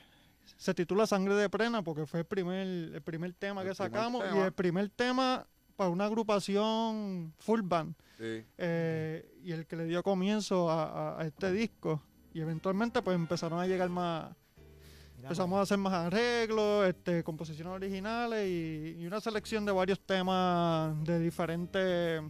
Se 0.57 0.73
titula 0.73 1.05
Sangre 1.05 1.35
de 1.35 1.49
Plena 1.49 1.83
porque 1.83 2.07
fue 2.07 2.21
el 2.21 2.25
primer, 2.25 2.65
el 2.65 3.01
primer 3.03 3.33
tema 3.33 3.61
El 3.61 3.67
que 3.69 3.75
primer 3.75 3.91
sacamos 3.93 4.23
y 4.33 4.37
el 4.39 4.53
primer 4.53 4.89
tema 4.89 5.45
para 5.75 5.89
una 5.89 6.05
agrupación 6.05 7.33
full 7.39 7.61
band 7.63 7.95
Sí. 8.17 8.45
eh, 8.57 9.31
y 9.43 9.51
el 9.51 9.65
que 9.65 9.75
le 9.75 9.85
dio 9.85 10.03
comienzo 10.03 10.69
a, 10.69 10.83
a- 11.15 11.21
a 11.21 11.25
este 11.25 11.51
disco. 11.51 12.01
Y 12.33 12.41
eventualmente 12.41 13.01
pues 13.01 13.15
empezaron 13.15 13.59
a 13.59 13.67
llegar 13.67 13.89
más, 13.89 14.35
empezamos 15.21 15.59
a 15.59 15.61
hacer 15.61 15.77
más 15.77 15.93
arreglos, 15.93 16.87
este, 16.87 17.23
composiciones 17.23 17.73
originales 17.73 18.47
y, 18.49 18.97
y 19.01 19.05
una 19.07 19.21
selección 19.21 19.65
de 19.65 19.71
varios 19.71 19.99
temas 19.99 20.95
de 21.03 21.19
diferentes 21.19 22.21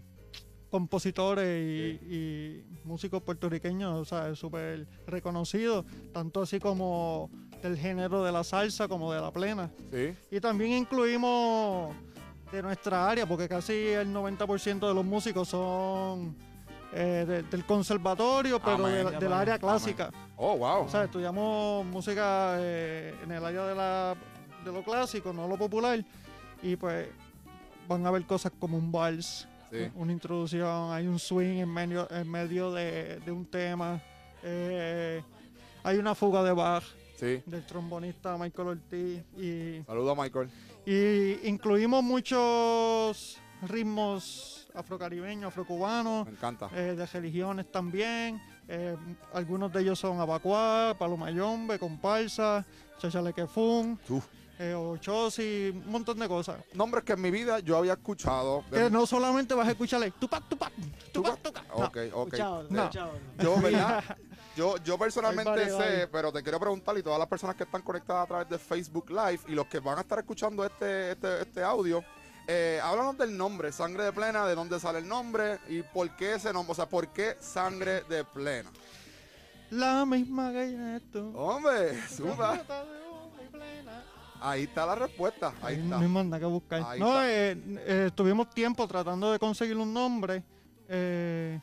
compositores 0.69 1.99
y, 2.01 2.13
y 2.15 2.65
músicos 2.83 3.21
puertorriqueños, 3.21 3.93
o 3.95 4.05
sea, 4.05 4.33
súper 4.35 4.87
reconocidos, 5.07 5.85
tanto 6.11 6.41
así 6.41 6.59
como 6.59 7.29
del 7.61 7.77
género 7.77 8.23
de 8.23 8.31
la 8.31 8.43
salsa 8.43 8.87
como 8.87 9.13
de 9.13 9.21
la 9.21 9.31
plena. 9.31 9.71
Sí. 9.91 10.15
Y 10.31 10.39
también 10.39 10.71
incluimos 10.73 11.95
de 12.53 12.61
nuestra 12.61 13.09
área, 13.09 13.25
porque 13.25 13.49
casi 13.49 13.73
el 13.73 14.13
90% 14.13 14.87
de 14.87 14.93
los 14.93 15.03
músicos 15.03 15.49
son 15.49 16.35
eh, 16.95 17.25
de- 17.27 17.41
del 17.41 17.65
conservatorio, 17.65 18.59
pero 18.59 18.85
Amén. 18.85 19.07
de- 19.09 19.17
del 19.17 19.33
área 19.33 19.57
clásica. 19.57 20.11
Oh, 20.35 20.55
wow. 20.57 20.83
O 20.83 20.87
sea, 20.87 21.05
estudiamos 21.05 21.83
música 21.87 22.55
eh, 22.59 23.15
en 23.23 23.31
el 23.31 23.43
área 23.43 23.65
de, 23.65 23.73
la, 23.73 24.15
de 24.63 24.71
lo 24.71 24.83
clásico, 24.83 25.33
no 25.33 25.47
lo 25.47 25.57
popular. 25.57 26.05
Y 26.61 26.75
pues 26.75 27.07
van 27.87 28.05
a 28.05 28.11
ver 28.11 28.23
cosas 28.27 28.51
como 28.59 28.77
un 28.77 28.91
vals, 28.91 29.47
Sí. 29.71 29.89
una 29.95 30.11
introducción, 30.11 30.91
hay 30.91 31.07
un 31.07 31.17
swing 31.17 31.57
en 31.61 31.69
medio, 31.73 32.07
en 32.11 32.29
medio 32.29 32.71
de, 32.71 33.19
de 33.21 33.31
un 33.31 33.47
tema. 33.47 33.99
eh, 34.43 35.23
hay 35.83 35.97
una 35.97 36.13
fuga 36.13 36.43
de 36.43 36.51
Bach 36.51 36.83
Sí. 37.17 37.41
del 37.47 37.65
trombonista 37.65 38.37
Michael 38.37 38.67
Ortiz. 38.67 39.23
Y, 39.37 39.81
Saludos 39.87 40.15
a 40.17 40.21
Michael. 40.21 40.49
Y 40.85 41.47
incluimos 41.47 42.03
muchos 42.03 43.37
ritmos 43.61 44.67
afrocaribeños, 44.73 45.47
afrocubanos. 45.49 46.25
Me 46.25 46.31
encanta. 46.31 46.69
Eh, 46.73 46.95
de 46.97 47.05
religiones 47.05 47.71
también. 47.71 48.41
eh, 48.67 48.95
algunos 49.33 49.71
de 49.73 49.81
ellos 49.81 49.99
son 49.99 50.19
Abacuá, 50.21 50.95
Palomayombe, 50.97 51.77
Comparsa, 51.77 52.65
Chachalequefún, 52.97 53.99
eh, 54.57 54.73
Ochosi, 54.73 55.69
un 55.73 55.91
montón 55.91 56.17
de 56.19 56.27
cosas. 56.29 56.57
Nombres 56.73 57.03
que 57.03 57.11
en 57.13 57.21
mi 57.21 57.29
vida 57.29 57.59
yo 57.59 57.77
había 57.77 57.93
escuchado. 57.93 58.63
de- 58.71 58.83
Que 58.85 58.89
no 58.89 59.05
solamente 59.05 59.53
vas 59.53 59.67
a 59.67 59.71
escucharle 59.71 60.11
Tupac, 60.11 60.47
Tupac, 60.47 60.71
Tupac, 61.11 61.41
Tupac. 61.41 61.67
No. 61.69 61.85
Ok, 61.85 61.97
ok. 62.13 62.25
Escuchado, 62.33 62.67
No. 62.69 62.83
escuchado. 62.83 63.11
Yo, 63.39 63.61
¿verdad? 63.61 64.03
Yo, 64.55 64.77
yo 64.77 64.97
personalmente 64.97 65.69
sé, 65.69 66.07
pero 66.11 66.31
te 66.31 66.43
quiero 66.43 66.59
preguntar, 66.59 66.97
y 66.97 67.03
todas 67.03 67.17
las 67.17 67.27
personas 67.27 67.55
que 67.55 67.63
están 67.63 67.81
conectadas 67.81 68.25
a 68.25 68.27
través 68.27 68.49
de 68.49 68.59
Facebook 68.59 69.09
Live 69.09 69.39
y 69.47 69.53
los 69.53 69.65
que 69.65 69.79
van 69.79 69.97
a 69.97 70.01
estar 70.01 70.19
escuchando 70.19 70.63
este, 70.63 71.11
este, 71.11 71.41
este 71.41 71.63
audio, 71.63 72.03
eh, 72.47 72.79
háblanos 72.83 73.17
del 73.17 73.35
nombre, 73.35 73.71
Sangre 73.71 74.03
de 74.03 74.13
Plena, 74.13 74.45
de 74.45 74.53
dónde 74.53 74.79
sale 74.79 74.99
el 74.99 75.07
nombre 75.07 75.59
y 75.69 75.81
por 75.81 76.15
qué 76.15 76.33
ese 76.33 76.53
nombre, 76.53 76.73
o 76.73 76.75
sea, 76.75 76.87
por 76.87 77.07
qué 77.09 77.35
Sangre 77.39 78.01
de 78.03 78.23
Plena. 78.23 78.69
La 79.71 80.05
misma 80.05 80.51
que 80.51 80.71
eres 80.71 81.11
tú. 81.11 81.33
Hombre, 81.35 81.97
plena. 83.51 84.03
Ahí 84.39 84.63
está 84.63 84.85
la 84.85 84.95
respuesta, 84.95 85.53
ahí 85.61 85.75
Ahí 85.75 85.83
está. 85.83 85.97
Más 85.99 86.25
nada 86.25 86.39
que 86.39 86.45
buscar. 86.45 86.83
Ahí 86.85 86.99
no, 86.99 87.23
eh, 87.23 87.57
eh, 87.65 88.11
tuvimos 88.13 88.49
tiempo 88.49 88.87
tratando 88.87 89.31
de 89.31 89.39
conseguir 89.39 89.77
un 89.77 89.91
nombre 89.93 90.43
eh, 90.87 91.59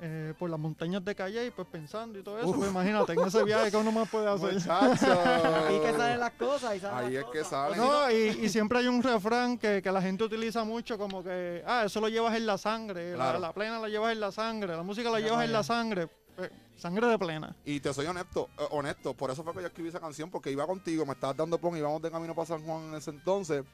eh, 0.00 0.32
por 0.38 0.48
las 0.48 0.60
montañas 0.60 1.04
de 1.04 1.14
Calle 1.14 1.46
y 1.46 1.50
pues 1.50 1.66
pensando 1.68 2.18
y 2.18 2.22
todo 2.22 2.38
eso. 2.38 2.52
Pues 2.52 2.70
imagínate, 2.70 3.12
en 3.14 3.20
ese 3.20 3.42
viaje 3.44 3.70
que 3.70 3.76
uno 3.76 3.90
más 3.92 4.08
puede 4.08 4.28
hacer. 4.28 4.50
Ahí 4.70 5.80
que 5.80 5.92
salen 5.92 6.20
las 6.20 6.32
cosas. 6.32 6.70
Ahí, 6.70 6.80
salen 6.80 6.98
Ahí 7.08 7.14
las 7.14 7.24
es 7.24 7.30
que 7.30 7.38
cosas. 7.38 7.48
salen. 7.50 7.78
No, 7.78 8.10
y, 8.10 8.14
y 8.44 8.48
siempre 8.48 8.78
hay 8.78 8.86
un 8.86 9.02
refrán 9.02 9.58
que, 9.58 9.82
que 9.82 9.90
la 9.92 10.00
gente 10.02 10.24
utiliza 10.24 10.64
mucho 10.64 10.98
como 10.98 11.22
que, 11.22 11.62
ah, 11.66 11.84
eso 11.86 12.00
lo 12.00 12.08
llevas 12.08 12.36
en 12.36 12.46
la 12.46 12.58
sangre, 12.58 13.10
la- 13.12 13.16
Claro. 13.16 13.38
la, 13.40 13.52
plena 13.52 13.78
la 13.80 13.88
llevas 13.88 14.12
en 14.12 14.20
la 14.20 14.30
sangre, 14.32 14.76
la 14.76 14.82
música 14.82 15.10
la 15.10 15.20
Ya 15.20 15.26
llevas 15.26 15.44
en 15.44 15.52
la 15.52 15.62
sangre, 15.62 16.08
pues, 16.36 16.50
sangre 16.76 17.06
de 17.08 17.18
plena. 17.18 17.56
Y 17.64 17.80
te 17.80 17.92
soy 17.92 18.06
honesto, 18.06 18.48
eh, 18.58 18.66
honesto, 18.70 19.14
por 19.14 19.30
eso 19.30 19.42
fue 19.42 19.52
que 19.54 19.60
yo 19.62 19.66
escribí 19.66 19.88
esa 19.88 20.00
canción, 20.00 20.30
porque 20.30 20.50
iba 20.52 20.66
contigo, 20.66 21.04
me 21.04 21.12
estabas 21.14 21.36
dando 21.36 21.58
pon, 21.58 21.76
íbamos 21.76 22.00
de 22.02 22.10
camino 22.10 22.34
para 22.34 22.46
San 22.46 22.62
Juan 22.64 22.84
en 22.90 22.94
ese 22.94 23.10
entonces, 23.10 23.64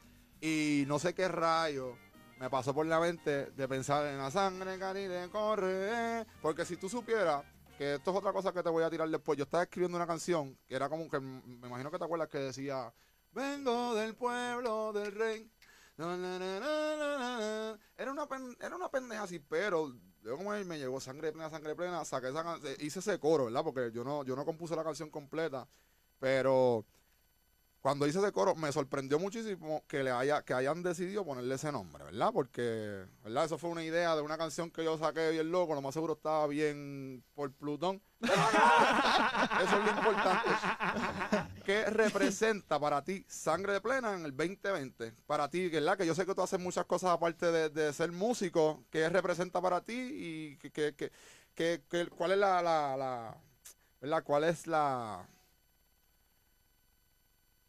y 0.41 0.85
no 0.87 0.99
sé 0.99 1.15
qué 1.15 1.29
rayo 1.29 1.97
me 2.39 2.51
pasó 2.51 2.75
por 2.75 2.87
la 2.87 3.01
mente 3.01 3.47
de 3.51 3.69
pensar 3.69 4.07
en 4.07 4.19
la 4.19 4.31
sangre 4.31 4.79
caribe 4.79 5.29
corre, 5.31 6.27
porque 6.43 6.65
si 6.65 6.77
tú 6.77 6.89
supieras 6.89 7.45
que 7.79 7.95
esto 7.95 8.11
es 8.11 8.17
otra 8.17 8.33
cosa 8.33 8.53
que 8.53 8.63
te 8.63 8.71
voy 8.71 8.85
a 8.85 8.91
tirar 8.91 9.09
después, 9.09 9.37
yo 9.37 9.45
estaba 9.45 9.65
escribiendo 9.65 9.97
una 9.97 10.07
canción 10.07 10.57
que 10.67 10.77
era 10.77 10.89
como 10.89 11.09
que, 11.09 11.21
me 11.21 11.67
imagino 11.67 11.91
que 11.91 11.99
te 11.99 12.05
acuerdas 12.05 12.29
que 12.29 12.39
decía, 12.39 12.93
vengo 13.33 13.95
del 13.95 14.15
pueblo 14.15 14.93
del 14.93 15.13
rey. 15.13 15.51
Era 15.97 16.09
una, 18.11 18.27
pen- 18.27 18.57
era 18.61 18.75
una 18.75 18.89
pendeja 18.89 19.23
así, 19.23 19.39
pero 19.39 19.95
yo 20.25 20.37
como 20.37 20.51
me 20.51 20.79
llegó 20.79 21.01
sangre 21.01 21.31
plena, 21.33 21.51
sangre 21.51 21.77
plena, 21.77 22.05
saqué 22.05 22.31
esa 22.31 22.59
eh, 22.65 22.77
hice 22.81 22.99
ese 22.99 23.21
coro, 23.21 23.45
¿verdad? 23.45 23.63
Porque 23.63 23.93
yo 23.93 24.03
no, 24.03 24.25
yo 24.25 24.35
no 24.35 24.45
compuse 24.45 24.75
la 24.75 24.83
canción 24.83 25.09
completa, 25.11 25.69
pero 26.19 26.85
cuando 27.85 28.07
hice 28.07 28.19
ese 28.19 28.33
coro 28.33 28.55
me 28.55 28.73
sorprendió 28.73 29.19
muchísimo 29.19 29.85
que 29.87 30.03
le 30.03 30.11
haya, 30.11 30.41
que 30.41 30.55
hayan 30.55 30.83
decidido 30.83 31.23
ponerle 31.23 31.57
ese 31.57 31.71
nombre, 31.71 32.03
¿verdad? 32.03 32.31
Porque, 32.33 33.05
¿verdad? 33.23 33.45
Eso 33.45 33.59
fue 33.59 33.69
una 33.69 33.85
idea 33.85 34.17
de 34.17 34.23
una 34.23 34.39
canción 34.39 34.71
que 34.71 34.83
yo 34.83 34.97
saqué 34.97 35.33
bien 35.33 35.53
loco, 35.53 35.75
lo 35.75 35.83
más 35.83 35.93
seguro 35.93 36.15
estaba 36.15 36.47
bien 36.47 37.23
por 37.35 37.53
Plutón. 37.53 38.01
Eso 38.23 38.33
es 39.79 39.85
lo 39.85 39.91
importante. 39.91 40.49
¿Qué 41.67 41.85
representa 41.91 42.81
para 42.81 43.05
ti 43.05 43.23
Sangre 43.29 43.75
de 43.75 43.83
Plena 43.83 44.15
en 44.15 44.25
el 44.25 44.35
2020? 44.35 45.13
Para 45.27 45.51
ti, 45.51 45.69
¿verdad? 45.69 45.99
Que 45.99 46.07
yo 46.07 46.15
sé 46.15 46.25
que 46.25 46.35
tú 46.35 46.41
haces 46.41 46.59
muchas 46.59 46.87
cosas 46.87 47.11
aparte 47.11 47.53
de, 47.53 47.69
de 47.69 47.93
ser 47.93 48.11
músico. 48.13 48.83
¿Qué 48.89 49.11
representa 49.11 49.61
para 49.61 49.83
ti? 49.83 49.93
¿Y 49.95 50.57
qué- 50.57 50.71
qué- 50.73 50.95
qué- 51.55 51.83
qué- 51.91 52.07
cuál 52.17 52.33
es 52.33 52.39
la, 52.39 52.63
la, 52.63 52.97
la- 52.97 53.37
¿verdad? 54.01 54.25
¿Cuál 54.25 54.45
es 54.45 54.67
la... 54.67 55.29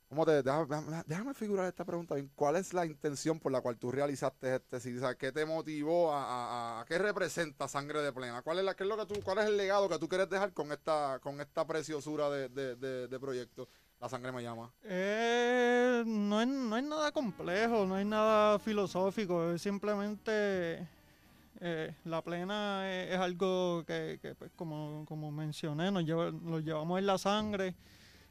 ¿Cómo 0.07 0.23
te, 0.25 0.43
déjame, 0.43 1.33
figurar 1.33 1.67
esta 1.67 1.83
pregunta 1.83 2.13
bien. 2.15 2.31
¿Cuál 2.35 2.55
es 2.57 2.73
la 2.73 2.85
intención 2.85 3.39
por 3.39 3.51
la 3.51 3.61
cual 3.61 3.77
tú 3.77 3.91
realizaste 3.91 4.55
este 4.55 4.79
CD? 4.79 5.17
¿Qué 5.17 5.31
te 5.31 5.45
motivó 5.45 6.11
a, 6.13 6.85
qué 6.87 6.97
representa 6.99 7.67
Sangre 7.67 8.01
de 8.01 8.13
Plena? 8.13 8.41
¿Cuál 8.43 8.59
es 8.59 8.65
es 8.83 8.87
lo 8.87 8.97
que 8.97 9.05
tú, 9.07 9.19
cuál 9.23 9.39
es 9.39 9.45
el 9.47 9.57
legado 9.57 9.89
que 9.89 9.97
tú 9.97 10.07
quieres 10.07 10.29
dejar 10.29 10.53
con 10.53 10.71
esta, 10.71 11.19
con 11.21 11.41
esta 11.41 11.65
preciosura 11.65 12.29
de, 12.29 12.49
de, 12.49 12.75
de- 12.75 13.07
proyecto? 13.19 13.67
La 13.99 14.07
sangre 14.09 14.31
me 14.31 14.43
llama. 14.43 14.71
Eh, 14.83 16.03
no, 16.05 16.41
es, 16.41 16.47
no 16.47 16.75
hay 16.75 16.83
nada 16.83 17.11
complejo, 17.11 17.85
no 17.85 17.95
hay 17.95 18.05
nada 18.05 18.59
filosófico, 18.59 19.51
es 19.53 19.61
simplemente 19.61 20.87
eh, 21.61 21.95
la 22.03 22.21
plena 22.21 22.91
es, 22.91 23.11
es 23.13 23.17
algo 23.17 23.83
que, 23.85 24.19
que, 24.21 24.35
pues, 24.35 24.51
como, 24.55 25.05
como 25.07 25.31
mencioné, 25.31 25.91
nos 25.91 26.03
lleva- 26.03 26.29
lo 26.31 26.59
llevamos 26.59 26.99
en 26.99 27.05
la 27.07 27.17
sangre. 27.17 27.75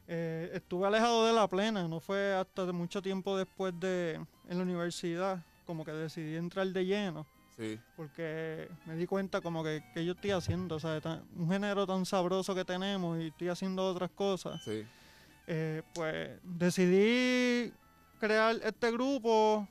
Eh, 0.07 0.51
estuve 0.55 0.87
alejado 0.87 1.27
de 1.27 1.33
la 1.33 1.49
plena, 1.49 1.89
no 1.89 1.99
fue 2.01 2.35
hasta 2.35 2.71
mucho 2.73 3.01
tiempo 3.01 3.37
después 3.39 3.73
de 3.81 4.15
en 4.49 4.57
la 4.59 4.63
universidad, 4.63 5.43
como 5.67 5.85
que 5.85 5.93
decidí 5.93 6.37
entrar 6.37 6.67
de 6.67 6.85
lleno, 6.85 7.27
Sí. 7.57 7.81
porque 7.97 8.69
me 8.85 8.97
di 8.97 9.07
cuenta 9.07 9.41
como 9.41 9.65
que, 9.65 9.83
que 9.95 10.05
yo 10.05 10.13
estoy 10.13 10.33
haciendo, 10.33 10.75
o 10.77 10.81
sea, 10.81 11.01
un 11.37 11.49
género 11.49 11.87
tan 11.87 12.05
sabroso 12.05 12.55
que 12.55 12.65
tenemos 12.67 13.19
y 13.23 13.29
estoy 13.29 13.49
haciendo 13.49 13.87
otras 13.87 14.11
cosas 14.11 14.63
Sí. 14.63 14.85
eh, 15.47 15.83
pues 15.95 16.39
decidí 16.43 17.73
crear 18.21 18.57
este 18.63 18.91
grupo 18.91 19.67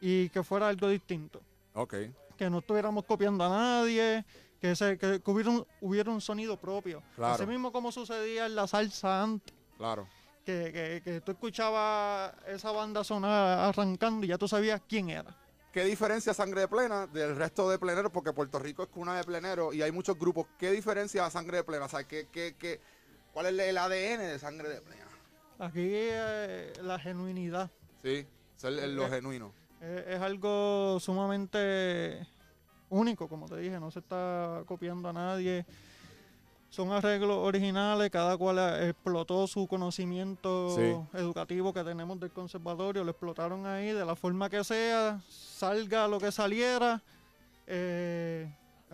y 0.00 0.28
que 0.30 0.42
fuera 0.42 0.68
algo 0.68 0.88
distinto. 0.88 1.40
Ok. 1.74 1.94
Que 2.36 2.50
no 2.50 2.58
estuviéramos 2.58 3.04
copiando 3.04 3.44
a 3.44 3.48
nadie, 3.48 4.24
que, 4.60 4.74
se, 4.76 4.98
que, 4.98 5.20
que 5.20 5.30
hubiera, 5.30 5.50
un, 5.50 5.66
hubiera 5.80 6.10
un 6.10 6.20
sonido 6.20 6.56
propio. 6.58 7.02
Claro. 7.16 7.34
Así 7.34 7.46
mismo 7.46 7.70
como 7.72 7.92
sucedía 7.92 8.44
en 8.46 8.54
la 8.54 8.66
salsa 8.66 9.22
antes, 9.22 9.54
Claro. 9.80 10.06
que, 10.44 10.70
que, 10.74 11.00
que 11.02 11.20
tú 11.22 11.32
escuchabas 11.32 12.34
esa 12.46 12.70
banda 12.70 13.02
sonar 13.02 13.60
arrancando 13.60 14.26
y 14.26 14.28
ya 14.28 14.36
tú 14.36 14.46
sabías 14.46 14.82
quién 14.86 15.08
era. 15.08 15.34
¿Qué 15.72 15.84
diferencia 15.84 16.34
Sangre 16.34 16.60
de 16.62 16.68
Plena 16.68 17.06
del 17.06 17.34
resto 17.34 17.70
de 17.70 17.78
pleneros? 17.78 18.12
Porque 18.12 18.34
Puerto 18.34 18.58
Rico 18.58 18.82
es 18.82 18.88
cuna 18.90 19.16
de 19.16 19.24
pleneros 19.24 19.74
y 19.74 19.80
hay 19.80 19.90
muchos 19.90 20.18
grupos. 20.18 20.48
¿Qué 20.58 20.70
diferencia 20.70 21.24
a 21.24 21.30
Sangre 21.30 21.58
de 21.58 21.64
Plena? 21.64 21.86
O 21.86 21.88
sea, 21.88 22.04
¿qué, 22.04 22.28
qué, 22.30 22.56
qué, 22.58 22.78
¿cuál 23.32 23.46
es 23.46 23.58
el 23.68 23.78
ADN 23.78 24.18
de 24.18 24.38
Sangre 24.38 24.68
de 24.68 24.80
Plena? 24.82 25.06
Aquí 25.60 25.80
eh, 25.82 26.72
la 26.82 26.98
genuinidad 26.98 27.70
Sí, 28.02 28.26
ser 28.56 28.72
el- 28.74 28.96
lo 28.96 29.08
genuino. 29.08 29.52
es 29.80 30.20
algo 30.20 30.98
sumamente 31.00 32.26
único, 32.90 33.28
como 33.28 33.48
te 33.48 33.56
dije, 33.56 33.80
no 33.80 33.90
se 33.90 34.00
está 34.00 34.62
copiando 34.66 35.08
a 35.08 35.12
nadie. 35.14 35.64
Son 36.70 36.92
arreglos 36.92 37.36
originales, 37.36 38.10
cada 38.10 38.36
cual 38.36 38.56
eh, 38.58 38.90
explotó 38.90 39.46
su 39.48 39.66
conocimiento 39.66 40.70
Sí. 40.76 41.18
educativo 41.18 41.72
que 41.74 41.82
tenemos 41.82 42.20
del 42.20 42.30
conservatorio, 42.30 43.02
lo 43.02 43.10
explotaron 43.10 43.66
ahí 43.66 43.90
de 43.90 44.04
la 44.04 44.14
forma 44.14 44.48
que 44.48 44.62
sea, 44.62 45.20
salga 45.28 46.06
lo 46.06 46.20
que 46.20 46.30
saliera, 46.30 47.02
eh, 47.66 48.48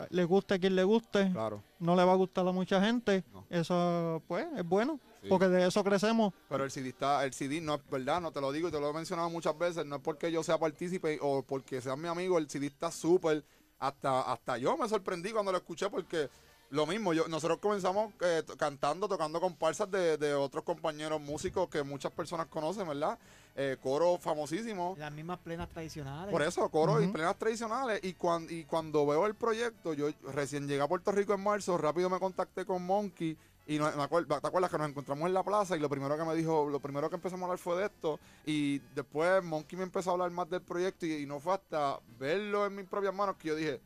le 0.09 0.24
guste 0.24 0.55
a 0.55 0.59
quien 0.59 0.74
le 0.74 0.85
guste, 0.85 1.31
Claro. 1.33 1.62
no 1.79 1.95
le 1.97 2.05
va 2.05 2.12
a 2.12 2.16
gustar 2.16 2.49
a 2.49 2.53
mucha 2.53 2.81
gente, 2.83 3.24
No. 3.33 3.45
eso 3.51 4.22
pues 4.27 4.47
es 4.57 4.66
bueno, 4.66 4.99
Sí. 5.20 5.29
porque 5.29 5.49
de 5.49 5.66
eso 5.68 5.85
crecemos. 5.85 6.33
Pero 6.49 6.64
el 6.64 6.70
CD 6.70 6.89
está, 6.89 7.24
el 7.27 7.35
CD 7.35 7.61
no 7.61 7.74
es 7.74 7.91
verdad, 7.91 8.22
no 8.22 8.33
te 8.33 8.41
lo 8.41 8.53
digo 8.53 8.68
y 8.68 8.70
te 8.70 8.81
lo 8.81 8.89
he 8.89 8.93
mencionado 8.95 9.29
muchas 9.29 9.57
veces, 9.59 9.85
no 9.85 9.97
es 9.97 10.03
porque 10.03 10.33
yo 10.33 10.43
sea 10.43 10.57
partícipe 10.59 11.18
o 11.20 11.43
porque 11.43 11.83
sea 11.83 11.95
mi 11.95 12.09
amigo, 12.09 12.39
el 12.39 12.49
CD 12.49 12.66
está 12.68 12.91
súper, 12.91 13.45
hasta, 13.79 14.22
hasta 14.33 14.57
yo 14.57 14.79
me 14.79 14.89
sorprendí 14.89 15.31
cuando 15.33 15.53
lo 15.53 15.59
escuché 15.59 15.91
porque 15.91 16.31
Lo 16.71 16.85
mismo, 16.87 17.12
yo, 17.12 17.29
nosotros 17.29 17.59
comenzamos 17.59 18.12
eh, 18.21 18.43
cantando, 18.59 19.09
tocando 19.09 19.41
comparsas 19.41 19.89
de, 19.91 20.17
de 20.19 20.35
otros 20.35 20.64
compañeros 20.64 21.21
músicos 21.21 21.69
que 21.69 21.83
muchas 21.85 22.11
personas 22.12 22.47
conocen, 22.47 22.89
¿verdad? 22.89 23.19
Eh, 23.55 23.77
coro 23.81 24.19
famosísimo. 24.19 24.95
Las 24.99 25.12
mismas 25.12 25.39
plenas 25.39 25.69
tradicionales. 25.69 26.31
Por 26.33 26.43
eso, 26.43 26.69
coro 26.69 27.01
y 27.01 27.05
Ujú. 27.05 27.12
plenas 27.14 27.37
tradicionales. 27.39 28.01
Y, 28.03 28.14
cuan- 28.14 28.47
y 28.51 28.64
cuando 28.64 29.07
veo 29.07 29.27
el 29.27 29.35
proyecto, 29.35 29.95
yo 29.95 30.09
recién 30.33 30.67
llegué 30.67 30.83
a 30.83 30.89
Puerto 30.89 31.12
Rico 31.12 31.35
en 31.35 31.41
marzo, 31.43 31.79
rápido 31.79 32.11
me 32.11 32.19
contacté 32.19 32.64
con 32.67 32.85
Monkey. 32.85 33.37
Y 33.69 33.79
no, 33.79 33.85
me 33.93 34.03
acuer- 34.03 34.27
¿te 34.29 34.47
acuerdas 34.47 34.71
que 34.71 34.79
nos 34.79 34.89
encontramos 34.89 35.27
en 35.27 35.35
la 35.35 35.43
plaza? 35.43 35.77
Y 35.77 35.81
lo 35.81 35.89
primero 35.89 36.17
que 36.17 36.25
me 36.25 36.35
dijo, 36.35 36.69
lo 36.69 36.81
primero 36.81 37.09
que 37.09 37.17
empezamos 37.17 37.43
a 37.43 37.47
hablar 37.47 37.59
fue 37.59 37.77
de 37.79 37.87
esto. 37.87 38.19
Y 38.45 38.79
después 38.95 39.43
Monkey 39.43 39.77
me 39.79 39.85
empezó 39.85 40.11
a 40.11 40.12
hablar 40.14 40.31
más 40.33 40.51
del 40.51 40.62
proyecto. 40.62 41.07
Y, 41.07 41.12
y 41.23 41.27
no 41.27 41.39
fue 41.41 41.55
hasta 41.55 41.99
verlo 42.19 42.67
en 42.67 42.75
mis 42.77 42.87
propias 42.87 43.14
manos 43.14 43.37
que 43.37 43.49
yo 43.49 43.55
dije, 43.57 43.81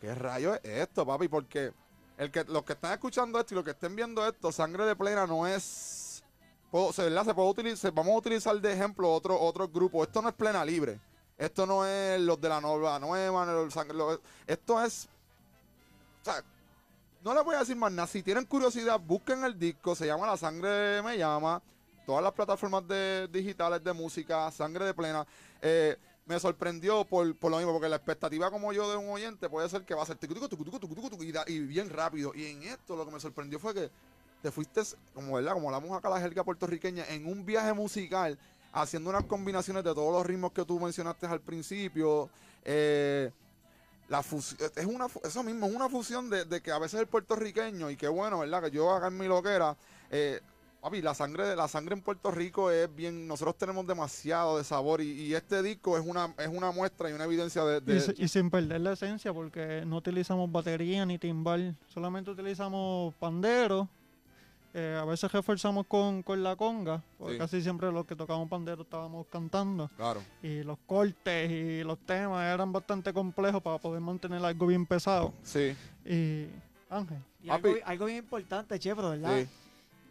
¿qué 0.00 0.14
rayo 0.14 0.54
es 0.54 0.60
esto, 0.64 1.06
papi? 1.06 1.28
Porque 1.28 1.72
el 2.16 2.30
que, 2.30 2.44
los 2.44 2.62
que 2.64 2.74
están 2.74 2.92
escuchando 2.92 3.40
esto 3.40 3.54
y 3.54 3.56
los 3.56 3.64
que 3.64 3.72
estén 3.72 3.96
viendo 3.96 4.26
esto, 4.26 4.52
Sangre 4.52 4.84
de 4.84 4.96
Plena 4.96 5.26
no 5.26 5.46
es... 5.46 6.22
se, 6.92 7.02
¿verdad? 7.02 7.24
se 7.24 7.34
puede 7.34 7.50
utilizar, 7.50 7.92
vamos 7.92 8.14
a 8.14 8.18
utilizar 8.18 8.60
de 8.60 8.72
ejemplo 8.72 9.12
otro, 9.12 9.40
otro 9.40 9.68
grupo. 9.68 10.02
Esto 10.02 10.22
no 10.22 10.28
es 10.28 10.34
Plena 10.34 10.64
Libre. 10.64 11.00
Esto 11.36 11.66
no 11.66 11.84
es 11.84 12.20
los 12.20 12.40
de 12.40 12.48
la 12.48 12.60
nueva 12.60 12.98
nueva. 12.98 13.68
esto 14.46 14.84
es... 14.84 15.08
No 17.22 17.34
les 17.34 17.42
voy 17.42 17.56
a 17.56 17.60
decir 17.60 17.74
más 17.74 17.90
nada. 17.90 18.06
Si 18.06 18.22
tienen 18.22 18.44
curiosidad, 18.44 19.00
busquen 19.00 19.44
el 19.44 19.58
disco. 19.58 19.94
Se 19.94 20.06
llama 20.06 20.26
La 20.26 20.36
Sangre 20.36 21.02
Me 21.02 21.16
Llama. 21.16 21.62
Todas 22.06 22.22
las 22.22 22.32
plataformas 22.34 22.86
de, 22.86 23.28
digitales 23.32 23.82
de 23.82 23.92
música, 23.94 24.50
Sangre 24.50 24.84
de 24.84 24.94
Plena. 24.94 25.26
Eh, 25.62 25.96
me 26.26 26.40
sorprendió 26.40 27.04
por, 27.04 27.36
por 27.36 27.50
lo 27.50 27.58
mismo, 27.58 27.72
porque 27.72 27.88
la 27.88 27.96
expectativa 27.96 28.50
como 28.50 28.72
yo 28.72 28.90
de 28.90 28.96
un 28.96 29.08
oyente 29.10 29.48
puede 29.48 29.68
ser 29.68 29.84
que 29.84 29.94
va 29.94 30.02
a 30.02 30.06
ser 30.06 30.18
y, 31.20 31.32
da- 31.32 31.44
y 31.46 31.60
bien 31.60 31.90
rápido. 31.90 32.32
Y 32.34 32.46
en 32.46 32.62
esto 32.62 32.96
lo 32.96 33.04
que 33.04 33.12
me 33.12 33.20
sorprendió 33.20 33.58
fue 33.58 33.74
que 33.74 33.90
te 34.42 34.50
fuiste, 34.50 34.82
como 35.14 35.34
verdad, 35.34 35.52
como 35.54 35.68
hablamos 35.68 35.96
acá 35.96 36.08
la 36.10 36.20
jerga 36.20 36.44
puertorriqueña, 36.44 37.04
en 37.08 37.26
un 37.26 37.44
viaje 37.44 37.72
musical, 37.72 38.38
haciendo 38.72 39.10
unas 39.10 39.24
combinaciones 39.24 39.84
de 39.84 39.94
todos 39.94 40.12
los 40.12 40.26
ritmos 40.26 40.52
que 40.52 40.64
tú 40.64 40.78
mencionaste 40.80 41.26
al 41.26 41.40
principio. 41.40 42.28
Eh, 42.64 43.30
la 44.08 44.20
es 44.20 44.86
una 44.86 45.06
eso 45.24 45.42
mismo, 45.42 45.66
es 45.66 45.74
una 45.74 45.88
fusión 45.88 46.28
de, 46.28 46.44
de 46.44 46.60
que 46.60 46.70
a 46.70 46.78
veces 46.78 47.00
el 47.00 47.06
puertorriqueño, 47.06 47.90
y 47.90 47.96
qué 47.96 48.08
bueno, 48.08 48.40
¿verdad? 48.40 48.62
Que 48.64 48.70
yo 48.70 48.90
haga 48.90 49.08
en 49.08 49.16
mi 49.16 49.26
loquera, 49.26 49.76
eh, 50.10 50.40
papi, 50.84 51.00
la 51.00 51.14
sangre, 51.14 51.56
la 51.56 51.66
sangre 51.66 51.94
en 51.94 52.02
Puerto 52.02 52.30
Rico 52.30 52.70
es 52.70 52.94
bien, 52.94 53.26
nosotros 53.26 53.56
tenemos 53.56 53.86
demasiado 53.86 54.58
de 54.58 54.64
sabor 54.64 55.00
y, 55.00 55.12
y 55.12 55.34
este 55.34 55.62
disco 55.62 55.96
es 55.96 56.04
una, 56.06 56.34
es 56.36 56.48
una 56.48 56.72
muestra 56.72 57.08
y 57.08 57.14
una 57.14 57.24
evidencia 57.24 57.64
de, 57.64 57.80
de- 57.80 57.96
Y, 57.96 58.00
si- 58.00 58.14
y 58.18 58.28
sin 58.28 58.50
perder 58.50 58.82
la 58.82 58.92
esencia, 58.92 59.32
porque 59.32 59.82
no 59.86 59.96
utilizamos 59.96 60.52
batería 60.52 61.06
ni 61.06 61.18
timbal, 61.18 61.74
solamente 61.88 62.30
utilizamos 62.30 63.14
pandero. 63.14 63.88
eh, 64.76 64.98
a 65.00 65.04
veces 65.06 65.30
reforzamos 65.32 65.86
con, 65.86 66.22
con 66.24 66.42
la 66.42 66.54
conga, 66.56 67.00
porque 67.16 67.34
Sí. 67.34 67.38
casi 67.38 67.62
siempre 67.62 67.90
los 67.92 68.04
que 68.06 68.14
tocamos 68.16 68.48
pandero 68.50 68.82
estábamos 68.82 69.24
cantando. 69.30 69.88
Claro. 69.96 70.20
Y 70.42 70.64
los 70.64 70.76
cortes 70.84 71.48
y 71.50 71.82
los 71.84 71.96
temas 72.00 72.44
eran 72.52 72.72
bastante 72.72 73.12
complejos 73.12 73.62
para 73.62 73.78
poder 73.78 74.00
mantener 74.02 74.44
algo 74.44 74.66
bien 74.66 74.84
pesado. 74.84 75.32
Sí, 75.44 75.74
Y 76.04 76.48
Ángel, 76.90 77.18
Y 77.42 77.48
algo, 77.50 77.68
algo 77.86 78.04
bien 78.06 78.18
importante, 78.18 78.76
Chefro, 78.78 79.10
¿verdad? 79.10 79.38
sí. 79.42 79.48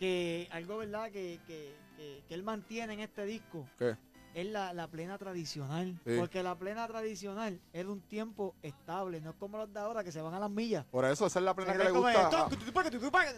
Que 0.03 0.49
algo, 0.51 0.79
¿verdad? 0.79 1.09
Que, 1.11 1.39
que, 1.47 1.73
que, 1.95 2.23
que 2.27 2.33
él 2.33 2.43
mantiene 2.43 2.93
en 2.95 2.99
este 2.99 3.23
disco 3.25 3.65
¿Qué? 3.79 3.95
es 4.35 4.45
la, 4.47 4.73
la 4.73 4.87
plena 4.89 5.17
tradicional. 5.17 5.97
Sí. 6.05 6.15
Porque 6.19 6.43
la 6.43 6.55
plena 6.57 6.85
tradicional 6.87 7.61
es 7.71 7.85
de 7.85 7.89
un 7.89 8.01
tiempo 8.01 8.53
estable, 8.63 9.21
no 9.21 9.29
es 9.29 9.35
como 9.37 9.57
los 9.59 9.71
de 9.73 9.79
ahora 9.79 10.03
que 10.03 10.11
se 10.11 10.21
van 10.21 10.33
a 10.33 10.41
las 10.41 10.49
millas. 10.49 10.83
Por 10.91 11.05
eso 11.05 11.25
esa 11.25 11.39
es 11.39 11.45
la 11.45 11.55
plena 11.55 11.71
que 11.77 11.85
le 11.85 11.91
gusta. 11.91 12.27
a- 12.27 12.49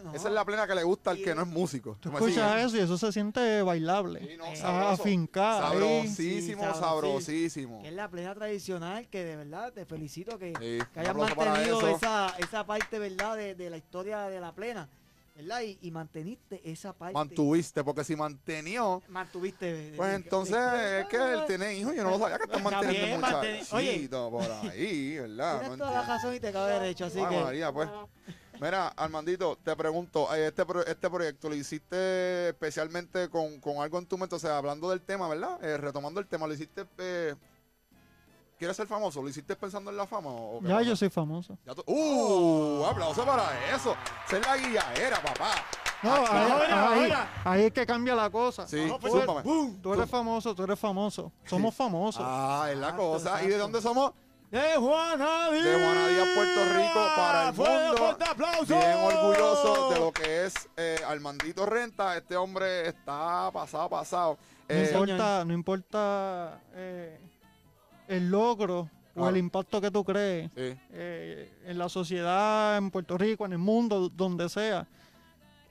no. 0.03 0.13
esa 0.15 0.27
es 0.29 0.33
la 0.33 0.43
plena 0.43 0.65
que 0.65 0.73
le 0.73 0.81
gusta 0.83 1.11
al 1.11 1.19
Y- 1.19 1.23
que 1.23 1.35
no 1.35 1.43
es 1.43 1.47
músico. 1.47 1.97
tú 1.99 2.09
¿Me 2.09 2.15
escuchas 2.15 2.51
sigues? 2.53 2.65
eso 2.65 2.77
y 2.77 2.79
eso 2.79 2.97
se 2.97 3.11
siente 3.11 3.61
bailable. 3.61 4.21
Sí, 4.27 4.37
no, 4.37 4.45
Eh, 4.47 4.55
sabroso. 4.55 5.03
afincado. 5.03 5.61
Sabrosísimo, 5.69 6.63
Sí, 6.73 6.79
sabrosísimo. 6.79 7.81
Que 7.83 7.89
es 7.89 7.93
la 7.93 8.09
plena 8.09 8.33
tradicional 8.33 9.07
que 9.09 9.23
de 9.23 9.35
verdad 9.35 9.71
te 9.71 9.85
felicito 9.85 10.39
que, 10.39 10.47
Sí, 10.59 10.79
que 10.93 10.99
hayas 10.99 11.15
mantenido 11.15 11.87
esa, 11.89 12.33
esa 12.39 12.65
parte, 12.65 12.97
¿verdad? 12.97 13.35
De, 13.37 13.53
de 13.53 13.69
la 13.69 13.77
historia 13.77 14.21
de 14.29 14.39
la 14.39 14.51
plena, 14.55 14.89
¿verdad? 15.35 15.61
Y, 15.61 15.77
y 15.81 15.91
manteniste 15.91 16.61
esa 16.69 16.93
parte. 16.93 17.13
Mantuviste, 17.13 17.83
porque 17.83 18.03
si 18.03 18.15
mantenió, 18.15 19.01
Mantuviste. 19.09 19.93
pues 19.97 20.09
de- 20.09 20.15
entonces 20.15 20.55
de- 20.55 21.01
es 21.01 21.05
que 21.07 21.17
él 21.17 21.43
tiene 21.47 21.75
hijos. 21.75 21.93
Yo 21.95 22.03
no 22.03 22.11
lo 22.11 22.19
sabía 22.19 22.37
que 22.37 22.43
están 22.45 22.59
Está 22.59 22.71
manteniendo 22.71 23.07
bien, 23.07 23.19
muchachito 23.21 24.29
manteni- 24.31 24.39
oye. 24.47 24.59
por 24.59 24.69
ahí, 24.71 25.17
¿verdad? 25.19 25.59
Tienes 25.59 25.77
No 25.77 25.85
toda 25.85 26.01
la 26.01 26.07
razón 26.07 26.33
y 26.35 26.39
te 26.39 26.51
cabe 26.51 26.73
derecho, 26.73 27.05
así 27.05 27.19
Ay, 27.19 27.25
que. 27.35 27.43
María, 27.43 27.71
pues. 27.71 27.89
Mira, 28.61 28.87
Armandito, 28.87 29.57
te 29.61 29.75
pregunto, 29.75 30.33
eh, 30.33 30.47
este, 30.47 30.63
este 30.87 31.09
proyecto 31.09 31.49
lo 31.49 31.55
hiciste 31.55 32.49
especialmente 32.49 33.27
con, 33.29 33.59
con 33.59 33.79
algo 33.83 33.99
en 33.99 34.05
tu 34.05 34.17
mente, 34.17 34.35
o 34.35 34.39
sea, 34.39 34.57
hablando 34.57 34.89
del 34.89 35.01
tema, 35.01 35.27
¿verdad? 35.27 35.61
Eh, 35.61 35.75
retomando 35.77 36.21
el 36.21 36.27
tema, 36.27 36.47
lo 36.47 36.53
hiciste... 36.53 36.85
Eh, 36.97 37.35
¿Quieres 38.57 38.77
ser 38.77 38.87
famoso? 38.87 39.21
¿Lo 39.21 39.27
hiciste 39.29 39.55
pensando 39.55 39.91
en 39.91 39.97
la 39.97 40.07
fama? 40.07 40.29
O, 40.29 40.59
qué 40.61 40.67
Ya 40.69 40.75
pasa? 40.75 40.87
yo 40.87 40.95
soy 40.95 41.09
famoso. 41.09 41.57
Ya 41.65 41.75
tú- 41.75 41.83
¡Uh! 41.87 42.85
Aplauso 42.85 43.25
para 43.25 43.49
eso. 43.75 43.95
Ser 44.29 44.45
la 44.45 44.55
guiaera, 44.57 45.21
papá. 45.21 45.51
No, 46.01 46.11
Ah, 46.13 46.25
ahí, 46.31 46.51
ahora, 46.51 46.91
ahí- 46.91 47.03
ahora. 47.11 47.29
ahí 47.43 47.63
es 47.63 47.73
que 47.73 47.85
cambia 47.85 48.15
la 48.15 48.29
cosa. 48.29 48.67
Sí, 48.67 48.85
No, 48.85 48.99
pues, 48.99 49.11
zúmbame. 49.11 49.41
¡Bum! 49.41 49.81
Tú 49.81 49.93
eres 49.93 50.09
famoso, 50.09 50.53
tú 50.55 50.63
eres 50.63 50.79
famoso. 50.79 51.31
Somos 51.45 51.73
famosos. 51.75 52.21
Ah, 52.25 52.67
es 52.69 52.77
la 52.77 52.87
Exacto, 52.89 53.03
cosa. 53.11 53.43
¿Y 53.43 53.47
de 53.47 53.57
dónde 53.57 53.81
somos? 53.81 54.13
De 54.51 54.75
Juana 54.77 55.49
Díaz. 55.51 55.63
De 55.65 55.73
Juana 55.73 56.07
Díaz, 56.07 56.27
Puerto 56.35 56.73
Rico, 56.77 57.07
para 57.17 57.49
el 57.49 57.55
Fuerte, 57.55 57.77
mundo. 57.87 57.97
fuerte 57.97 58.23
aplauso. 58.25 58.65
Bien 58.77 58.97
orgulloso 59.03 59.89
de 59.89 59.99
lo 59.99 60.11
que 60.13 60.45
es 60.45 60.69
eh, 60.77 60.99
Armandito 61.05 61.65
Renta. 61.65 62.15
Este 62.15 62.37
hombre 62.37 62.87
está 62.87 63.49
pasado, 63.51 63.89
pasado. 63.89 64.37
No 64.69 64.75
Eh, 64.75 64.89
importa, 64.93 65.43
no 65.45 65.53
importa 65.53 66.61
eh, 66.73 67.19
el 68.07 68.29
logro 68.29 68.89
o 69.15 69.29
el 69.29 69.37
impacto 69.37 69.79
que 69.79 69.91
tú 69.91 70.03
crees 70.03 70.51
sí, 70.53 70.77
eh, 70.91 71.51
en 71.65 71.77
la 71.77 71.87
sociedad, 71.89 72.77
en 72.77 72.91
Puerto 72.91 73.17
Rico, 73.17 73.45
en 73.45 73.53
el 73.53 73.57
mundo, 73.57 74.09
donde 74.09 74.49
sea. 74.49 74.87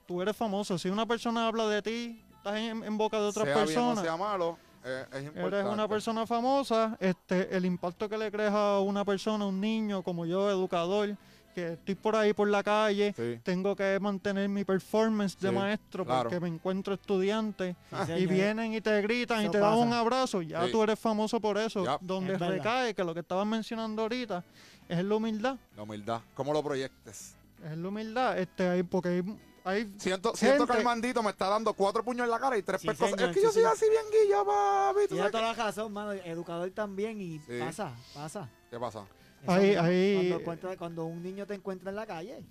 Tú 0.06 0.22
eres 0.22 0.36
famoso. 0.36 0.78
Si 0.78 0.88
una 0.88 1.06
persona 1.06 1.46
habla 1.46 1.66
de 1.68 1.82
ti, 1.82 2.24
estás 2.36 2.56
en, 2.56 2.82
en 2.84 2.98
boca 2.98 3.18
de 3.18 3.24
otras 3.24 3.44
sea 3.44 3.54
bien 3.54 3.58
o 3.58 3.66
personas. 3.66 4.04
sea 4.04 4.16
malo, 4.16 4.58
eh, 4.84 5.06
es 5.12 5.24
importante. 5.24 5.56
Eres 5.60 5.72
una 5.72 5.88
persona 5.88 6.26
famosa, 6.26 6.96
este, 7.00 7.54
el 7.56 7.64
impacto 7.64 8.08
que 8.08 8.18
le 8.18 8.30
creas 8.30 8.52
a 8.52 8.80
una 8.80 9.04
persona, 9.04 9.46
un 9.46 9.60
niño 9.60 10.02
como 10.02 10.26
yo, 10.26 10.50
educador, 10.50 11.16
que 11.54 11.72
estoy 11.74 11.94
por 11.94 12.16
ahí 12.16 12.32
por 12.34 12.48
la 12.48 12.62
calle, 12.62 13.14
Sí. 13.16 13.40
tengo 13.42 13.74
que 13.76 13.98
mantener 14.00 14.48
mi 14.48 14.64
performance 14.64 15.38
de 15.38 15.48
Sí, 15.48 15.54
maestro 15.54 16.04
claro. 16.04 16.24
porque 16.24 16.40
me 16.40 16.48
encuentro 16.48 16.94
estudiantes 16.94 17.76
Sí, 17.90 17.96
y 18.02 18.06
señor. 18.06 18.28
vienen 18.32 18.74
y 18.74 18.80
te 18.80 19.00
gritan 19.02 19.44
y 19.46 19.48
te 19.48 19.58
dan 19.58 19.74
un 19.78 19.92
abrazo, 19.92 20.42
ya 20.42 20.66
Sí. 20.66 20.72
tú 20.72 20.82
eres 20.82 20.98
famoso 20.98 21.40
por 21.40 21.56
eso. 21.56 21.84
Donde 22.00 22.34
Es 22.34 22.38
verdad. 22.40 22.56
recae, 22.56 22.94
que 22.94 23.04
lo 23.04 23.14
que 23.14 23.20
estabas 23.20 23.46
mencionando 23.46 24.02
ahorita, 24.02 24.44
es 24.88 25.04
la 25.04 25.14
humildad. 25.14 25.56
La 25.76 25.82
humildad. 25.84 26.20
¿Cómo 26.34 26.52
lo 26.52 26.62
proyectes? 26.62 27.36
Es 27.64 27.78
la 27.78 27.88
humildad, 27.88 28.38
este, 28.38 28.68
hay, 28.68 28.82
porque 28.82 29.08
hay, 29.08 29.22
hay 29.64 29.94
Siento, 29.96 30.36
siento 30.36 30.66
que 30.66 30.74
Armandito 30.74 31.22
me 31.22 31.30
está 31.30 31.48
dando 31.48 31.72
cuatro 31.72 32.04
puños 32.04 32.24
en 32.24 32.30
la 32.30 32.38
cara 32.38 32.58
y 32.58 32.62
tres 32.62 32.82
Sí, 32.82 32.88
señor, 32.94 33.20
Es 33.20 33.26
que 33.28 33.34
sí, 33.34 33.40
yo 33.42 33.52
soy 33.52 33.62
así 33.64 33.86
bien 33.88 34.02
guilla, 34.12 34.44
papi. 34.44 35.00
¿tú 35.02 35.14
Tienes 35.14 35.18
sabes 35.18 35.32
toda 35.32 35.42
la 35.42 35.54
razón, 35.54 35.92
mano. 35.92 36.12
Educador 36.12 36.70
también 36.72 37.18
y 37.20 37.38
Sí. 37.38 37.58
pasa, 37.60 37.92
pasa. 38.12 38.48
¿Qué 38.70 38.78
pasa? 38.78 39.06
Ahí- 39.52 39.68
mismo. 39.68 39.82
ahí- 39.82 40.14
Cuando, 40.16 40.40
encuentra- 40.40 40.76
cuando 40.76 41.04
un 41.06 41.22
niño 41.22 41.46
te 41.46 41.54
encuentra 41.54 41.90
en 41.90 41.96
la 41.96 42.06
calle 42.06 42.44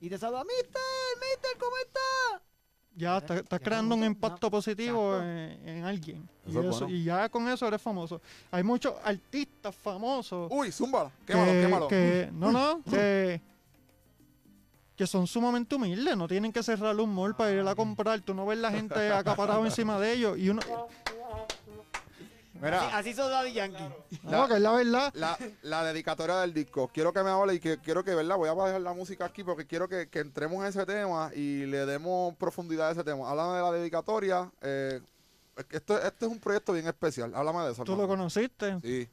y 0.00 0.08
te 0.08 0.18
saluda, 0.18 0.44
Mister, 0.44 0.80
Mister, 1.20 1.50
¿cómo 1.58 1.76
está? 1.78 2.42
ya 2.96 3.16
estás, 3.18 3.38
estás 3.38 3.60
ya 3.60 3.64
creando 3.64 3.94
un 3.94 4.04
impacto 4.04 4.48
no, 4.48 4.50
positivo 4.50 5.16
en, 5.18 5.68
en 5.68 5.84
alguien. 5.84 6.28
Y, 6.46 6.50
Eso 6.50 6.60
es 6.60 6.66
eso- 6.66 6.78
bueno. 6.80 6.94
y 6.96 7.04
ya 7.04 7.28
con 7.30 7.48
eso 7.48 7.66
eres 7.66 7.80
famoso. 7.80 8.20
Hay 8.50 8.62
muchos 8.62 8.94
artistas 9.02 9.74
famosos 9.74 10.50
Uy, 10.52 10.70
zúmbala. 10.72 11.10
que, 11.26 11.32
Quémalo, 11.32 11.52
quémalo. 11.52 11.88
que- 11.88 12.28
no, 12.32 12.50
no, 12.52 12.82
que, 12.90 13.40
que 14.96 15.06
son 15.06 15.26
sumamente 15.26 15.74
humildes, 15.76 16.14
no 16.16 16.28
tienen 16.28 16.52
que 16.52 16.62
cerrar 16.62 16.94
un 16.96 17.14
mall 17.14 17.34
para 17.34 17.52
ir 17.52 17.60
a 17.66 17.74
comprar. 17.74 18.20
Tú 18.20 18.34
no 18.34 18.44
ves 18.44 18.58
la 18.58 18.70
gente 18.70 18.94
acaparado 19.12 19.64
encima 19.64 19.98
de 19.98 20.12
ellos 20.12 20.36
y 20.38 20.50
uno, 20.50 20.60
Mira, 22.60 22.86
Así, 22.88 23.10
así 23.10 23.14
son 23.14 23.30
Daddy 23.30 23.52
Yankee. 23.52 23.84
no, 24.24 24.46
que 24.48 24.54
es 24.54 24.60
la 24.60 24.72
verdad. 24.72 25.10
la, 25.14 25.38
la 25.62 25.84
dedicatoria 25.84 26.36
del 26.40 26.52
disco. 26.52 26.90
Quiero 26.92 27.12
que 27.12 27.22
me 27.22 27.30
hable 27.30 27.54
y 27.54 27.60
que 27.60 27.78
quiero 27.78 28.04
que, 28.04 28.14
¿verdad? 28.14 28.36
Voy 28.36 28.48
a 28.48 28.54
dejar 28.66 28.80
la 28.80 28.92
música 28.92 29.24
aquí 29.24 29.42
porque 29.44 29.66
quiero 29.66 29.88
que, 29.88 30.08
que 30.08 30.18
entremos 30.20 30.60
en 30.62 30.68
ese 30.68 30.84
tema 30.86 31.30
y 31.34 31.66
le 31.66 31.86
demos 31.86 32.34
profundidad 32.36 32.88
a 32.88 32.92
ese 32.92 33.04
tema. 33.04 33.30
Háblame 33.30 33.56
de 33.56 33.62
la 33.62 33.72
dedicatoria. 33.72 34.50
eh, 34.60 35.00
esto, 35.70 36.00
esto 36.00 36.26
es 36.26 36.32
un 36.32 36.38
proyecto 36.38 36.72
bien 36.72 36.86
especial. 36.86 37.34
Háblame 37.34 37.64
de 37.66 37.72
eso. 37.72 37.84
Tú 37.84 37.94
lo 37.96 38.06
conociste, 38.08 38.78
Sí, 38.82 39.08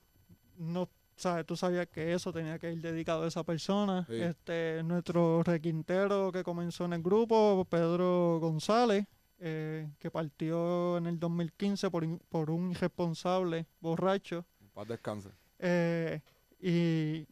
no 0.57 0.87
sabes, 1.15 1.45
tú 1.45 1.57
sabías 1.57 1.87
que 1.87 2.13
eso 2.13 2.31
tenía 2.31 2.57
que 2.59 2.71
ir 2.71 2.81
dedicado 2.81 3.23
a 3.23 3.27
esa 3.27 3.43
persona. 3.43 4.05
Sí. 4.07 4.15
Este, 4.21 4.81
nuestro 4.83 5.43
requintero 5.43 6.31
que 6.31 6.43
comenzó 6.43 6.85
en 6.85 6.93
el 6.93 7.01
grupo, 7.01 7.65
Pedro 7.69 8.39
González, 8.39 9.05
eh, 9.39 9.89
que 9.99 10.09
partió 10.11 10.97
en 10.97 11.07
el 11.07 11.19
2015 11.19 11.89
por, 11.91 12.05
por 12.29 12.49
un 12.51 12.71
irresponsable 12.71 13.67
borracho. 13.79 14.45
paz 14.73 14.87
descanse. 14.87 15.29
Eh, 15.59 16.21
y 16.59 17.27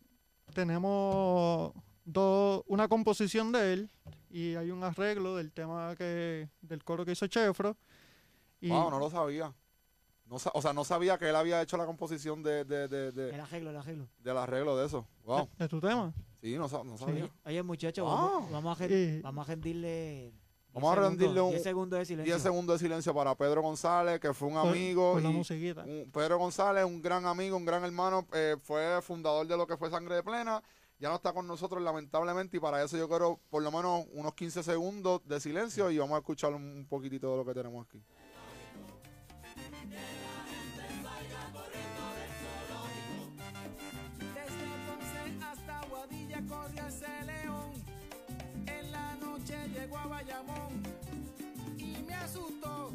tenemos 0.54 1.74
dos, 2.04 2.64
una 2.68 2.88
composición 2.88 3.52
de 3.52 3.74
él 3.74 3.90
y 4.30 4.56
hay 4.56 4.72
un 4.72 4.84
arreglo 4.84 5.36
del 5.36 5.52
tema 5.52 5.96
que 5.96 6.50
del 6.62 6.84
coro 6.84 7.06
que 7.06 7.12
hizo 7.14 7.28
Chefro. 7.28 7.78
Y 8.62 8.70
Wow, 8.70 8.90
no 8.90 9.00
lo 9.00 9.10
sabía. 9.10 9.54
No, 10.28 10.38
o 10.54 10.62
sea, 10.62 10.74
no 10.74 10.84
sabía 10.84 11.20
que 11.20 11.30
él 11.30 11.36
había 11.36 11.62
hecho 11.62 11.78
la 11.78 11.86
composición 11.86 12.42
de, 12.42 12.66
de, 12.66 12.88
de, 12.88 13.12
de- 13.12 13.30
El 13.36 13.40
arreglo, 13.42 13.70
el 13.70 13.78
arreglo. 13.78 14.08
del 14.20 14.38
arreglo 14.38 14.76
de 14.76 14.88
eso. 14.88 15.08
Wow. 15.24 15.48
de, 15.58 15.64
de 15.66 15.68
tu 15.70 15.80
tema. 15.80 16.12
Sí, 16.42 16.56
no, 16.56 16.68
no 16.84 16.98
sabía. 16.98 17.30
Oye, 17.46 17.62
muchachos, 17.62 18.04
Wow. 18.06 18.16
vamos, 18.16 18.52
vamos 18.52 18.82
a, 18.82 18.86
Y- 18.88 19.22
vamos 19.22 19.48
a 19.48 19.52
rendirle. 19.52 20.34
Vamos 20.76 20.92
a 20.98 21.02
rendirle 21.02 21.40
un- 21.42 21.52
10 21.52 21.64
segundos 21.64 21.98
de 22.00 22.06
silencio. 22.06 22.34
10 22.34 22.44
segundos 22.44 22.76
de 22.80 22.86
silencio 22.86 23.14
para 23.16 23.34
Pedro 23.34 23.62
González, 23.62 24.20
que 24.20 24.34
fue 24.34 24.50
un 24.50 24.56
Por- 24.56 24.68
amigo. 24.70 25.14
por 25.14 25.22
la 25.24 25.30
y 25.30 25.34
musiquita. 25.34 25.84
un- 25.84 26.12
Pedro 26.12 26.38
González, 26.38 26.84
un 26.84 27.02
gran 27.02 27.26
amigo, 27.26 27.56
un 27.56 27.64
gran 27.66 27.84
hermano, 27.86 28.28
eh, 28.34 28.58
fue 28.62 29.02
fundador 29.02 29.48
de 29.48 29.56
lo 29.56 29.66
que 29.66 29.78
fue 29.78 29.90
Sangre 29.90 30.16
de 30.16 30.24
Plena. 30.24 30.62
Ya 31.00 31.10
no 31.10 31.16
está 31.16 31.34
con 31.34 31.46
nosotros, 31.48 31.82
lamentablemente, 31.84 32.56
y 32.58 32.60
para 32.60 32.82
eso 32.84 32.96
yo 32.98 33.08
quiero 33.10 33.40
por 33.50 33.62
lo 33.64 33.72
menos 33.72 34.06
unos 34.14 34.34
15 34.34 34.64
segundos 34.64 35.22
de 35.26 35.40
silencio 35.40 35.90
y 35.92 35.98
vamos 35.98 36.16
a 36.16 36.20
escuchar 36.20 36.54
un, 36.54 36.62
un 36.64 36.86
poquitito 36.88 37.32
de 37.32 37.38
lo 37.38 37.46
que 37.46 37.54
tenemos 37.54 37.86
aquí. 37.86 38.02
Bayamón 50.26 50.84
y 51.78 52.04
me 52.04 52.14
asustó. 52.16 52.92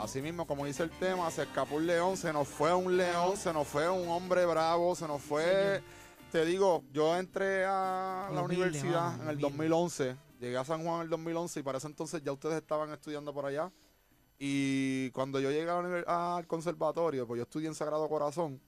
Así 0.00 0.22
mismo, 0.22 0.46
como 0.46 0.64
dice 0.64 0.84
el 0.84 0.90
tema, 0.90 1.28
se 1.30 1.42
escapó 1.42 1.74
un 1.76 1.86
león, 1.86 2.16
se 2.16 2.32
nos 2.32 2.46
fue 2.46 2.72
un 2.72 2.96
león, 2.96 3.36
se 3.36 3.52
nos 3.52 3.66
fue 3.66 3.88
un 3.90 4.08
hombre 4.08 4.46
bravo, 4.46 4.94
se 4.94 5.08
nos 5.08 5.20
fue... 5.20 5.82
Te 6.30 6.44
digo, 6.44 6.84
yo 6.92 7.16
entré 7.16 7.64
a 7.64 8.28
la 8.32 8.42
Humilde, 8.42 8.64
universidad 8.66 9.14
en 9.14 9.20
el 9.28 9.36
humilde. 9.36 9.42
2011, 9.42 10.16
llegué 10.38 10.56
a 10.58 10.64
San 10.64 10.84
Juan 10.84 10.96
en 10.96 11.02
el 11.04 11.08
2011 11.10 11.60
y 11.60 11.62
para 11.62 11.78
ese 11.78 11.86
entonces 11.88 12.22
ya 12.22 12.32
ustedes 12.32 12.56
estaban 12.56 12.92
estudiando 12.92 13.32
por 13.32 13.46
allá. 13.46 13.72
Y 14.38 15.10
cuando 15.10 15.40
yo 15.40 15.50
llegué 15.50 15.68
a 15.70 15.74
la 15.74 15.80
univer- 15.80 16.04
al 16.06 16.46
conservatorio, 16.46 17.26
pues 17.26 17.38
yo 17.38 17.42
estudié 17.44 17.66
en 17.66 17.74
Sagrado 17.74 18.08
Corazón, 18.08 18.60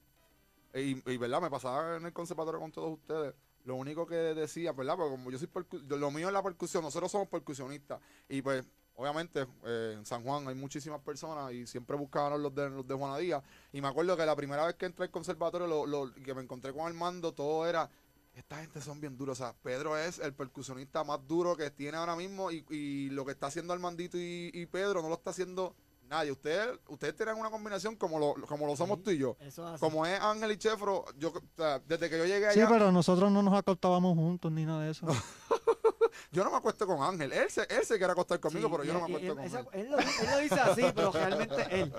y, 0.74 0.96
y, 1.10 1.16
verdad, 1.16 1.40
me 1.42 1.50
pasaba 1.50 1.96
en 1.96 2.06
el 2.06 2.12
conservatorio 2.12 2.60
con 2.60 2.72
todos 2.72 2.92
ustedes. 2.92 3.34
Lo 3.64 3.74
único 3.76 4.06
que 4.06 4.14
decía, 4.14 4.72
¿verdad? 4.72 4.96
Porque 4.96 5.10
como 5.10 5.30
yo 5.30 5.38
soy 5.38 5.48
lo 5.88 6.10
mío 6.10 6.28
es 6.28 6.32
la 6.32 6.42
percusión, 6.42 6.82
nosotros 6.82 7.10
somos 7.12 7.28
percusionistas. 7.28 8.00
Y 8.28 8.42
pues, 8.42 8.64
obviamente, 8.96 9.46
eh, 9.64 9.94
en 9.98 10.06
San 10.06 10.22
Juan 10.22 10.48
hay 10.48 10.54
muchísimas 10.54 11.00
personas 11.00 11.52
y 11.52 11.66
siempre 11.66 11.96
buscaban 11.96 12.42
los 12.42 12.54
de, 12.54 12.70
los 12.70 12.86
de 12.86 12.94
Juanadía. 12.94 13.42
Y 13.72 13.80
me 13.80 13.88
acuerdo 13.88 14.16
que 14.16 14.24
la 14.26 14.34
primera 14.36 14.66
vez 14.66 14.76
que 14.76 14.86
entré 14.86 15.04
al 15.04 15.10
conservatorio, 15.10 15.66
lo, 15.66 15.86
lo- 15.86 16.12
que 16.14 16.34
me 16.34 16.42
encontré 16.42 16.72
con 16.72 16.86
Armando, 16.86 17.32
todo 17.32 17.66
era. 17.66 17.90
Esta 18.34 18.58
gente 18.60 18.80
son 18.80 19.00
bien 19.00 19.16
duros. 19.18 19.40
O 19.40 19.44
sea, 19.44 19.54
Pedro 19.62 19.96
es 19.98 20.18
el 20.18 20.32
percusionista 20.32 21.04
más 21.04 21.26
duro 21.26 21.56
que 21.56 21.70
tiene 21.70 21.98
ahora 21.98 22.16
mismo. 22.16 22.50
Y, 22.50 23.10
lo 23.10 23.24
que 23.26 23.32
está 23.32 23.46
haciendo 23.48 23.72
Armandito 23.74 24.16
y 24.18 24.66
Pedro 24.70 25.02
no 25.02 25.08
lo 25.08 25.14
está 25.16 25.30
haciendo 25.30 25.74
nadie. 26.10 26.30
Ustedes, 26.32 26.78
ustedes 26.88 27.14
tienen 27.16 27.36
una 27.36 27.48
combinación 27.50 27.96
como 27.96 28.18
lo, 28.18 28.34
como 28.46 28.66
lo 28.66 28.76
somos 28.76 29.02
tú 29.02 29.10
y 29.10 29.18
yo. 29.18 29.36
Eso 29.40 29.66
hace. 29.66 29.80
Como 29.80 30.04
es 30.04 30.20
Ángel 30.20 30.50
y 30.52 30.58
Chefro, 30.58 31.06
yo, 31.16 31.28
o 31.30 31.40
sea, 31.56 31.78
desde 31.78 32.10
que 32.10 32.18
yo 32.18 32.26
llegué 32.26 32.52
Sí, 32.52 32.60
allá, 32.60 32.68
pero 32.68 32.92
nosotros 32.92 33.30
no 33.32 33.42
nos 33.42 33.54
acostábamos 33.54 34.14
juntos 34.14 34.52
ni 34.52 34.66
nada 34.66 34.82
de 34.84 34.90
eso. 34.90 35.06
yo 36.32 36.44
no 36.44 36.50
me 36.50 36.56
acuesto 36.58 36.86
con 36.86 37.02
Ángel. 37.02 37.32
Él 37.32 37.48
se, 37.50 37.62
él 37.62 37.84
se 37.84 37.96
quiere 37.96 38.12
acostar 38.12 38.38
conmigo, 38.40 38.68
Sí, 38.68 38.72
pero 38.72 38.84
yo 38.84 38.90
y- 38.90 38.94
no 38.94 39.00
me 39.08 39.14
acuesto 39.16 39.32
él, 39.32 39.36
con 39.36 39.44
esa- 39.44 39.60
él. 39.60 39.66
él 39.72 39.90
lo, 39.90 39.98
él 39.98 40.06
lo 40.30 40.38
dice 40.38 40.60
así, 40.60 40.82
pero 40.94 41.12
realmente 41.12 41.80
él. 41.80 41.92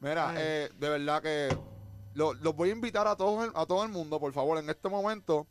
Mira, 0.00 0.32
eh, 0.36 0.70
de 0.78 0.88
verdad 0.88 1.20
que 1.22 1.58
lo- 2.14 2.34
los 2.34 2.54
voy 2.56 2.70
a 2.70 2.72
invitar 2.72 3.06
a 3.06 3.16
todos 3.16 3.50
a 3.54 3.66
todo 3.66 3.82
el 3.84 3.90
mundo, 3.90 4.18
por 4.18 4.32
favor, 4.32 4.58
en 4.58 4.70
este 4.70 4.88
momento 4.88 5.46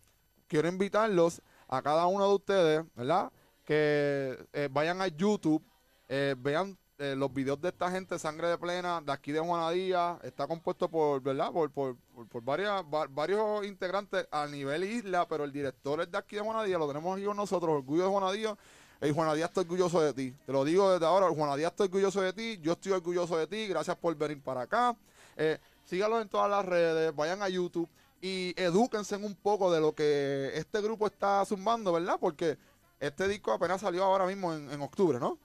quiero 0.47 0.67
invitarlos 0.67 1.41
a 1.67 1.81
cada 1.81 2.07
uno 2.07 2.27
de 2.27 2.33
ustedes, 2.35 2.83
¿verdad? 2.95 3.31
Que 3.63 4.47
eh, 4.53 4.67
vayan 4.71 4.99
a 5.01 5.07
YouTube, 5.07 5.63
eh, 6.07 6.33
vean 6.37 6.75
eh, 6.99 7.15
los 7.17 7.33
videos 7.33 7.59
de 7.61 7.69
esta 7.69 7.89
gente, 7.89 8.19
Sangre 8.19 8.49
de 8.49 8.57
Plena, 8.57 9.01
de 9.01 9.11
aquí 9.11 9.31
de 9.31 9.39
Juanadía, 9.39 10.19
está 10.21 10.45
compuesto 10.47 10.89
por, 10.89 11.21
¿verdad? 11.21 11.51
Por, 11.51 11.71
por, 11.71 11.95
por, 12.29 12.43
varias, 12.43 12.83
va- 12.83 13.07
varios 13.07 13.65
integrantes 13.65 14.27
a 14.31 14.45
nivel 14.47 14.83
isla, 14.83 15.27
pero 15.27 15.43
el 15.45 15.51
director 15.51 16.01
es 16.01 16.11
de 16.11 16.17
aquí 16.17 16.35
de 16.35 16.41
Juanadía, 16.43 16.77
lo 16.77 16.87
tenemos 16.87 17.15
aquí 17.15 17.25
con 17.25 17.37
nosotros, 17.37 17.71
Orgullo 17.71 18.03
de 18.03 18.09
Juanadía. 18.09 18.57
Hey, 19.01 19.13
Juanadía, 19.15 19.45
estoy 19.45 19.63
orgulloso 19.63 20.01
de 20.01 20.13
ti. 20.13 20.35
Te 20.45 20.51
lo 20.51 20.65
digo 20.65 20.91
desde 20.91 21.05
ahora, 21.05 21.29
Juanadía, 21.29 21.67
estoy 21.69 21.85
orgulloso 21.85 22.21
de 22.21 22.33
ti. 22.33 22.59
Yo 22.61 22.73
estoy 22.73 22.91
orgulloso 22.91 23.37
de 23.37 23.47
ti. 23.47 23.65
Gracias 23.67 23.95
por 23.95 24.13
venir 24.15 24.41
para 24.43 24.61
acá. 24.63 24.93
Eh, 25.37 25.57
sígalos 25.85 26.21
en 26.21 26.27
todas 26.27 26.49
las 26.49 26.65
redes, 26.65 27.15
vayan 27.15 27.41
a 27.41 27.47
YouTube 27.47 27.87
y 28.21 28.53
edúquense 28.61 29.15
un 29.15 29.35
poco 29.35 29.71
de 29.71 29.79
lo 29.79 29.93
que 29.95 30.51
este 30.53 30.81
grupo 30.81 31.07
está 31.07 31.45
zumbando, 31.45 31.93
¿verdad? 31.93 32.17
Porque 32.19 32.57
este 32.99 33.29
disco 33.29 33.53
apenas 33.53 33.79
salió 33.79 34.03
ahora 34.03 34.25
mismo 34.25 34.53
en, 34.53 34.69
en 34.69 34.81
octubre, 34.81 35.17
¿no? 35.17 35.39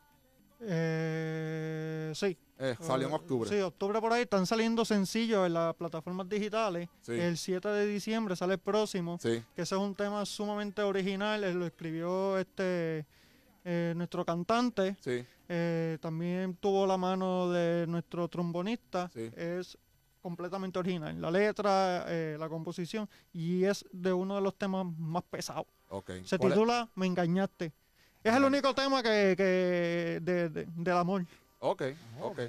Eh, 0.66 2.12
sí. 2.14 2.36
Eh, 2.58 2.76
salió 2.80 3.08
en 3.08 3.14
octubre. 3.14 3.50
Sí, 3.50 3.60
octubre 3.60 4.00
por 4.00 4.12
ahí. 4.12 4.22
Están 4.22 4.46
saliendo 4.46 4.84
sencillos 4.84 5.46
en 5.46 5.54
las 5.54 5.74
plataformas 5.74 6.28
digitales. 6.28 6.88
Sí. 7.02 7.12
El 7.12 7.36
7 7.36 7.68
de 7.68 7.86
diciembre 7.86 8.36
sale 8.36 8.54
el 8.54 8.60
próximo. 8.60 9.18
Sí. 9.20 9.42
Que 9.54 9.62
ese 9.62 9.74
es 9.74 9.80
un 9.80 9.94
tema 9.94 10.24
sumamente 10.24 10.82
original. 10.82 11.42
Él 11.44 11.58
lo 11.58 11.66
escribió 11.66 12.38
este 12.38 13.06
eh, 13.64 13.94
nuestro 13.96 14.24
cantante. 14.24 14.96
Sí. 15.00 15.24
Eh, 15.48 15.98
también 16.00 16.56
tuvo 16.56 16.86
la 16.86 16.96
mano 16.96 17.50
de 17.50 17.86
nuestro 17.86 18.28
trombonista. 18.28 19.10
Sí. 19.12 19.30
Es 19.36 19.78
completamente 20.20 20.78
original. 20.78 21.20
La 21.20 21.30
letra, 21.30 22.06
eh, 22.08 22.36
la 22.38 22.48
composición. 22.48 23.08
Y 23.32 23.64
es 23.64 23.84
de 23.92 24.12
uno 24.12 24.36
de 24.36 24.40
los 24.40 24.54
temas 24.56 24.86
más 24.98 25.22
pesados. 25.24 25.66
Ok. 25.88 26.10
Se 26.24 26.38
titula 26.38 26.88
Me 26.94 27.06
engañaste. 27.06 27.72
Es 28.24 28.34
el 28.34 28.42
único 28.44 28.74
tema 28.74 29.02
que, 29.02 29.34
que 29.36 30.18
de, 30.22 30.48
de- 30.48 30.66
del 30.74 30.96
amor. 30.96 31.24
Ok, 31.60 31.82
ok. 32.20 32.40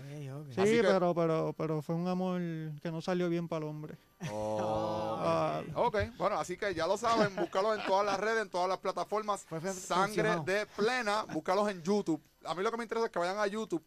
Sí, 0.53 0.61
Así 0.61 0.71
que- 0.71 0.83
pero, 0.83 1.13
pero, 1.13 1.53
pero 1.57 1.81
fue 1.81 1.95
un 1.95 2.07
amor 2.07 2.39
que 2.81 2.91
no 2.91 3.01
salió 3.01 3.29
bien 3.29 3.47
para 3.47 3.65
el 3.65 3.69
hombre. 3.69 3.95
Oh. 4.31 5.61
Ok, 5.75 5.97
bueno, 6.17 6.37
así 6.39 6.55
que 6.57 6.73
ya 6.75 6.85
lo 6.87 6.97
saben, 6.97 7.35
búscalos 7.35 7.77
en 7.79 7.85
todas 7.85 8.05
las 8.05 8.19
redes, 8.19 8.43
en 8.43 8.49
todas 8.49 8.69
las 8.69 8.77
plataformas. 8.77 9.45
Sangre 9.73 10.35
de 10.45 10.65
plena, 10.67 11.23
búscalos 11.33 11.69
en 11.69 11.81
YouTube. 11.81 12.21
A 12.45 12.53
mí 12.53 12.61
lo 12.63 12.69
que 12.71 12.77
me 12.77 12.83
interesa 12.83 13.07
es 13.07 13.11
que 13.11 13.19
vayan 13.19 13.39
a 13.39 13.47
YouTube, 13.47 13.83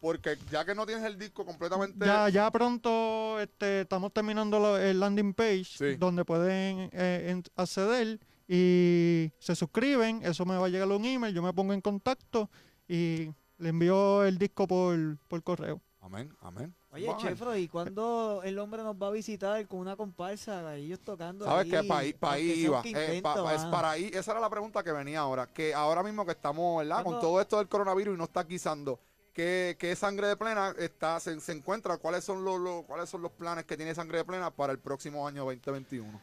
porque 0.00 0.36
ya 0.50 0.64
que 0.64 0.74
no 0.74 0.86
tienes 0.86 1.04
el 1.04 1.18
disco 1.18 1.44
completamente. 1.44 2.04
ya, 2.06 2.28
ya 2.28 2.50
pronto 2.50 3.40
este, 3.40 3.80
estamos 3.82 4.12
terminando 4.12 4.58
lo- 4.60 4.78
el 4.78 5.00
landing 5.00 5.34
page 5.34 5.64
Sí. 5.64 5.96
donde 5.96 6.24
pueden 6.24 6.88
eh, 6.92 7.26
en- 7.30 7.42
acceder 7.56 8.20
y 8.48 9.32
se 9.38 9.54
suscriben. 9.56 10.20
Eso 10.22 10.44
me 10.44 10.56
va 10.56 10.66
a 10.66 10.68
llegar 10.68 10.88
un 10.88 11.04
email, 11.04 11.34
yo 11.34 11.42
me 11.42 11.52
pongo 11.52 11.72
en 11.72 11.80
contacto 11.80 12.50
y 12.88 13.30
le 13.58 13.68
envío 13.68 14.24
el 14.24 14.38
disco 14.38 14.66
por, 14.66 15.18
por 15.28 15.42
correo. 15.42 15.80
Amén, 16.00 16.32
amén. 16.40 16.72
Oye, 16.92 17.08
ver. 17.08 17.16
Chefro, 17.16 17.56
¿y 17.56 17.66
cuándo 17.66 18.40
el 18.44 18.58
hombre 18.60 18.82
nos 18.84 18.94
va 18.94 19.08
a 19.08 19.10
visitar 19.10 19.66
con 19.66 19.80
una 19.80 19.96
comparsa? 19.96 20.76
Ellos 20.76 21.00
tocando 21.00 21.44
¿Sabes 21.44 21.64
ahí, 21.64 21.70
qué? 21.82 21.88
Para 21.88 22.00
ahí, 22.00 22.12
pa' 22.12 22.32
ahí 22.34 22.50
iba. 22.60 22.78
Eh, 22.78 22.82
quinteto, 22.84 23.22
pa- 23.22 23.42
pa- 23.42 23.54
es 23.54 23.58
mano. 23.62 23.70
para 23.72 23.90
ahí, 23.90 24.10
esa 24.14 24.30
era 24.30 24.40
la 24.40 24.48
pregunta 24.48 24.84
que 24.84 24.92
venía 24.92 25.18
ahora. 25.20 25.48
Que 25.52 25.74
ahora 25.74 26.02
mismo 26.04 26.24
que 26.24 26.30
estamos, 26.32 26.78
¿verdad? 26.78 27.02
Con 27.02 27.18
todo 27.20 27.40
esto 27.40 27.58
del 27.58 27.68
coronavirus 27.68 28.14
y 28.14 28.18
no 28.18 28.24
está 28.24 28.44
guisando. 28.44 29.00
¿Qué, 29.32 29.76
qué 29.78 29.94
sangre 29.96 30.28
de 30.28 30.36
plena 30.36 30.74
está, 30.78 31.18
se, 31.20 31.38
se 31.40 31.52
encuentra? 31.52 31.98
¿Cuáles 31.98 32.24
son 32.24 32.44
los, 32.44 32.58
los- 32.60 32.84
cuáles 32.84 33.10
son 33.10 33.20
los 33.20 33.32
planes 33.32 33.64
que 33.64 33.76
tiene 33.76 33.92
sangre 33.94 34.18
de 34.18 34.24
plena 34.24 34.50
para 34.50 34.72
el 34.72 34.78
próximo 34.78 35.26
año 35.26 35.44
2021? 35.44 36.22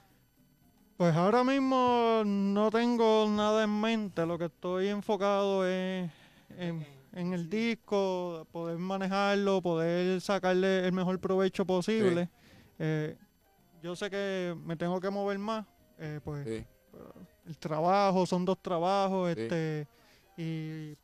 Pues 0.97 1.15
ahora 1.15 1.43
mismo 1.43 2.21
no 2.25 2.69
tengo 2.69 3.27
nada 3.29 3.63
en 3.63 3.81
mente, 3.81 4.25
lo 4.25 4.37
que 4.37 4.45
estoy 4.45 4.87
enfocado 4.87 5.65
es 5.67 6.09
en, 6.57 6.85
en 7.13 7.33
el 7.33 7.49
disco, 7.49 8.47
poder 8.51 8.77
manejarlo, 8.77 9.61
poder 9.61 10.21
sacarle 10.21 10.85
el 10.85 10.93
mejor 10.93 11.19
provecho 11.19 11.65
posible. 11.65 12.29
Eh, 12.79 13.17
yo 13.81 13.95
sé 13.95 14.09
que 14.09 14.55
me 14.65 14.75
tengo 14.77 14.99
que 15.01 15.09
mover 15.09 15.39
más, 15.39 15.65
eh, 15.97 16.19
pues 16.23 16.45
Sí. 16.47 16.63
el 17.47 17.57
trabajo, 17.57 18.25
son 18.25 18.45
dos 18.45 18.61
trabajos, 18.61 19.33
Sí. 19.33 19.41
este, 19.41 19.87
y 20.37 20.95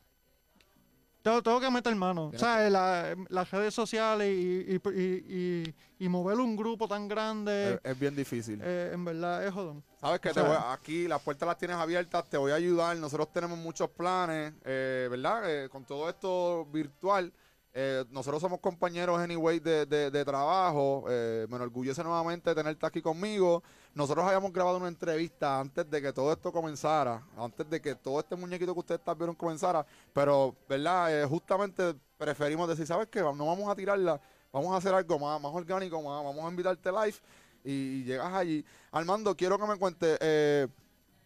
tengo, 1.29 1.43
tengo 1.43 1.59
que 1.61 1.69
meter 1.71 1.95
mano. 1.95 2.23
Tienes 2.29 2.41
¿Sabes? 2.41 2.71
La- 2.71 3.15
las 3.29 3.51
redes 3.51 3.73
sociales 3.73 4.29
y, 4.29 4.73
y, 4.73 4.81
y, 4.99 5.75
y- 5.99 6.09
mover 6.09 6.37
un 6.37 6.55
grupo 6.55 6.87
tan 6.87 7.07
grande, 7.07 7.73
Es, 7.83 7.91
es 7.91 7.99
bien 7.99 8.15
difícil. 8.15 8.59
eh, 8.63 8.91
en 8.93 9.03
verdad 9.05 9.45
es 9.45 9.53
jodón. 9.53 9.83
Sabes 10.01 10.19
que 10.19 10.29
O 10.29 10.33
te 10.33 10.39
sea- 10.41 10.49
voy 10.49 10.57
aquí 10.71 11.07
las 11.07 11.21
puertas 11.21 11.47
las 11.47 11.57
tienes 11.57 11.77
abiertas, 11.77 12.29
te 12.29 12.37
voy 12.37 12.51
a 12.51 12.55
ayudar. 12.55 12.95
Nosotros 12.97 13.31
tenemos 13.31 13.57
muchos 13.57 13.89
planes, 13.89 14.53
eh, 14.65 15.07
¿verdad? 15.09 15.43
Eh, 15.65 15.69
con 15.69 15.85
todo 15.85 16.09
esto 16.09 16.65
virtual. 16.71 17.31
eh, 17.71 18.03
nosotros 18.09 18.41
somos 18.41 18.59
compañeros, 18.59 19.19
anyway, 19.19 19.59
de, 19.59 19.85
de- 19.85 20.09
de 20.09 20.25
trabajo. 20.25 21.03
me 21.07 21.55
enorgullece 21.55 22.03
nuevamente 22.03 22.53
tenerte 22.55 22.83
aquí 22.85 22.99
conmigo. 23.01 23.61
Nosotros 23.93 24.25
habíamos 24.25 24.53
grabado 24.53 24.77
una 24.77 24.87
entrevista 24.87 25.59
antes 25.59 25.89
de 25.89 26.01
que 26.01 26.13
todo 26.13 26.31
esto 26.31 26.51
comenzara, 26.51 27.21
antes 27.37 27.69
de 27.69 27.81
que 27.81 27.95
todo 27.95 28.19
este 28.19 28.35
muñequito 28.35 28.73
que 28.73 28.79
ustedes 28.79 29.01
vieron 29.17 29.35
comenzara. 29.35 29.85
Pero, 30.13 30.55
¿verdad? 30.69 31.23
Eh, 31.23 31.25
justamente 31.25 31.95
preferimos 32.17 32.69
decir, 32.69 32.85
¿sabes 32.87 33.07
qué? 33.07 33.19
No 33.21 33.33
vamos 33.45 33.67
a 33.69 33.75
tirarla, 33.75 34.21
vamos 34.53 34.73
a 34.73 34.77
hacer 34.77 34.93
algo 34.93 35.19
más, 35.19 35.41
más 35.41 35.53
orgánico, 35.53 36.01
más, 36.01 36.23
vamos 36.23 36.45
a 36.45 36.49
invitarte 36.49 36.91
live. 36.91 37.15
y, 37.63 38.03
llegas 38.05 38.33
allí. 38.33 38.63
Armando, 38.91 39.35
quiero 39.35 39.57
que 39.59 39.67
me 39.67 39.77
cuentes 39.77 40.17
eh, 40.21 40.67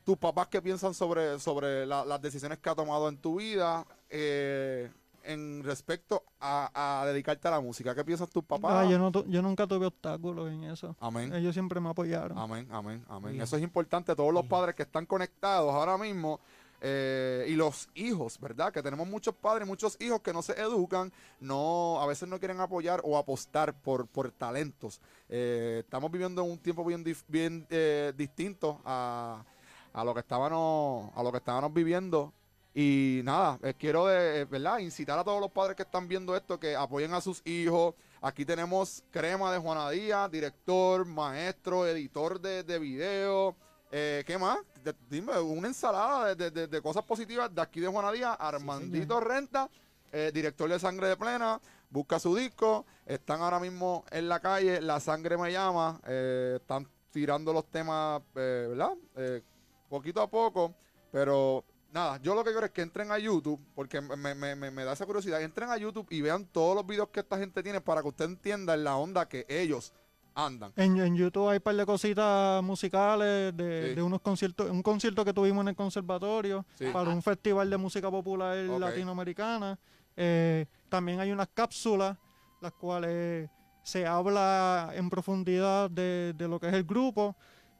tus 0.03 0.17
papás 0.17 0.47
qué 0.47 0.61
piensan 0.61 0.93
sobre, 0.93 1.39
sobre 1.39 1.85
la- 1.85 2.03
las 2.05 2.21
decisiones 2.21 2.57
que 2.59 2.69
ha 2.69 2.75
tomado 2.75 3.07
en 3.07 3.17
tu 3.17 3.35
vida 3.37 3.85
eh, 4.09 4.89
en 5.23 5.63
respecto 5.63 6.23
a, 6.39 7.01
a 7.01 7.05
dedicarte 7.05 7.47
a 7.47 7.51
la 7.51 7.59
música. 7.61 7.95
¿Qué 7.95 8.03
piensan 8.03 8.27
tus 8.27 8.43
papás? 8.43 8.85
Ah, 8.85 8.89
yo, 8.89 8.97
no 8.99 9.11
tu- 9.11 9.25
yo 9.27 9.41
nunca 9.41 9.65
tuve 9.67 9.85
obstáculos 9.85 10.51
en 10.51 10.65
eso. 10.65 10.95
Amén. 10.99 11.33
Ellos 11.33 11.53
siempre 11.53 11.79
me 11.79 11.89
apoyaron. 11.89 12.37
Amén, 12.37 12.67
amén, 12.71 13.03
amén. 13.07 13.31
Bien. 13.33 13.43
Eso 13.43 13.55
es 13.57 13.63
importante. 13.63 14.15
Todos 14.15 14.33
los 14.33 14.45
padres 14.45 14.75
que 14.75 14.83
están 14.83 15.05
conectados 15.05 15.73
ahora 15.73 15.97
mismo 15.97 16.39
eh, 16.85 17.45
y 17.47 17.53
los 17.55 17.87
hijos, 17.95 18.37
¿verdad? 18.39 18.73
Que 18.73 18.83
tenemos 18.83 19.07
muchos 19.07 19.33
padres, 19.33 19.65
muchos 19.65 19.95
hijos 20.01 20.19
que 20.21 20.33
no 20.33 20.41
se 20.41 20.51
educan, 20.59 21.13
no, 21.39 22.01
a 22.01 22.05
veces 22.05 22.27
no 22.27 22.39
quieren 22.39 22.59
apoyar 22.59 22.99
o 23.05 23.17
apostar 23.17 23.73
por, 23.73 24.05
por 24.07 24.31
talentos. 24.31 24.99
Eh, 25.29 25.83
estamos 25.85 26.11
viviendo 26.11 26.43
un 26.43 26.57
tiempo 26.57 26.83
bien 26.83 27.65
eh, 27.69 28.11
distinto 28.17 28.81
a, 28.83 29.45
a 29.93 30.03
lo 30.03 30.13
que 30.13 30.19
estábamos, 30.19 31.09
a 31.15 31.23
lo 31.23 31.31
que 31.31 31.37
estábamos 31.37 31.73
viviendo. 31.73 32.33
Y 32.75 33.21
nada, 33.23 33.59
eh, 33.61 33.75
quiero 33.77 34.07
de, 34.07 34.41
eh, 34.41 34.45
¿verdad? 34.45 34.79
incitar 34.79 35.19
a 35.19 35.23
todos 35.23 35.39
los 35.39 35.51
padres 35.51 35.75
que 35.75 35.83
están 35.83 36.07
viendo 36.07 36.35
esto 36.35 36.59
que 36.59 36.75
apoyen 36.75 37.13
a 37.13 37.21
sus 37.21 37.45
hijos. 37.45 37.93
Aquí 38.21 38.45
tenemos 38.45 39.03
Crema 39.11 39.51
de 39.51 39.59
Juana 39.59 39.89
Díaz, 39.91 40.31
director, 40.31 41.05
maestro, 41.05 41.85
editor 41.85 42.39
de, 42.41 42.63
de 42.63 42.79
video. 42.79 43.55
Eh, 43.91 44.23
¿Qué 44.25 44.39
más? 44.39 44.57
De- 44.83 44.95
dime, 45.07 45.39
una 45.39 45.67
ensalada 45.67 46.33
de, 46.33 46.49
de- 46.67 46.81
cosas 46.81 47.03
positivas 47.03 47.53
de 47.53 47.61
aquí 47.61 47.79
de 47.79 47.87
Juana 47.87 48.11
Díaz. 48.11 48.35
Armandito 48.39 49.19
Renta, 49.19 49.69
eh, 50.11 50.31
director 50.33 50.67
de 50.67 50.79
Sangre 50.79 51.09
de 51.09 51.17
Plena. 51.17 51.59
Busca 51.91 52.17
su 52.17 52.35
disco. 52.35 52.87
Están 53.05 53.41
ahora 53.41 53.59
mismo 53.59 54.03
en 54.09 54.27
la 54.27 54.39
calle. 54.39 54.81
La 54.81 54.99
Sangre 54.99 55.37
Me 55.37 55.51
Llama. 55.51 56.01
eh, 56.07 56.57
están 56.59 56.87
tirando 57.11 57.53
los 57.53 57.69
temas, 57.69 58.19
eh, 58.33 58.65
¿verdad? 58.69 58.93
Eh, 59.15 59.43
poquito 59.89 60.21
a 60.23 60.27
poco. 60.27 60.73
Pero 61.11 61.63
nada, 61.93 62.19
yo 62.21 62.33
lo 62.35 62.43
que 62.43 62.51
quiero 62.51 62.65
es 62.65 62.71
que 62.71 62.81
entren 62.81 63.11
a 63.11 63.17
YouTube, 63.19 63.59
porque 63.75 64.01
me, 64.01 64.33
me- 64.35 64.55
me- 64.55 64.71
me 64.71 64.83
da 64.83 64.93
esa 64.93 65.05
curiosidad. 65.05 65.41
Entren 65.41 65.69
a 65.69 65.77
YouTube 65.77 66.07
y 66.09 66.21
vean 66.21 66.45
todos 66.45 66.75
los 66.75 66.85
videos 66.85 67.09
que 67.09 67.19
esta 67.21 67.37
gente 67.37 67.61
tiene 67.63 67.79
para 67.81 68.01
que 68.01 68.07
usted 68.09 68.25
entienda 68.25 68.73
en 68.73 68.83
la 68.83 68.95
onda 68.97 69.27
que 69.29 69.45
ellos 69.47 69.93
andan. 70.35 70.73
En, 70.75 70.97
en 70.99 71.15
YouTube 71.15 71.47
hay 71.49 71.57
un 71.57 71.61
par 71.63 71.75
de 71.75 71.85
cositas 71.85 72.63
musicales 72.63 73.55
de, 73.55 73.89
Sí. 73.89 73.95
de 73.95 74.01
unos 74.01 74.19
conciertos, 74.21 74.69
un 74.71 74.81
concierto 74.81 75.23
que 75.23 75.31
tuvimos 75.33 75.61
en 75.61 75.67
el 75.69 75.75
conservatorio 75.75 76.65
Sí. 76.73 76.85
para 76.91 77.09
un 77.11 77.21
festival 77.21 77.69
de 77.69 77.77
música 77.77 78.09
popular 78.09 78.55
latinoamericana. 78.57 79.77
Eh, 80.17 80.65
también 80.89 81.19
hay 81.19 81.31
unas 81.31 81.49
cápsulas, 81.53 82.17
las 82.61 82.71
cuales 82.73 83.49
se 83.83 84.07
habla 84.07 84.91
en 84.95 85.09
profundidad 85.09 85.89
de, 85.91 86.33
de 86.35 86.47
lo 86.47 86.59
que 86.59 86.67
es 86.69 86.73
el 86.73 86.83
grupo 86.83 87.35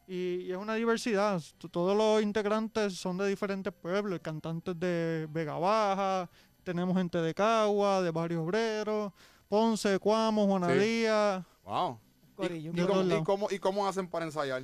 y, 0.08 0.42
y 0.42 0.52
es 0.52 0.58
una 0.58 0.76
diversidad. 0.76 1.42
Todos 1.72 1.96
los 1.98 2.22
integrantes 2.22 2.94
son 2.96 3.18
de 3.18 3.28
diferentes 3.28 3.72
pueblos, 3.74 4.20
cantantes 4.22 4.80
de 4.80 5.28
Vega 5.32 5.58
Baja, 5.58 6.30
tenemos 6.64 6.96
gente 6.98 7.18
de 7.20 7.34
Cagua, 7.34 8.02
de 8.02 8.12
Barrio 8.12 8.44
Obrero, 8.44 9.14
Ponce, 9.50 10.00
Cuamo, 10.00 10.46
Juana 10.48 10.70
Sí. 10.70 10.80
Díaz. 10.80 11.44
Wow. 11.64 12.00
¿Y, 12.50 12.70
de 12.70 12.86
cómo, 12.88 13.04
y 13.04 13.24
cómo- 13.24 13.48
y 13.52 13.60
cómo 13.60 13.88
hacen 13.88 14.08
para 14.08 14.26
ensayar? 14.26 14.64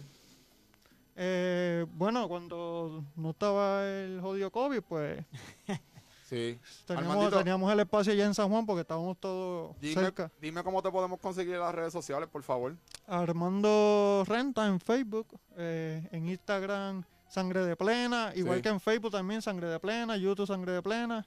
Eh, 1.16 1.86
bueno, 1.94 2.28
cuando 2.30 3.04
no 3.16 3.32
estaba 3.32 3.86
el 3.86 4.20
jodido 4.22 4.50
COVID, 4.52 4.82
pues 4.88 5.26
Sí. 6.30 6.60
teníamos, 6.86 7.12
Armandito, 7.12 7.38
teníamos 7.40 7.74
el 7.74 7.80
espacio 7.80 8.14
allá 8.14 8.26
en 8.26 8.34
San 8.36 8.50
Juan 8.50 8.66
porque 8.66 8.82
estábamos 8.82 9.18
todos 9.20 9.76
dime, 9.82 9.96
cerca. 9.96 10.32
dime 10.40 10.64
cómo 10.64 10.82
te 10.84 10.92
podemos 10.92 11.20
conseguir 11.20 11.56
en 11.56 11.62
las 11.62 11.74
redes 11.74 11.92
sociales, 11.92 12.30
por 12.30 12.44
favor. 12.44 12.76
Armando 13.08 14.24
Renta 14.28 14.68
en 14.68 14.80
Facebook, 14.80 15.28
eh, 15.58 16.08
en 16.12 16.28
Instagram 16.28 17.04
Sangre 17.28 17.64
de 17.66 17.76
Plena, 17.76 18.32
igual 18.36 18.58
Sí. 18.58 18.62
que 18.64 18.70
en 18.70 18.80
Facebook 18.80 19.12
también 19.12 19.42
Sangre 19.42 19.68
de 19.68 19.80
Plena, 19.80 20.18
YouTube 20.18 20.46
Sangre 20.48 20.72
de 20.74 20.82
Plena. 20.82 21.26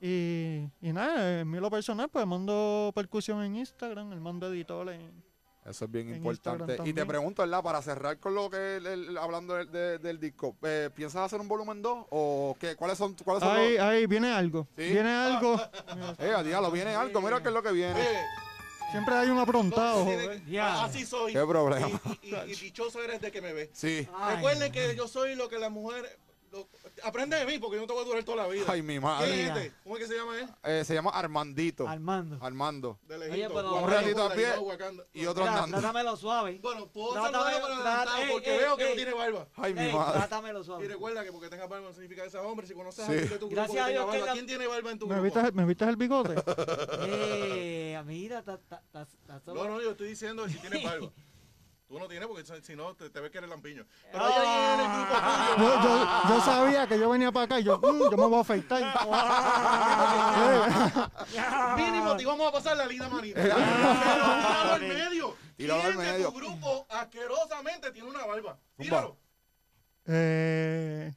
Y, 0.00 0.64
y 0.80 0.92
nada, 0.92 1.40
en 1.40 1.50
mí 1.50 1.58
lo 1.60 1.70
personal, 1.70 2.08
pues 2.08 2.26
mando 2.26 2.90
percusión 2.94 3.42
en 3.44 3.56
Instagram, 3.56 4.12
el 4.12 4.20
mando 4.20 4.46
editor 4.52 4.88
en... 4.90 5.29
Eso 5.64 5.84
es 5.84 5.90
bien 5.90 6.08
En 6.08 6.16
importante. 6.16 6.78
Y 6.86 6.92
te 6.94 7.04
pregunto, 7.04 7.42
¿verdad? 7.42 7.62
Para 7.62 7.82
cerrar 7.82 8.18
con 8.18 8.34
lo 8.34 8.48
que 8.48 8.76
el- 8.76 8.86
el- 8.86 9.18
hablando 9.18 9.54
del, 9.54 9.70
de- 9.70 9.98
del 9.98 10.18
disco, 10.18 10.56
eh, 10.62 10.88
¿piensas 10.94 11.22
hacer 11.22 11.38
un 11.40 11.48
volumen 11.48 11.82
2 11.82 12.06
o 12.10 12.56
qué? 12.58 12.76
¿Cuáles 12.76 12.96
son, 12.96 13.14
cuáles 13.22 13.42
son 13.42 13.56
Ahí, 13.56 13.74
los...? 13.76 13.82
ahí 13.86 14.06
viene 14.06 14.32
algo, 14.32 14.66
¿Sí? 14.76 14.84
viene 14.90 15.10
algo. 15.10 15.56
Eh, 16.18 16.34
diablo, 16.44 16.70
viene 16.70 16.94
algo, 16.94 17.20
mira 17.20 17.42
qué 17.42 17.48
es 17.48 17.54
lo 17.54 17.62
que 17.62 17.72
viene. 17.72 18.02
Siempre 18.90 19.14
hay 19.14 19.28
un 19.28 19.38
aprontado. 19.38 20.06
Así 20.82 21.04
soy. 21.06 21.32
¿Qué 21.32 21.44
problema? 21.46 21.88
Y, 22.22 22.28
y- 22.34 22.34
y 22.52 22.54
dichoso 22.56 23.02
eres 23.02 23.20
de 23.20 23.30
que 23.30 23.40
me 23.40 23.52
ve. 23.52 23.70
Sí. 23.72 24.08
Ay, 24.16 24.36
Recuerden 24.36 24.72
que 24.72 24.96
yo 24.96 25.06
soy 25.08 25.34
lo 25.36 25.48
que 25.48 25.58
las 25.58 25.70
mujeres. 25.70 26.10
Lo- 26.52 26.68
aprende 27.04 27.36
de 27.36 27.46
mí 27.46 27.58
porque 27.58 27.76
yo 27.76 27.82
no 27.82 27.86
te 27.86 27.92
voy 27.92 28.02
a 28.02 28.06
durar 28.06 28.24
toda 28.24 28.36
la 28.38 28.48
vida. 28.48 28.64
Ay, 28.68 28.82
mi 28.82 28.94
¿Quién 28.94 29.02
madre. 29.02 29.42
es 29.42 29.48
este? 29.48 29.72
¿Cómo 29.84 29.96
es 29.96 30.02
que 30.02 30.08
se 30.08 30.16
llama 30.16 30.38
él? 30.38 30.48
Eh, 30.64 30.84
se 30.84 30.94
llama 30.94 31.10
Armandito. 31.10 31.88
Armando. 31.88 32.38
Armando. 32.40 32.98
De 33.06 33.16
Oye, 33.16 33.48
pero- 33.48 33.74
Un 33.74 33.90
ratito 33.90 34.22
a 34.24 34.32
pie 34.32 34.48
y 35.14 35.26
otro 35.26 35.42
Mira, 35.44 35.54
andando. 35.54 35.78
trátamelo 35.78 36.16
suave. 36.16 36.58
Bueno, 36.62 36.86
puedo 36.88 37.14
Trátame- 37.14 37.32
saludarlo 37.32 37.60
para 37.60 37.74
trata- 37.74 37.92
adelantado 38.02 38.22
ey, 38.22 38.28
porque 38.32 38.52
ey, 38.52 38.58
veo 38.58 38.76
que 38.76 38.82
ey. 38.84 38.88
no 38.90 38.94
tiene 38.96 39.14
barba. 39.14 39.46
Ay, 39.56 39.74
mi 39.74 39.80
Ey, 39.80 39.92
madre. 39.92 40.12
trátamelo 40.18 40.60
Y 40.60 40.64
suave. 40.64 40.88
recuerda 40.88 41.24
que 41.24 41.32
porque 41.32 41.48
tenga 41.48 41.66
barba 41.66 41.86
no 41.88 41.92
significa 41.92 42.24
que 42.24 42.30
sea 42.30 42.42
hombre. 42.42 42.66
Si 42.66 42.74
conoces 42.74 43.04
Sí. 43.06 43.10
a 43.10 43.14
alguien 43.14 43.28
de 43.30 43.38
tu 43.38 43.46
grupo 43.48 43.54
Gracias 43.56 43.82
a 43.82 43.86
que 43.86 43.92
tenga 43.92 44.00
Dios 44.04 44.04
que 44.12 44.18
barba, 44.18 44.26
la- 44.26 44.32
¿quién 44.32 44.46
tiene 44.46 44.66
barba 44.66 44.90
en 44.90 44.98
tu 44.98 45.06
¿Me 45.06 45.14
grupo? 45.20 45.24
viste, 45.40 45.52
¿Me 45.52 45.64
viste 45.64 45.84
el 45.84 45.96
bigote? 45.96 46.34
Eh, 47.02 48.02
mira, 48.06 48.42
ta- 48.42 48.58
ta- 48.58 48.82
ta- 48.92 49.06
ta- 49.26 49.40
No, 49.54 49.64
no, 49.68 49.80
yo 49.80 49.90
estoy 49.92 50.08
diciendo 50.08 50.48
si 50.48 50.58
tienes 50.58 50.82
barba. 50.82 51.10
Tú 51.90 51.98
no 51.98 52.06
tienes 52.06 52.28
porque 52.28 52.44
si 52.62 52.76
no 52.76 52.94
te, 52.94 53.10
te 53.10 53.18
ves 53.20 53.32
que 53.32 53.38
eres 53.38 53.50
lampiño. 53.50 53.84
Pero 54.12 54.24
Ah. 54.24 54.28
hay 54.28 54.34
alguien 54.46 54.62
en 54.62 54.80
el 54.80 54.86
grupo 54.96 55.14
tuyo. 55.16 55.56
yo, 55.58 55.82
yo, 55.82 56.06
yo 56.28 56.40
sabía 56.44 56.86
que 56.86 56.96
yo 57.00 57.10
venía 57.10 57.32
para 57.32 57.46
acá 57.46 57.58
y 57.58 57.64
yo, 57.64 57.78
"Mm, 57.78 58.10
yo 58.12 58.16
me 58.16 58.26
voy 58.26 58.38
a 58.38 58.42
afeitar. 58.42 58.80
Mínimo 61.76 62.16
te 62.16 62.22
íbamos 62.22 62.46
a 62.48 62.52
pasar 62.52 62.76
la 62.76 62.86
linda 62.86 63.08
manita. 63.08 63.40
Pero 63.42 63.56
tíralo 63.56 64.72
al 64.72 64.80
medio. 64.82 65.36
Tíralo 65.56 65.82
al 65.82 65.94
¿Quién 65.96 66.06
de 66.06 66.12
medio. 66.12 66.30
tu 66.30 66.36
grupo 66.38 66.86
asquerosamente 66.90 67.90
tiene 67.90 68.08
una 68.08 68.24
barba? 68.24 68.56
Tíralo. 68.78 69.16
Eh, 70.06 71.12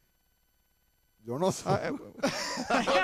Yo 1.19 1.37
no 1.37 1.51
sé. 1.51 1.63
ah, 1.67 1.79
eh, 1.83 1.91
Porque 2.67 2.99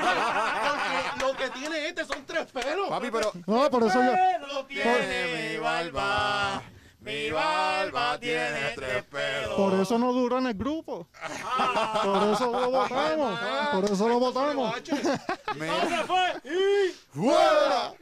lo 1.24 1.38
que 1.38 1.50
tiene 1.52 1.88
este 1.88 2.04
son 2.04 2.26
tres 2.26 2.48
pelos. 2.52 2.90
Papi, 2.90 3.12
pero... 3.12 3.32
no, 3.46 3.70
por 3.70 3.84
eso 3.84 4.02
yo. 4.04 4.12
Lo 4.54 4.66
Tiene 4.66 5.52
mi 5.52 5.58
barba. 5.60 6.64
Mi 7.02 7.30
barba 7.32 8.20
tiene 8.20 8.74
tres 8.76 9.04
pelos. 9.06 9.56
Por 9.56 9.74
eso 9.80 9.98
no 9.98 10.12
duró 10.12 10.38
en 10.40 10.48
el 10.48 10.54
grupo. 10.54 11.08
Por 12.04 12.24
eso 12.34 12.52
lo 12.52 12.72
votamos. 12.72 13.40
Por 13.74 13.86
eso 13.86 14.10
lo 14.10 14.20
votamos. 14.20 14.76
Mira. 15.56 16.06
¡Fuera! 17.14 17.94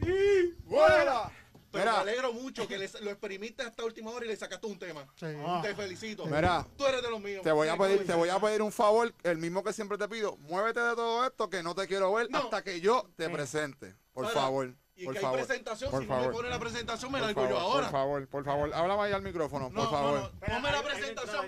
¡Fuera! 0.68 1.32
Pero 1.70 1.84
Mira. 1.92 1.94
me 1.96 2.00
alegro 2.12 2.34
mucho 2.34 2.68
que 2.68 2.78
les- 2.78 3.00
lo 3.02 3.12
exprimiste 3.12 3.62
hasta 3.62 3.84
última 3.84 4.10
hora 4.12 4.26
y 4.26 4.30
le 4.30 4.36
sacaste 4.38 4.66
un 4.66 4.80
tema. 4.80 5.06
Sí. 5.16 5.28
Te 5.62 5.76
felicito. 5.76 6.26
Mira. 6.26 6.66
Tú 6.78 6.86
eres 6.86 7.04
de 7.04 7.10
los 7.12 7.20
míos. 7.22 7.44
Te 7.44 7.52
voy 7.52 7.68
a 7.68 7.78
pedir, 7.78 8.06
te 8.08 8.14
voy 8.16 8.30
a 8.30 8.40
pedir 8.40 8.62
un 8.62 8.72
favor, 8.72 9.14
el 9.24 9.38
mismo 9.38 9.64
que 9.64 9.74
siempre 9.74 9.98
te 9.98 10.08
pido. 10.08 10.38
Muévete 10.38 10.80
de 10.80 10.96
todo 10.96 11.26
esto 11.26 11.50
que 11.50 11.62
no 11.62 11.76
te 11.76 11.86
quiero 11.88 12.12
ver 12.14 12.32
No. 12.32 12.40
hasta 12.40 12.64
que 12.64 12.80
yo 12.82 13.08
te 13.16 13.30
presente. 13.30 13.94
Por 14.14 14.26
Ahora, 14.26 14.40
favor. 14.42 14.74
Y 15.00 15.06
por 15.06 15.14
que 15.14 15.20
favor. 15.20 15.40
hay 15.40 15.46
presentación. 15.46 15.92
por 15.92 16.02
si 16.02 16.08
no 16.08 16.16
me 16.16 16.20
favor. 16.22 16.34
pone 16.36 16.50
la 16.50 16.60
presentación, 16.60 17.12
me 17.12 17.20
Por 17.20 17.28
largo 17.28 17.42
favor, 17.42 17.56
yo 17.56 17.60
ahora. 17.64 17.84
Por 17.84 17.92
favor, 17.92 18.28
por 18.28 18.44
favor. 18.46 18.74
Háblame 18.74 19.04
ahí 19.04 19.12
al 19.14 19.22
micrófono, 19.22 19.70
No, 19.70 19.76
por 19.76 19.84
no, 19.84 19.90
favor. 19.92 20.20
no. 20.20 20.40
Ponme 20.40 20.72
la 20.72 20.82
presentación. 20.82 21.46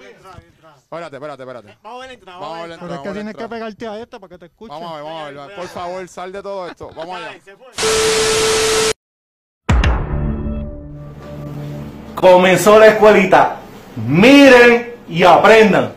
Espérate, 0.78 1.16
espérate, 1.16 1.44
espérate. 1.44 1.78
Vamos 1.82 1.98
a 1.98 2.00
ver 2.02 2.08
la 2.10 2.14
entrada. 2.14 2.40
Vamos 2.40 2.58
a 2.58 2.62
ver 2.62 2.70
la 2.70 2.76
Pero 2.78 2.78
es 2.78 2.80
que 2.80 2.86
vamos 2.86 2.92
a 2.92 3.02
ver 3.02 3.06
la 3.08 3.14
tienes 3.14 3.36
que 3.36 3.50
pegarte 3.50 3.88
a 3.88 4.00
esta 4.00 4.20
para 4.20 4.30
que 4.30 4.38
te 4.38 4.46
escuchen. 4.46 4.76
Vamos 4.76 4.92
a 4.92 4.96
ver, 4.96 5.04
vamos 5.04 5.22
a 5.24 5.48
ver. 5.48 5.56
Por 5.56 5.68
favor, 5.68 6.08
sal 6.08 6.32
de 6.32 6.44
todo 6.44 6.68
esto. 6.68 6.92
Vamos 6.96 7.16
allá. 7.16 7.40
Comenzó 12.16 12.78
la 12.78 12.88
escuelita. 12.88 13.58
Miren 13.96 14.94
y 15.08 15.24
aprendan. 15.24 15.94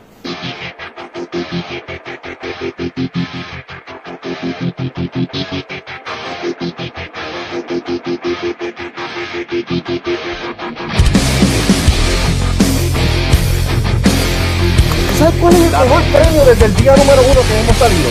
¿Sabe 15.19 15.39
cuál 15.41 15.55
es 15.55 15.61
el 15.61 15.71
mejor 15.71 16.03
premio 16.13 16.45
desde 16.45 16.67
el 16.67 16.77
día 16.77 16.95
número 16.97 17.23
uno 17.23 17.41
que 17.41 17.61
hemos 17.61 17.77
salido? 17.79 18.11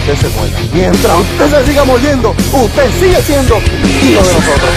Usted 0.00 0.16
se 0.16 0.28
muera. 0.38 0.56
Mientras 0.72 1.18
usted 1.18 1.50
se 1.50 1.66
siga 1.66 1.84
mordiendo, 1.84 2.30
usted 2.30 2.90
sigue 3.00 3.20
siendo 3.22 3.56
hijo 3.56 4.22
de 4.22 4.32
nosotros. 4.32 4.70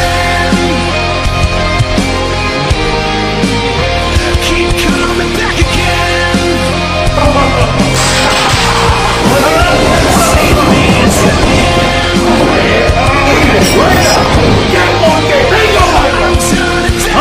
Venezuela, 13.52 14.16
que 14.72 14.84
Montevideo 15.02 15.88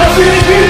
así 0.01 0.29
mi. 0.49 0.61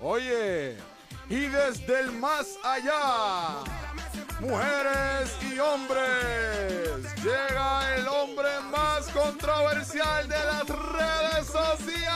Oye, 0.00 0.76
y 1.28 1.40
desde 1.46 2.00
el 2.00 2.12
más 2.12 2.46
allá, 2.64 3.62
mujeres 4.40 5.36
y 5.42 5.58
hombres 5.60 6.35
de 9.76 10.44
las 10.46 10.66
redes 10.66 11.46
sociales. 11.48 12.06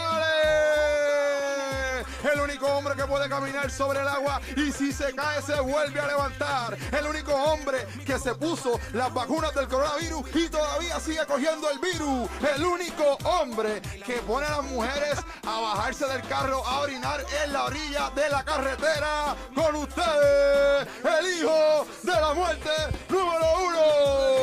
El 2.32 2.40
único 2.40 2.66
hombre 2.68 2.94
que 2.96 3.04
puede 3.04 3.28
caminar 3.28 3.70
sobre 3.70 4.00
el 4.00 4.08
agua 4.08 4.40
y 4.56 4.72
si 4.72 4.90
se 4.92 5.14
cae 5.14 5.42
se 5.42 5.61
vuelve 5.61 6.00
a 6.00 6.06
levantar. 6.06 6.78
El 6.90 7.06
único 7.06 7.34
hombre 7.34 7.86
que 8.06 8.18
se 8.18 8.34
puso 8.34 8.80
las 8.94 9.12
vacunas 9.12 9.54
del 9.54 9.68
coronavirus 9.68 10.24
y 10.34 10.48
todavía 10.48 10.98
sigue 11.00 11.26
cogiendo 11.26 11.68
el 11.70 11.78
virus. 11.80 12.30
El 12.56 12.64
único 12.64 13.18
hombre 13.24 13.82
que 14.06 14.14
pone 14.26 14.46
a 14.46 14.56
las 14.56 14.64
mujeres 14.64 15.18
a 15.46 15.61
bajarse 15.61 16.06
del 16.06 16.22
carro 16.22 16.66
a 16.66 16.80
orinar 16.80 17.22
en 17.44 17.52
la 17.52 17.64
orilla 17.66 18.11
de 18.14 18.30
la 18.30 18.42
carretera. 18.42 19.36
Con 19.54 19.76
ustedes, 19.76 20.88
el 21.04 21.38
hijo 21.38 21.86
de 22.02 22.12
la 22.12 22.32
muerte 22.32 22.70
número 23.11 23.44
uno. 23.66 24.39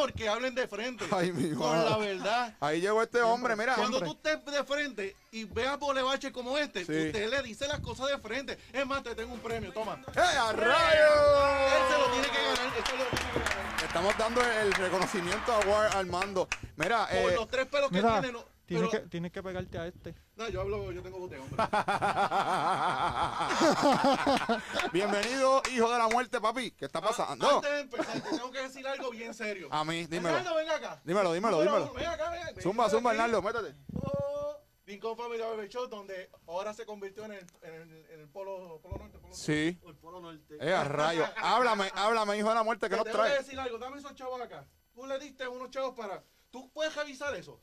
Mejor 0.00 0.12
que 0.14 0.28
hablen 0.28 0.54
de 0.54 0.66
frente. 0.66 1.04
Ay, 1.10 1.32
mi 1.32 1.54
con 1.54 1.68
madre. 1.70 1.90
la 1.90 1.96
verdad. 1.98 2.54
Ahí 2.60 2.80
llegó 2.80 3.02
este 3.02 3.20
hombre, 3.22 3.54
mira. 3.56 3.74
Cuando 3.74 4.00
tú 4.00 4.12
estés 4.12 4.44
de 4.44 4.64
frente 4.64 5.16
y 5.32 5.44
veas 5.44 5.78
bolevache 5.78 6.32
como 6.32 6.56
este, 6.58 6.84
Sí. 6.84 7.06
usted 7.06 7.28
le 7.30 7.42
dice 7.42 7.68
las 7.68 7.80
cosas 7.80 8.08
de 8.08 8.18
frente. 8.18 8.58
Es 8.72 8.86
más, 8.86 9.02
te 9.02 9.14
tengo 9.14 9.32
un 9.34 9.40
premio, 9.40 9.72
toma. 9.72 9.98
¡Eh, 10.14 10.18
a 10.20 10.50
Él 10.50 11.82
se 11.92 11.98
lo 11.98 12.06
tiene 12.12 12.28
que 12.28 12.42
ganar. 12.42 12.78
Esto 12.78 12.96
lo 12.96 13.04
tiene 13.04 13.32
que 13.32 13.38
ganar. 13.50 13.84
Estamos 13.84 14.18
dando 14.18 14.40
el 14.42 14.72
reconocimiento 14.72 15.52
a 15.52 15.58
War 15.60 15.96
Armando. 15.96 16.48
Mira, 16.76 17.06
Por 17.06 17.32
eh, 17.32 17.34
los 17.36 17.48
tres 17.48 17.66
pelos 17.66 17.90
que 17.90 17.96
Mira, 17.96 18.20
tiene, 18.20 18.32
no. 18.32 18.44
Tienes, 18.70 18.90
pero- 18.90 19.02
que, 19.02 19.08
tienes 19.10 19.32
que 19.32 19.42
pegarte 19.42 19.78
a 19.78 19.86
este. 19.86 20.14
No, 20.36 20.48
yo 20.48 20.60
hablo, 20.60 20.92
yo 20.92 21.02
tengo 21.02 21.18
voz 21.18 21.30
de 21.30 21.38
hombre. 21.38 21.56
bienvenido, 24.92 25.62
hijo 25.72 25.90
de 25.90 25.98
la 25.98 26.08
muerte, 26.08 26.40
papi. 26.40 26.70
¿Qué 26.72 26.86
está 26.86 27.00
pasando? 27.00 27.56
Antes 27.56 27.70
de 27.70 27.80
empezar, 27.80 28.20
te 28.20 28.30
tengo 28.30 28.50
que 28.50 28.62
decir 28.62 28.86
algo 28.86 29.10
bien 29.10 29.34
serio. 29.34 29.68
A 29.70 29.84
mí, 29.84 30.06
dímelo. 30.06 30.36
Arnaldo, 30.36 30.56
ven 30.56 30.70
acá. 30.70 31.00
Dímelo, 31.04 31.32
dímelo, 31.32 31.60
dímelo. 31.62 31.92
Ven 31.94 32.06
acá, 32.06 32.30
ven. 32.30 32.42
ven 32.54 32.62
Zumba, 32.62 32.88
zumba, 32.88 33.10
Arnaldo, 33.10 33.42
métete. 33.42 33.74
Oh, 33.94 34.56
Rincón 34.86 35.16
Family 35.16 35.40
Barber 35.40 35.68
Show, 35.68 35.86
donde 35.88 36.30
ahora 36.46 36.72
se 36.74 36.84
convirtió 36.86 37.24
en 37.24 37.32
el, 37.32 37.46
en 37.62 37.74
el, 37.74 38.06
en 38.10 38.20
el 38.20 38.28
polo, 38.28 38.80
polo 38.82 38.98
norte. 38.98 39.18
Polo 39.18 39.34
Sí. 39.34 39.78
norte. 39.82 39.88
El 39.88 39.96
polo 39.96 40.20
norte. 40.20 40.56
Eh, 40.60 40.74
a 40.74 40.84
rayos. 40.84 41.28
Háblame, 41.36 41.90
háblame, 41.94 42.38
hijo 42.38 42.48
de 42.48 42.54
la 42.54 42.62
muerte, 42.62 42.86
que 42.88 42.90
Te 42.90 42.96
nos 42.96 43.04
tengo 43.04 43.18
que 43.22 43.28
trae. 43.28 43.38
decir 43.38 43.58
algo, 43.60 43.78
dame 43.78 43.98
esos 43.98 44.14
chavos 44.14 44.40
acá. 44.40 44.66
Tú 44.94 45.06
le 45.06 45.18
diste 45.18 45.46
unos 45.48 45.70
chavos 45.70 45.94
para. 45.96 46.22
¿Tú 46.50 46.70
puedes 46.72 46.94
revisar 46.96 47.34
eso? 47.36 47.60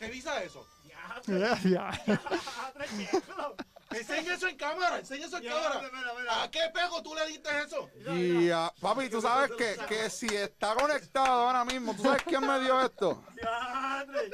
Revisa 0.00 0.42
eso. 0.42 0.66
Ya, 1.26 1.58
ya. 1.62 1.90
Enseña 3.90 4.34
eso 4.34 4.46
en 4.46 4.56
cámara, 4.56 4.98
enseña 4.98 5.26
eso 5.26 5.38
en 5.38 5.48
cámara. 5.48 5.82
¿A 6.42 6.50
qué 6.50 6.60
pego 6.72 7.02
tú 7.02 7.12
le 7.12 7.26
diste 7.26 7.50
eso? 7.58 7.90
Y, 8.14 8.48
ah, 8.50 8.72
papi, 8.80 9.08
tú 9.08 9.20
sabes 9.20 9.50
que, 9.58 9.76
que 9.88 10.08
si 10.08 10.26
está 10.26 10.76
conectado 10.76 11.26
ahora 11.26 11.64
mismo, 11.64 11.92
¿tú 11.94 12.04
sabes 12.04 12.22
quién 12.22 12.46
me 12.46 12.60
dio 12.60 12.80
esto? 12.80 13.24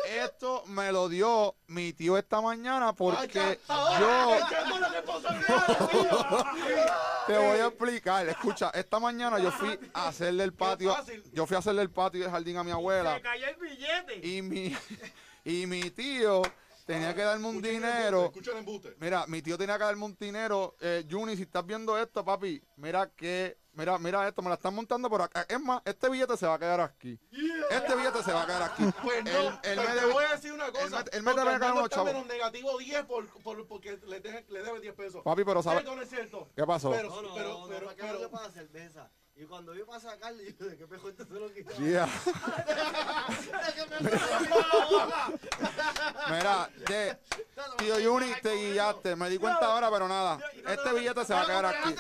Esto 0.07 0.63
me 0.67 0.93
lo 0.93 1.09
dio 1.09 1.57
mi 1.69 1.95
tío 1.95 2.19
esta 2.19 2.43
mañana 2.43 2.93
porque 2.93 3.59
yo 3.67 4.37
¡Echando 4.37 4.79
la 4.79 4.89
responsabilidad, 4.89 5.89
tío! 5.91 6.45
te 7.27 7.39
voy 7.39 7.59
a 7.59 7.67
explicar. 7.67 8.29
Escucha, 8.29 8.71
esta 8.75 9.01
mañana 9.01 9.39
yo 9.39 9.51
fui 9.53 9.79
a 9.95 10.09
hacerle 10.09 10.45
el 10.45 10.53
patio, 10.53 10.95
yo 11.33 11.47
fui 11.47 11.57
a 11.57 11.61
hacerle 11.61 11.81
el 11.81 11.91
patio 11.91 12.21
del 12.21 12.31
jardín 12.31 12.59
a 12.59 12.65
mi 12.65 12.73
abuela 12.73 13.19
cayó 13.23 13.47
el 13.49 13.57
billete. 13.57 14.27
y 14.27 14.43
mi, 14.43 14.77
y 15.47 15.67
mi 15.67 15.91
tío 15.91 16.43
tenía 16.87 17.15
que 17.15 17.23
darme 17.23 17.47
un 17.49 17.63
dinero. 17.63 18.33
el 18.35 18.57
embuste. 18.59 18.95
Mira, 19.01 19.27
mi 19.27 19.43
tío 19.43 19.57
tenía 19.57 19.79
que 19.79 19.85
darme 19.85 20.05
un 20.05 20.17
dinero. 20.19 20.77
Eh, 20.81 21.07
Juni, 21.11 21.37
si 21.37 21.43
estás 21.43 21.65
viendo 21.65 21.99
esto, 21.99 22.25
papi, 22.25 22.63
mira 22.77 23.11
que, 23.11 23.59
mira, 23.73 23.99
mira 23.99 24.27
esto, 24.29 24.43
me 24.43 24.49
la 24.49 24.55
están 24.57 24.75
montando 24.75 25.09
por 25.11 25.23
acá. 25.23 25.47
Es 25.49 25.61
más, 25.61 25.83
este 25.85 26.09
billete 26.09 26.37
se 26.37 26.47
va 26.47 26.55
a 26.55 26.59
quedar 26.59 26.81
aquí. 26.81 27.19
Este 27.71 27.95
billete 27.97 28.23
se 28.23 28.33
va 28.33 28.43
a 28.43 28.47
quedar 28.47 28.63
aquí. 28.63 28.83
Pues 29.03 29.25
no, 29.25 29.31
Él- 29.31 29.59
él 29.65 29.77
me 29.79 29.85
te 29.87 29.93
debe- 29.95 30.13
voy 30.13 30.25
a 30.25 30.33
decir 30.33 30.53
una 30.53 30.71
cosa. 30.71 30.85
él 30.85 30.91
me- 30.91 30.99
él 30.99 31.23
me 31.23 31.31
porque 31.33 31.41
debe 31.41 31.53
ganar 31.59 31.73
unos 31.73 31.85
está 31.85 31.97
chavos. 31.97 32.13
menos 32.13 32.27
negativo 32.27 32.79
10 32.79 33.05
por, 33.05 33.29
por, 33.43 33.67
porque 33.69 33.99
le, 34.07 34.21
deje- 34.23 34.47
le 34.49 34.63
debe 34.63 34.81
10 34.81 34.95
pesos. 34.95 35.23
Papi, 35.25 35.45
pero 35.45 35.63
¿sabes 35.63 35.85
qué 36.57 36.67
pasó? 36.67 36.91
Pero, 36.91 37.09
No, 37.09 37.23
no, 37.23 37.35
pero, 37.35 37.49
no, 37.61 37.67
pero, 37.69 37.87
para 37.87 37.97
que 37.97 38.03
pero- 38.03 38.19
no 38.21 38.31
para 38.31 38.51
cerveza. 38.51 39.11
Y 39.39 39.45
cuando 39.45 39.75
yo 39.75 39.85
pasé 39.87 40.09
a 40.09 40.13
sacarle, 40.13 40.55
yo 40.59 40.67
de 40.67 40.79
qué 40.79 40.87
pejo 40.87 41.11
este 41.11 41.27
se 41.27 41.35
lo 41.35 41.53
quitó. 41.53 41.75
Yeah. 41.77 42.09
Mira, 46.31 46.71
de, 46.89 47.19
tío 47.77 47.97
Juni, 48.03 48.33
te 48.41 48.55
guillaste. 48.55 49.15
Me 49.15 49.29
di 49.29 49.37
cuenta 49.37 49.67
ahora, 49.67 49.91
pero 49.91 50.09
nada. 50.09 50.39
Este 50.67 50.93
billete 50.95 51.25
se 51.27 51.35
va 51.35 51.43
a 51.43 51.47
quedar 51.47 51.67
aquí. 51.67 51.95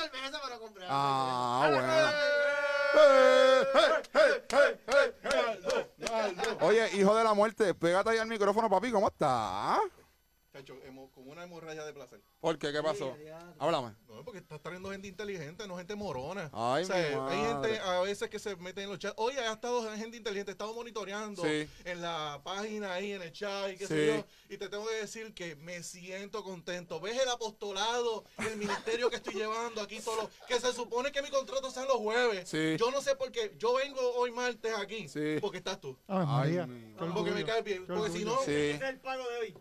Ah, 0.89 1.68
bueno. 1.70 1.93
Eh. 2.99 3.26
Oye, 6.61 6.97
hijo 6.97 7.14
de 7.14 7.22
la 7.22 7.34
muerte, 7.34 7.74
pégate 7.74 8.11
ahí 8.11 8.18
al 8.18 8.28
micrófono, 8.28 8.70
papi. 8.70 8.91
¿Cómo 8.91 9.09
estás? 9.09 9.80
Chacho, 10.57 10.74
hemo- 10.86 11.11
como 11.12 11.32
una 11.32 11.44
hemorragia 11.44 11.84
de 11.84 11.92
placer. 11.92 12.22
¿Por 12.40 12.59
qué? 12.59 12.72
¿Qué 12.72 12.82
pasó? 12.82 13.14
Háblame. 13.59 13.94
No, 14.09 14.24
porque 14.24 14.38
estás 14.38 14.61
trayendo 14.62 14.90
gente 14.90 15.07
inteligente, 15.07 15.68
no 15.68 15.76
gente 15.76 15.94
morona. 15.94 16.48
Ay, 16.52 16.84
O 16.84 16.86
sea, 16.86 16.96
mi 16.96 17.34
hay 17.34 17.46
gente 17.46 17.78
a 17.80 18.00
veces 18.00 18.30
que 18.30 18.38
se 18.38 18.57
mete 18.57 18.82
en 18.82 18.88
los 18.88 18.98
chats. 18.98 19.14
Oye, 19.18 19.38
ha 19.38 19.52
estado 19.52 19.82
gente 19.96 20.16
inteligente, 20.16 20.50
he 20.50 20.54
estado 20.54 20.72
monitoreando 20.72 21.42
Sí. 21.42 21.68
en 21.84 22.00
la 22.00 22.40
página 22.42 22.94
ahí, 22.94 23.12
en 23.12 23.20
el 23.22 23.32
chat 23.32 23.72
y 23.72 23.76
qué 23.76 23.86
Sí. 23.86 23.92
sé 23.94 24.07
yo. 24.07 24.24
Y 24.48 24.57
te 24.57 24.68
tengo 24.70 24.86
que 24.88 24.94
decir 24.94 25.34
que 25.34 25.57
me 25.57 25.82
siento 25.82 26.42
contento. 26.42 27.00
¿Ves 27.00 27.20
el 27.20 27.28
apostolado 27.28 28.24
y 28.38 28.46
el 28.46 28.57
ministerio 28.57 29.11
que 29.11 29.16
estoy 29.16 29.34
llevando 29.34 29.82
aquí 29.82 29.96
los- 29.96 30.28
Que 30.48 30.59
se 30.59 30.72
supone 30.72 31.12
que 31.12 31.20
mi 31.20 31.28
contrato 31.30 31.70
sea 31.70 31.84
los 31.84 31.96
jueves. 31.96 32.48
Sí. 32.48 32.76
Yo 32.78 32.90
no 32.90 33.02
sé 33.02 33.14
por 33.16 33.30
qué. 33.30 33.54
Yo 33.59 33.74
vengo 33.74 34.00
hoy 34.14 34.30
martes 34.30 34.72
aquí. 34.78 35.07
Sí. 35.09 35.36
Porque 35.40 35.59
estás 35.59 35.80
tú. 35.80 35.98
Ay, 36.07 36.18
Ay, 36.20 36.26
María. 36.26 36.66
mi 36.66 36.94
qué 36.94 37.04
Porque 37.14 37.30
me 37.32 37.44
caes 37.44 37.64
bien. 37.64 37.84
Porque 37.86 38.11
si 38.11 38.24
no, 38.24 38.36
Sí. 38.42 38.52
Es 38.52 38.80
el 38.80 39.00
pago 39.00 39.22
de 39.28 39.36
hoy. 39.38 39.54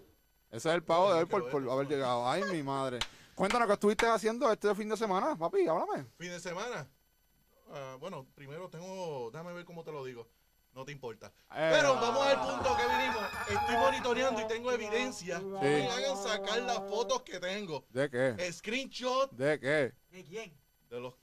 Ese 0.55 0.69
es 0.69 0.75
el 0.75 0.83
pago 0.83 1.13
de 1.13 1.19
él 1.19 1.27
por, 1.27 1.49
por 1.49 1.69
haber 1.69 1.85
llegado. 1.85 2.25
Ay, 2.29 2.41
mi 2.49 2.63
madre. 2.63 2.99
Cuéntanos 3.35 3.67
qué 3.67 3.73
estuviste 3.73 4.07
haciendo 4.07 4.49
este 4.49 4.73
fin 4.73 4.87
de 4.87 4.95
semana, 4.95 5.35
papi. 5.35 5.67
Háblame. 5.67 6.05
Fin 6.17 6.29
de 6.29 6.39
semana. 6.39 6.87
Ah, 7.73 7.97
bueno, 7.99 8.25
primero 8.35 8.69
tengo. 8.69 9.29
Déjame 9.31 9.51
ver 9.51 9.65
cómo 9.65 9.83
te 9.83 9.91
lo 9.91 10.05
digo. 10.05 10.29
No 10.73 10.85
te 10.85 10.93
importa. 10.93 11.27
Eh. 11.53 11.71
Pero 11.73 11.95
vamos 11.95 12.25
al 12.25 12.39
punto 12.39 12.77
que 12.77 12.83
vinimos. 12.87 13.23
Estoy 13.49 13.75
monitoreando 13.75 14.41
y 14.41 14.47
tengo 14.47 14.71
evidencia. 14.71 15.39
Sí. 15.39 15.45
Me 15.45 15.89
hagan 15.89 16.17
sacar 16.23 16.61
las 16.61 16.77
fotos 16.89 17.23
que 17.23 17.37
tengo. 17.37 17.85
¿De 17.89 18.09
qué? 18.09 18.51
Screenshot 18.53 19.31
¿De 19.31 19.59
qué? 19.59 19.93
¿De 20.09 20.23
quién? 20.23 20.57
de 20.89 21.01
los, 21.01 21.13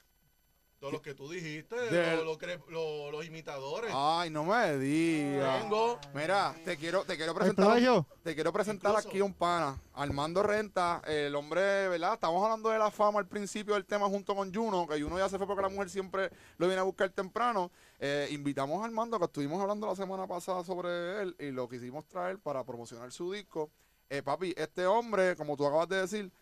de 0.86 0.92
los 0.92 1.02
que 1.02 1.14
tú 1.14 1.30
dijiste, 1.30 1.76
De- 1.76 2.16
los, 2.16 2.24
los 2.24 2.38
cre- 2.38 2.60
los- 2.68 3.12
los 3.12 3.24
imitadores. 3.24 3.90
Ay, 3.94 4.30
no 4.30 4.44
me 4.44 4.78
digas. 4.78 5.62
Tengo. 5.62 5.98
Mira, 6.14 6.54
te 6.64 6.76
quiero, 6.76 7.04
te 7.04 7.16
quiero 7.16 7.32
¿Hay 7.32 7.36
presentar. 7.38 7.66
plagio? 7.66 8.06
Te 8.22 8.34
quiero 8.34 8.52
presentar 8.52 8.90
Incluso- 8.92 9.08
aquí 9.08 9.20
un 9.20 9.32
pana, 9.34 9.80
Armando 9.94 10.42
Renta, 10.42 11.00
el 11.06 11.34
hombre, 11.34 11.88
¿verdad? 11.88 12.14
Estamos 12.14 12.42
hablando 12.42 12.70
de 12.70 12.78
la 12.78 12.90
fama 12.90 13.18
al 13.20 13.26
principio 13.28 13.74
del 13.74 13.84
tema 13.84 14.06
junto 14.08 14.34
con 14.34 14.52
Juno, 14.52 14.86
que 14.86 15.00
Juno 15.00 15.18
ya 15.18 15.28
se 15.28 15.38
fue 15.38 15.46
porque 15.46 15.62
la 15.62 15.68
mujer 15.68 15.88
siempre 15.90 16.30
lo 16.58 16.66
viene 16.66 16.80
a 16.80 16.84
buscar 16.84 17.10
temprano. 17.10 17.70
Eh, 18.00 18.28
invitamos 18.32 18.82
a 18.82 18.86
Armando, 18.86 19.18
que 19.18 19.26
estuvimos 19.26 19.60
hablando 19.60 19.86
la 19.86 19.94
semana 19.94 20.26
pasada 20.26 20.64
sobre 20.64 21.22
él 21.22 21.36
y 21.38 21.50
lo 21.52 21.68
quisimos 21.68 22.04
traer 22.06 22.38
para 22.38 22.64
promocionar 22.64 23.12
su 23.12 23.30
disco. 23.32 23.70
Eh, 24.10 24.22
papi, 24.22 24.52
este 24.56 24.84
hombre, 24.86 25.36
como 25.36 25.56
tú 25.56 25.64
acabas 25.66 25.88
de 25.88 25.96
decir, 26.02 26.32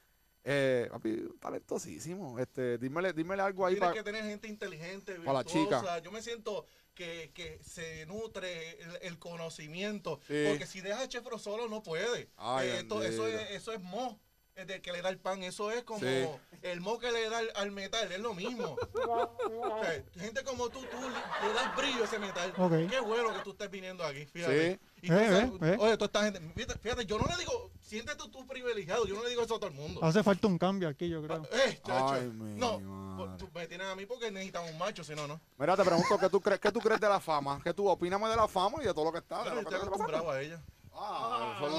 eh, 0.44 0.88
papi, 0.90 1.22
talentosísimo. 1.40 2.38
Este, 2.38 2.78
dímele, 2.78 3.12
dímele 3.12 3.42
algo 3.42 3.66
ahí 3.66 3.74
Tienes 3.74 3.88
para... 3.90 3.94
que 3.98 4.04
tener 4.04 4.24
gente 4.24 4.48
inteligente, 4.48 5.14
pa' 5.16 5.32
la 5.32 5.42
virtuosa. 5.42 5.80
chica. 5.80 5.98
Yo 5.98 6.10
me 6.10 6.22
siento 6.22 6.66
que, 6.94 7.30
que 7.34 7.58
se 7.62 8.06
nutre 8.06 8.80
el, 8.82 8.98
el 9.02 9.18
conocimiento. 9.18 10.20
Sí. 10.26 10.44
Porque 10.48 10.66
si 10.66 10.80
dejas 10.80 11.02
a 11.02 11.08
Chefro 11.08 11.38
solo, 11.38 11.68
no 11.68 11.82
puede. 11.82 12.28
Ay, 12.36 12.68
Eh, 12.68 12.78
esto- 12.80 13.02
eso, 13.02 13.26
es, 13.26 13.50
eso 13.50 13.72
es 13.72 13.80
mo. 13.80 14.18
Es 14.56 14.66
de 14.66 14.82
que 14.82 14.92
le 14.92 15.00
da 15.00 15.08
el 15.08 15.18
pan. 15.18 15.42
Eso 15.42 15.70
es 15.70 15.84
como 15.84 16.00
Sí. 16.00 16.26
el 16.62 16.80
mo 16.80 16.98
que 16.98 17.10
le 17.12 17.30
da 17.30 17.38
al, 17.38 17.50
al 17.54 17.70
metal. 17.70 18.10
Es 18.12 18.18
lo 18.20 18.34
mismo. 18.34 18.76
O 19.62 19.82
sea, 19.82 20.04
gente 20.18 20.42
como 20.44 20.68
tú, 20.68 20.80
tú 20.90 20.96
le, 21.00 21.08
le 21.48 21.54
das 21.54 21.76
brillo 21.76 22.02
a 22.02 22.04
ese 22.04 22.18
metal. 22.18 22.52
Qué 22.90 23.00
bueno 23.00 23.32
que 23.34 23.40
tú 23.42 23.50
estés 23.52 23.70
viniendo 23.70 24.04
aquí. 24.04 24.26
Fíjate. 24.26 24.72
Sí. 24.72 24.78
Y 25.02 25.12
Eh, 25.12 25.14
cosas- 25.14 25.44
eh, 25.70 25.74
eh. 25.74 25.76
Oye, 25.78 25.96
toda 25.96 26.06
esta 26.06 26.24
gente. 26.24 26.40
Fíjate, 26.54 26.78
fíjate, 26.78 27.06
yo 27.06 27.18
no 27.18 27.26
le 27.26 27.36
digo, 27.38 27.70
siéntete 27.90 28.22
tú 28.30 28.46
privilegiado. 28.46 29.04
Yo 29.04 29.16
no 29.16 29.24
le 29.24 29.30
digo 29.30 29.42
eso 29.42 29.56
a 29.56 29.58
todo 29.58 29.68
el 29.68 29.74
mundo. 29.74 30.00
Hace 30.02 30.22
falta 30.22 30.46
un 30.46 30.56
cambio 30.58 30.88
aquí, 30.88 31.08
yo 31.08 31.20
creo. 31.22 31.42
Eh, 31.52 31.80
chacho. 31.84 32.12
Ay, 32.12 32.28
mi 32.28 32.54
no, 32.58 32.78
madre. 32.78 33.36
tú 33.36 33.48
me 33.52 33.66
tienes 33.66 33.86
a 33.88 33.96
mí 33.96 34.06
porque 34.06 34.30
necesitamos 34.30 34.70
un 34.70 34.78
macho, 34.78 35.02
si 35.02 35.14
no, 35.14 35.26
no. 35.26 35.40
Mira, 35.58 35.76
te 35.76 35.84
pregunto, 35.84 36.16
¿qué 36.18 36.28
tú 36.30 36.40
crees, 36.40 36.60
qué 36.60 36.70
tú 36.70 36.78
crees 36.78 37.00
de 37.00 37.08
la 37.08 37.18
fama? 37.18 37.60
¿Qué 37.64 37.74
tú 37.74 37.88
opíname 37.88 38.28
de 38.28 38.36
la 38.36 38.46
fama 38.46 38.78
y 38.80 38.86
de 38.86 38.94
todo 38.94 39.06
lo 39.06 39.12
que 39.12 39.18
está? 39.18 39.38
de 39.38 39.50
Bueno, 39.50 39.56
lo 39.56 39.62
yo 39.62 39.68
que 39.68 39.74
estoy 39.74 39.88
acostumbrado 39.88 40.30
a 40.30 40.40
ella. 40.40 40.62
Ah, 40.92 41.54
eso 41.56 41.66
es 41.66 41.72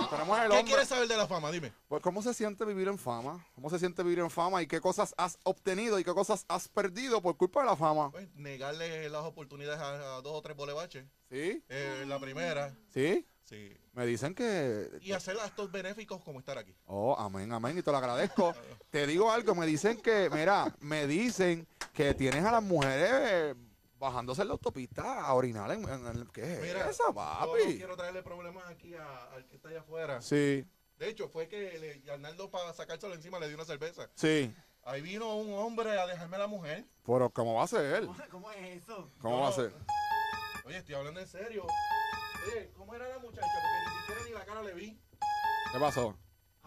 lo. 0.00 0.08
Tenemos 0.08 0.38
el 0.38 0.44
¿Qué 0.50 0.56
hombre. 0.56 0.64
quieres 0.64 0.88
saber 0.88 1.08
de 1.08 1.16
la 1.16 1.26
fama? 1.26 1.50
Dime. 1.50 1.72
Pues, 1.88 2.02
¿cómo 2.02 2.22
se 2.22 2.32
siente 2.34 2.64
vivir 2.64 2.88
en 2.88 2.98
fama? 2.98 3.44
¿Cómo 3.54 3.68
se 3.70 3.78
siente 3.78 4.02
vivir 4.02 4.20
en 4.20 4.30
fama? 4.30 4.62
¿Y 4.62 4.66
qué 4.66 4.80
cosas 4.80 5.14
has 5.18 5.38
obtenido 5.44 5.98
y 5.98 6.04
qué 6.04 6.12
cosas 6.14 6.44
has 6.48 6.68
perdido 6.68 7.20
por 7.20 7.36
culpa 7.36 7.60
de 7.60 7.66
la 7.66 7.76
fama? 7.76 8.10
Pues 8.10 8.28
negarle 8.34 9.08
las 9.10 9.24
oportunidades 9.24 9.80
a, 9.80 10.16
a 10.16 10.20
dos 10.22 10.32
o 10.32 10.42
tres 10.42 10.56
bolebaches. 10.56 11.04
¿Sí? 11.30 11.62
Eh, 11.68 12.04
la 12.06 12.18
primera. 12.18 12.74
¿Sí? 12.92 13.26
Sí. 13.44 13.76
Me 13.92 14.06
dicen 14.06 14.34
que... 14.34 14.88
Y 15.02 15.12
hacer 15.12 15.36
actos 15.38 15.70
benéficos 15.70 16.22
como 16.24 16.38
estar 16.38 16.56
aquí. 16.56 16.74
Oh, 16.86 17.14
amén, 17.18 17.52
amén, 17.52 17.76
y 17.76 17.82
te 17.82 17.90
lo 17.90 17.98
agradezco. 17.98 18.54
te 18.90 19.06
digo 19.06 19.30
algo, 19.30 19.54
me 19.54 19.66
dicen 19.66 20.00
que, 20.00 20.30
mira, 20.32 20.74
me 20.80 21.06
dicen 21.06 21.66
que 21.92 22.14
tienes 22.14 22.42
a 22.44 22.52
las 22.52 22.62
mujeres 22.62 23.10
eh, 23.12 23.54
bajándose 24.06 24.42
en 24.42 24.48
la 24.48 24.54
autopista 24.54 25.24
a 25.24 25.32
orinar 25.34 25.70
en, 25.70 25.88
en- 25.88 26.06
en- 26.08 26.26
¿qué 26.28 26.54
es 26.54 26.60
Mira, 26.60 26.90
eso, 26.90 27.04
yo 27.06 27.12
no 27.12 27.14
papi? 27.14 27.76
quiero 27.76 27.96
traerle 27.96 28.22
problemas 28.24 28.64
aquí 28.68 28.94
a- 28.96 29.32
al 29.32 29.46
que 29.46 29.54
está 29.56 29.68
allá 29.68 29.80
afuera. 29.80 30.20
Sí, 30.20 30.66
De 30.98 31.08
hecho, 31.08 31.28
fue 31.28 31.48
que 31.48 31.78
le, 32.04 32.10
Arnaldo 32.12 32.50
para 32.50 32.72
sacárselo 32.74 33.14
encima 33.14 33.38
le 33.38 33.46
dio 33.46 33.56
una 33.56 33.64
cerveza. 33.64 34.10
sí, 34.14 34.52
Ahí 34.84 35.00
vino 35.00 35.36
un 35.36 35.54
hombre 35.54 35.96
a 35.96 36.06
dejarme 36.08 36.34
a 36.34 36.40
la 36.40 36.46
mujer. 36.48 36.84
pero 37.06 37.30
¿cómo 37.30 37.54
va 37.54 37.62
a 37.62 37.68
ser? 37.68 38.08
¿Cómo 38.32 38.50
es 38.50 38.82
eso? 38.82 39.08
¿Cómo 39.20 39.40
va 39.40 39.48
a 39.48 39.52
ser? 39.52 39.72
Oye, 40.64 40.78
estoy 40.78 40.96
hablando 40.96 41.20
en 41.20 41.28
serio. 41.28 41.64
Oye, 42.46 42.72
¿cómo 42.76 42.92
era 42.96 43.08
la 43.08 43.18
muchacha? 43.20 43.46
Porque 43.46 43.78
ni 43.86 44.00
siquiera 44.00 44.20
ni 44.26 44.30
la 44.32 44.44
cara 44.44 44.62
le 44.62 44.74
vi. 44.74 44.98
¿Qué 45.72 45.78
pasó? 45.78 46.16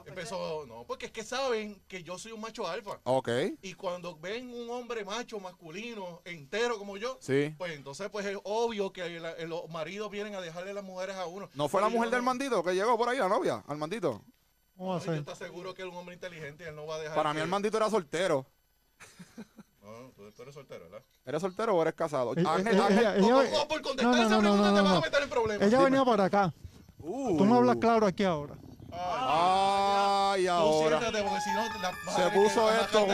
Empezó, 0.05 0.65
no, 0.67 0.83
porque 0.85 1.07
es 1.07 1.11
que 1.11 1.23
saben 1.23 1.81
que 1.87 2.03
yo 2.03 2.17
soy 2.19 2.31
un 2.31 2.39
macho 2.41 2.67
alfa. 2.67 2.99
Ok, 3.03 3.29
Y 3.61 3.73
cuando 3.73 4.15
ven 4.17 4.49
un 4.53 4.69
hombre 4.69 5.03
macho, 5.03 5.39
masculino, 5.39 6.21
entero 6.25 6.77
como 6.77 6.97
yo, 6.97 7.17
sí. 7.21 7.53
pues 7.57 7.73
entonces 7.73 8.09
pues 8.09 8.25
es 8.25 8.37
obvio 8.43 8.91
que 8.93 9.19
la- 9.19 9.35
los 9.45 9.67
maridos 9.69 10.11
vienen 10.11 10.35
a 10.35 10.41
dejarle 10.41 10.73
las 10.73 10.83
mujeres 10.83 11.15
a 11.15 11.25
uno. 11.25 11.49
¿No 11.55 11.67
fue 11.67 11.81
la 11.81 11.87
Pero 11.87 11.93
yo 11.93 11.97
mujer 11.97 12.11
del 12.11 12.21
mandito 12.21 12.63
que 12.63 12.73
llegó 12.75 12.97
por 12.97 13.09
ahí, 13.09 13.17
la 13.17 13.27
novia? 13.29 13.63
Armandito. 13.67 14.21
¿Cómo 14.77 14.89
va 14.91 14.97
a 14.97 14.99
Yo 14.99 15.23
ser? 15.23 15.35
seguro 15.37 15.73
que 15.73 15.81
es 15.83 15.87
un 15.87 15.95
hombre 15.95 16.13
inteligente 16.15 16.63
y 16.65 16.67
él 16.67 16.75
no 16.75 16.85
va 16.85 16.95
a 16.95 16.99
dejar 16.99 17.15
Para 17.15 17.29
mí 17.31 17.37
que- 17.37 17.43
Armandito 17.43 17.77
era 17.77 17.89
soltero. 17.89 18.45
No, 19.81 20.09
tú, 20.15 20.31
tú 20.31 20.41
eres 20.41 20.53
soltero, 20.55 20.85
¿verdad? 20.85 21.03
¿Eres 21.25 21.41
soltero 21.41 21.75
o 21.75 21.81
eres 21.81 21.93
casado? 21.93 22.33
Eh, 22.35 22.43
Ángel, 22.45 22.75
eh, 22.75 22.81
Ángel. 22.81 22.97
ella- 22.99 23.15
No, 23.17 23.41
ella- 23.43 23.51
no, 23.59 23.67
por 23.67 23.81
contestar 23.83 24.15
no, 24.15 24.17
no, 24.17 24.23
esa 24.25 24.35
no, 24.35 24.39
pregunta 24.41 24.69
no, 24.71 24.75
te 24.75 24.81
no, 24.81 24.83
vas 24.89 24.97
a 24.97 25.01
meter 25.01 25.23
en 25.23 25.29
problemas. 25.29 25.67
Ella 25.67 25.79
venía 25.83 26.03
para 26.05 26.23
acá. 26.25 26.53
Uh. 26.99 27.37
Tú 27.37 27.45
no 27.45 27.55
hablas 27.57 27.77
claro 27.77 28.07
aquí 28.07 28.23
ahora. 28.23 28.55
Ay, 28.97 30.45
Tú 30.45 30.51
ahora. 30.51 30.99
siéntate 30.99 31.23
porque 31.23 31.41
si 31.41 31.51
no 31.51 31.81
la, 31.81 31.91
Se 32.15 32.29
puso 32.31 32.71
esto, 32.71 33.07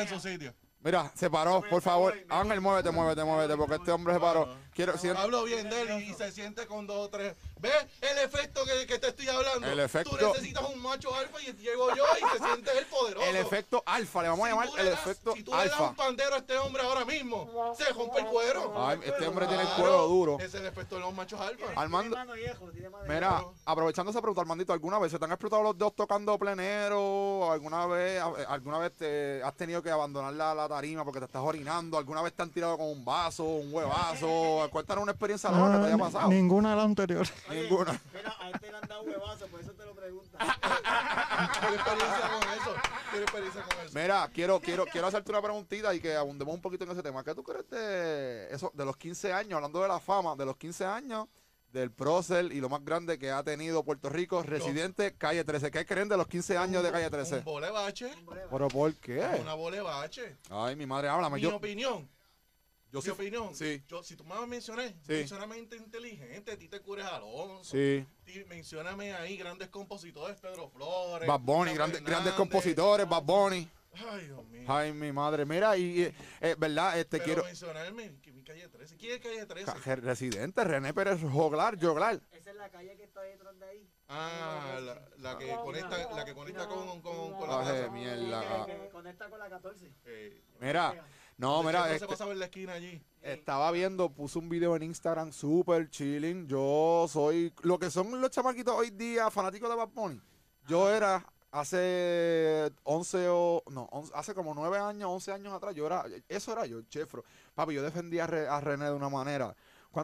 en 0.00 0.08
su 0.08 0.20
sitio. 0.20 0.54
Mira, 0.80 1.10
se 1.14 1.30
paró, 1.30 1.62
por 1.70 1.80
favor. 1.80 2.14
Ángel, 2.28 2.60
muévete, 2.60 2.90
muévete, 2.90 3.24
muévete, 3.24 3.56
porque 3.56 3.76
este 3.76 3.90
hombre 3.90 4.12
se 4.12 4.20
paró. 4.20 4.54
Quiero, 4.74 4.98
si- 4.98 5.08
Hablo 5.08 5.44
bien 5.44 5.70
de 5.70 5.80
él 5.80 6.02
y, 6.02 6.10
y 6.10 6.14
se 6.14 6.30
siente 6.30 6.66
con 6.66 6.86
dos 6.86 7.06
o 7.06 7.08
tres. 7.08 7.34
¿Ves 7.60 7.72
el 8.02 8.18
efecto 8.18 8.60
que, 8.66 8.86
que 8.86 8.98
te 8.98 9.08
estoy 9.08 9.26
hablando? 9.28 9.66
El 9.66 9.80
efecto- 9.80 10.10
Tú 10.16 10.26
necesitas 10.26 10.64
un 10.68 10.82
macho 10.82 11.14
alfa 11.14 11.40
y 11.40 11.52
llego 11.56 11.94
yo 11.96 12.04
y 12.20 12.38
se 12.38 12.44
siente 12.44 12.70
él 12.76 12.84
poderoso. 12.86 13.26
el 13.26 13.36
efecto 13.36 13.82
alfa, 13.86 14.22
le 14.22 14.28
vamos 14.28 14.46
a 14.46 14.50
llamar 14.50 14.68
el 14.78 14.90
das- 14.90 15.00
efecto 15.00 15.32
Si 15.34 15.42
tú 15.42 15.50
le 15.52 15.56
das 15.56 15.66
alfa. 15.72 15.88
un 15.88 15.94
pandero 15.96 16.34
a 16.34 16.38
este 16.38 16.58
hombre 16.58 16.82
ahora 16.82 17.06
mismo, 17.06 17.74
se 17.78 17.84
rompe 17.94 18.20
el 18.20 18.26
cuero. 18.26 18.74
Ay, 18.86 19.00
este 19.04 19.26
hombre 19.26 19.46
tiene 19.46 19.62
el 19.62 19.68
cuero 19.70 20.06
duro. 20.08 20.38
Es 20.40 20.52
el 20.54 20.66
efecto 20.66 20.96
de 20.96 21.00
los 21.00 21.14
machos 21.14 21.40
alfa. 21.40 21.64
Armando, 21.74 22.16
Mano 22.16 22.34
viejo, 22.34 22.70
tiene 22.70 22.90
mano 22.90 23.04
mira, 23.08 23.42
aprovechando 23.64 24.10
esa 24.10 24.20
pregunta, 24.20 24.42
Armandito, 24.42 24.72
¿alguna 24.74 24.98
vez 24.98 25.12
se 25.12 25.18
te 25.18 25.24
han 25.24 25.32
explotado 25.32 25.62
los 25.62 25.78
dedos 25.78 25.94
tocando 25.96 26.36
plenero? 26.38 27.50
¿Alguna 27.50 27.86
vez, 27.86 28.20
a- 28.20 28.52
alguna 28.52 28.76
vez 28.78 28.92
te 28.94 29.42
has 29.42 29.54
tenido 29.56 29.82
que 29.82 29.90
abandonar 29.90 30.34
la, 30.34 30.54
la 30.54 30.68
tarima 30.68 31.02
porque 31.02 31.20
te 31.20 31.26
estás 31.26 31.42
orinando? 31.42 31.96
¿Alguna 31.96 32.20
vez 32.20 32.34
te 32.34 32.42
han 32.42 32.50
tirado 32.50 32.76
con 32.76 32.88
un 32.88 33.04
vaso, 33.04 33.44
un 33.44 33.72
huevazo? 33.72 34.68
Cuéntanos 34.70 35.02
una 35.02 35.12
experiencia 35.12 35.50
loca 35.50 35.72
que 35.72 35.78
te 35.78 35.86
haya 35.86 35.98
pasado. 35.98 36.28
Ninguna 36.28 36.70
de 36.70 36.76
las 36.76 36.84
anteriores. 36.84 37.32
Ninguna. 37.62 38.00
Mira, 38.12 38.36
a 38.40 38.50
este 38.50 38.70
le 38.70 38.76
han 38.76 38.88
dado 38.88 39.02
huevazo, 39.02 39.46
por 39.48 39.60
eso 39.60 39.72
te 39.72 39.84
lo 39.84 39.94
pregunto. 39.94 40.38
¿Tiene 40.38 41.76
experiencia 41.76 42.30
con 42.30 42.42
eso? 42.52 42.74
¿Tiene 43.10 43.24
experiencia 43.24 43.62
con 43.62 43.86
eso? 43.86 43.90
Mira, 43.94 44.30
quiero, 44.32 44.60
quiero, 44.60 44.86
quiero 44.86 45.06
hacerte 45.06 45.30
una 45.30 45.42
preguntita 45.42 45.94
y 45.94 46.00
que 46.00 46.14
abundemos 46.14 46.54
un 46.54 46.60
poquito 46.60 46.84
en 46.84 46.90
ese 46.90 47.02
tema. 47.02 47.24
¿Qué 47.24 47.34
tú 47.34 47.42
crees 47.42 47.68
de 47.70 48.48
eso, 48.52 48.70
de 48.74 48.84
los 48.84 48.96
15 48.96 49.32
años, 49.32 49.54
hablando 49.54 49.80
de 49.80 49.88
la 49.88 50.00
fama, 50.00 50.34
de 50.36 50.44
los 50.44 50.56
15 50.56 50.84
años, 50.84 51.28
del 51.72 51.90
prócer 51.90 52.52
y 52.52 52.60
lo 52.60 52.68
más 52.68 52.84
grande 52.84 53.18
que 53.18 53.32
ha 53.32 53.42
tenido 53.42 53.82
Puerto 53.82 54.08
Rico, 54.08 54.42
residente 54.42 55.14
Calle 55.16 55.44
13? 55.44 55.70
¿Qué 55.70 55.84
creen 55.84 56.08
de 56.08 56.16
los 56.16 56.28
15 56.28 56.56
años 56.56 56.82
de 56.82 56.92
Calle 56.92 57.10
13? 57.10 57.38
Un 57.38 57.44
bolebache. 57.44 58.10
¿Pero 58.50 58.68
por 58.68 58.94
qué? 58.94 59.26
Una 59.40 59.54
bolebache. 59.54 60.36
Ay, 60.50 60.76
mi 60.76 60.86
madre, 60.86 61.08
háblame. 61.08 61.36
Mi 61.36 61.42
Yo, 61.42 61.56
opinión. 61.56 62.08
Yo 62.94 63.00
mi 63.00 63.04
sí. 63.04 63.10
opinión. 63.10 63.54
Sí. 63.54 63.82
Yo, 63.88 64.02
si 64.02 64.16
tú 64.16 64.24
me 64.24 64.46
mencioné, 64.46 64.88
Sí. 65.02 65.12
mencioname 65.12 65.58
inteligente, 65.58 66.52
a 66.52 66.56
ti 66.58 66.68
te 66.68 66.80
cures 66.80 67.04
Alonso. 67.06 67.64
Sí. 67.64 68.06
Ti- 68.24 68.44
Mencióname 68.48 69.12
ahí 69.14 69.36
grandes 69.36 69.68
compositores, 69.68 70.38
Pedro 70.40 70.68
Flores. 70.68 71.28
Bad 71.28 71.40
Bunny, 71.40 71.72
Tito 71.72 72.02
grandes, 72.04 72.32
compositores, 72.34 73.08
Bad 73.08 73.22
Bunny. 73.22 73.68
Ay, 74.10 74.24
Dios 74.26 74.44
mío. 74.48 74.64
Ay, 74.66 74.92
mi 74.92 75.12
madre. 75.12 75.44
Mira, 75.46 75.76
y, 75.76 76.02
eh, 76.02 76.14
eh, 76.40 76.56
¿verdad? 76.58 76.98
Este 76.98 77.18
Pero 77.18 77.24
quiero. 77.26 77.44
mencionarme 77.44 78.16
que 78.20 78.32
mi 78.32 78.42
calle 78.42 78.66
13. 78.68 78.96
¿Quién 78.96 79.12
es 79.12 79.20
calle 79.20 79.46
13? 79.46 79.72
Ca- 79.84 79.94
Residente, 79.96 80.64
René 80.64 80.92
Pérez 80.92 81.20
Joglar, 81.22 81.78
Joglar. 81.80 82.20
Esa 82.32 82.50
es 82.50 82.56
la 82.56 82.68
calle 82.70 82.96
que 82.96 83.04
está 83.04 83.20
detrás 83.22 83.56
de 83.60 83.66
ahí. 83.66 83.88
Ah, 84.08 84.80
la, 84.82 85.08
la 85.18 85.38
que 85.38 85.48
conecta, 85.62 86.12
la 86.12 86.24
que 86.24 86.34
conecta 86.34 86.66
con, 86.66 87.00
con, 87.02 87.34
con 87.34 87.48
la 87.48 87.84
Ay, 87.84 87.90
mierda. 87.90 88.66
Que, 88.66 88.72
que 88.80 88.88
conecta 88.88 89.30
con 89.30 89.38
la 89.38 89.48
14. 89.48 89.92
Eh, 90.06 90.42
Mira, 90.60 91.06
no, 91.38 91.60
¿de 91.60 91.66
mira, 91.66 91.86
este- 91.86 92.00
se 92.00 92.06
pasaba 92.06 92.32
en 92.32 92.38
la 92.38 92.44
esquina 92.46 92.72
allí. 92.74 93.02
Estaba 93.22 93.70
viendo, 93.70 94.10
puse 94.10 94.38
un 94.38 94.48
video 94.48 94.76
en 94.76 94.82
Instagram 94.82 95.32
super 95.32 95.88
chilling. 95.88 96.46
Yo 96.46 97.06
soy 97.08 97.52
lo 97.62 97.78
que 97.78 97.90
son 97.90 98.20
los 98.20 98.30
chamaquitos 98.30 98.74
hoy 98.74 98.90
día, 98.90 99.30
fanáticos 99.30 99.68
de 99.70 99.76
Bad 99.76 99.88
Bunny. 99.88 100.20
Yo 100.68 100.90
era 100.90 101.24
hace 101.50 102.70
11 102.84 103.26
o 103.30 103.62
no, 103.70 103.88
11 103.92 104.12
hace 104.14 104.34
como 104.34 104.54
9 104.54 104.78
años, 104.78 105.08
11 105.10 105.32
años 105.32 105.52
atrás, 105.52 105.74
yo 105.74 105.86
era 105.86 106.04
eso 106.28 106.52
era 106.52 106.66
yo, 106.66 106.82
Chefro. 106.82 107.24
Papi, 107.54 107.74
yo 107.74 107.82
defendía 107.82 108.24
a, 108.24 108.26
Re- 108.26 108.48
a 108.48 108.60
René 108.60 108.86
de 108.86 108.92
una 108.92 109.08
manera. 109.08 109.54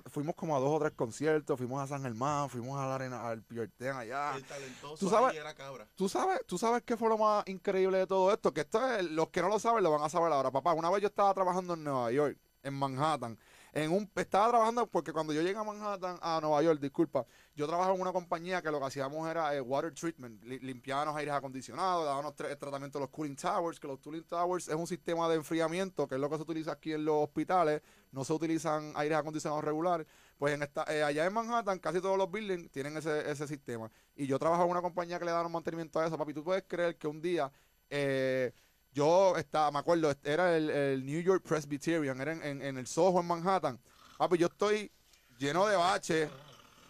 Fuimos 0.07 0.35
como 0.35 0.57
a 0.57 0.61
dos 0.61 0.71
o 0.71 0.79
tres 0.79 0.93
conciertos, 0.93 1.57
fuimos 1.59 1.83
a 1.83 1.87
San 1.87 2.03
Germán, 2.03 2.49
fuimos 2.49 2.79
a 2.79 2.87
la 2.87 2.95
arena 2.95 3.27
al 3.29 3.43
Pierten 3.43 3.97
allá. 3.97 4.37
El 4.37 4.45
talentoso 4.45 4.97
¿Tú 4.97 5.09
sabes? 5.11 5.35
era 5.37 5.55
cabra. 5.55 5.89
¿Tú 5.97 6.09
sabes, 6.09 6.41
tú 6.47 6.59
sabes 6.59 6.83
qué 6.83 6.97
fue 6.97 7.09
lo 7.09 7.19
más 7.19 7.47
increíble 7.49 7.99
de 7.99 8.07
todo 8.07 8.33
esto, 8.33 8.53
que 8.53 8.61
esto 8.63 8.85
es, 8.95 9.05
los 9.11 9.29
que 9.31 9.43
no 9.43 9.49
lo 9.49 9.59
saben 9.59 9.83
lo 9.83 9.91
van 9.91 10.03
a 10.03 10.09
saber 10.09 10.33
ahora, 10.33 10.51
papá. 10.51 10.73
Una 10.75 10.91
vez 10.91 11.03
yo 11.03 11.09
estaba 11.09 11.33
trabajando 11.35 11.75
en 11.75 11.85
Nueva 11.85 12.11
York, 12.13 12.39
en 12.63 12.75
Manhattan, 12.75 13.39
en 13.73 13.93
un 13.93 14.11
estaba 14.17 14.49
trabajando 14.49 14.87
porque 14.89 15.13
cuando 15.13 15.33
yo 15.33 15.41
llegué 15.43 15.57
a 15.57 15.63
Manhattan, 15.65 16.19
a 16.21 16.41
Nueva 16.43 16.61
York, 16.63 16.81
disculpa, 16.81 17.25
yo 17.55 17.67
trabajaba 17.69 17.95
en 17.95 18.01
una 18.03 18.13
compañía 18.13 18.61
que 18.61 18.71
lo 18.71 18.81
que 18.81 18.87
hacíamos 18.87 19.29
era 19.31 19.55
eh, 19.55 19.61
water 19.61 19.95
treatment, 19.95 20.43
li- 20.43 20.59
limpiábamos 20.59 21.17
aires 21.17 21.33
acondicionados, 21.33 22.05
dábamos 22.05 22.35
tra- 22.35 22.59
tratamiento 22.59 22.99
de 22.99 23.05
los 23.05 23.11
cooling 23.11 23.37
towers, 23.37 23.79
que 23.79 23.87
los 23.87 24.01
cooling 24.01 24.25
towers 24.25 24.67
es 24.69 24.75
un 24.75 24.87
sistema 24.89 25.29
de 25.29 25.37
enfriamiento, 25.37 26.09
que 26.09 26.17
es 26.17 26.21
lo 26.21 26.29
que 26.29 26.37
se 26.37 26.43
utiliza 26.43 26.73
aquí 26.73 26.93
en 26.93 27.05
los 27.05 27.23
hospitales, 27.25 27.81
no 28.13 28.25
se 28.25 28.33
utilizan 28.33 28.93
aires 28.97 29.17
acondicionados 29.19 29.65
regulares, 29.65 30.07
pues 30.39 30.55
en 30.55 30.63
esta, 30.63 30.85
eh, 30.93 31.03
allá 31.03 31.25
en 31.27 31.33
Manhattan 31.33 31.79
casi 31.79 32.01
todos 32.01 32.17
los 32.19 32.31
buildings 32.31 32.71
tienen 32.71 32.97
ese, 32.97 33.31
ese 33.31 33.47
sistema. 33.47 33.91
Y 34.17 34.27
yo 34.27 34.39
trabajaba 34.39 34.65
en 34.67 34.73
una 34.73 34.83
compañía 34.83 35.19
que 35.19 35.25
le 35.25 35.31
daban 35.31 35.51
mantenimiento 35.53 36.01
a 36.01 36.07
eso, 36.07 36.19
papi. 36.19 36.35
Tú 36.35 36.43
puedes 36.45 36.65
creer 36.67 36.97
que 36.97 37.07
un 37.07 37.21
día 37.23 37.51
eh, 37.89 38.53
yo 38.93 39.37
estaba, 39.37 39.71
me 39.71 39.79
acuerdo, 39.79 40.13
era 40.25 40.57
el, 40.57 40.71
el 40.71 41.07
New 41.07 41.21
York 41.23 41.45
Presbyterian, 41.47 42.21
era 42.21 42.33
en, 42.33 42.43
en- 42.43 42.63
en 42.63 42.79
el 42.79 42.87
Soho 42.87 43.21
en 43.21 43.27
Manhattan. 43.27 43.79
Papi, 44.19 44.39
yo 44.39 44.47
estoy 44.49 44.91
lleno 45.39 45.67
de 45.67 45.77
baches. 45.77 46.31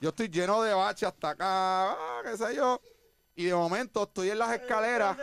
Yo 0.01 0.09
estoy 0.09 0.29
lleno 0.31 0.63
de 0.63 0.73
baches 0.73 1.09
hasta 1.09 1.31
acá, 1.31 1.91
ah, 1.93 2.23
qué 2.25 2.37
sé 2.39 2.55
yo. 2.57 2.81
Y 3.41 3.45
de 3.47 3.55
momento 3.55 4.03
estoy 4.03 4.29
en 4.29 4.39
las 4.39 4.53
escaleras. 4.53 5.17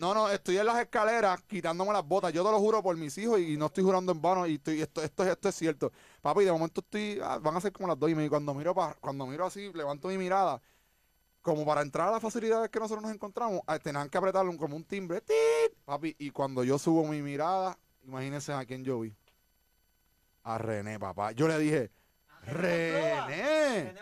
No, 0.00 0.12
no, 0.12 0.28
estoy 0.28 0.58
en 0.58 0.66
las 0.66 0.80
escaleras 0.80 1.40
quitándome 1.42 1.92
las 1.92 2.04
botas. 2.04 2.32
Yo 2.32 2.44
te 2.44 2.50
lo 2.50 2.58
juro 2.58 2.82
por 2.82 2.96
mis 2.96 3.16
hijos 3.16 3.38
y 3.38 3.56
no 3.56 3.66
estoy 3.66 3.84
jurando 3.84 4.10
en 4.10 4.20
vano. 4.20 4.44
Y 4.48 4.54
estoy, 4.54 4.82
esto, 4.82 5.00
esto, 5.04 5.22
esto 5.24 5.48
es 5.50 5.54
cierto. 5.54 5.92
Papi, 6.20 6.42
de 6.44 6.50
momento 6.50 6.80
estoy. 6.80 7.20
ah, 7.22 7.38
van 7.38 7.56
a 7.56 7.60
ser 7.60 7.70
como 7.70 7.86
las 7.86 7.96
dos 7.96 8.10
y 8.10 8.16
media. 8.16 8.28
Cuando 8.28 8.52
miro, 8.54 8.74
pa- 8.74 8.96
cuando 9.00 9.24
miro 9.24 9.46
así, 9.46 9.72
levanto 9.72 10.08
mi 10.08 10.18
mirada. 10.18 10.60
Como 11.42 11.64
para 11.64 11.82
entrar 11.82 12.08
a 12.08 12.10
las 12.10 12.20
facilidades 12.20 12.70
que 12.70 12.80
nosotros 12.80 13.02
nos 13.04 13.12
encontramos, 13.14 13.60
ah, 13.68 13.78
tenían 13.78 14.08
que 14.10 14.18
apretarle 14.18 14.50
un- 14.50 14.58
como 14.58 14.74
un 14.74 14.82
timbre. 14.84 15.22
Papi, 15.84 16.16
y 16.18 16.30
cuando 16.32 16.64
yo 16.64 16.76
subo 16.76 17.04
mi 17.06 17.22
mirada, 17.22 17.78
imagínense 18.02 18.52
a 18.52 18.64
quién 18.64 18.82
yo 18.82 18.98
vi. 18.98 19.14
A 20.42 20.58
René, 20.58 20.98
papá. 20.98 21.30
Yo 21.32 21.46
le 21.46 21.56
dije, 21.56 21.92
René. 22.46 23.94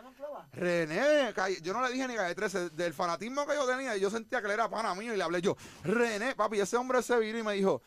René, 0.52 1.32
yo 1.62 1.72
no 1.72 1.82
le 1.86 1.92
dije 1.92 2.08
ni 2.08 2.14
calle 2.14 2.34
13, 2.34 2.70
del 2.70 2.92
fanatismo 2.94 3.46
que 3.46 3.54
yo 3.54 3.66
tenía, 3.66 3.96
yo 3.96 4.10
sentía 4.10 4.40
que 4.40 4.46
él 4.46 4.52
era 4.52 4.68
pana 4.68 4.94
mío 4.94 5.14
y 5.14 5.16
le 5.16 5.22
hablé 5.22 5.40
yo, 5.40 5.56
René, 5.84 6.34
papi, 6.34 6.60
ese 6.60 6.76
hombre 6.76 7.02
se 7.02 7.18
vino 7.18 7.38
y 7.38 7.42
me 7.42 7.54
dijo, 7.54 7.82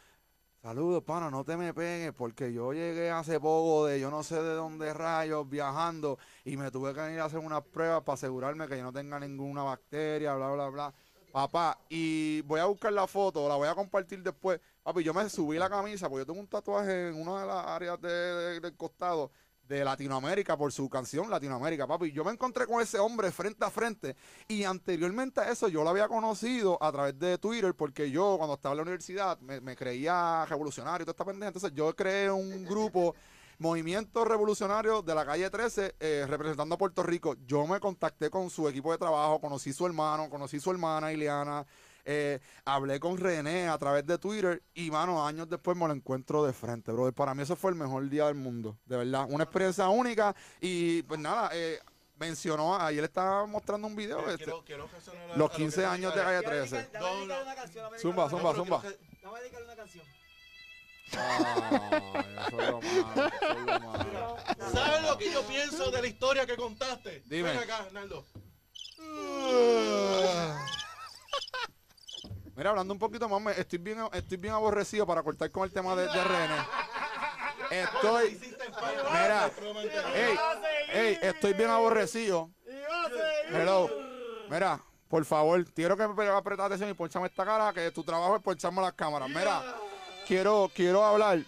saludos, 0.62 1.04
pana, 1.04 1.30
no 1.32 1.44
te 1.44 1.58
me 1.58 1.74
pegues, 1.74 2.14
porque 2.14 2.54
yo 2.54 2.74
llegué 2.74 3.10
hace 3.12 3.40
poco 3.40 3.86
de 3.88 4.00
yo 4.00 4.12
no 4.12 4.24
sé 4.24 4.36
de 4.36 4.54
dónde 4.54 4.94
rayos 4.94 5.50
viajando 5.50 6.18
y 6.46 6.58
me 6.58 6.70
tuve 6.72 6.94
que 6.94 7.14
ir 7.14 7.20
a 7.20 7.26
hacer 7.26 7.40
unas 7.40 7.64
pruebas 7.64 8.04
para 8.04 8.14
asegurarme 8.14 8.68
que 8.68 8.78
yo 8.78 8.84
no 8.84 8.94
tenga 8.94 9.20
ninguna 9.20 9.64
bacteria, 9.64 10.36
bla, 10.36 10.52
bla, 10.52 10.70
bla. 10.70 10.94
Papá, 11.32 11.80
y 11.88 12.42
voy 12.42 12.60
a 12.60 12.66
buscar 12.66 12.92
la 12.92 13.08
foto, 13.08 13.48
la 13.48 13.56
voy 13.56 13.70
a 13.70 13.74
compartir 13.74 14.22
después. 14.22 14.60
Papi, 14.84 15.02
yo 15.02 15.14
me 15.14 15.30
subí 15.30 15.58
la 15.58 15.70
camisa 15.70 16.10
porque 16.10 16.24
yo 16.24 16.26
tengo 16.26 16.42
un 16.42 16.48
tatuaje 16.48 17.08
en 17.08 17.16
una 17.22 17.40
de 17.42 17.48
las 17.48 17.66
áreas 17.68 18.02
de- 18.02 18.60
del 18.60 18.76
costado 18.76 19.32
de 19.72 19.86
Latinoamérica 19.86 20.58
por 20.58 20.74
su 20.74 20.90
canción 20.90 21.30
Latinoamérica, 21.30 21.88
papi. 21.88 22.12
Yo 22.12 22.26
me 22.26 22.32
encontré 22.32 22.68
con 22.68 22.82
ese 22.82 23.00
hombre 23.00 23.32
frente 23.32 23.64
a 23.64 23.70
frente 23.70 24.18
y 24.50 24.66
anteriormente 24.66 25.40
a 25.40 25.50
eso 25.50 25.70
yo 25.70 25.84
lo 25.84 25.90
había 25.90 26.10
conocido 26.10 26.78
a 26.84 26.92
través 26.92 27.18
de 27.18 27.38
Twitter 27.38 27.74
porque 27.74 28.12
yo 28.12 28.36
cuando 28.38 28.56
estaba 28.56 28.74
en 28.74 28.78
la 28.78 28.84
universidad 28.84 29.40
me, 29.40 29.76
creía 29.78 30.46
revolucionario 30.46 31.04
y 31.04 31.06
toda 31.06 31.14
esta 31.14 31.24
pendeja. 31.24 31.48
Entonces 31.48 31.72
yo 31.74 31.96
creé 31.96 32.30
un 32.30 32.66
grupo, 32.66 33.16
Movimiento 33.60 34.26
Revolucionario 34.26 35.02
de 35.04 35.16
la 35.16 35.26
calle 35.26 35.50
13, 35.50 35.96
eh, 36.00 36.26
representando 36.28 36.76
a 36.76 36.78
Puerto 36.78 37.02
Rico. 37.02 37.36
Yo 37.48 37.66
me 37.66 37.80
contacté 37.80 38.30
con 38.30 38.50
su 38.50 38.68
equipo 38.68 38.92
de 38.92 38.98
trabajo, 38.98 39.40
conocí 39.40 39.72
su 39.72 39.86
hermano, 39.86 40.30
conocí 40.30 40.60
su 40.60 40.72
hermana 40.72 41.14
Ileana, 41.14 41.66
eh, 42.06 42.40
hablé 42.66 43.00
con 43.00 43.18
René 43.18 43.68
a 43.68 43.78
través 43.78 44.06
de 44.06 44.18
Twitter 44.18 44.62
y, 44.74 44.90
mano, 44.92 45.26
años 45.26 45.50
después 45.50 45.76
me 45.78 45.88
lo 45.88 45.94
encuentro 45.94 46.44
de 46.46 46.54
frente, 46.54 46.92
brother. 46.92 47.14
Para 47.14 47.34
mí 47.34 47.44
eso 47.44 47.56
fue 47.56 47.72
el 47.72 47.78
mejor 47.78 48.08
día 48.10 48.26
del 48.26 48.36
mundo, 48.36 48.78
de 48.86 48.98
verdad. 48.98 49.26
Una 49.30 49.44
experiencia 49.44 49.88
única 49.90 50.36
y, 50.60 51.02
pues 51.04 51.20
nada, 51.20 51.50
eh, 51.54 51.80
mencionó, 52.18 52.76
ayer 52.80 53.04
estaba 53.04 53.46
mostrando 53.48 53.88
un 53.88 53.96
video, 53.96 54.20
este, 54.30 54.44
Quiero, 54.44 54.64
quiero 54.64 54.88
reaccionar 54.88 55.22
a- 55.24 55.28
los 55.28 55.36
a 55.36 55.38
lo 55.40 55.50
que 55.50 55.56
15 55.58 55.82
dijo 55.82 55.92
años 55.92 56.16
de 56.16 56.22
calle 56.22 56.42
13. 56.44 56.76
Dame 56.94 57.08
dedicarle 57.08 57.44
una 57.44 57.56
canción, 57.56 57.84
dame 57.84 58.00
Zumba, 58.00 58.30
zumba, 58.30 58.54
zumba. 58.54 58.84
Dame 59.24 59.40
dedicarle 59.40 59.66
una 59.66 59.76
canción. 59.76 60.06
Ay, 61.14 62.24
eso 62.48 62.62
es 62.62 62.70
lo 62.70 62.82
malo, 62.82 63.28
eso 63.28 63.52
es 63.52 63.66
lo 63.66 63.80
malo. 63.80 64.38
¿Sabes 64.72 65.02
lo 65.10 65.18
que 65.18 65.32
yo 65.34 65.42
pienso 65.48 65.92
de 65.92 66.02
la 66.02 66.08
historia 66.08 66.46
que 66.46 66.56
contaste? 66.56 67.22
Dime. 67.26 67.50
Ven 67.50 67.58
acá, 67.58 67.88
Naldo. 67.92 68.24
Mira, 72.62 72.70
hablando 72.70 72.94
un 72.94 73.00
poquito 73.00 73.28
más, 73.28 73.42
me- 73.42 73.60
estoy 73.60 73.80
bien, 73.80 73.98
estoy 74.14 74.38
bien 74.38 74.54
aborrecido 74.54 75.08
para 75.08 75.24
cortar 75.24 75.50
con 75.50 75.64
el 75.64 75.72
tema 75.72 75.96
de, 75.96 76.04
de 76.04 76.24
René. 76.24 76.58
Estoy. 77.72 78.40
Mira, 79.12 79.50
ey, 80.14 80.38
ey, 80.94 81.18
estoy 81.24 81.54
bien 81.54 81.72
aborrecido. 81.72 82.52
Hello. 83.50 83.90
Mira, 84.48 84.80
por 85.10 85.26
favor, 85.26 85.66
quiero 85.74 85.98
que 85.98 86.08
me 86.08 86.28
apretes 86.30 86.64
atención 86.64 86.92
y 86.92 86.94
ponchame 86.94 87.26
esta 87.26 87.44
cara, 87.44 87.74
que 87.74 87.90
tu 87.90 88.04
trabajo 88.04 88.36
es 88.36 88.44
poncharme 88.44 88.80
las 88.84 88.94
cámaras. 88.94 89.28
Mira, 89.28 89.64
quiero, 90.28 90.70
quiero 90.76 91.04
hablar 91.04 91.40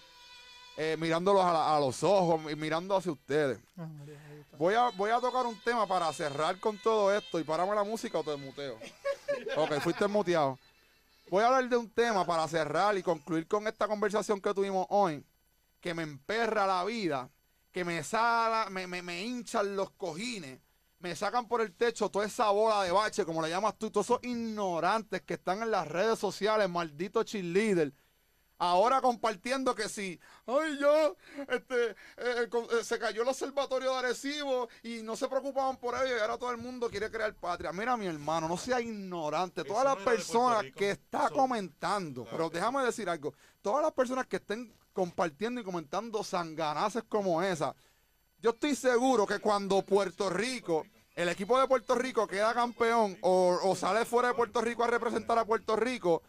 eh, 0.77 0.97
mirándolos 0.99 1.45
a, 1.45 1.53
la- 1.53 1.77
a 1.77 1.79
los 1.79 2.01
ojos 2.03 2.41
y 2.51 2.55
mirando 2.55 2.95
hacia 2.95 3.11
ustedes. 3.11 3.59
Ah. 3.77 3.85
Voy 4.57 4.73
a, 4.73 4.89
voy 4.95 5.11
a 5.11 5.19
tocar 5.19 5.45
un 5.45 5.59
tema 5.61 5.85
para 5.85 6.11
cerrar 6.11 6.59
con 6.59 6.75
todo 6.79 7.15
esto 7.15 7.39
y 7.39 7.43
parame 7.43 7.75
la 7.75 7.83
música 7.83 8.17
o 8.17 8.23
te 8.23 8.35
muteo. 8.35 8.79
Ok, 9.57 9.73
fuiste 9.79 10.07
muteado. 10.07 10.57
Voy 11.29 11.43
a 11.43 11.47
hablar 11.47 11.69
de 11.69 11.77
un 11.77 11.89
tema 11.89 12.25
para 12.25 12.47
cerrar 12.47 12.97
y 12.97 13.03
concluir 13.03 13.47
con 13.47 13.67
esta 13.67 13.87
conversación 13.87 14.41
que 14.41 14.53
tuvimos 14.53 14.85
hoy, 14.89 15.25
que 15.79 15.93
me 15.93 16.03
emperra 16.03 16.67
la 16.67 16.83
vida, 16.83 17.29
que 17.71 17.83
me 17.83 18.03
sala, 18.03 18.67
me, 18.69 18.85
me, 18.87 19.01
me 19.01 19.23
hinchan 19.23 19.75
los 19.75 19.89
cojines, 19.91 20.59
me 20.99 21.15
sacan 21.15 21.47
por 21.47 21.61
el 21.61 21.73
techo 21.73 22.09
toda 22.09 22.25
esa 22.25 22.49
bola 22.51 22.83
de 22.83 22.91
bache, 22.91 23.25
como 23.25 23.41
le 23.41 23.49
llamas 23.49 23.77
tú, 23.77 23.89
todos 23.89 24.05
esos 24.05 24.19
ignorantes 24.23 25.21
que 25.23 25.33
están 25.33 25.61
en 25.63 25.71
las 25.71 25.87
redes 25.87 26.19
sociales, 26.19 26.69
malditos 26.69 27.25
cheerleader. 27.25 27.93
Ahora 28.65 29.01
compartiendo 29.01 29.75
que 29.75 29.89
si, 29.89 30.17
ay, 30.47 30.77
yo, 30.79 31.17
este, 31.49 31.95
eh, 32.15 32.47
con- 32.49 32.63
eh, 32.65 32.81
se 32.85 32.97
cayó 32.97 33.23
el 33.23 33.27
observatorio 33.27 33.91
de 33.91 33.97
Arecibo 33.97 34.69
y 34.83 35.01
no 35.03 35.17
se 35.17 35.27
preocupaban 35.27 35.75
por 35.75 35.95
ello 35.95 36.15
y 36.15 36.19
ahora 36.21 36.37
todo 36.37 36.49
el 36.51 36.57
mundo 36.57 36.89
quiere 36.89 37.11
crear 37.11 37.33
patria. 37.35 37.73
Mira, 37.73 37.97
mi 37.97 38.05
hermano, 38.05 38.47
no 38.47 38.55
sea 38.55 38.79
ignorante. 38.79 39.65
Todas 39.65 39.83
las 39.83 39.97
personas 39.97 40.63
que 40.77 40.91
está 40.91 41.29
comentando, 41.29 42.23
Claro 42.23 42.37
pero 42.37 42.49
déjame 42.49 42.85
decir 42.85 43.09
algo, 43.09 43.33
todas 43.61 43.83
las 43.83 43.91
personas 43.91 44.27
que 44.27 44.37
estén 44.37 44.73
compartiendo 44.93 45.59
y 45.59 45.65
comentando 45.65 46.23
sanganaces 46.23 47.03
como 47.09 47.41
esa, 47.43 47.75
yo 48.39 48.51
estoy 48.51 48.75
seguro 48.77 49.25
que 49.27 49.39
cuando 49.39 49.81
Puerto 49.81 50.29
Rico, 50.29 50.85
el 51.15 51.27
equipo 51.27 51.59
de 51.59 51.67
Puerto 51.67 51.95
Rico 51.95 52.27
queda 52.27 52.53
campeón 52.53 53.17
o, 53.23 53.59
o 53.61 53.75
sale 53.75 54.05
fuera 54.05 54.29
de 54.29 54.35
Puerto 54.35 54.61
Rico 54.61 54.85
a 54.85 54.87
representar 54.87 55.37
a 55.37 55.43
Puerto 55.43 55.75
Rico, 55.75 56.23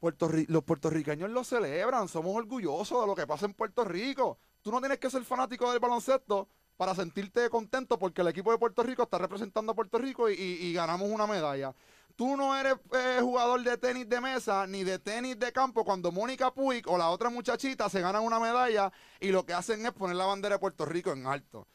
Puerto 0.00 0.30
los 0.48 0.64
puertorriqueños 0.64 1.30
lo 1.30 1.44
celebran, 1.44 2.08
somos 2.08 2.34
orgullosos 2.34 3.00
de 3.00 3.06
lo 3.06 3.14
que 3.14 3.26
pasa 3.26 3.46
en 3.46 3.54
Puerto 3.54 3.84
Rico. 3.84 4.38
Tú 4.62 4.72
no 4.72 4.80
tienes 4.80 4.98
que 4.98 5.10
ser 5.10 5.22
fanático 5.24 5.70
del 5.70 5.78
baloncesto 5.78 6.48
para 6.76 6.94
sentirte 6.94 7.48
contento 7.50 7.98
porque 7.98 8.22
el 8.22 8.28
equipo 8.28 8.50
de 8.50 8.58
Puerto 8.58 8.82
Rico 8.82 9.02
está 9.02 9.18
representando 9.18 9.72
a 9.72 9.74
Puerto 9.74 9.98
Rico 9.98 10.28
y 10.30 10.72
ganamos 10.72 11.08
una 11.10 11.26
medalla. 11.26 11.74
Tú 12.20 12.36
no 12.36 12.54
eres 12.54 12.74
eh, 12.92 13.18
jugador 13.22 13.62
de 13.62 13.78
tenis 13.78 14.06
de 14.06 14.20
mesa 14.20 14.66
ni 14.66 14.84
de 14.84 14.98
tenis 14.98 15.38
de 15.38 15.52
campo 15.52 15.86
cuando 15.86 16.12
Mónica 16.12 16.52
Puig 16.52 16.86
o 16.86 16.98
la 16.98 17.08
otra 17.08 17.30
muchachita 17.30 17.88
se 17.88 18.02
ganan 18.02 18.24
una 18.24 18.38
medalla 18.38 18.92
y 19.20 19.28
lo 19.28 19.46
que 19.46 19.54
hacen 19.54 19.86
es 19.86 19.92
poner 19.92 20.16
la 20.16 20.26
bandera 20.26 20.56
de 20.56 20.58
Puerto 20.58 20.84
Rico 20.84 21.12
en 21.12 21.26
alto. 21.26 21.66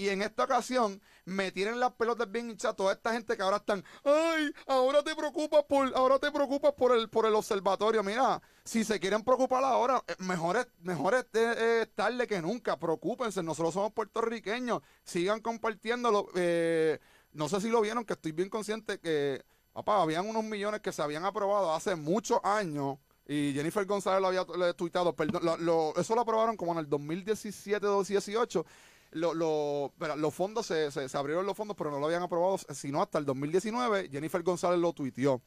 Y 0.00 0.08
en 0.08 0.22
esta 0.22 0.44
ocasión 0.44 0.98
me 1.26 1.52
tienen 1.52 1.78
las 1.78 1.92
pelotas 1.92 2.30
bien 2.32 2.48
hinchadas 2.48 2.74
toda 2.74 2.94
esta 2.94 3.12
gente 3.12 3.36
que 3.36 3.42
ahora 3.42 3.58
están, 3.58 3.84
ay, 4.02 4.50
ahora 4.66 5.02
te 5.02 5.14
preocupas 5.14 5.62
por, 5.68 5.94
ahora 5.94 6.18
te 6.18 6.32
preocupas 6.32 6.72
por 6.72 6.92
el, 6.96 7.10
por 7.10 7.26
el 7.26 7.34
observatorio. 7.34 8.02
Mira, 8.02 8.40
si 8.64 8.82
se 8.82 8.98
quieren 8.98 9.22
preocupar 9.22 9.62
ahora, 9.62 10.02
eh, 10.08 10.14
mejor 10.20 10.56
es, 10.56 10.66
mejor 10.80 11.12
es 11.16 11.24
eh, 11.34 11.54
eh, 11.58 11.86
tarde 11.94 12.26
que 12.26 12.40
nunca. 12.40 12.78
Preocúpense, 12.78 13.42
nosotros 13.42 13.74
somos 13.74 13.92
puertorriqueños, 13.92 14.80
sigan 15.04 15.40
compartiéndolo. 15.42 16.28
Eh, 16.34 16.98
no 17.32 17.50
sé 17.50 17.60
si 17.60 17.68
lo 17.68 17.82
vieron, 17.82 18.06
que 18.06 18.14
estoy 18.14 18.32
bien 18.32 18.48
consciente 18.48 18.98
que, 19.00 19.44
papá, 19.74 20.00
habían 20.00 20.26
unos 20.26 20.44
millones 20.44 20.80
que 20.80 20.92
se 20.92 21.02
habían 21.02 21.26
aprobado 21.26 21.74
hace 21.74 21.94
muchos 21.94 22.40
años. 22.42 22.96
Y 23.28 23.52
Jennifer 23.54 23.84
González 23.84 24.20
lo 24.22 24.28
había 24.28 24.72
tuiteado, 24.72 25.14
perdón, 25.14 25.44
lo- 25.44 25.56
lo- 25.58 25.94
eso 25.96 26.14
lo 26.16 26.22
aprobaron 26.22 26.56
como 26.56 26.72
en 26.72 26.78
el 26.78 26.88
2017 26.88 27.86
2018 27.86 28.64
los 29.12 30.34
fondos 30.34 30.66
se, 30.66 30.90
se- 30.90 31.16
abrieron 31.16 31.46
los 31.46 31.56
fondos, 31.56 31.76
pero 31.76 31.90
no 31.90 31.98
lo 31.98 32.06
habían 32.06 32.22
aprobado 32.22 32.58
sino 32.72 33.02
hasta 33.02 33.18
el 33.18 33.24
2019. 33.24 34.08
Jennifer 34.10 34.42
González 34.42 34.78
lo 34.78 34.92
tuiteó. 34.92 35.42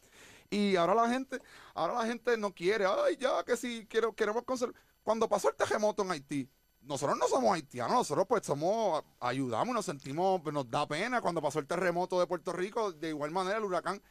Y 0.49 0.75
ahora 0.75 0.93
la 0.93 1.09
gente, 1.09 1.39
ahora 1.73 1.93
la 1.95 2.05
gente 2.05 2.37
no 2.37 2.53
quiere, 2.53 2.85
ay, 2.85 3.17
ya 3.17 3.43
que 3.43 3.57
si 3.57 3.87
quiero, 3.87 4.13
queremos 4.13 4.43
conservar. 4.43 4.75
Cuando 5.01 5.27
pasó 5.27 5.49
el 5.49 5.55
terremoto 5.55 6.03
en 6.03 6.11
Haití, 6.11 6.49
nosotros 6.81 7.17
no 7.17 7.27
somos 7.27 7.53
haitianos, 7.53 7.93
nosotros 7.93 8.25
pues 8.27 8.45
somos, 8.45 9.03
ayudamos, 9.19 9.73
nos 9.73 9.85
sentimos, 9.85 10.41
pues, 10.41 10.53
nos 10.53 10.69
da 10.69 10.85
pena 10.87 11.21
cuando 11.21 11.41
pasó 11.41 11.59
el 11.59 11.65
terremoto 11.65 12.19
de 12.19 12.27
Puerto 12.27 12.51
Rico, 12.51 12.91
de 12.91 13.09
igual 13.09 13.31
manera 13.31 13.57
el 13.57 13.63
huracán. 13.63 14.01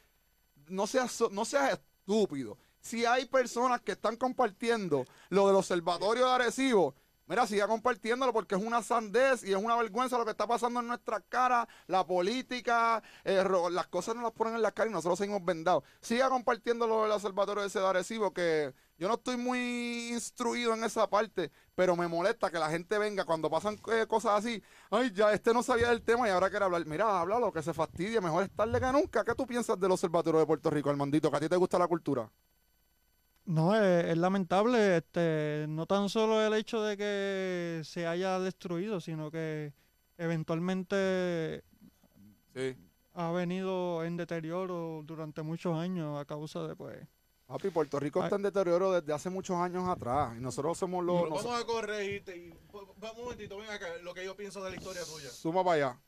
No 0.68 0.86
seas, 0.86 1.22
no 1.30 1.44
seas 1.44 1.72
estúpido. 1.72 2.56
Si 2.80 3.04
hay 3.04 3.26
personas 3.26 3.80
que 3.82 3.92
están 3.92 4.16
compartiendo 4.16 5.04
lo 5.28 5.46
del 5.46 5.56
observatorio 5.56 6.26
de 6.26 6.32
Arecibo, 6.32 6.94
Mira, 7.32 7.46
siga 7.46 7.66
compartiéndolo 7.66 8.30
porque 8.30 8.56
es 8.56 8.62
una 8.62 8.82
sandez 8.82 9.42
y 9.42 9.52
es 9.52 9.56
una 9.56 9.74
vergüenza 9.74 10.18
lo 10.18 10.24
que 10.26 10.32
está 10.32 10.46
pasando 10.46 10.80
en 10.80 10.88
nuestra 10.88 11.18
cara, 11.18 11.66
la 11.86 12.06
política, 12.06 13.02
eh, 13.24 13.42
las 13.70 13.86
cosas 13.86 14.14
nos 14.14 14.24
las 14.24 14.32
ponen 14.32 14.56
en 14.56 14.60
la 14.60 14.70
cara 14.70 14.90
y 14.90 14.92
nosotros 14.92 15.18
seguimos 15.18 15.42
vendados. 15.42 15.82
Siga 16.02 16.28
compartiendo 16.28 16.86
lo 16.86 17.04
del 17.04 17.12
observatorio 17.12 17.62
de 17.62 17.68
ese 17.68 18.20
que 18.34 18.74
yo 18.98 19.08
no 19.08 19.14
estoy 19.14 19.38
muy 19.38 20.10
instruido 20.12 20.74
en 20.74 20.84
esa 20.84 21.08
parte, 21.08 21.50
pero 21.74 21.96
me 21.96 22.06
molesta 22.06 22.50
que 22.50 22.58
la 22.58 22.68
gente 22.68 22.98
venga 22.98 23.24
cuando 23.24 23.48
pasan 23.48 23.80
eh, 23.90 24.04
cosas 24.06 24.32
así. 24.44 24.62
Ay, 24.90 25.10
ya 25.14 25.32
este 25.32 25.54
no 25.54 25.62
sabía 25.62 25.88
del 25.88 26.02
tema 26.02 26.28
y 26.28 26.32
ahora 26.32 26.50
quiere 26.50 26.66
hablar. 26.66 26.84
Mira, 26.84 27.18
háblalo, 27.18 27.50
que 27.50 27.62
se 27.62 27.72
fastidie, 27.72 28.20
mejor 28.20 28.42
es 28.42 28.50
tarde 28.54 28.78
que 28.78 28.92
nunca. 28.92 29.24
¿Qué 29.24 29.34
tú 29.34 29.46
piensas 29.46 29.80
del 29.80 29.92
observatorio 29.92 30.38
de 30.38 30.44
Puerto 30.44 30.68
Rico, 30.68 30.90
Armandito? 30.90 31.30
Que 31.30 31.36
a 31.38 31.40
ti 31.40 31.48
te 31.48 31.56
gusta 31.56 31.78
la 31.78 31.88
cultura. 31.88 32.30
No, 33.44 33.74
es, 33.74 34.06
es 34.06 34.16
lamentable, 34.18 34.98
este, 34.98 35.66
no 35.68 35.86
tan 35.86 36.08
solo 36.08 36.40
el 36.40 36.54
hecho 36.54 36.80
de 36.82 36.96
que 36.96 37.82
se 37.84 38.06
haya 38.06 38.38
destruido, 38.38 39.00
sino 39.00 39.30
que 39.30 39.72
eventualmente 40.16 41.64
Sí. 42.54 42.76
ha 43.14 43.30
venido 43.32 44.04
en 44.04 44.16
deterioro 44.16 45.02
durante 45.04 45.42
muchos 45.42 45.76
años 45.76 46.20
a 46.20 46.24
causa 46.24 46.66
de, 46.68 46.76
pues, 46.76 47.04
Papi, 47.46 47.70
Puerto 47.70 47.98
Rico 48.00 48.20
Ay. 48.20 48.26
está 48.26 48.36
en 48.36 48.42
deterioro 48.42 48.92
desde 48.92 49.12
hace 49.12 49.28
muchos 49.28 49.56
años 49.56 49.86
atrás 49.88 50.34
y 50.38 50.40
nosotros 50.40 50.78
somos 50.78 51.04
los... 51.04 51.28
Nos- 51.28 51.44
vamos 51.44 51.60
a 51.60 51.66
corregirte 51.66 52.36
y 52.36 52.50
va- 52.74 52.84
va 53.02 53.12
un 53.12 53.24
momentito, 53.24 53.58
ven 53.58 53.68
acá, 53.70 53.86
lo 54.02 54.14
que 54.14 54.24
yo 54.24 54.36
pienso 54.36 54.62
de 54.64 54.70
la 54.70 54.76
historia 54.76 55.02
tuya. 55.04 55.28
Suma 55.30 55.62
para 55.64 55.74
allá. 55.76 55.98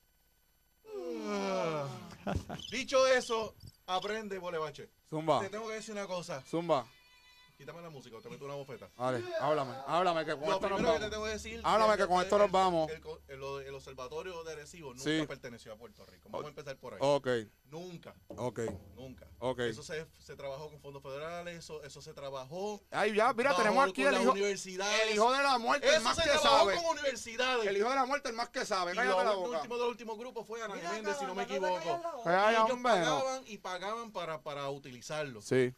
Dicho 2.71 3.07
eso, 3.09 3.55
aprende, 3.87 4.39
bolebache. 4.39 4.89
Zumba. 5.11 5.41
Te 5.41 5.49
tengo 5.51 5.67
que 5.69 5.75
decir 5.75 5.93
una 5.93 6.07
cosa. 6.07 6.41
Zumba. 6.43 6.87
Quítame 7.57 7.81
la 7.83 7.89
música 7.91 8.17
o 8.17 8.21
te 8.21 8.29
meto 8.29 8.45
una 8.47 8.55
bofeta. 8.55 8.91
Vale, 8.97 9.23
háblame, 9.41 9.75
háblame 9.87 10.25
que 10.25 10.33
con 10.33 10.41
Lo 10.49 10.55
esto 10.55 10.69
nos 10.69 10.77
primero 10.79 10.93
que 10.95 10.99
te 10.99 11.05
vamos. 11.05 11.11
tengo 11.11 11.25
que 11.25 11.31
decir. 11.31 11.61
Háblame 11.63 11.97
que 11.97 12.07
con 12.09 12.21
esto 12.23 12.37
nos 12.39 12.47
el- 12.47 12.53
vamos. 12.53 12.91
El, 12.91 13.01
co- 13.01 13.21
el- 13.29 13.39
lo- 13.39 13.61
el 13.61 13.75
observatorio 13.75 14.43
de 14.43 14.53
Arecibo 14.53 14.91
nunca 14.93 15.05
Sí. 15.05 15.25
perteneció 15.29 15.73
a 15.73 15.77
Puerto 15.77 16.05
Rico. 16.05 16.29
Vamos 16.31 16.47
a 16.47 16.49
empezar 16.49 16.77
por 16.79 16.95
ahí. 16.95 16.99
Ok, 17.01 17.29
Nunca, 17.71 18.15
ok, 18.37 18.61
nunca. 18.97 19.27
ok. 19.39 19.61
Eso 19.61 19.83
se, 19.85 20.05
se 20.19 20.35
trabajó 20.37 20.69
con 20.69 20.81
fondos 20.81 21.01
federales, 21.03 21.57
eso, 21.59 21.83
eso 21.85 22.03
se 22.03 22.13
trabajó. 22.13 22.81
Ay, 22.91 23.15
ya, 23.15 23.33
mira, 23.33 23.51
bajo 23.51 23.63
tenemos 23.63 23.85
aquí 23.89 24.03
con 24.03 24.07
el 24.09 24.13
las 24.15 24.23
hijo, 24.23 24.33
universidades. 24.33 25.03
el 25.09 25.15
hijo 25.15 25.33
de 25.33 25.43
la 25.43 25.59
muerte, 25.59 25.89
el 25.89 25.95
Eso 25.95 26.03
más 26.03 26.17
se 26.17 26.23
que 26.25 26.29
trabajó 26.31 26.57
sabe. 26.59 26.75
con 26.77 26.85
universidades. 26.87 27.67
El 27.67 27.77
hijo 27.77 27.89
de 27.89 27.95
la 27.95 28.05
muerte, 28.07 28.29
el 28.31 28.35
más 28.35 28.49
que 28.51 28.65
sabe. 28.67 28.93
y 28.93 28.97
Cállate 28.97 29.17
la 29.17 29.33
lo 29.33 29.39
boca. 29.41 29.57
último 29.59 29.79
del 29.79 29.89
último 29.89 30.17
grupo 30.17 30.45
fue 30.45 30.61
Ana 30.63 30.75
Mira, 30.75 30.91
Méndez, 30.93 31.17
si 31.19 31.25
no 31.25 31.35
me 31.37 31.47
cabrón, 31.47 31.63
no 31.63 31.69
te 31.69 31.75
equivoco. 31.79 32.03
calles 32.03 32.03
la 32.03 32.17
boca. 32.17 32.47
Ay, 32.49 32.55
Y 32.55 32.57
ellos 32.59 32.71
hombre, 32.73 32.93
no. 32.93 33.05
pagaban 33.05 33.43
y 33.47 33.59
pagaban 33.59 34.13
para, 34.13 34.43
para 34.43 34.69
utilizarlo. 34.71 35.41
Sí, 35.41 35.73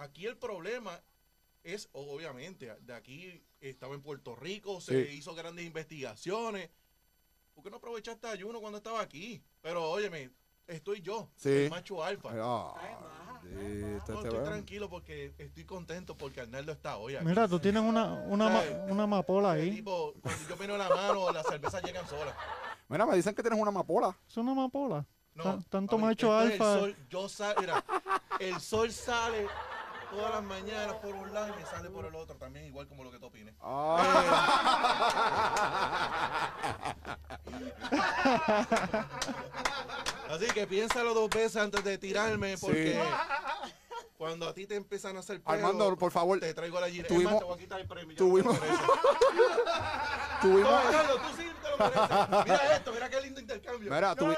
Aquí 0.00 0.26
el 0.26 0.36
problema 0.38 0.98
es, 1.62 1.90
obviamente, 1.92 2.74
de 2.80 2.94
aquí 2.94 3.42
estaba 3.60 3.94
en 3.94 4.00
Puerto 4.00 4.34
Rico, 4.34 4.80
se 4.80 5.04
Sí. 5.06 5.16
hizo 5.18 5.34
grandes 5.34 5.66
investigaciones. 5.66 6.70
¿Por 7.54 7.62
qué 7.64 7.70
no 7.70 7.76
aprovechaste 7.76 8.26
a 8.26 8.40
Juno 8.40 8.60
cuando 8.60 8.78
estaba 8.78 9.02
aquí? 9.02 9.42
Pero 9.60 9.90
óyeme, 9.90 10.30
estoy 10.66 11.02
yo, 11.02 11.28
Sí. 11.36 11.50
el 11.50 11.70
macho 11.70 12.02
alfa. 12.02 12.30
Ah, 12.32 12.72
Está 12.78 12.88
en 12.88 13.00
baja. 13.02 13.40
te- 13.42 14.12
No, 14.12 14.22
te 14.22 14.28
estoy 14.28 14.44
tranquilo 14.44 14.88
porque 14.88 15.34
estoy 15.36 15.64
contento 15.66 16.16
porque 16.16 16.40
Arnaldo 16.40 16.72
está 16.72 16.96
hoy 16.96 17.16
aquí. 17.16 17.26
Mira, 17.26 17.46
tú 17.46 17.58
tienes 17.60 17.82
una, 17.82 18.14
una, 18.14 18.48
ma- 18.48 18.62
una 18.88 19.02
amapola 19.02 19.52
ahí. 19.52 19.70
tipo, 19.70 20.14
cuando 20.22 20.48
yo 20.48 20.56
miro 20.56 20.78
la 20.78 20.88
mano, 20.88 21.30
las 21.30 21.46
cervezas 21.46 21.82
llegan 21.82 22.08
solas. 22.08 22.34
Mira, 22.88 23.04
me 23.04 23.16
dicen 23.16 23.34
que 23.34 23.42
tienes 23.42 23.60
una 23.60 23.68
amapola. 23.68 24.18
Es 24.26 24.36
una 24.38 24.52
amapola. 24.52 25.06
No, 25.34 25.44
Tan- 25.44 25.62
Tanto 25.64 25.98
macho 25.98 26.38
es 26.40 26.46
el 26.46 26.52
alfa. 26.52 26.78
sol. 26.80 26.96
yo 27.10 27.28
sal- 27.28 27.54
mira, 27.60 27.84
el 28.40 28.60
sol 28.60 28.90
sale 28.90 29.46
todas 30.10 30.30
las 30.32 30.42
mañanas 30.42 30.96
por 30.96 31.14
un 31.14 31.32
lado 31.32 31.48
y 31.48 31.52
me 31.60 31.66
sale 31.66 31.88
por 31.90 32.04
el 32.06 32.14
otro 32.14 32.36
también, 32.36 32.66
igual 32.66 32.86
como 32.88 33.04
lo 33.04 33.10
que 33.10 33.18
tú 33.18 33.26
opines. 33.26 33.54
Así 40.30 40.46
que 40.54 40.66
piénsalo 40.66 41.14
dos 41.14 41.28
veces 41.30 41.56
antes 41.56 41.82
de 41.84 41.98
tirarme, 41.98 42.56
porque 42.58 42.92
Sí. 42.94 42.98
cuando 44.16 44.48
a 44.48 44.54
ti 44.54 44.66
te 44.66 44.76
empiezan 44.76 45.16
a 45.16 45.20
hacer 45.20 45.42
pelo, 45.42 45.56
Armando, 45.56 45.96
por 45.96 46.12
favor. 46.12 46.38
te 46.38 46.54
traigo 46.54 46.78
la 46.80 46.88
gira. 46.88 47.08
tuvimos- 47.08 47.24
Es 47.24 47.30
más, 47.32 47.38
te 47.40 47.44
voy 47.46 47.54
a 47.54 47.58
quitar 47.58 47.80
el 47.80 47.86
premio. 47.88 48.16
tuvimos-. 48.16 48.58
Tuvimos. 50.40 50.70
No, 50.70 51.14
tú 51.14 51.36
sí 51.36 51.50
te 51.62 51.70
lo 51.70 51.76
mereces. 51.78 52.44
Mira 52.44 52.76
esto, 52.76 52.92
mira 52.92 53.10
qué 53.10 53.20
lindo 53.20 53.40
intercambio. 53.40 53.92
Mira, 53.92 54.14
tuvi- 54.14 54.36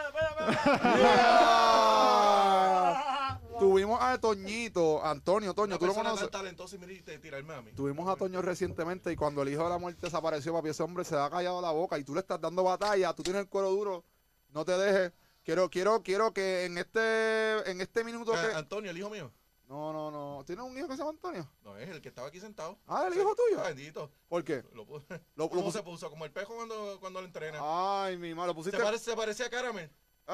Tuvimos 3.62 3.98
a 4.02 4.18
Toñito, 4.18 5.04
Antonio, 5.04 5.54
Toño, 5.54 5.76
Una 5.76 5.78
tú 5.78 5.86
lo 5.86 5.94
conoces. 5.94 6.20
tan 6.22 6.30
talentosa 6.42 6.76
y 6.76 7.18
tirarme 7.20 7.54
a 7.54 7.62
mí. 7.62 7.72
Tuvimos 7.72 8.08
a 8.08 8.16
Toño 8.16 8.42
recientemente 8.42 9.12
y 9.12 9.16
cuando 9.16 9.42
el 9.42 9.48
hijo 9.50 9.62
de 9.64 9.70
la 9.70 9.78
muerte 9.78 10.00
desapareció, 10.06 10.52
papi, 10.52 10.70
ese 10.70 10.82
hombre 10.82 11.04
se 11.04 11.16
ha 11.16 11.30
callado 11.30 11.60
la 11.62 11.70
boca 11.70 11.98
y 11.98 12.04
tú 12.04 12.14
le 12.14 12.20
estás 12.20 12.40
dando 12.40 12.62
batalla, 12.64 13.12
tú 13.14 13.22
tienes 13.22 13.42
el 13.42 13.48
cuero 13.48 13.70
duro, 13.70 14.04
no 14.50 14.64
te 14.64 14.72
dejes. 14.76 15.12
Quiero, 15.44 15.68
quiero, 15.70 16.02
quiero 16.02 16.32
que 16.32 16.64
en 16.66 16.78
este, 16.78 17.70
en 17.70 17.80
este 17.80 18.04
minuto 18.04 18.32
Ah, 18.34 18.48
que. 18.50 18.54
Antonio, 18.56 18.90
el 18.90 18.98
hijo 18.98 19.10
mío. 19.10 19.32
No, 19.68 19.92
no, 19.92 20.10
no. 20.10 20.44
¿Tienes 20.44 20.64
un 20.64 20.76
hijo 20.76 20.86
que 20.86 20.92
se 20.94 20.98
llama 20.98 21.10
Antonio? 21.10 21.48
No, 21.64 21.76
es 21.78 21.88
el 21.88 22.00
que 22.02 22.08
estaba 22.08 22.28
aquí 22.28 22.38
sentado. 22.40 22.78
Ah, 22.86 23.08
el 23.10 23.18
hijo 23.18 23.34
tuyo. 23.34 23.58
Ah, 23.60 23.68
Bendito. 23.68 24.10
¿Por 24.28 24.44
qué? 24.44 24.62
Lo, 24.74 24.86
Lo- 25.34 25.48
¿Cómo 25.48 25.62
lo 25.62 25.72
se 25.72 25.82
puso? 25.82 26.10
Como 26.10 26.24
el 26.26 26.30
pejo 26.30 26.54
cuando, 26.54 26.98
cuando 27.00 27.20
lo 27.20 27.26
entrena. 27.26 27.58
Ay, 27.62 28.18
mi 28.18 28.34
madre, 28.34 28.48
lo 28.48 28.52
se, 28.52 28.56
pusiste. 28.70 28.78
parece, 28.84 29.04
se 29.10 29.16
parecía 29.16 29.46
a 29.46 29.50
Caramel. 29.50 29.90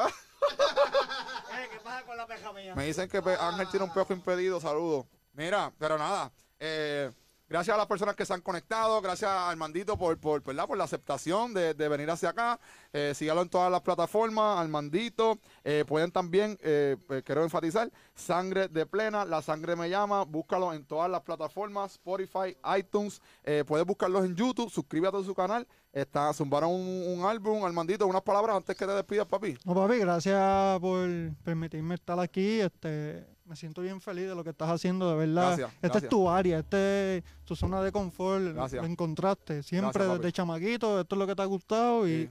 Eh, 0.07 1.69
¿Qué 1.73 1.81
pasa 1.81 2.05
con 2.05 2.17
la 2.17 2.27
peja 2.27 2.53
mía? 2.53 2.75
Me 2.75 2.87
dicen 2.87 3.09
que 3.09 3.19
Ángel 3.19 3.69
tiene 3.69 3.85
un 3.85 3.93
pejo 3.93 4.13
impedido, 4.13 4.61
saludos. 4.61 5.07
Mira, 5.33 5.73
pero 5.79 5.99
nada, 5.99 6.31
eh, 6.59 7.11
gracias 7.49 7.75
a 7.75 7.79
las 7.79 7.87
personas 7.87 8.15
que 8.15 8.25
se 8.25 8.35
han 8.35 8.41
conectado, 8.41 9.01
gracias 9.01 9.31
a 9.31 9.51
Armandito 9.51 9.97
por, 9.97 10.19
por, 10.19 10.43
¿verdad? 10.43 10.67
por 10.67 10.77
la 10.77 10.85
aceptación 10.85 11.55
de, 11.55 11.75
de 11.75 11.89
venir 11.89 12.11
hacia 12.11 12.31
acá. 12.31 12.61
Eh, 12.93 13.13
sígalo 13.15 13.43
en 13.43 13.49
todas 13.49 13.71
las 13.71 13.83
plataformas, 13.83 14.59
Armandito. 14.59 15.39
Eh, 15.65 15.85
pueden 15.87 16.11
también, 16.11 16.59
eh, 16.63 16.97
pues, 17.07 17.23
quiero 17.23 17.43
enfatizar, 17.43 17.91
Sangre 18.15 18.69
de 18.69 18.87
Plena, 18.87 19.25
La 19.25 19.43
Sangre 19.43 19.77
Me 19.77 19.89
Llama, 19.89 20.25
búscalo 20.25 20.73
en 20.73 20.85
todas 20.85 21.11
las 21.11 21.23
plataformas, 21.23 21.93
Spotify, 21.93 22.57
iTunes, 22.79 23.21
eh, 23.45 23.65
puedes 23.67 23.87
buscarlos 23.87 24.25
en 24.25 24.35
YouTube, 24.35 24.71
suscríbete 24.71 25.17
a 25.17 25.23
su 25.23 25.35
canal. 25.35 25.67
Está, 25.93 26.33
zumbaron 26.35 26.71
un, 26.71 27.05
un 27.07 27.25
álbum, 27.25 27.65
Armandito, 27.65 28.07
unas 28.07 28.23
palabras 28.23 28.57
antes 28.57 28.77
que 28.77 28.87
te 28.87 28.93
despidas, 28.93 29.27
papi. 29.27 29.57
No, 29.65 29.75
papi, 29.75 29.99
gracias 29.99 30.79
por 30.81 31.09
permitirme 31.43 31.95
estar 31.95 32.21
aquí. 32.21 32.61
Este, 32.61 33.27
me 33.49 33.57
siento 33.57 33.81
bien 33.83 34.01
feliz 34.01 34.29
de 34.29 34.35
lo 34.35 34.45
que 34.45 34.51
estás 34.51 34.69
haciendo, 34.69 35.11
de 35.11 35.17
verdad. 35.17 35.57
Gracias, 35.57 35.71
Esta 35.77 35.81
gracias. 35.89 36.03
es 36.05 36.09
tu 36.11 36.29
área, 36.29 36.59
esta 36.59 37.15
es 37.15 37.25
tu 37.45 37.57
zona 37.57 37.81
de 37.83 37.91
confort. 37.91 38.45
Gracias. 38.55 38.83
Lo 38.83 38.89
encontraste 38.89 39.63
siempre 39.63 40.07
desde 40.07 40.33
chamaquito. 40.33 41.01
Esto 41.01 41.15
es 41.15 41.19
lo 41.19 41.27
que 41.27 41.35
te 41.35 41.43
ha 41.43 41.47
gustado 41.47 42.07
y, 42.09 42.31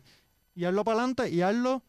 y 0.56 0.66
hazlo 0.66 0.84
para 0.84 1.00
adelante 1.00 1.30
y 1.30 1.42
hazlo 1.42 1.82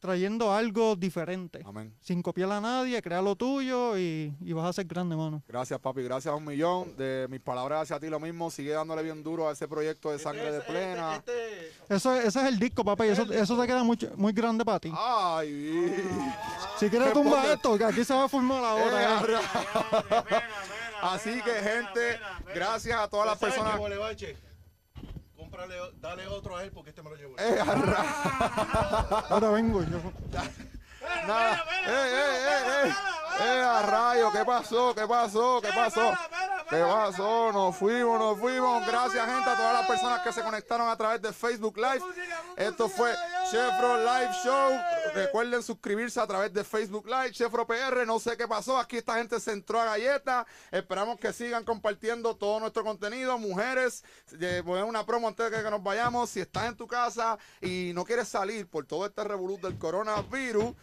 trayendo 0.00 0.52
algo 0.52 0.96
diferente. 0.96 1.60
Amén. 1.64 1.94
Sin 2.00 2.22
copiar 2.22 2.50
a 2.52 2.60
nadie, 2.60 3.00
crea 3.02 3.20
lo 3.20 3.36
tuyo 3.36 3.98
y, 3.98 4.34
y 4.40 4.52
vas 4.54 4.66
a 4.66 4.72
ser 4.72 4.86
grande, 4.86 5.14
mano. 5.14 5.42
Gracias, 5.46 5.78
papi. 5.78 6.02
Gracias 6.02 6.32
a 6.32 6.36
un 6.36 6.44
millón. 6.46 6.96
De 6.96 7.26
mis 7.28 7.40
palabras 7.40 7.82
hacia 7.82 8.00
ti 8.00 8.08
lo 8.08 8.18
mismo. 8.18 8.50
Sigue 8.50 8.70
dándole 8.70 9.02
bien 9.02 9.22
duro 9.22 9.48
a 9.48 9.52
ese 9.52 9.68
proyecto 9.68 10.10
de 10.10 10.18
sangre 10.18 10.50
de 10.52 10.60
plena. 10.62 11.22
Eso, 11.90 12.14
ese 12.14 12.28
es 12.40 12.46
el 12.46 12.58
disco, 12.58 12.84
papá, 12.84 13.04
y 13.04 13.08
eso, 13.10 13.22
eso 13.32 13.60
te 13.60 13.66
queda 13.66 13.82
mucho, 13.82 14.08
muy 14.16 14.32
grande 14.32 14.64
para 14.64 14.78
ti. 14.78 14.92
Ay, 14.96 15.92
Si 16.78 16.88
quieres 16.88 17.10
poca- 17.10 17.52
esto, 17.52 17.76
que 17.76 17.84
aquí 17.84 18.04
se 18.04 18.14
va 18.14 18.24
a 18.24 18.28
formar 18.28 18.62
Eh, 18.62 18.66
ahora. 18.66 19.02
eh. 19.02 20.42
Así 21.02 21.42
que, 21.42 21.50
gente, 21.52 22.20
gracias 22.54 22.96
a 22.96 23.08
todas 23.08 23.26
las 23.26 23.38
¿Sabes 23.40 23.54
qué, 23.56 23.60
personas. 23.60 23.80
Cómprale, 25.36 25.74
dale 26.00 26.26
otro 26.28 26.56
a 26.56 26.62
él 26.62 26.70
porque 26.70 26.90
este 26.90 27.02
me 27.02 27.10
lo 27.10 27.16
llevo. 27.16 27.34
yo. 27.36 27.42
Eh, 27.44 27.58
arra- 27.60 28.04
Ahora 29.30 29.50
vengo 29.50 29.82
yo. 29.82 29.98
Nada. 31.26 31.54
Eh, 31.56 31.88
eh, 31.88 32.46
eh, 32.46 32.88
eh. 32.88 32.94
Eh, 33.42 33.62
a 33.64 33.82
rayo, 33.82 34.30
¿qué 34.30 34.44
pasó? 34.44 34.94
¿Qué 34.94 35.06
pasó? 35.08 35.60
¿Qué 35.62 35.70
pasó? 35.74 36.12
¿Qué 36.70 36.80
pasó? 36.82 37.50
Nos 37.52 37.76
fuimos, 37.76 38.18
nos 38.18 38.38
fuimos. 38.38 38.86
Gracias, 38.86 39.26
gente, 39.26 39.50
a 39.50 39.56
todas 39.56 39.74
las 39.74 39.86
personas 39.88 40.20
que 40.20 40.32
se 40.32 40.40
conectaron 40.40 40.88
a 40.88 40.96
través 40.96 41.20
de 41.20 41.32
Facebook 41.32 41.76
Live. 41.76 42.04
Esto 42.56 42.88
fue 42.88 43.12
Chevro 43.50 43.96
Live 43.96 44.32
Show. 44.44 44.80
Recuerden 45.12 45.62
suscribirse 45.62 46.20
a 46.20 46.26
través 46.26 46.52
de 46.52 46.62
Facebook 46.62 47.06
Live, 47.06 47.32
Chevro 47.32 47.66
PR. 47.66 48.06
No 48.06 48.20
sé 48.20 48.36
qué 48.36 48.46
pasó. 48.46 48.78
Aquí 48.78 48.98
esta 48.98 49.14
gente 49.16 49.40
se 49.40 49.50
entró 49.50 49.80
a 49.80 49.86
galleta. 49.86 50.46
Esperamos 50.70 51.18
que 51.18 51.32
sigan 51.32 51.64
compartiendo 51.64 52.36
todo 52.36 52.60
nuestro 52.60 52.84
contenido. 52.84 53.38
Mujeres, 53.38 54.04
voy 54.64 54.78
a 54.78 54.84
una 54.84 55.04
promo 55.04 55.26
antes 55.26 55.50
de 55.50 55.62
que 55.62 55.70
nos 55.70 55.82
vayamos. 55.82 56.30
Si 56.30 56.40
estás 56.40 56.68
en 56.68 56.76
tu 56.76 56.86
casa 56.86 57.38
y 57.60 57.90
no 57.92 58.04
quieres 58.04 58.28
salir 58.28 58.68
por 58.68 58.86
todo 58.86 59.04
este 59.06 59.24
revolú 59.24 59.58
del 59.60 59.76
coronavirus, 59.78 60.74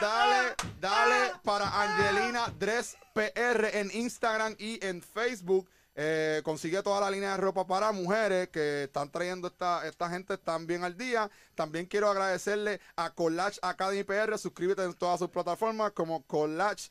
dale, 0.00 0.54
dale 0.80 1.32
para 1.44 1.68
Angelina 1.80 2.52
Dress 2.58 2.96
PR 3.12 3.78
en 3.78 3.90
Instagram 3.92 4.56
y 4.58 4.84
en 4.84 5.00
Facebook. 5.00 5.68
Eh, 5.98 6.42
consigue 6.44 6.82
toda 6.82 7.00
la 7.00 7.10
línea 7.10 7.30
de 7.30 7.36
ropa 7.38 7.66
para 7.66 7.90
mujeres 7.90 8.48
que 8.50 8.84
están 8.84 9.10
trayendo 9.10 9.48
esta, 9.48 9.86
esta 9.88 10.10
gente, 10.10 10.34
están 10.34 10.66
bien 10.66 10.84
al 10.84 10.98
día. 10.98 11.30
También 11.54 11.86
quiero 11.86 12.10
agradecerle 12.10 12.80
a 12.96 13.14
Collage 13.14 13.58
Academy 13.62 14.04
PR. 14.04 14.36
Suscríbete 14.36 14.84
en 14.84 14.92
todas 14.92 15.18
sus 15.18 15.30
plataformas 15.30 15.92
como 15.92 16.22
Collage 16.26 16.90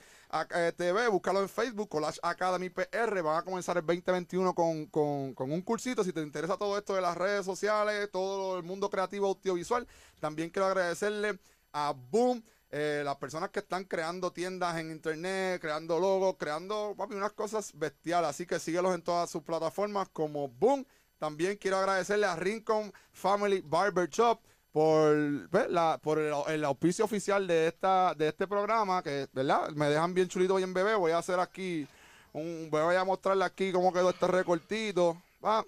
eh, 0.55 0.73
TV. 0.75 1.07
Búscalo 1.07 1.41
en 1.41 1.49
Facebook, 1.49 1.87
Collage 1.87 2.19
Academy 2.23 2.71
PR. 2.71 3.21
Van 3.21 3.37
a 3.37 3.43
comenzar 3.43 3.77
el 3.77 3.85
2021 3.85 4.55
con, 4.55 4.87
con, 4.87 5.35
con 5.35 5.51
un 5.51 5.61
cursito. 5.61 6.03
Si 6.03 6.11
te 6.11 6.21
interesa 6.21 6.57
todo 6.57 6.75
esto 6.75 6.95
de 6.95 7.01
las 7.01 7.15
redes 7.15 7.45
sociales, 7.45 8.09
todo 8.11 8.57
el 8.57 8.63
mundo 8.63 8.89
creativo 8.89 9.27
audiovisual, 9.27 9.87
también 10.19 10.49
quiero 10.49 10.65
agradecerle 10.65 11.37
a 11.73 11.93
Boom. 12.09 12.43
Eh, 12.77 13.03
las 13.05 13.15
personas 13.15 13.51
que 13.51 13.59
están 13.59 13.85
creando 13.85 14.33
tiendas 14.33 14.77
en 14.77 14.91
internet, 14.91 15.61
creando 15.61 15.97
logos, 15.97 16.35
creando 16.37 16.93
papi, 16.97 17.15
unas 17.15 17.31
cosas 17.31 17.71
bestiales. 17.73 18.29
Así 18.29 18.45
que 18.45 18.59
síguelos 18.59 18.93
en 18.93 19.01
todas 19.01 19.29
sus 19.29 19.43
plataformas 19.43 20.09
como 20.09 20.49
Boom. 20.49 20.85
También 21.17 21.55
quiero 21.55 21.77
agradecerle 21.77 22.25
a 22.25 22.35
Rincon 22.35 22.91
Family 23.13 23.61
Barber 23.65 24.09
Shop 24.09 24.41
por, 24.73 25.15
¿ves? 25.49 25.69
la, 25.69 25.97
por 26.03 26.19
el, 26.19 26.33
el 26.49 26.65
auspicio 26.65 27.05
oficial 27.05 27.47
de 27.47 27.67
esta 27.67 28.13
de 28.13 28.27
este 28.27 28.45
programa, 28.45 29.01
que 29.01 29.29
¿verdad? 29.31 29.69
me 29.69 29.87
dejan 29.89 30.13
bien 30.13 30.27
chulito, 30.27 30.55
bien 30.55 30.73
bebé. 30.73 30.95
Voy 30.95 31.13
a 31.13 31.19
hacer 31.19 31.39
aquí, 31.39 31.87
un, 32.33 32.67
voy 32.69 32.95
a 32.95 33.05
mostrarle 33.05 33.45
aquí 33.45 33.71
cómo 33.71 33.93
quedó 33.93 34.09
este 34.09 34.27
recortito. 34.27 35.15
Va, 35.43 35.65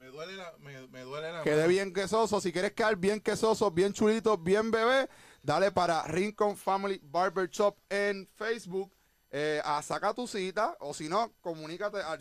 Me 0.00 0.06
duele 0.08 0.34
la, 0.34 0.52
me, 0.58 0.88
me 0.88 1.02
duele 1.02 1.32
la 1.32 1.44
mano. 1.44 1.68
bien 1.68 1.92
quesoso. 1.92 2.40
Si 2.40 2.50
quieres 2.52 2.72
quedar 2.72 2.96
bien 2.96 3.20
quesoso, 3.20 3.70
bien 3.70 3.92
chulito, 3.92 4.36
bien 4.36 4.72
bebé, 4.72 5.08
dale 5.42 5.72
para 5.72 6.02
Rincon 6.04 6.56
Family 6.56 7.00
Barber 7.02 7.48
Shop 7.50 7.76
en 7.88 8.26
Facebook. 8.34 8.92
Eh, 9.30 9.60
a 9.62 9.82
saca 9.82 10.14
tu 10.14 10.26
cita 10.26 10.74
o 10.80 10.94
si 10.94 11.06
no, 11.06 11.34
comunícate 11.42 11.98
al 12.00 12.20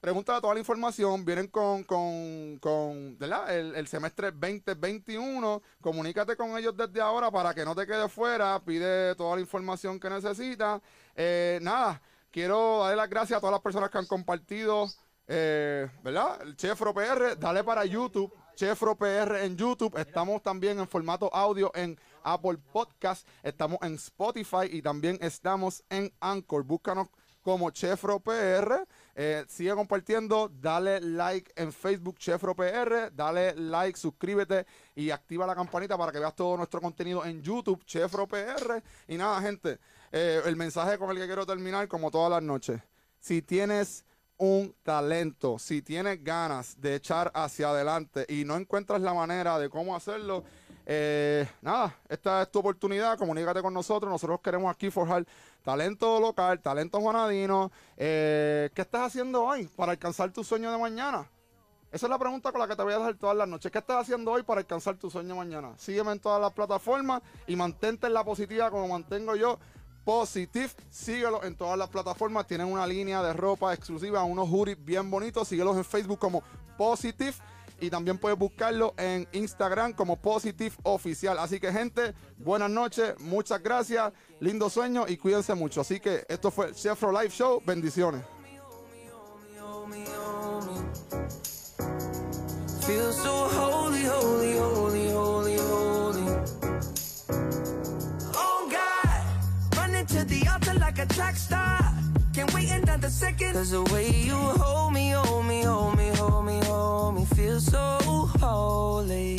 Pregunta 0.00 0.40
toda 0.40 0.54
la 0.54 0.60
información. 0.60 1.24
Vienen 1.24 1.48
con, 1.48 1.82
con, 1.82 2.58
con 2.58 3.18
¿verdad? 3.18 3.56
El, 3.56 3.74
el 3.74 3.88
semestre 3.88 4.30
2021. 4.30 5.60
Comunícate 5.80 6.36
con 6.36 6.56
ellos 6.56 6.76
desde 6.76 7.00
ahora 7.00 7.32
para 7.32 7.52
que 7.52 7.64
no 7.64 7.74
te 7.74 7.84
quedes 7.84 8.12
fuera. 8.12 8.60
Pide 8.64 9.16
toda 9.16 9.34
la 9.34 9.40
información 9.40 9.98
que 9.98 10.08
necesitas. 10.08 10.80
Eh, 11.16 11.58
nada, 11.62 12.00
quiero 12.30 12.80
darle 12.80 12.96
las 12.96 13.10
gracias 13.10 13.38
a 13.38 13.40
todas 13.40 13.52
las 13.52 13.60
personas 13.60 13.90
que 13.90 13.98
han 13.98 14.06
compartido, 14.06 14.88
eh, 15.28 15.88
¿verdad? 16.02 16.40
El 16.42 16.56
Chefro 16.56 16.94
PR, 16.94 17.38
dale 17.38 17.62
para 17.62 17.84
YouTube. 17.84 18.32
Chefro 18.56 18.96
PR 18.96 19.44
en 19.44 19.56
YouTube. 19.56 19.96
Estamos 19.96 20.42
también 20.42 20.80
en 20.80 20.88
formato 20.88 21.32
audio 21.32 21.70
en 21.74 21.96
Apple 22.24 22.58
Podcast, 22.72 23.28
estamos 23.42 23.78
en 23.82 23.94
Spotify 23.94 24.66
y 24.70 24.82
también 24.82 25.18
estamos 25.20 25.84
en 25.90 26.12
Anchor. 26.18 26.64
Búscanos 26.64 27.08
como 27.42 27.70
Chefro 27.70 28.20
PR. 28.20 28.86
Eh, 29.14 29.44
sigue 29.48 29.74
compartiendo, 29.74 30.50
dale 30.60 31.00
like 31.00 31.52
en 31.56 31.72
Facebook 31.72 32.18
Chefro 32.18 32.54
PR, 32.54 33.10
dale 33.12 33.54
like, 33.54 33.98
suscríbete 33.98 34.66
y 34.94 35.10
activa 35.10 35.46
la 35.46 35.54
campanita 35.54 35.96
para 35.96 36.10
que 36.10 36.18
veas 36.18 36.34
todo 36.34 36.56
nuestro 36.56 36.80
contenido 36.80 37.24
en 37.24 37.42
YouTube 37.42 37.84
Chefro 37.84 38.26
PR. 38.26 38.82
Y 39.06 39.16
nada, 39.16 39.40
gente, 39.40 39.78
eh, 40.10 40.42
el 40.44 40.56
mensaje 40.56 40.98
con 40.98 41.10
el 41.10 41.16
que 41.16 41.26
quiero 41.26 41.46
terminar, 41.46 41.86
como 41.86 42.10
todas 42.10 42.30
las 42.30 42.42
noches, 42.42 42.80
si 43.20 43.42
tienes 43.42 44.04
un 44.38 44.74
talento, 44.82 45.58
si 45.58 45.82
tienes 45.82 46.22
ganas 46.22 46.80
de 46.80 46.94
echar 46.94 47.30
hacia 47.34 47.70
adelante 47.70 48.24
y 48.28 48.44
no 48.44 48.56
encuentras 48.56 49.00
la 49.00 49.12
manera 49.12 49.58
de 49.58 49.68
cómo 49.68 49.94
hacerlo, 49.94 50.44
eh, 50.86 51.46
nada, 51.60 51.94
esta 52.08 52.42
es 52.42 52.50
tu 52.50 52.60
oportunidad, 52.60 53.18
comunícate 53.18 53.60
con 53.60 53.74
nosotros, 53.74 54.10
nosotros 54.10 54.40
queremos 54.40 54.74
aquí 54.74 54.90
forjar 54.90 55.26
talento 55.62 56.18
local, 56.18 56.60
talento 56.60 56.98
juanadino. 57.00 57.70
Eh, 57.96 58.70
¿Qué 58.72 58.82
estás 58.82 59.08
haciendo 59.08 59.44
hoy 59.44 59.68
para 59.76 59.92
alcanzar 59.92 60.32
tu 60.32 60.42
sueño 60.42 60.72
de 60.72 60.78
mañana? 60.78 61.28
Esa 61.90 62.06
es 62.06 62.10
la 62.10 62.18
pregunta 62.18 62.52
con 62.52 62.60
la 62.60 62.68
que 62.68 62.76
te 62.76 62.82
voy 62.82 62.92
a 62.92 62.98
dejar 62.98 63.14
todas 63.16 63.36
las 63.36 63.48
noches. 63.48 63.72
¿Qué 63.72 63.78
estás 63.78 64.02
haciendo 64.02 64.32
hoy 64.32 64.42
para 64.42 64.60
alcanzar 64.60 64.96
tu 64.96 65.10
sueño 65.10 65.36
mañana? 65.36 65.72
Sígueme 65.78 66.12
en 66.12 66.20
todas 66.20 66.40
las 66.40 66.52
plataformas 66.52 67.22
y 67.46 67.56
mantente 67.56 68.06
en 68.06 68.14
la 68.14 68.24
positiva 68.24 68.70
como 68.70 68.88
mantengo 68.88 69.36
yo. 69.36 69.58
Positive, 70.08 70.70
síguelo 70.88 71.44
en 71.44 71.54
todas 71.54 71.76
las 71.76 71.90
plataformas. 71.90 72.46
Tienen 72.46 72.72
una 72.72 72.86
línea 72.86 73.22
de 73.22 73.34
ropa 73.34 73.74
exclusiva, 73.74 74.24
unos 74.24 74.48
hoodies 74.48 74.82
bien 74.82 75.10
bonitos. 75.10 75.46
Síguelos 75.46 75.76
en 75.76 75.84
Facebook 75.84 76.18
como 76.18 76.42
Positive 76.78 77.34
y 77.78 77.90
también 77.90 78.16
puedes 78.16 78.38
buscarlo 78.38 78.94
en 78.96 79.28
Instagram 79.32 79.92
como 79.92 80.16
Positive 80.16 80.74
Oficial. 80.84 81.38
Así 81.38 81.60
que, 81.60 81.70
gente, 81.70 82.14
buenas 82.38 82.70
noches, 82.70 83.20
muchas 83.20 83.62
gracias, 83.62 84.10
lindo 84.40 84.70
sueño 84.70 85.04
y 85.06 85.18
cuídense 85.18 85.52
mucho. 85.52 85.82
Así 85.82 86.00
que 86.00 86.24
esto 86.26 86.50
fue 86.50 86.68
el 86.68 86.74
Chefro 86.74 87.12
Live 87.12 87.28
Show. 87.28 87.62
Bendiciones. 87.66 88.24
Like 100.98 101.10
a 101.10 101.14
track 101.14 101.36
star. 101.36 101.78
Can't 102.34 102.52
wait 102.54 102.70
another 102.70 103.08
second. 103.08 103.52
Cause 103.52 103.70
the 103.70 103.82
way 103.94 104.10
you 104.10 104.34
hold 104.34 104.92
me, 104.92 105.10
hold 105.10 105.46
me, 105.46 105.62
hold 105.62 105.96
me, 105.96 106.08
hold 106.14 106.44
me, 106.44 106.60
hold 106.64 107.14
me, 107.14 107.24
feel 107.36 107.60
so 107.60 107.98
holy. 108.40 109.36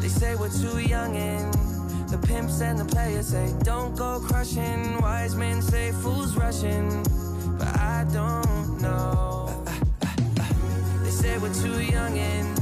They 0.00 0.08
say 0.08 0.34
we're 0.36 0.50
too 0.50 0.78
young 0.78 1.16
and 1.16 1.52
the 2.08 2.18
pimps 2.18 2.60
and 2.60 2.78
the 2.78 2.84
players 2.84 3.28
say 3.28 3.52
don't 3.62 3.96
go 3.96 4.20
crushing. 4.20 5.00
Wise 5.00 5.34
men 5.34 5.60
say 5.62 5.92
fools 5.92 6.36
rushing, 6.36 6.88
but 7.58 7.68
I 7.78 8.06
don't 8.12 8.80
know. 8.80 9.64
They 11.02 11.10
say 11.10 11.38
we're 11.38 11.54
too 11.54 11.82
young 11.82 12.16
and 12.16 12.56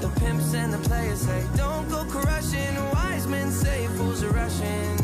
the 0.00 0.08
pimps 0.20 0.54
and 0.54 0.72
the 0.72 0.78
players 0.88 1.20
say 1.20 1.44
don't 1.56 1.88
go 1.90 2.04
crushing. 2.04 2.74
Wise 2.92 3.26
men 3.26 3.50
say 3.50 3.86
fools 3.96 4.24
rushing, 4.24 4.96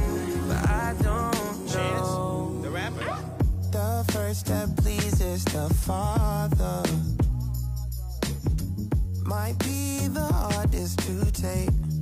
but 0.55 0.71
I 0.71 0.95
don't 1.03 1.75
know. 1.75 2.61
the 2.63 2.71
rapper. 2.71 3.17
The 3.71 4.05
first 4.13 4.41
step 4.41 4.69
pleases 4.77 5.45
the 5.47 5.73
Father. 5.87 6.83
Might 9.25 9.59
be 9.61 10.09
the 10.09 10.29
hardest 10.33 10.99
to 11.01 11.33
take. 11.33 11.94